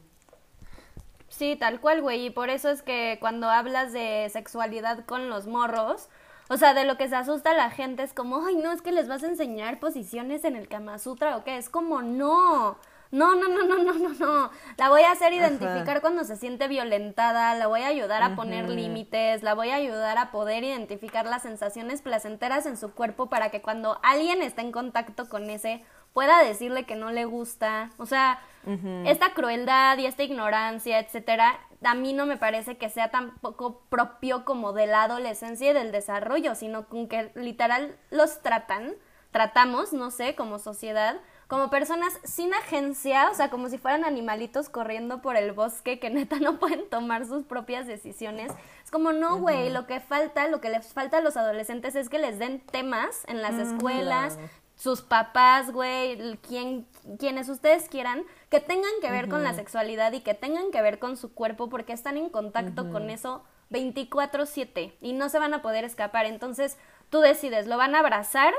Sí, 1.30 1.56
tal 1.60 1.80
cual, 1.80 2.02
güey, 2.02 2.28
y 2.28 2.30
por 2.30 2.50
eso 2.50 2.70
es 2.70 2.82
que 2.82 3.18
cuando 3.20 3.50
hablas 3.50 3.92
de 3.92 4.30
sexualidad 4.32 5.06
con 5.06 5.30
los 5.30 5.48
morros, 5.48 6.10
o 6.50 6.58
sea, 6.58 6.74
de 6.74 6.86
lo 6.86 6.98
que 6.98 7.10
se 7.10 7.16
asusta 7.16 7.54
la 7.54 7.70
gente 7.70 8.04
es 8.04 8.14
como, 8.14 8.46
ay, 8.46 8.56
no, 8.56 8.72
es 8.72 8.82
que 8.82 8.92
les 8.92 9.08
vas 9.08 9.24
a 9.24 9.28
enseñar 9.28 9.80
posiciones 9.80 10.46
en 10.46 10.56
el 10.56 10.68
Kama 10.68 10.98
Sutra 11.00 11.38
o 11.38 11.44
qué, 11.44 11.58
es 11.58 11.70
como, 11.70 12.02
no. 12.02 12.78
No, 13.12 13.36
no, 13.36 13.48
no, 13.48 13.66
no, 13.66 13.84
no, 13.84 13.94
no, 13.94 14.10
no. 14.14 14.52
La 14.78 14.90
voy 14.90 15.02
a 15.02 15.12
hacer 15.12 15.34
identificar 15.34 16.02
cuando 16.02 16.24
se 16.24 16.36
siente 16.36 16.68
violentada, 16.68 17.56
la 17.56 17.68
voy 17.68 17.82
a 17.82 17.88
ayudar 17.88 18.24
a 18.24 18.36
poner 18.36 18.70
límites, 18.70 19.44
la 19.44 19.54
voy 19.54 19.70
a 19.70 19.76
ayudar 19.76 20.18
a 20.18 20.32
poder 20.32 20.64
identificar 20.64 21.26
las 21.26 21.44
sensaciones 21.44 22.02
placenteras 22.02 22.66
en 22.66 22.78
su 22.78 22.94
cuerpo 22.94 23.28
para 23.28 23.50
que 23.50 23.62
cuando 23.62 24.00
alguien 24.04 24.42
está 24.42 24.62
en 24.62 24.72
contacto 24.72 25.30
con 25.30 25.50
ese 25.50 25.84
pueda 26.14 26.44
decirle 26.44 26.86
que 26.86 26.96
no 26.96 27.12
le 27.12 27.26
gusta. 27.26 27.92
O 27.98 28.06
sea, 28.06 28.40
esta 29.06 29.34
crueldad 29.34 29.98
y 29.98 30.08
esta 30.08 30.24
ignorancia, 30.24 31.00
etcétera, 31.00 31.60
a 31.84 31.94
mí 31.94 32.14
no 32.14 32.26
me 32.26 32.38
parece 32.38 32.78
que 32.78 32.90
sea 32.90 33.12
tampoco 33.12 33.82
propio 33.90 34.44
como 34.44 34.74
de 34.74 34.88
la 34.88 35.04
adolescencia 35.04 35.70
y 35.70 35.74
del 35.74 35.92
desarrollo, 35.92 36.56
sino 36.56 36.88
con 36.88 37.08
que 37.08 37.32
literal 37.36 37.96
los 38.10 38.42
tratan, 38.42 38.96
tratamos, 39.32 39.94
no 39.94 40.12
sé, 40.12 40.36
como 40.36 40.60
sociedad, 40.60 41.18
como 41.48 41.70
personas 41.70 42.20
sin 42.24 42.54
agencia, 42.54 43.30
o 43.32 43.34
sea, 43.34 43.50
como 43.50 43.70
si 43.70 43.78
fueran 43.78 44.04
animalitos 44.04 44.68
corriendo 44.70 45.22
por 45.22 45.38
el 45.38 45.54
bosque 45.54 46.00
que 46.00 46.10
neta 46.12 46.40
no 46.40 46.60
pueden 46.60 46.90
tomar 46.90 47.26
sus 47.26 47.44
propias 47.44 47.88
decisiones. 47.88 48.52
Es 48.84 48.92
como, 48.92 49.14
no, 49.14 49.38
güey, 49.38 49.70
lo 49.70 49.88
que 49.88 50.00
falta, 50.00 50.48
lo 50.48 50.62
que 50.62 50.70
les 50.70 50.94
falta 50.94 51.18
a 51.18 51.22
los 51.22 51.38
adolescentes 51.38 51.96
es 51.96 52.10
que 52.10 52.20
les 52.20 52.40
den 52.40 52.60
temas 52.60 53.24
en 53.28 53.42
las 53.42 53.56
escuelas, 53.56 54.38
sus 54.76 55.02
papás, 55.02 55.72
güey, 55.72 56.38
quien, 56.38 56.86
quienes 57.18 57.50
ustedes 57.50 57.90
quieran, 57.90 58.24
que 58.50 58.60
tengan 58.60 58.92
que 59.02 59.10
ver 59.10 59.28
con 59.28 59.44
la 59.44 59.54
sexualidad 59.54 60.14
y 60.14 60.22
que 60.22 60.36
tengan 60.36 60.72
que 60.72 60.82
ver 60.82 61.00
con 61.00 61.18
su 61.18 61.34
cuerpo 61.34 61.68
porque 61.70 61.94
están 61.94 62.18
en 62.18 62.30
contacto 62.30 62.90
con 62.92 63.10
eso 63.10 63.44
24/7 63.72 64.94
y 65.02 65.14
no 65.14 65.30
se 65.30 65.40
van 65.40 65.54
a 65.54 65.62
poder 65.62 65.84
escapar. 65.84 66.26
Entonces, 66.26 66.78
tú 67.10 67.22
decides, 67.22 67.68
¿lo 67.68 67.78
van 67.78 67.96
a 67.96 68.00
abrazar? 68.00 68.54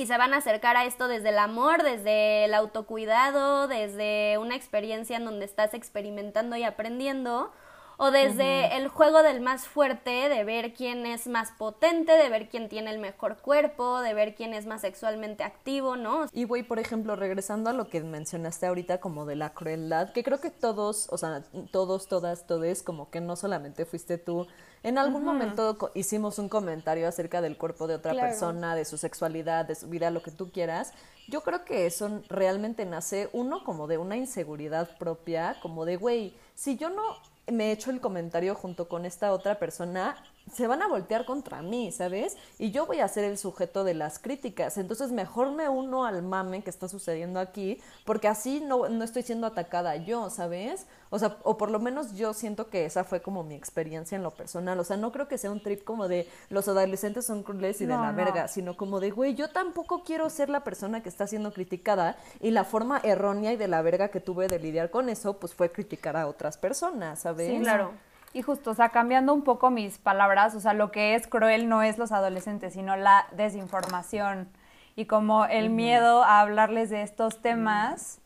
Y 0.00 0.06
se 0.06 0.16
van 0.16 0.32
a 0.32 0.38
acercar 0.38 0.78
a 0.78 0.86
esto 0.86 1.08
desde 1.08 1.28
el 1.28 1.38
amor, 1.38 1.82
desde 1.82 2.46
el 2.46 2.54
autocuidado, 2.54 3.68
desde 3.68 4.38
una 4.38 4.56
experiencia 4.56 5.18
en 5.18 5.26
donde 5.26 5.44
estás 5.44 5.74
experimentando 5.74 6.56
y 6.56 6.64
aprendiendo, 6.64 7.52
o 7.98 8.10
desde 8.10 8.78
el 8.78 8.88
juego 8.88 9.22
del 9.22 9.42
más 9.42 9.68
fuerte, 9.68 10.30
de 10.30 10.42
ver 10.42 10.72
quién 10.72 11.04
es 11.04 11.26
más 11.26 11.52
potente, 11.52 12.12
de 12.12 12.30
ver 12.30 12.48
quién 12.48 12.70
tiene 12.70 12.90
el 12.90 12.98
mejor 12.98 13.36
cuerpo, 13.36 14.00
de 14.00 14.14
ver 14.14 14.34
quién 14.34 14.54
es 14.54 14.64
más 14.64 14.80
sexualmente 14.80 15.44
activo, 15.44 15.96
¿no? 15.96 16.24
Y 16.32 16.44
güey, 16.44 16.62
por 16.62 16.78
ejemplo, 16.78 17.14
regresando 17.14 17.68
a 17.68 17.74
lo 17.74 17.88
que 17.88 18.00
mencionaste 18.00 18.66
ahorita 18.66 19.00
como 19.00 19.26
de 19.26 19.36
la 19.36 19.52
crueldad, 19.52 20.14
que 20.14 20.24
creo 20.24 20.40
que 20.40 20.48
todos, 20.48 21.08
o 21.10 21.18
sea, 21.18 21.42
todos, 21.72 22.08
todas, 22.08 22.46
todes, 22.46 22.82
como 22.82 23.10
que 23.10 23.20
no 23.20 23.36
solamente 23.36 23.84
fuiste 23.84 24.16
tú, 24.16 24.46
en 24.82 24.98
algún 24.98 25.24
momento 25.24 25.90
hicimos 25.94 26.38
un 26.38 26.48
comentario 26.48 27.06
acerca 27.06 27.40
del 27.42 27.56
cuerpo 27.56 27.86
de 27.86 27.96
otra 27.96 28.14
persona, 28.14 28.74
de 28.74 28.84
su 28.84 28.96
sexualidad, 28.96 29.66
de 29.66 29.74
su 29.74 29.88
vida, 29.88 30.10
lo 30.10 30.22
que 30.22 30.30
tú 30.30 30.50
quieras. 30.50 30.92
Yo 31.28 31.42
creo 31.42 31.64
que 31.64 31.86
eso 31.86 32.22
realmente 32.28 32.86
nace 32.86 33.28
uno 33.32 33.62
como 33.62 33.86
de 33.86 33.98
una 33.98 34.16
inseguridad 34.16 34.96
propia, 34.98 35.56
como 35.62 35.84
de, 35.84 35.96
güey, 35.96 36.34
si 36.54 36.76
yo 36.76 36.88
no 36.88 37.02
me 37.46 37.68
he 37.68 37.72
hecho 37.72 37.90
el 37.90 38.00
comentario 38.00 38.54
junto 38.54 38.88
con 38.88 39.04
esta 39.04 39.32
otra 39.32 39.58
persona, 39.58 40.16
se 40.52 40.66
van 40.66 40.82
a 40.82 40.88
voltear 40.88 41.24
contra 41.24 41.62
mí, 41.62 41.92
¿sabes? 41.92 42.36
Y 42.58 42.70
yo 42.70 42.86
voy 42.86 43.00
a 43.00 43.08
ser 43.08 43.24
el 43.24 43.38
sujeto 43.38 43.84
de 43.84 43.94
las 43.94 44.18
críticas. 44.18 44.78
Entonces 44.78 45.12
mejor 45.12 45.52
me 45.52 45.68
uno 45.68 46.04
al 46.04 46.22
mame 46.22 46.62
que 46.62 46.70
está 46.70 46.88
sucediendo 46.88 47.40
aquí, 47.40 47.80
porque 48.04 48.28
así 48.28 48.60
no, 48.60 48.88
no 48.88 49.04
estoy 49.04 49.22
siendo 49.22 49.46
atacada 49.46 49.96
yo, 49.96 50.28
¿sabes? 50.30 50.86
O 51.10 51.18
sea, 51.18 51.36
o 51.42 51.56
por 51.56 51.70
lo 51.70 51.78
menos 51.78 52.14
yo 52.14 52.34
siento 52.34 52.68
que 52.68 52.84
esa 52.84 53.04
fue 53.04 53.20
como 53.20 53.42
mi 53.42 53.54
experiencia 53.54 54.16
en 54.16 54.22
lo 54.22 54.32
personal. 54.32 54.78
O 54.80 54.84
sea, 54.84 54.96
no 54.96 55.12
creo 55.12 55.28
que 55.28 55.38
sea 55.38 55.50
un 55.50 55.62
trip 55.62 55.84
como 55.84 56.08
de 56.08 56.28
los 56.48 56.68
adolescentes 56.68 57.26
son 57.26 57.42
crueles 57.42 57.80
y 57.80 57.86
de 57.86 57.94
la 57.94 58.12
verga, 58.12 58.48
sino 58.48 58.76
como 58.76 59.00
de, 59.00 59.10
güey, 59.10 59.34
yo 59.34 59.50
tampoco 59.50 60.02
quiero 60.04 60.30
ser 60.30 60.48
la 60.48 60.64
persona 60.64 61.02
que 61.02 61.08
está 61.08 61.26
siendo 61.26 61.52
criticada 61.52 62.16
y 62.40 62.50
la 62.50 62.64
forma 62.64 63.00
errónea 63.02 63.52
y 63.52 63.56
de 63.56 63.68
la 63.68 63.82
verga 63.82 64.08
que 64.08 64.20
tuve 64.20 64.48
de 64.48 64.58
lidiar 64.58 64.90
con 64.90 65.08
eso, 65.08 65.38
pues 65.38 65.54
fue 65.54 65.70
criticar 65.70 66.16
a 66.16 66.26
otras 66.26 66.56
personas, 66.56 67.20
¿sabes? 67.20 67.50
Sí, 67.50 67.60
claro. 67.60 67.92
Y 68.32 68.42
justo, 68.42 68.70
o 68.70 68.74
sea, 68.74 68.90
cambiando 68.90 69.34
un 69.34 69.42
poco 69.42 69.70
mis 69.70 69.98
palabras, 69.98 70.54
o 70.54 70.60
sea, 70.60 70.72
lo 70.72 70.92
que 70.92 71.14
es 71.14 71.26
cruel 71.26 71.68
no 71.68 71.82
es 71.82 71.98
los 71.98 72.12
adolescentes, 72.12 72.74
sino 72.74 72.96
la 72.96 73.26
desinformación 73.32 74.48
y 74.94 75.06
como 75.06 75.46
el 75.46 75.70
miedo 75.70 76.22
a 76.22 76.40
hablarles 76.40 76.90
de 76.90 77.02
estos 77.02 77.42
temas 77.42 78.20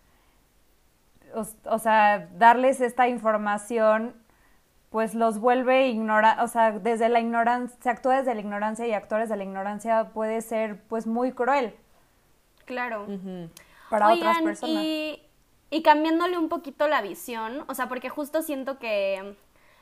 o, 1.65 1.79
sea, 1.79 2.29
darles 2.37 2.81
esta 2.81 3.09
información 3.09 4.15
pues 4.91 5.15
los 5.15 5.41
vuelve 5.41 5.89
ignorar, 5.89 6.41
o 6.41 6.47
sea, 6.47 6.71
desde 6.71 7.09
la 7.09 7.19
ignorancia, 7.19 7.77
se 7.83 7.91
actúa 7.91 8.19
desde 8.19 8.33
la 8.33 8.41
ignorancia 8.41 8.87
y 8.87 8.93
actores 8.93 9.29
de 9.29 9.37
la 9.37 9.43
ignorancia 9.43 10.11
puede 10.15 10.41
ser 10.41 10.81
pues 10.85 11.09
muy 11.09 11.33
cruel. 11.33 11.75
Claro. 12.65 13.07
Para 13.91 14.13
otras 14.13 14.41
personas. 14.41 14.85
Y, 14.85 15.21
y 15.71 15.83
cambiándole 15.83 16.39
un 16.39 16.49
poquito 16.49 16.87
la 16.87 17.03
visión, 17.03 17.65
o 17.67 17.75
sea, 17.75 17.89
porque 17.89 18.09
justo 18.09 18.43
siento 18.43 18.79
que 18.79 19.37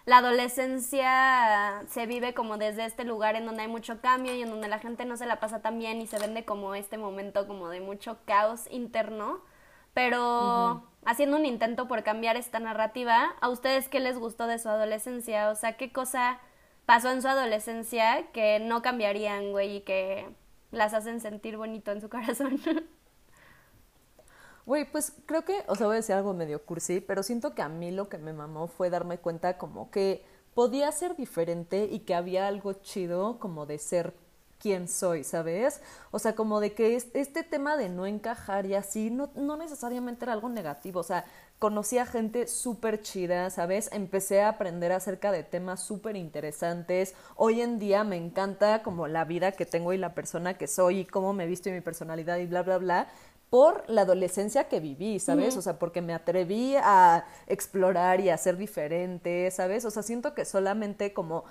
la 0.04 0.18
adolescencia 0.18 1.82
se 1.88 2.06
vive 2.06 2.34
como 2.34 2.58
desde 2.58 2.84
este 2.84 3.04
lugar 3.04 3.36
en 3.36 3.46
donde 3.46 3.62
hay 3.62 3.68
mucho 3.68 4.00
cambio 4.00 4.34
y 4.34 4.42
en 4.42 4.50
donde 4.50 4.68
la 4.68 4.78
gente 4.78 5.04
no 5.04 5.16
se 5.16 5.26
la 5.26 5.38
pasa 5.38 5.62
tan 5.62 5.78
bien 5.78 6.00
y 6.00 6.06
se 6.06 6.18
vende 6.18 6.44
como 6.44 6.74
este 6.74 6.98
momento 6.98 7.46
como 7.46 7.68
de 7.68 7.80
mucho 7.80 8.18
caos 8.24 8.66
interno, 8.70 9.40
pero 9.94 10.88
haciendo 11.04 11.36
un 11.36 11.46
intento 11.46 11.86
por 11.86 12.02
cambiar 12.02 12.36
esta 12.36 12.58
narrativa, 12.58 13.34
¿a 13.40 13.48
ustedes 13.48 13.88
qué 13.88 14.00
les 14.00 14.18
gustó 14.18 14.46
de 14.46 14.58
su 14.58 14.68
adolescencia? 14.68 15.50
O 15.50 15.54
sea, 15.54 15.76
¿qué 15.76 15.92
cosa 15.92 16.40
pasó 16.86 17.10
en 17.10 17.22
su 17.22 17.28
adolescencia 17.28 18.30
que 18.32 18.58
no 18.58 18.82
cambiarían, 18.82 19.52
güey, 19.52 19.76
y 19.76 19.80
que 19.82 20.28
las 20.72 20.94
hacen 20.94 21.20
sentir 21.20 21.56
bonito 21.56 21.92
en 21.92 22.00
su 22.00 22.08
corazón? 22.10 22.60
Güey, 24.64 24.90
pues 24.90 25.12
creo 25.26 25.44
que, 25.44 25.64
o 25.66 25.74
sea, 25.74 25.86
voy 25.86 25.94
a 25.94 25.96
decir 25.96 26.14
algo 26.14 26.34
medio 26.34 26.64
cursi, 26.64 27.00
pero 27.00 27.22
siento 27.22 27.54
que 27.54 27.62
a 27.62 27.68
mí 27.68 27.90
lo 27.90 28.08
que 28.08 28.18
me 28.18 28.32
mamó 28.32 28.68
fue 28.68 28.90
darme 28.90 29.18
cuenta 29.18 29.58
como 29.58 29.90
que 29.90 30.24
podía 30.54 30.90
ser 30.92 31.16
diferente 31.16 31.88
y 31.90 32.00
que 32.00 32.14
había 32.14 32.46
algo 32.46 32.74
chido 32.74 33.38
como 33.40 33.66
de 33.66 33.78
ser 33.78 34.14
quién 34.60 34.86
soy, 34.86 35.24
¿sabes? 35.24 35.80
O 36.12 36.20
sea, 36.20 36.36
como 36.36 36.60
de 36.60 36.72
que 36.74 36.94
este 36.94 37.42
tema 37.42 37.76
de 37.76 37.88
no 37.88 38.06
encajar 38.06 38.64
y 38.66 38.74
así 38.76 39.10
no, 39.10 39.30
no 39.34 39.56
necesariamente 39.56 40.24
era 40.24 40.34
algo 40.34 40.48
negativo, 40.48 41.00
o 41.00 41.02
sea, 41.02 41.24
conocí 41.58 41.98
a 41.98 42.06
gente 42.06 42.46
súper 42.46 43.02
chida, 43.02 43.50
¿sabes? 43.50 43.90
Empecé 43.92 44.42
a 44.42 44.50
aprender 44.50 44.92
acerca 44.92 45.32
de 45.32 45.42
temas 45.42 45.80
súper 45.80 46.16
interesantes. 46.16 47.14
Hoy 47.36 47.60
en 47.60 47.78
día 47.80 48.04
me 48.04 48.16
encanta 48.16 48.82
como 48.84 49.08
la 49.08 49.24
vida 49.24 49.52
que 49.52 49.66
tengo 49.66 49.92
y 49.92 49.98
la 49.98 50.14
persona 50.14 50.54
que 50.54 50.68
soy 50.68 51.00
y 51.00 51.04
cómo 51.06 51.32
me 51.32 51.44
he 51.44 51.46
visto 51.48 51.68
y 51.68 51.72
mi 51.72 51.80
personalidad 51.80 52.38
y 52.38 52.46
bla, 52.46 52.62
bla, 52.62 52.78
bla 52.78 53.08
por 53.52 53.84
la 53.86 54.00
adolescencia 54.00 54.64
que 54.64 54.80
viví, 54.80 55.18
¿sabes? 55.18 55.58
O 55.58 55.60
sea, 55.60 55.78
porque 55.78 56.00
me 56.00 56.14
atreví 56.14 56.74
a 56.82 57.26
explorar 57.46 58.18
y 58.20 58.30
a 58.30 58.38
ser 58.38 58.56
diferente, 58.56 59.50
¿sabes? 59.50 59.84
O 59.84 59.90
sea, 59.90 60.02
siento 60.02 60.32
que 60.32 60.46
solamente 60.46 61.12
como 61.12 61.44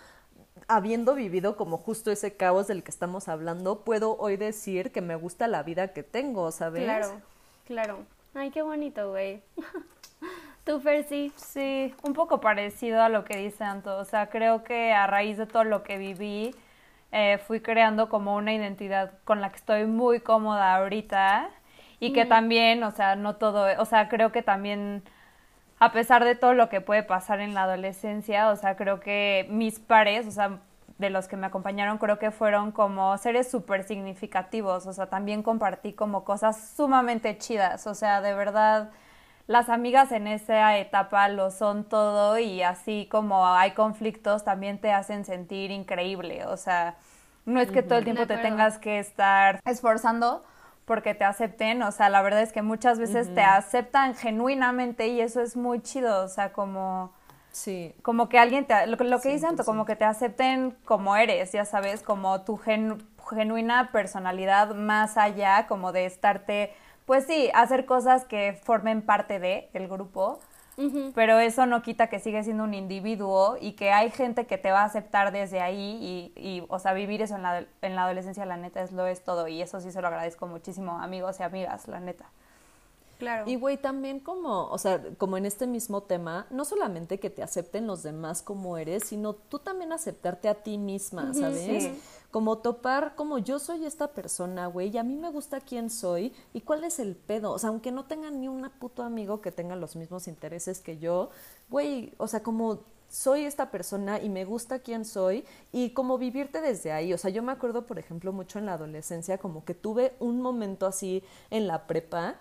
habiendo 0.68 1.14
vivido 1.14 1.56
como 1.56 1.78
justo 1.78 2.10
ese 2.10 2.36
caos 2.36 2.66
del 2.66 2.82
que 2.82 2.90
estamos 2.90 3.28
hablando, 3.28 3.82
puedo 3.82 4.18
hoy 4.18 4.36
decir 4.36 4.92
que 4.92 5.02
me 5.02 5.14
gusta 5.14 5.48
la 5.48 5.62
vida 5.62 5.90
que 5.90 6.02
tengo, 6.02 6.52
¿sabes? 6.52 6.86
Claro, 6.86 7.22
claro. 7.68 8.00
Ay, 8.34 8.50
qué 8.50 8.64
bonito, 8.64 9.12
güey. 9.12 9.44
¿Tú, 10.66 10.80
Fersi? 10.80 11.32
Sí, 11.36 11.94
un 12.02 12.14
poco 12.14 12.42
parecido 12.42 13.00
a 13.04 13.10
lo 13.10 13.26
que 13.26 13.38
dice 13.38 13.64
Anto. 13.64 13.96
O 14.00 14.06
sea, 14.06 14.32
creo 14.32 14.64
que 14.64 14.92
a 14.92 15.06
raíz 15.06 15.38
de 15.38 15.46
todo 15.46 15.66
lo 15.66 15.84
que 15.84 16.00
viví, 16.00 16.56
eh, 17.12 17.38
fui 17.46 17.60
creando 17.60 18.10
como 18.10 18.36
una 18.36 18.56
identidad 18.56 19.12
con 19.24 19.40
la 19.40 19.52
que 19.52 19.58
estoy 19.58 19.86
muy 19.86 20.20
cómoda 20.20 20.78
ahorita 20.78 21.52
y 22.02 22.14
que 22.14 22.26
también, 22.26 22.84
o 22.84 22.90
sea, 22.90 23.16
no 23.16 23.36
todo, 23.36 23.68
o 23.80 23.86
sea, 23.86 24.10
creo 24.10 24.32
que 24.32 24.42
también 24.42 25.04
a 25.80 25.92
pesar 25.92 26.26
de 26.26 26.36
todo 26.36 26.56
lo 26.56 26.68
que 26.68 26.82
puede 26.82 27.04
pasar 27.04 27.40
en 27.40 27.54
la 27.54 27.64
adolescencia, 27.64 28.50
o 28.50 28.56
sea, 28.56 28.76
creo 28.76 29.00
que 29.00 29.46
mis 29.50 29.80
pares, 29.80 30.26
o 30.26 30.32
sea, 30.32 30.58
de 30.98 31.12
los 31.12 31.28
que 31.28 31.38
me 31.38 31.46
acompañaron, 31.46 32.00
creo 32.00 32.18
que 32.18 32.32
fueron 32.32 32.72
como 32.72 33.16
seres 33.20 33.52
súper 33.52 33.84
significativos, 33.84 34.88
o 34.88 34.94
sea, 34.94 35.08
también 35.08 35.44
compartí 35.44 35.94
como 35.94 36.24
cosas 36.24 36.74
sumamente 36.76 37.38
chidas, 37.38 37.86
o 37.86 37.94
sea, 37.94 38.22
de 38.22 38.34
verdad, 38.34 38.90
las 39.46 39.70
amigas 39.70 40.12
en 40.12 40.26
esa 40.26 40.78
etapa 40.80 41.28
lo 41.30 41.52
son 41.52 41.84
todo 41.84 42.40
y 42.40 42.64
así 42.64 43.08
como 43.12 43.46
hay 43.46 43.72
conflictos, 43.72 44.44
también 44.44 44.80
te 44.80 44.92
hacen 44.92 45.24
sentir 45.24 45.70
increíble, 45.70 46.46
o 46.48 46.58
sea, 46.58 46.96
no 47.46 47.62
es 47.62 47.70
que 47.70 47.84
todo 47.84 48.00
el 48.00 48.06
tiempo 48.06 48.26
te 48.26 48.38
tengas 48.38 48.80
que 48.80 48.98
estar 48.98 49.60
esforzando 49.66 50.44
porque 50.92 51.16
te 51.16 51.24
acepten, 51.24 51.84
o 51.84 51.92
sea, 51.94 52.10
la 52.10 52.22
verdad 52.22 52.42
es 52.42 52.52
que 52.52 52.62
muchas 52.62 53.00
veces 53.00 53.34
te 53.34 53.44
aceptan 53.44 54.14
genuinamente 54.14 55.08
y 55.08 55.22
eso 55.22 55.40
es 55.40 55.56
muy 55.56 55.82
chido, 55.82 56.26
o 56.26 56.28
sea, 56.28 56.52
como... 56.52 57.14
Sí. 57.54 57.96
Como 58.02 58.28
que 58.28 58.38
alguien 58.38 58.66
te... 58.66 58.88
Lo, 58.88 58.98
lo 58.98 59.22
que 59.22 59.30
dicen, 59.30 59.56
como 59.56 59.86
que 59.86 59.96
te 59.96 60.04
acepten 60.04 60.76
como 60.84 61.16
eres, 61.16 61.54
ya 61.54 61.64
sabes, 61.64 62.04
como 62.04 62.42
tu 62.42 62.58
genuina 62.58 63.90
personalidad 63.94 64.76
más 64.76 65.16
allá, 65.16 65.66
como 65.68 65.94
de 65.94 66.06
estarte, 66.06 66.74
pues 67.06 67.26
sí, 67.26 67.50
hacer 67.54 67.86
cosas 67.86 68.26
que 68.26 68.60
formen 68.62 69.02
parte 69.02 69.40
de 69.40 69.70
el 69.72 69.88
grupo, 69.88 70.42
pero 71.16 71.40
eso 71.40 71.66
no 71.66 71.82
quita 71.82 72.08
que 72.08 72.20
sigues 72.20 72.46
siendo 72.46 72.64
un 72.64 72.74
individuo 72.74 73.58
y 73.60 73.74
que 73.74 73.92
hay 73.92 74.12
gente 74.12 74.46
que 74.46 74.58
te 74.58 74.72
va 74.72 74.82
a 74.82 74.86
aceptar 74.86 75.32
desde 75.32 75.62
ahí 75.62 76.32
y, 76.36 76.40
y, 76.40 76.66
o 76.70 76.80
sea, 76.80 76.94
vivir 76.94 77.22
eso 77.22 77.36
en 77.36 77.44
la, 77.44 77.66
en 77.82 77.96
la 77.96 78.06
adolescencia, 78.06 78.46
la 78.46 78.58
neta, 78.58 78.82
es 78.82 78.92
lo 78.92 79.08
es 79.08 79.24
todo 79.24 79.48
y 79.48 79.62
eso 79.62 79.82
sí 79.82 79.92
se 79.92 80.02
lo 80.02 80.08
agradezco 80.08 80.48
muchísimo, 80.48 81.00
amigos 81.00 81.40
y 81.40 81.44
amigas, 81.44 81.88
la 81.88 82.00
neta. 82.00 82.26
Claro. 83.20 83.44
Y 83.48 83.56
güey, 83.56 83.78
también 83.78 84.20
como, 84.20 84.68
o 84.70 84.78
sea, 84.80 85.00
como 85.20 85.38
en 85.38 85.46
este 85.46 85.68
mismo 85.68 86.02
tema, 86.02 86.48
no 86.50 86.66
solamente 86.66 87.20
que 87.20 87.30
te 87.30 87.44
acepten 87.44 87.86
los 87.86 88.02
demás 88.02 88.42
como 88.42 88.78
eres, 88.78 89.04
sino 89.06 89.34
tú 89.34 89.60
también 89.60 89.94
aceptarte 89.94 90.50
a 90.50 90.56
ti 90.56 90.80
misma, 90.80 91.32
¿sabes? 91.36 91.92
Como 92.32 92.60
topar 92.60 93.16
como 93.16 93.38
yo 93.38 93.60
soy 93.60 93.86
esta 93.86 94.08
persona, 94.14 94.68
güey, 94.68 94.90
y 94.90 94.98
a 94.98 95.04
mí 95.04 95.16
me 95.16 95.30
gusta 95.30 95.60
quién 95.60 95.90
soy 95.90 96.34
y 96.54 96.62
cuál 96.62 96.84
es 96.86 97.00
el 97.00 97.16
pedo. 97.16 97.52
O 97.52 97.60
sea, 97.60 97.70
aunque 97.70 97.92
no 97.92 98.06
tenga 98.06 98.32
ni 98.32 98.48
un 98.48 98.70
puto 98.80 99.04
amigo 99.04 99.42
que 99.42 99.52
tenga 99.52 99.76
los 99.76 99.96
mismos 99.96 100.28
intereses 100.28 100.80
que 100.80 100.98
yo, 100.98 101.30
güey, 101.70 102.14
o 102.18 102.28
sea, 102.28 102.42
como 102.42 102.80
soy 103.10 103.44
esta 103.44 103.70
persona 103.70 104.22
y 104.22 104.30
me 104.30 104.46
gusta 104.46 104.80
quién 104.80 105.04
soy 105.04 105.44
y 105.74 105.90
como 105.92 106.18
vivirte 106.18 106.62
desde 106.62 106.94
ahí. 106.94 107.14
O 107.14 107.18
sea, 107.18 107.30
yo 107.30 107.44
me 107.44 107.52
acuerdo, 107.52 107.86
por 107.86 108.00
ejemplo, 108.00 108.32
mucho 108.32 108.58
en 108.58 108.66
la 108.66 108.74
adolescencia, 108.74 109.38
como 109.38 109.66
que 109.66 109.74
tuve 109.74 110.14
un 110.20 110.42
momento 110.42 110.88
así 110.88 111.24
en 111.50 111.68
la 111.68 111.86
prepa 111.88 112.40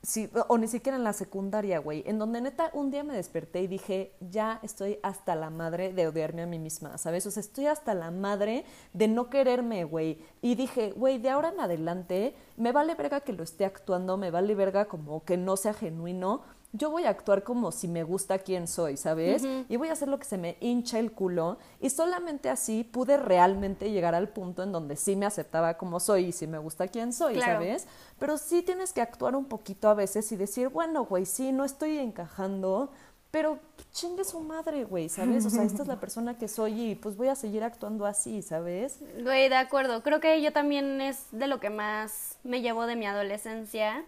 Sí, 0.00 0.30
o 0.46 0.58
ni 0.58 0.68
siquiera 0.68 0.96
en 0.96 1.02
la 1.02 1.12
secundaria, 1.12 1.80
güey, 1.80 2.04
en 2.06 2.20
donde 2.20 2.40
neta 2.40 2.70
un 2.72 2.92
día 2.92 3.02
me 3.02 3.14
desperté 3.14 3.62
y 3.62 3.66
dije, 3.66 4.14
ya 4.20 4.60
estoy 4.62 5.00
hasta 5.02 5.34
la 5.34 5.50
madre 5.50 5.92
de 5.92 6.06
odiarme 6.06 6.42
a 6.42 6.46
mí 6.46 6.60
misma, 6.60 6.98
¿sabes? 6.98 7.26
O 7.26 7.32
sea, 7.32 7.40
estoy 7.40 7.66
hasta 7.66 7.94
la 7.94 8.12
madre 8.12 8.64
de 8.92 9.08
no 9.08 9.28
quererme, 9.28 9.82
güey. 9.82 10.22
Y 10.40 10.54
dije, 10.54 10.92
güey, 10.92 11.18
de 11.18 11.30
ahora 11.30 11.48
en 11.48 11.58
adelante, 11.58 12.36
me 12.56 12.70
vale 12.70 12.94
verga 12.94 13.22
que 13.22 13.32
lo 13.32 13.42
esté 13.42 13.64
actuando, 13.64 14.16
me 14.16 14.30
vale 14.30 14.54
verga 14.54 14.84
como 14.84 15.24
que 15.24 15.36
no 15.36 15.56
sea 15.56 15.74
genuino, 15.74 16.42
yo 16.72 16.90
voy 16.90 17.04
a 17.04 17.10
actuar 17.10 17.44
como 17.44 17.72
si 17.72 17.88
me 17.88 18.02
gusta 18.02 18.38
quién 18.38 18.66
soy, 18.68 18.96
¿sabes? 18.96 19.42
Y 19.68 19.76
voy 19.76 19.88
a 19.88 19.92
hacer 19.92 20.08
lo 20.08 20.18
que 20.18 20.26
se 20.26 20.36
me 20.36 20.56
hincha 20.60 20.98
el 20.98 21.12
culo. 21.12 21.58
Y 21.80 21.88
solamente 21.90 22.50
así 22.50 22.84
pude 22.84 23.16
realmente 23.16 23.90
llegar 23.90 24.14
al 24.14 24.28
punto 24.28 24.62
en 24.62 24.72
donde 24.72 24.96
sí 24.96 25.16
me 25.16 25.24
aceptaba 25.24 25.78
como 25.78 25.98
soy 25.98 26.26
y 26.26 26.32
si 26.32 26.46
me 26.46 26.58
gusta 26.58 26.88
quién 26.88 27.12
soy, 27.12 27.40
¿sabes? 27.40 27.86
Pero 28.18 28.36
sí 28.36 28.62
tienes 28.62 28.92
que 28.92 29.00
actuar 29.00 29.34
un 29.34 29.46
poquito 29.46 29.88
a 29.88 29.94
veces 29.94 30.30
y 30.30 30.36
decir, 30.36 30.68
bueno, 30.68 31.06
güey, 31.06 31.24
sí, 31.24 31.52
no 31.52 31.64
estoy 31.64 31.98
encajando, 31.98 32.90
pero 33.30 33.58
chingue 33.92 34.24
su 34.24 34.40
madre, 34.40 34.84
güey, 34.84 35.08
¿sabes? 35.08 35.46
O 35.46 35.50
sea, 35.50 35.64
esta 35.64 35.82
es 35.82 35.88
la 35.88 36.00
persona 36.00 36.36
que 36.36 36.48
soy 36.48 36.90
y 36.90 36.94
pues 36.94 37.16
voy 37.16 37.28
a 37.28 37.34
seguir 37.34 37.64
actuando 37.64 38.04
así, 38.04 38.42
¿sabes? 38.42 38.98
Güey, 39.22 39.48
de 39.48 39.56
acuerdo. 39.56 40.02
Creo 40.02 40.20
que 40.20 40.42
yo 40.42 40.52
también 40.52 41.00
es 41.00 41.26
de 41.30 41.46
lo 41.46 41.60
que 41.60 41.70
más 41.70 42.36
me 42.44 42.60
llevo 42.60 42.86
de 42.86 42.96
mi 42.96 43.06
adolescencia 43.06 44.04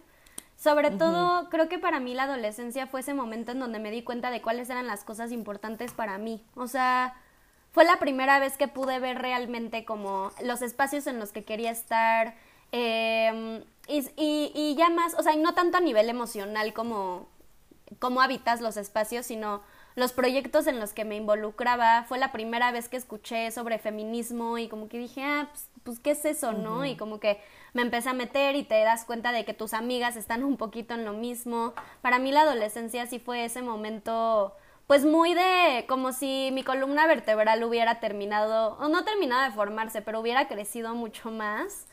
sobre 0.61 0.91
todo, 0.91 1.49
creo 1.49 1.67
que 1.67 1.79
para 1.79 1.99
mí 1.99 2.13
la 2.13 2.23
adolescencia 2.23 2.85
fue 2.85 2.99
ese 2.99 3.15
momento 3.15 3.51
en 3.51 3.59
donde 3.59 3.79
me 3.79 3.89
di 3.89 4.03
cuenta 4.03 4.29
de 4.29 4.43
cuáles 4.43 4.69
eran 4.69 4.85
las 4.85 5.03
cosas 5.03 5.31
importantes 5.31 5.91
para 5.91 6.19
mí. 6.19 6.45
O 6.53 6.67
sea, 6.67 7.15
fue 7.71 7.83
la 7.83 7.97
primera 7.97 8.37
vez 8.37 8.57
que 8.57 8.67
pude 8.67 8.99
ver 8.99 9.17
realmente 9.17 9.85
como 9.85 10.31
los 10.43 10.61
espacios 10.61 11.07
en 11.07 11.17
los 11.17 11.31
que 11.31 11.43
quería 11.43 11.71
estar. 11.71 12.35
Em, 12.71 13.63
y, 13.87 14.51
y, 14.53 14.75
ya 14.77 14.91
más, 14.91 15.15
o 15.15 15.23
sea, 15.23 15.35
no 15.35 15.55
tanto 15.55 15.77
a 15.77 15.81
nivel 15.81 16.09
emocional 16.09 16.73
como 16.73 17.27
cómo 17.97 18.21
habitas 18.21 18.61
los 18.61 18.77
espacios, 18.77 19.25
sino 19.25 19.63
los 19.95 20.13
proyectos 20.13 20.67
en 20.67 20.79
los 20.79 20.93
que 20.93 21.05
me 21.05 21.15
involucraba. 21.15 22.03
Fue 22.03 22.17
la 22.17 22.31
primera 22.31 22.71
vez 22.71 22.89
que 22.89 22.97
escuché 22.97 23.51
sobre 23.51 23.79
feminismo 23.79 24.57
y 24.57 24.67
como 24.67 24.87
que 24.87 24.97
dije, 24.97 25.23
ah, 25.23 25.49
pues, 25.51 25.69
pues 25.83 25.99
¿qué 25.99 26.11
es 26.11 26.25
eso, 26.25 26.53
no? 26.53 26.85
Y 26.85 26.95
como 26.95 27.19
que 27.19 27.39
me 27.73 27.81
empecé 27.81 28.09
a 28.09 28.13
meter 28.13 28.55
y 28.55 28.63
te 28.63 28.81
das 28.83 29.05
cuenta 29.05 29.31
de 29.31 29.45
que 29.45 29.53
tus 29.53 29.73
amigas 29.73 30.15
están 30.15 30.43
un 30.43 30.57
poquito 30.57 30.93
en 30.93 31.05
lo 31.05 31.13
mismo. 31.13 31.73
Para 32.01 32.19
mí 32.19 32.31
la 32.31 32.41
adolescencia 32.41 33.05
sí 33.07 33.19
fue 33.19 33.45
ese 33.45 33.61
momento 33.61 34.55
pues 34.87 35.05
muy 35.05 35.33
de 35.33 35.85
como 35.87 36.11
si 36.11 36.49
mi 36.51 36.63
columna 36.63 37.07
vertebral 37.07 37.63
hubiera 37.63 38.01
terminado, 38.01 38.77
o 38.77 38.89
no 38.89 39.05
terminado 39.05 39.43
de 39.43 39.51
formarse, 39.51 40.01
pero 40.01 40.19
hubiera 40.19 40.49
crecido 40.49 40.95
mucho 40.95 41.31
más. 41.31 41.87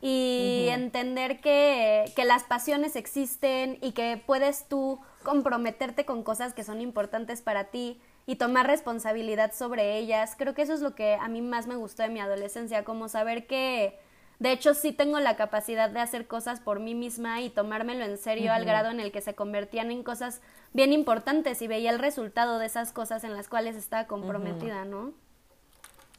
Y 0.00 0.68
entender 0.70 1.40
que, 1.40 2.04
que 2.14 2.24
las 2.24 2.44
pasiones 2.44 2.94
existen 2.94 3.78
y 3.82 3.92
que 3.92 4.22
puedes 4.24 4.68
tú 4.68 5.00
comprometerte 5.26 6.04
con 6.04 6.22
cosas 6.22 6.54
que 6.54 6.62
son 6.62 6.80
importantes 6.80 7.42
para 7.42 7.64
ti 7.64 8.00
y 8.26 8.36
tomar 8.36 8.68
responsabilidad 8.68 9.52
sobre 9.52 9.98
ellas. 9.98 10.36
Creo 10.38 10.54
que 10.54 10.62
eso 10.62 10.72
es 10.72 10.82
lo 10.82 10.94
que 10.94 11.14
a 11.14 11.26
mí 11.26 11.42
más 11.42 11.66
me 11.66 11.74
gustó 11.74 12.04
de 12.04 12.10
mi 12.10 12.20
adolescencia, 12.20 12.84
como 12.84 13.08
saber 13.08 13.48
que 13.48 13.98
de 14.38 14.52
hecho, 14.52 14.74
sí 14.74 14.92
tengo 14.92 15.18
la 15.18 15.34
capacidad 15.34 15.90
de 15.90 15.98
hacer 15.98 16.28
cosas 16.28 16.60
por 16.60 16.78
mí 16.78 16.94
misma 16.94 17.40
y 17.40 17.50
tomármelo 17.50 18.04
en 18.04 18.18
serio 18.18 18.52
al 18.52 18.64
grado 18.64 18.90
en 18.90 19.00
el 19.00 19.10
que 19.10 19.20
se 19.20 19.34
convertían 19.34 19.90
en 19.90 20.04
cosas 20.04 20.42
bien 20.74 20.92
importantes 20.92 21.60
y 21.60 21.66
veía 21.66 21.90
el 21.90 21.98
resultado 21.98 22.60
de 22.60 22.66
esas 22.66 22.92
cosas 22.92 23.24
en 23.24 23.34
las 23.34 23.48
cuales 23.48 23.74
estaba 23.74 24.06
comprometida, 24.06 24.84
¿no? 24.84 25.12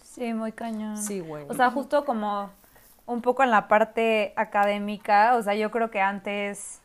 Sí, 0.01 0.33
muy 0.33 0.51
cañón. 0.51 0.97
Sí, 0.97 1.21
güey. 1.21 1.45
O 1.47 1.53
sea, 1.53 1.71
justo 1.71 2.03
como 2.03 2.49
un 3.05 3.21
poco 3.21 3.43
en 3.43 3.51
la 3.51 3.69
parte 3.69 4.33
académica, 4.35 5.35
o 5.35 5.43
sea, 5.43 5.53
yo 5.53 5.71
creo 5.71 5.91
que 5.91 6.01
antes 6.01 6.81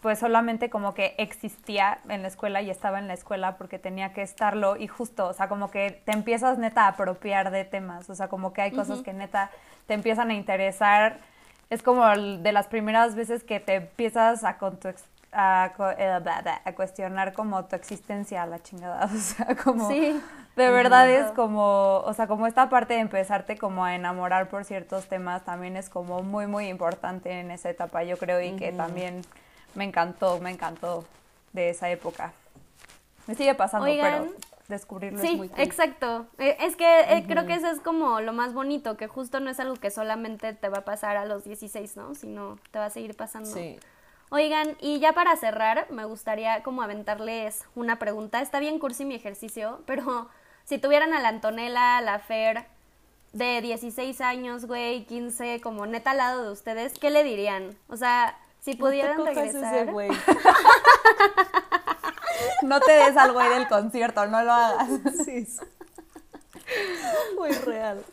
pues 0.00 0.18
solamente 0.18 0.70
como 0.70 0.94
que 0.94 1.14
existía 1.18 1.98
en 2.08 2.22
la 2.22 2.28
escuela 2.28 2.62
y 2.62 2.70
estaba 2.70 2.98
en 2.98 3.08
la 3.08 3.14
escuela 3.14 3.56
porque 3.56 3.78
tenía 3.78 4.12
que 4.12 4.22
estarlo 4.22 4.76
y 4.76 4.86
justo, 4.86 5.26
o 5.26 5.32
sea, 5.32 5.48
como 5.48 5.70
que 5.70 5.90
te 6.04 6.12
empiezas 6.12 6.58
neta 6.58 6.84
a 6.84 6.88
apropiar 6.88 7.50
de 7.50 7.64
temas, 7.64 8.08
o 8.08 8.14
sea, 8.14 8.28
como 8.28 8.52
que 8.52 8.62
hay 8.62 8.70
cosas 8.70 9.02
que 9.02 9.12
neta 9.12 9.50
te 9.86 9.94
empiezan 9.94 10.30
a 10.30 10.34
interesar. 10.34 11.18
Es 11.70 11.82
como 11.82 12.06
de 12.06 12.52
las 12.52 12.66
primeras 12.68 13.14
veces 13.14 13.42
que 13.42 13.60
te 13.60 13.74
empiezas 13.74 14.44
a, 14.44 14.56
con 14.56 14.78
tu, 14.78 14.88
a, 15.32 15.72
eh, 15.98 16.60
a, 16.64 16.74
cuestionar 16.74 17.32
como 17.32 17.64
tu 17.64 17.76
existencia, 17.76 18.46
la 18.46 18.62
chingada, 18.62 19.04
o 19.12 19.16
sea, 19.16 19.56
como... 19.56 19.88
Sí. 19.88 20.20
De 20.56 20.70
verdad 20.70 21.08
es 21.08 21.30
como, 21.32 21.98
o 21.98 22.12
sea, 22.14 22.26
como 22.26 22.48
esta 22.48 22.68
parte 22.68 22.94
de 22.94 23.00
empezarte 23.00 23.56
como 23.56 23.84
a 23.84 23.94
enamorar 23.94 24.48
por 24.48 24.64
ciertos 24.64 25.06
temas 25.06 25.44
también 25.44 25.76
es 25.76 25.88
como 25.88 26.24
muy, 26.24 26.48
muy 26.48 26.66
importante 26.66 27.30
en 27.38 27.52
esa 27.52 27.70
etapa, 27.70 28.02
yo 28.02 28.16
creo, 28.16 28.40
y 28.40 28.56
que 28.56 28.72
también 28.72 29.22
me 29.74 29.84
encantó, 29.84 30.40
me 30.40 30.50
encantó 30.50 31.04
de 31.52 31.70
esa 31.70 31.90
época. 31.90 32.32
Me 33.26 33.34
sigue 33.34 33.54
pasando, 33.54 33.86
pero 33.86 34.32
descubrirlo 34.68 35.20
es 35.20 35.32
muy 35.36 35.48
cool. 35.48 35.60
exacto. 35.60 36.26
Eh, 36.38 36.56
es 36.60 36.76
que 36.76 37.00
eh, 37.00 37.24
creo 37.26 37.46
que 37.46 37.54
eso 37.54 37.68
es 37.68 37.80
como 37.80 38.20
lo 38.20 38.32
más 38.32 38.52
bonito, 38.54 38.96
que 38.96 39.08
justo 39.08 39.40
no 39.40 39.50
es 39.50 39.60
algo 39.60 39.76
que 39.76 39.90
solamente 39.90 40.52
te 40.52 40.68
va 40.68 40.78
a 40.78 40.84
pasar 40.84 41.16
a 41.16 41.24
los 41.24 41.44
16, 41.44 41.96
¿no? 41.96 42.14
Sino 42.14 42.58
te 42.70 42.78
va 42.78 42.86
a 42.86 42.90
seguir 42.90 43.16
pasando. 43.16 43.50
Sí. 43.50 43.78
Oigan, 44.30 44.76
y 44.80 44.98
ya 44.98 45.14
para 45.14 45.34
cerrar, 45.36 45.90
me 45.90 46.04
gustaría 46.04 46.62
como 46.62 46.82
aventarles 46.82 47.64
una 47.74 47.98
pregunta. 47.98 48.42
Está 48.42 48.60
bien 48.60 48.78
cursi 48.78 49.04
mi 49.04 49.14
ejercicio, 49.14 49.82
pero 49.86 50.28
si 50.64 50.78
tuvieran 50.78 51.14
a 51.14 51.20
la 51.20 51.28
Antonella, 51.28 51.96
a 51.96 52.02
la 52.02 52.18
Fer, 52.18 52.66
de 53.32 53.60
16 53.60 54.20
años, 54.20 54.66
güey, 54.66 55.04
15, 55.04 55.60
como 55.60 55.86
neta 55.86 56.12
al 56.12 56.16
lado 56.18 56.44
de 56.44 56.52
ustedes, 56.52 56.94
¿qué 56.98 57.10
le 57.10 57.24
dirían? 57.24 57.76
O 57.88 57.96
sea, 57.96 58.38
si 58.60 58.74
pudieran 58.74 59.18
no 59.18 59.24
te 59.24 59.34
regresar. 59.34 59.74
Ese 59.74 59.92
güey. 59.92 60.10
no 62.62 62.80
te 62.80 62.92
des 62.92 63.16
al 63.16 63.32
güey 63.32 63.48
del 63.50 63.68
concierto, 63.68 64.26
no 64.26 64.42
lo 64.42 64.52
hagas. 64.52 64.88
Sí. 65.24 65.46
Muy 67.36 67.50
real. 67.50 68.04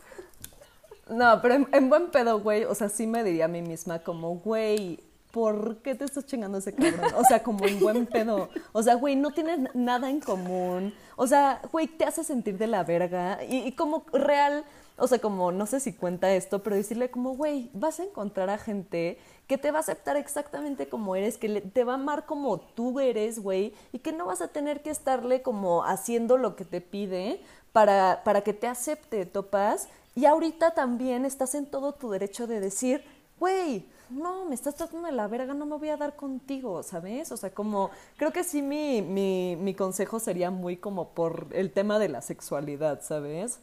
No, 1.10 1.40
pero 1.42 1.68
en, 1.72 1.90
buen 1.90 2.10
pedo, 2.10 2.40
güey, 2.40 2.64
o 2.64 2.74
sea, 2.74 2.90
sí 2.90 3.06
me 3.06 3.24
diría 3.24 3.46
a 3.46 3.50
mí 3.50 3.62
misma 3.62 4.00
como, 4.00 4.38
güey, 4.38 5.00
¿por 5.32 5.78
qué 5.78 5.94
te 5.94 6.06
estás 6.06 6.26
chingando 6.26 6.58
ese 6.58 6.74
cabrón? 6.74 7.14
O 7.18 7.24
sea, 7.26 7.44
como 7.44 7.68
en 7.68 7.80
buen 7.80 8.06
pedo. 8.08 8.50
O 8.72 8.82
sea, 8.82 8.96
güey, 8.96 9.16
no 9.16 9.32
tienes 9.32 9.60
nada 9.76 10.10
en 10.10 10.20
común. 10.20 10.94
O 11.16 11.28
sea, 11.28 11.62
güey, 11.72 11.88
te 11.88 12.06
hace 12.06 12.24
sentir 12.24 12.58
de 12.58 12.68
la 12.68 12.84
verga. 12.84 13.44
Y, 13.44 13.58
y 13.58 13.72
como 13.74 14.06
real, 14.12 14.66
o 14.98 15.08
sea, 15.08 15.20
como 15.20 15.52
no 15.52 15.66
sé 15.66 15.80
si 15.80 15.94
cuenta 15.94 16.34
esto, 16.34 16.64
pero 16.64 16.76
decirle 16.76 17.10
como, 17.10 17.36
güey, 17.36 17.70
vas 17.74 18.00
a 18.00 18.04
encontrar 18.04 18.50
a 18.50 18.58
gente 18.58 19.18
que 19.48 19.58
te 19.58 19.72
va 19.72 19.80
a 19.80 19.82
aceptar 19.82 20.18
exactamente 20.18 20.88
como 20.88 21.16
eres, 21.16 21.38
que 21.38 21.62
te 21.62 21.84
va 21.84 21.94
a 21.94 21.96
amar 21.96 22.26
como 22.26 22.60
tú 22.60 23.00
eres, 23.00 23.40
güey, 23.40 23.74
y 23.92 24.00
que 24.00 24.12
no 24.12 24.26
vas 24.26 24.42
a 24.42 24.48
tener 24.48 24.82
que 24.82 24.90
estarle 24.90 25.42
como 25.42 25.84
haciendo 25.84 26.38
lo 26.38 26.56
que 26.56 26.66
te 26.66 26.82
pide 26.82 27.42
para, 27.72 28.22
para 28.24 28.42
que 28.42 28.54
te 28.54 28.68
acepte, 28.68 29.26
topas. 29.26 29.88
Y 30.16 30.26
ahorita 30.26 30.72
también 30.72 31.26
estás 31.26 31.56
en 31.56 31.66
todo 31.66 31.92
tu 31.92 32.10
derecho 32.10 32.48
de 32.48 32.60
decir, 32.60 33.04
güey, 33.38 33.86
no, 34.10 34.46
me 34.46 34.56
estás 34.56 34.76
tratando 34.76 35.08
de 35.08 35.14
la 35.14 35.28
verga, 35.28 35.54
no 35.54 35.66
me 35.66 35.78
voy 35.78 35.90
a 35.90 35.98
dar 35.98 36.16
contigo, 36.16 36.84
¿sabes? 36.84 37.32
O 37.32 37.38
sea, 37.38 37.52
como, 37.52 37.92
creo 38.18 38.32
que 38.32 38.44
sí 38.44 38.62
mi, 38.62 39.02
mi, 39.02 39.56
mi 39.60 39.74
consejo 39.74 40.20
sería 40.20 40.52
muy 40.52 40.78
como 40.78 41.10
por 41.10 41.48
el 41.52 41.72
tema 41.72 42.00
de 42.00 42.10
la 42.10 42.22
sexualidad, 42.22 43.02
¿sabes? 43.02 43.60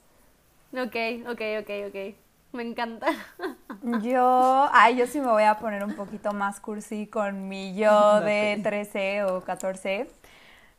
Ok, 0.73 0.97
ok, 1.29 1.41
ok, 1.61 1.71
ok. 1.89 2.17
Me 2.53 2.63
encanta. 2.63 3.07
Yo, 4.03 4.69
ay, 4.73 4.97
yo 4.97 5.09
sí 5.09 5.21
me 5.21 5.27
voy 5.27 5.43
a 5.43 5.59
poner 5.59 5.83
un 5.83 5.97
poquito 5.97 6.33
más 6.33 6.61
cursi 6.61 7.09
con 7.09 7.49
mi 7.49 7.75
yo 7.75 8.21
de 8.21 8.59
Date. 8.59 8.63
13 8.63 9.25
o 9.25 9.41
14. 9.43 10.09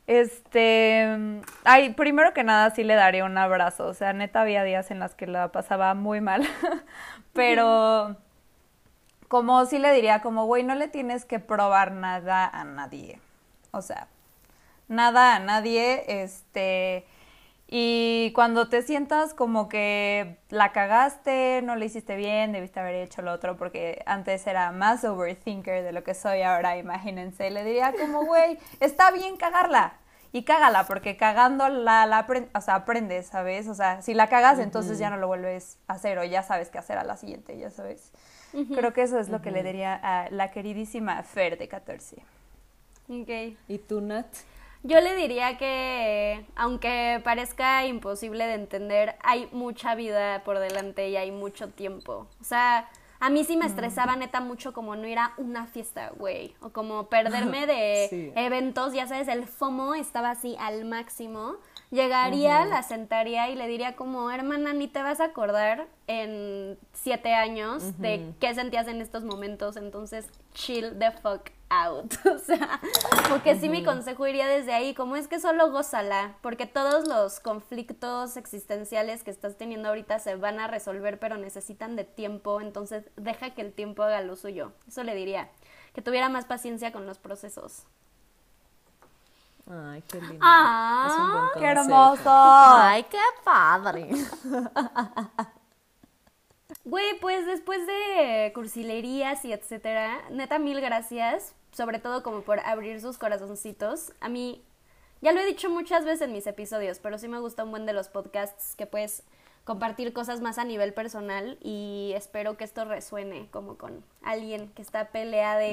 Este, 0.08 1.42
ay, 1.64 1.94
primero 1.94 2.34
que 2.34 2.44
nada 2.44 2.70
sí 2.72 2.84
le 2.84 2.96
daría 2.96 3.26
un 3.26 3.38
abrazo, 3.38 3.88
o 3.88 3.94
sea, 3.94 4.14
neta 4.14 4.42
había 4.42 4.64
días 4.64 4.92
en 4.92 5.00
las 5.00 5.16
que 5.16 5.28
la 5.28 5.52
pasaba 5.52 5.94
muy 5.96 6.22
mal, 6.22 6.44
pero 7.34 8.18
como 9.34 9.66
sí 9.66 9.80
le 9.80 9.92
diría 9.92 10.22
como, 10.22 10.46
güey, 10.46 10.62
no 10.62 10.76
le 10.76 10.88
tienes 10.88 11.26
que 11.26 11.40
probar 11.40 11.92
nada 11.92 12.48
a 12.48 12.64
nadie, 12.66 13.20
o 13.72 13.82
sea, 13.82 14.08
nada 14.88 15.36
a 15.36 15.40
nadie, 15.40 16.04
este, 16.22 17.08
y 17.68 18.32
cuando 18.36 18.70
te 18.70 18.84
sientas 18.84 19.34
como 19.34 19.70
que 19.70 20.38
la 20.52 20.72
cagaste, 20.72 21.64
no 21.64 21.76
le 21.76 21.88
hiciste 21.88 22.16
bien, 22.16 22.52
debiste 22.52 22.80
haber 22.80 22.94
hecho 22.94 23.24
lo 23.24 23.32
otro, 23.32 23.58
porque 23.58 24.04
antes 24.06 24.46
era 24.46 24.72
más 24.72 25.04
overthinker 25.04 25.84
de 25.84 25.94
lo 25.94 26.04
que 26.04 26.14
soy 26.14 26.44
ahora, 26.44 26.78
imagínense. 26.78 27.50
Le 27.50 27.64
diría 27.64 27.92
como, 28.00 28.26
güey, 28.26 28.60
está 28.82 29.10
bien 29.10 29.36
cagarla. 29.38 29.94
Y 30.32 30.44
cágala, 30.44 30.86
porque 30.86 31.18
cagándola 31.18 32.06
la 32.06 32.28
o 32.54 32.62
sea, 32.62 32.76
aprendes, 32.76 33.26
¿sabes? 33.26 33.68
O 33.68 33.74
sea, 33.74 34.04
si 34.04 34.14
la 34.14 34.30
cagas, 34.30 34.60
entonces 34.60 35.00
ya 35.00 35.10
no 35.10 35.18
lo 35.18 35.26
vuelves 35.26 35.80
a 35.88 35.94
hacer 35.94 36.20
o 36.20 36.24
ya 36.24 36.44
sabes 36.44 36.70
qué 36.70 36.78
hacer 36.78 37.00
a 37.00 37.04
la 37.04 37.18
siguiente, 37.18 37.58
ya 37.58 37.72
sabes. 37.72 38.12
Creo 38.76 38.94
que 38.94 39.02
eso 39.02 39.20
es 39.20 39.30
lo 39.30 39.42
que 39.42 39.52
le 39.52 39.64
diría 39.64 39.94
a 40.02 40.30
la 40.30 40.52
queridísima 40.52 41.22
Fer 41.24 41.58
de 41.58 41.68
14. 41.68 42.18
Ok. 43.10 43.58
¿Y 43.68 43.78
tú, 43.80 44.00
Nat? 44.02 44.28
Yo 44.84 45.00
le 45.00 45.16
diría 45.16 45.58
que, 45.58 46.46
aunque 46.56 47.22
parezca 47.24 47.86
imposible 47.86 48.46
de 48.46 48.56
entender, 48.56 49.16
hay 49.24 49.48
mucha 49.54 49.96
vida 49.96 50.44
por 50.44 50.60
delante 50.60 51.10
y 51.10 51.16
hay 51.16 51.32
mucho 51.32 51.70
tiempo. 51.70 52.28
O 52.42 52.44
sea, 52.44 52.90
a 53.22 53.30
mí 53.30 53.46
sí 53.46 53.56
me 53.56 53.66
estresaba 53.66 54.18
neta 54.18 54.42
mucho 54.42 54.74
como 54.74 54.96
no 54.98 55.08
ir 55.08 55.18
a 55.20 55.32
una 55.38 55.66
fiesta, 55.68 56.12
güey. 56.18 56.54
O 56.62 56.70
como 56.72 57.08
perderme 57.08 57.66
de 57.68 58.08
Sí. 58.10 58.32
eventos, 58.36 58.94
ya 58.94 59.08
sabes, 59.08 59.30
el 59.30 59.46
FOMO 59.48 59.96
estaba 59.96 60.32
así 60.32 60.58
al 60.60 60.84
máximo. 60.84 61.56
Llegaría, 61.94 62.66
la 62.66 62.82
sentaría 62.82 63.50
y 63.50 63.56
le 63.56 63.68
diría 63.68 63.96
como, 63.96 64.32
hermana, 64.32 64.74
ni 64.74 64.88
te 64.88 65.04
vas 65.04 65.20
a 65.20 65.26
acordar 65.26 65.86
en 66.08 66.80
siete 66.92 67.36
años 67.36 68.00
de 68.00 68.34
qué 68.40 68.56
sentías 68.56 68.88
en 68.88 69.00
estos 69.00 69.24
momentos, 69.24 69.78
entonces 69.78 70.26
chill 70.56 70.98
the 70.98 71.12
fuck 71.12 71.52
out. 71.70 72.12
o 72.26 72.40
sea, 72.40 72.82
porque 73.30 73.60
sí 73.60 73.70
mi 73.70 73.84
consejo 73.84 74.26
iría 74.26 74.48
desde 74.48 74.74
ahí, 74.74 74.96
como 74.96 75.16
es 75.16 75.28
que 75.28 75.40
solo 75.40 75.70
gózala, 75.70 76.36
porque 76.42 76.66
todos 76.66 77.08
los 77.08 77.40
conflictos 77.40 78.38
existenciales 78.38 79.24
que 79.24 79.30
estás 79.30 79.56
teniendo 79.56 79.90
ahorita 79.90 80.18
se 80.18 80.36
van 80.36 80.60
a 80.60 80.68
resolver, 80.68 81.20
pero 81.20 81.38
necesitan 81.38 81.96
de 81.96 82.06
tiempo, 82.06 82.60
entonces 82.60 83.06
deja 83.18 83.52
que 83.52 83.62
el 83.62 83.72
tiempo 83.72 84.02
haga 84.02 84.22
lo 84.22 84.36
suyo. 84.36 84.72
Eso 84.88 85.04
le 85.04 85.14
diría, 85.14 85.52
que 85.94 86.02
tuviera 86.02 86.28
más 86.28 86.46
paciencia 86.46 86.92
con 86.92 87.06
los 87.06 87.20
procesos. 87.20 87.86
Ay, 89.70 90.04
qué 90.10 90.20
lindo. 90.20 90.40
Ah, 90.42 91.08
Es 91.08 91.18
un 91.18 91.32
buen 91.32 91.46
¡Qué 91.56 91.66
hermoso! 91.66 92.30
Ay, 92.30 93.04
qué 93.04 93.18
padre. 93.44 94.10
Güey, 96.86 97.18
pues 97.22 97.46
después 97.46 97.86
de 97.88 98.52
cursilerías 98.54 99.46
y 99.46 99.54
etcétera, 99.54 100.20
neta 100.32 100.60
mil 100.60 100.82
gracias, 100.82 101.56
sobre 101.72 102.00
todo 102.00 102.24
como 102.24 102.42
por 102.42 102.60
abrir 102.60 103.00
sus 103.00 103.18
corazoncitos. 103.18 104.12
A 104.20 104.28
mí, 104.28 104.62
ya 105.22 105.32
lo 105.32 105.40
he 105.40 105.46
dicho 105.46 105.70
muchas 105.70 106.04
veces 106.04 106.24
en 106.24 106.34
mis 106.34 106.46
episodios, 106.46 107.00
pero 107.00 107.18
sí 107.18 107.30
me 107.30 107.40
gusta 107.40 107.64
un 107.64 107.72
buen 107.72 107.86
de 107.86 107.94
los 107.94 108.10
podcasts 108.10 108.76
que 108.76 108.86
puedes 108.86 109.24
compartir 109.64 110.12
cosas 110.12 110.42
más 110.42 110.58
a 110.58 110.66
nivel 110.66 110.94
personal 110.94 111.58
y 111.62 112.12
espero 112.18 112.58
que 112.58 112.66
esto 112.66 112.84
resuene 112.84 113.48
como 113.50 113.78
con 113.78 114.04
alguien 114.22 114.68
que 114.74 114.82
está 114.82 115.08
peleada 115.08 115.64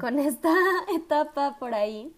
con 0.00 0.18
esta 0.18 0.54
etapa 0.96 1.56
por 1.58 1.74
ahí. 1.74 2.14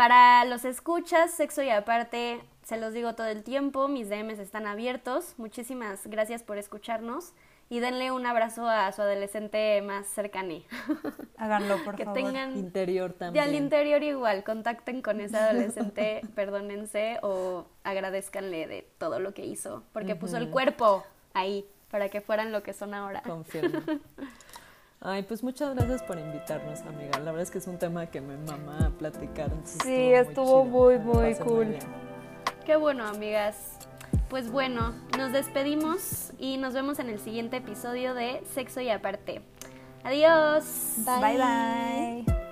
Para 0.00 0.46
los 0.46 0.64
escuchas, 0.64 1.30
sexo 1.30 1.62
y 1.62 1.68
aparte, 1.68 2.40
se 2.62 2.78
los 2.78 2.94
digo 2.94 3.14
todo 3.14 3.26
el 3.26 3.42
tiempo, 3.42 3.86
mis 3.86 4.08
DMs 4.08 4.38
están 4.38 4.66
abiertos. 4.66 5.34
Muchísimas 5.36 6.06
gracias 6.06 6.42
por 6.42 6.56
escucharnos 6.56 7.34
y 7.68 7.80
denle 7.80 8.10
un 8.10 8.24
abrazo 8.24 8.66
a 8.66 8.90
su 8.92 9.02
adolescente 9.02 9.82
más 9.82 10.06
cercano. 10.06 10.54
Háganlo, 11.36 11.84
por 11.84 11.96
que 11.96 12.06
favor. 12.06 12.18
tengan 12.18 12.56
Interior 12.56 13.10
y 13.14 13.18
también. 13.18 13.44
al 13.44 13.54
interior 13.54 14.02
igual, 14.02 14.42
contacten 14.42 15.02
con 15.02 15.20
ese 15.20 15.36
adolescente, 15.36 16.22
perdónense 16.34 17.18
o 17.20 17.66
agradezcanle 17.84 18.68
de 18.68 18.88
todo 18.96 19.20
lo 19.20 19.34
que 19.34 19.44
hizo, 19.44 19.82
porque 19.92 20.16
puso 20.16 20.38
el 20.38 20.48
cuerpo 20.48 21.04
ahí 21.34 21.66
para 21.90 22.08
que 22.08 22.22
fueran 22.22 22.52
lo 22.52 22.62
que 22.62 22.72
son 22.72 22.94
ahora. 22.94 23.20
Confirmo. 23.20 23.82
Ay, 25.02 25.22
pues 25.22 25.42
muchas 25.42 25.74
gracias 25.74 26.02
por 26.02 26.18
invitarnos, 26.18 26.80
amiga. 26.82 27.18
La 27.20 27.32
verdad 27.32 27.42
es 27.42 27.50
que 27.50 27.58
es 27.58 27.66
un 27.66 27.78
tema 27.78 28.06
que 28.06 28.20
me 28.20 28.36
mama 28.36 28.92
platicar. 28.98 29.50
Sí, 29.64 30.12
estuvo 30.12 30.64
chido. 30.64 30.64
muy, 30.64 30.98
muy 30.98 31.34
cool. 31.36 31.68
bien. 31.68 31.80
Qué 32.66 32.76
bueno, 32.76 33.06
amigas. 33.06 33.78
Pues 34.28 34.50
bueno, 34.50 34.94
nos 35.16 35.32
despedimos 35.32 36.32
y 36.38 36.58
nos 36.58 36.74
vemos 36.74 36.98
en 36.98 37.08
el 37.08 37.18
siguiente 37.18 37.56
episodio 37.56 38.12
de 38.14 38.42
Sexo 38.52 38.82
y 38.82 38.90
aparte. 38.90 39.40
Adiós. 40.04 40.96
Bye 40.98 41.38
bye. 41.38 42.49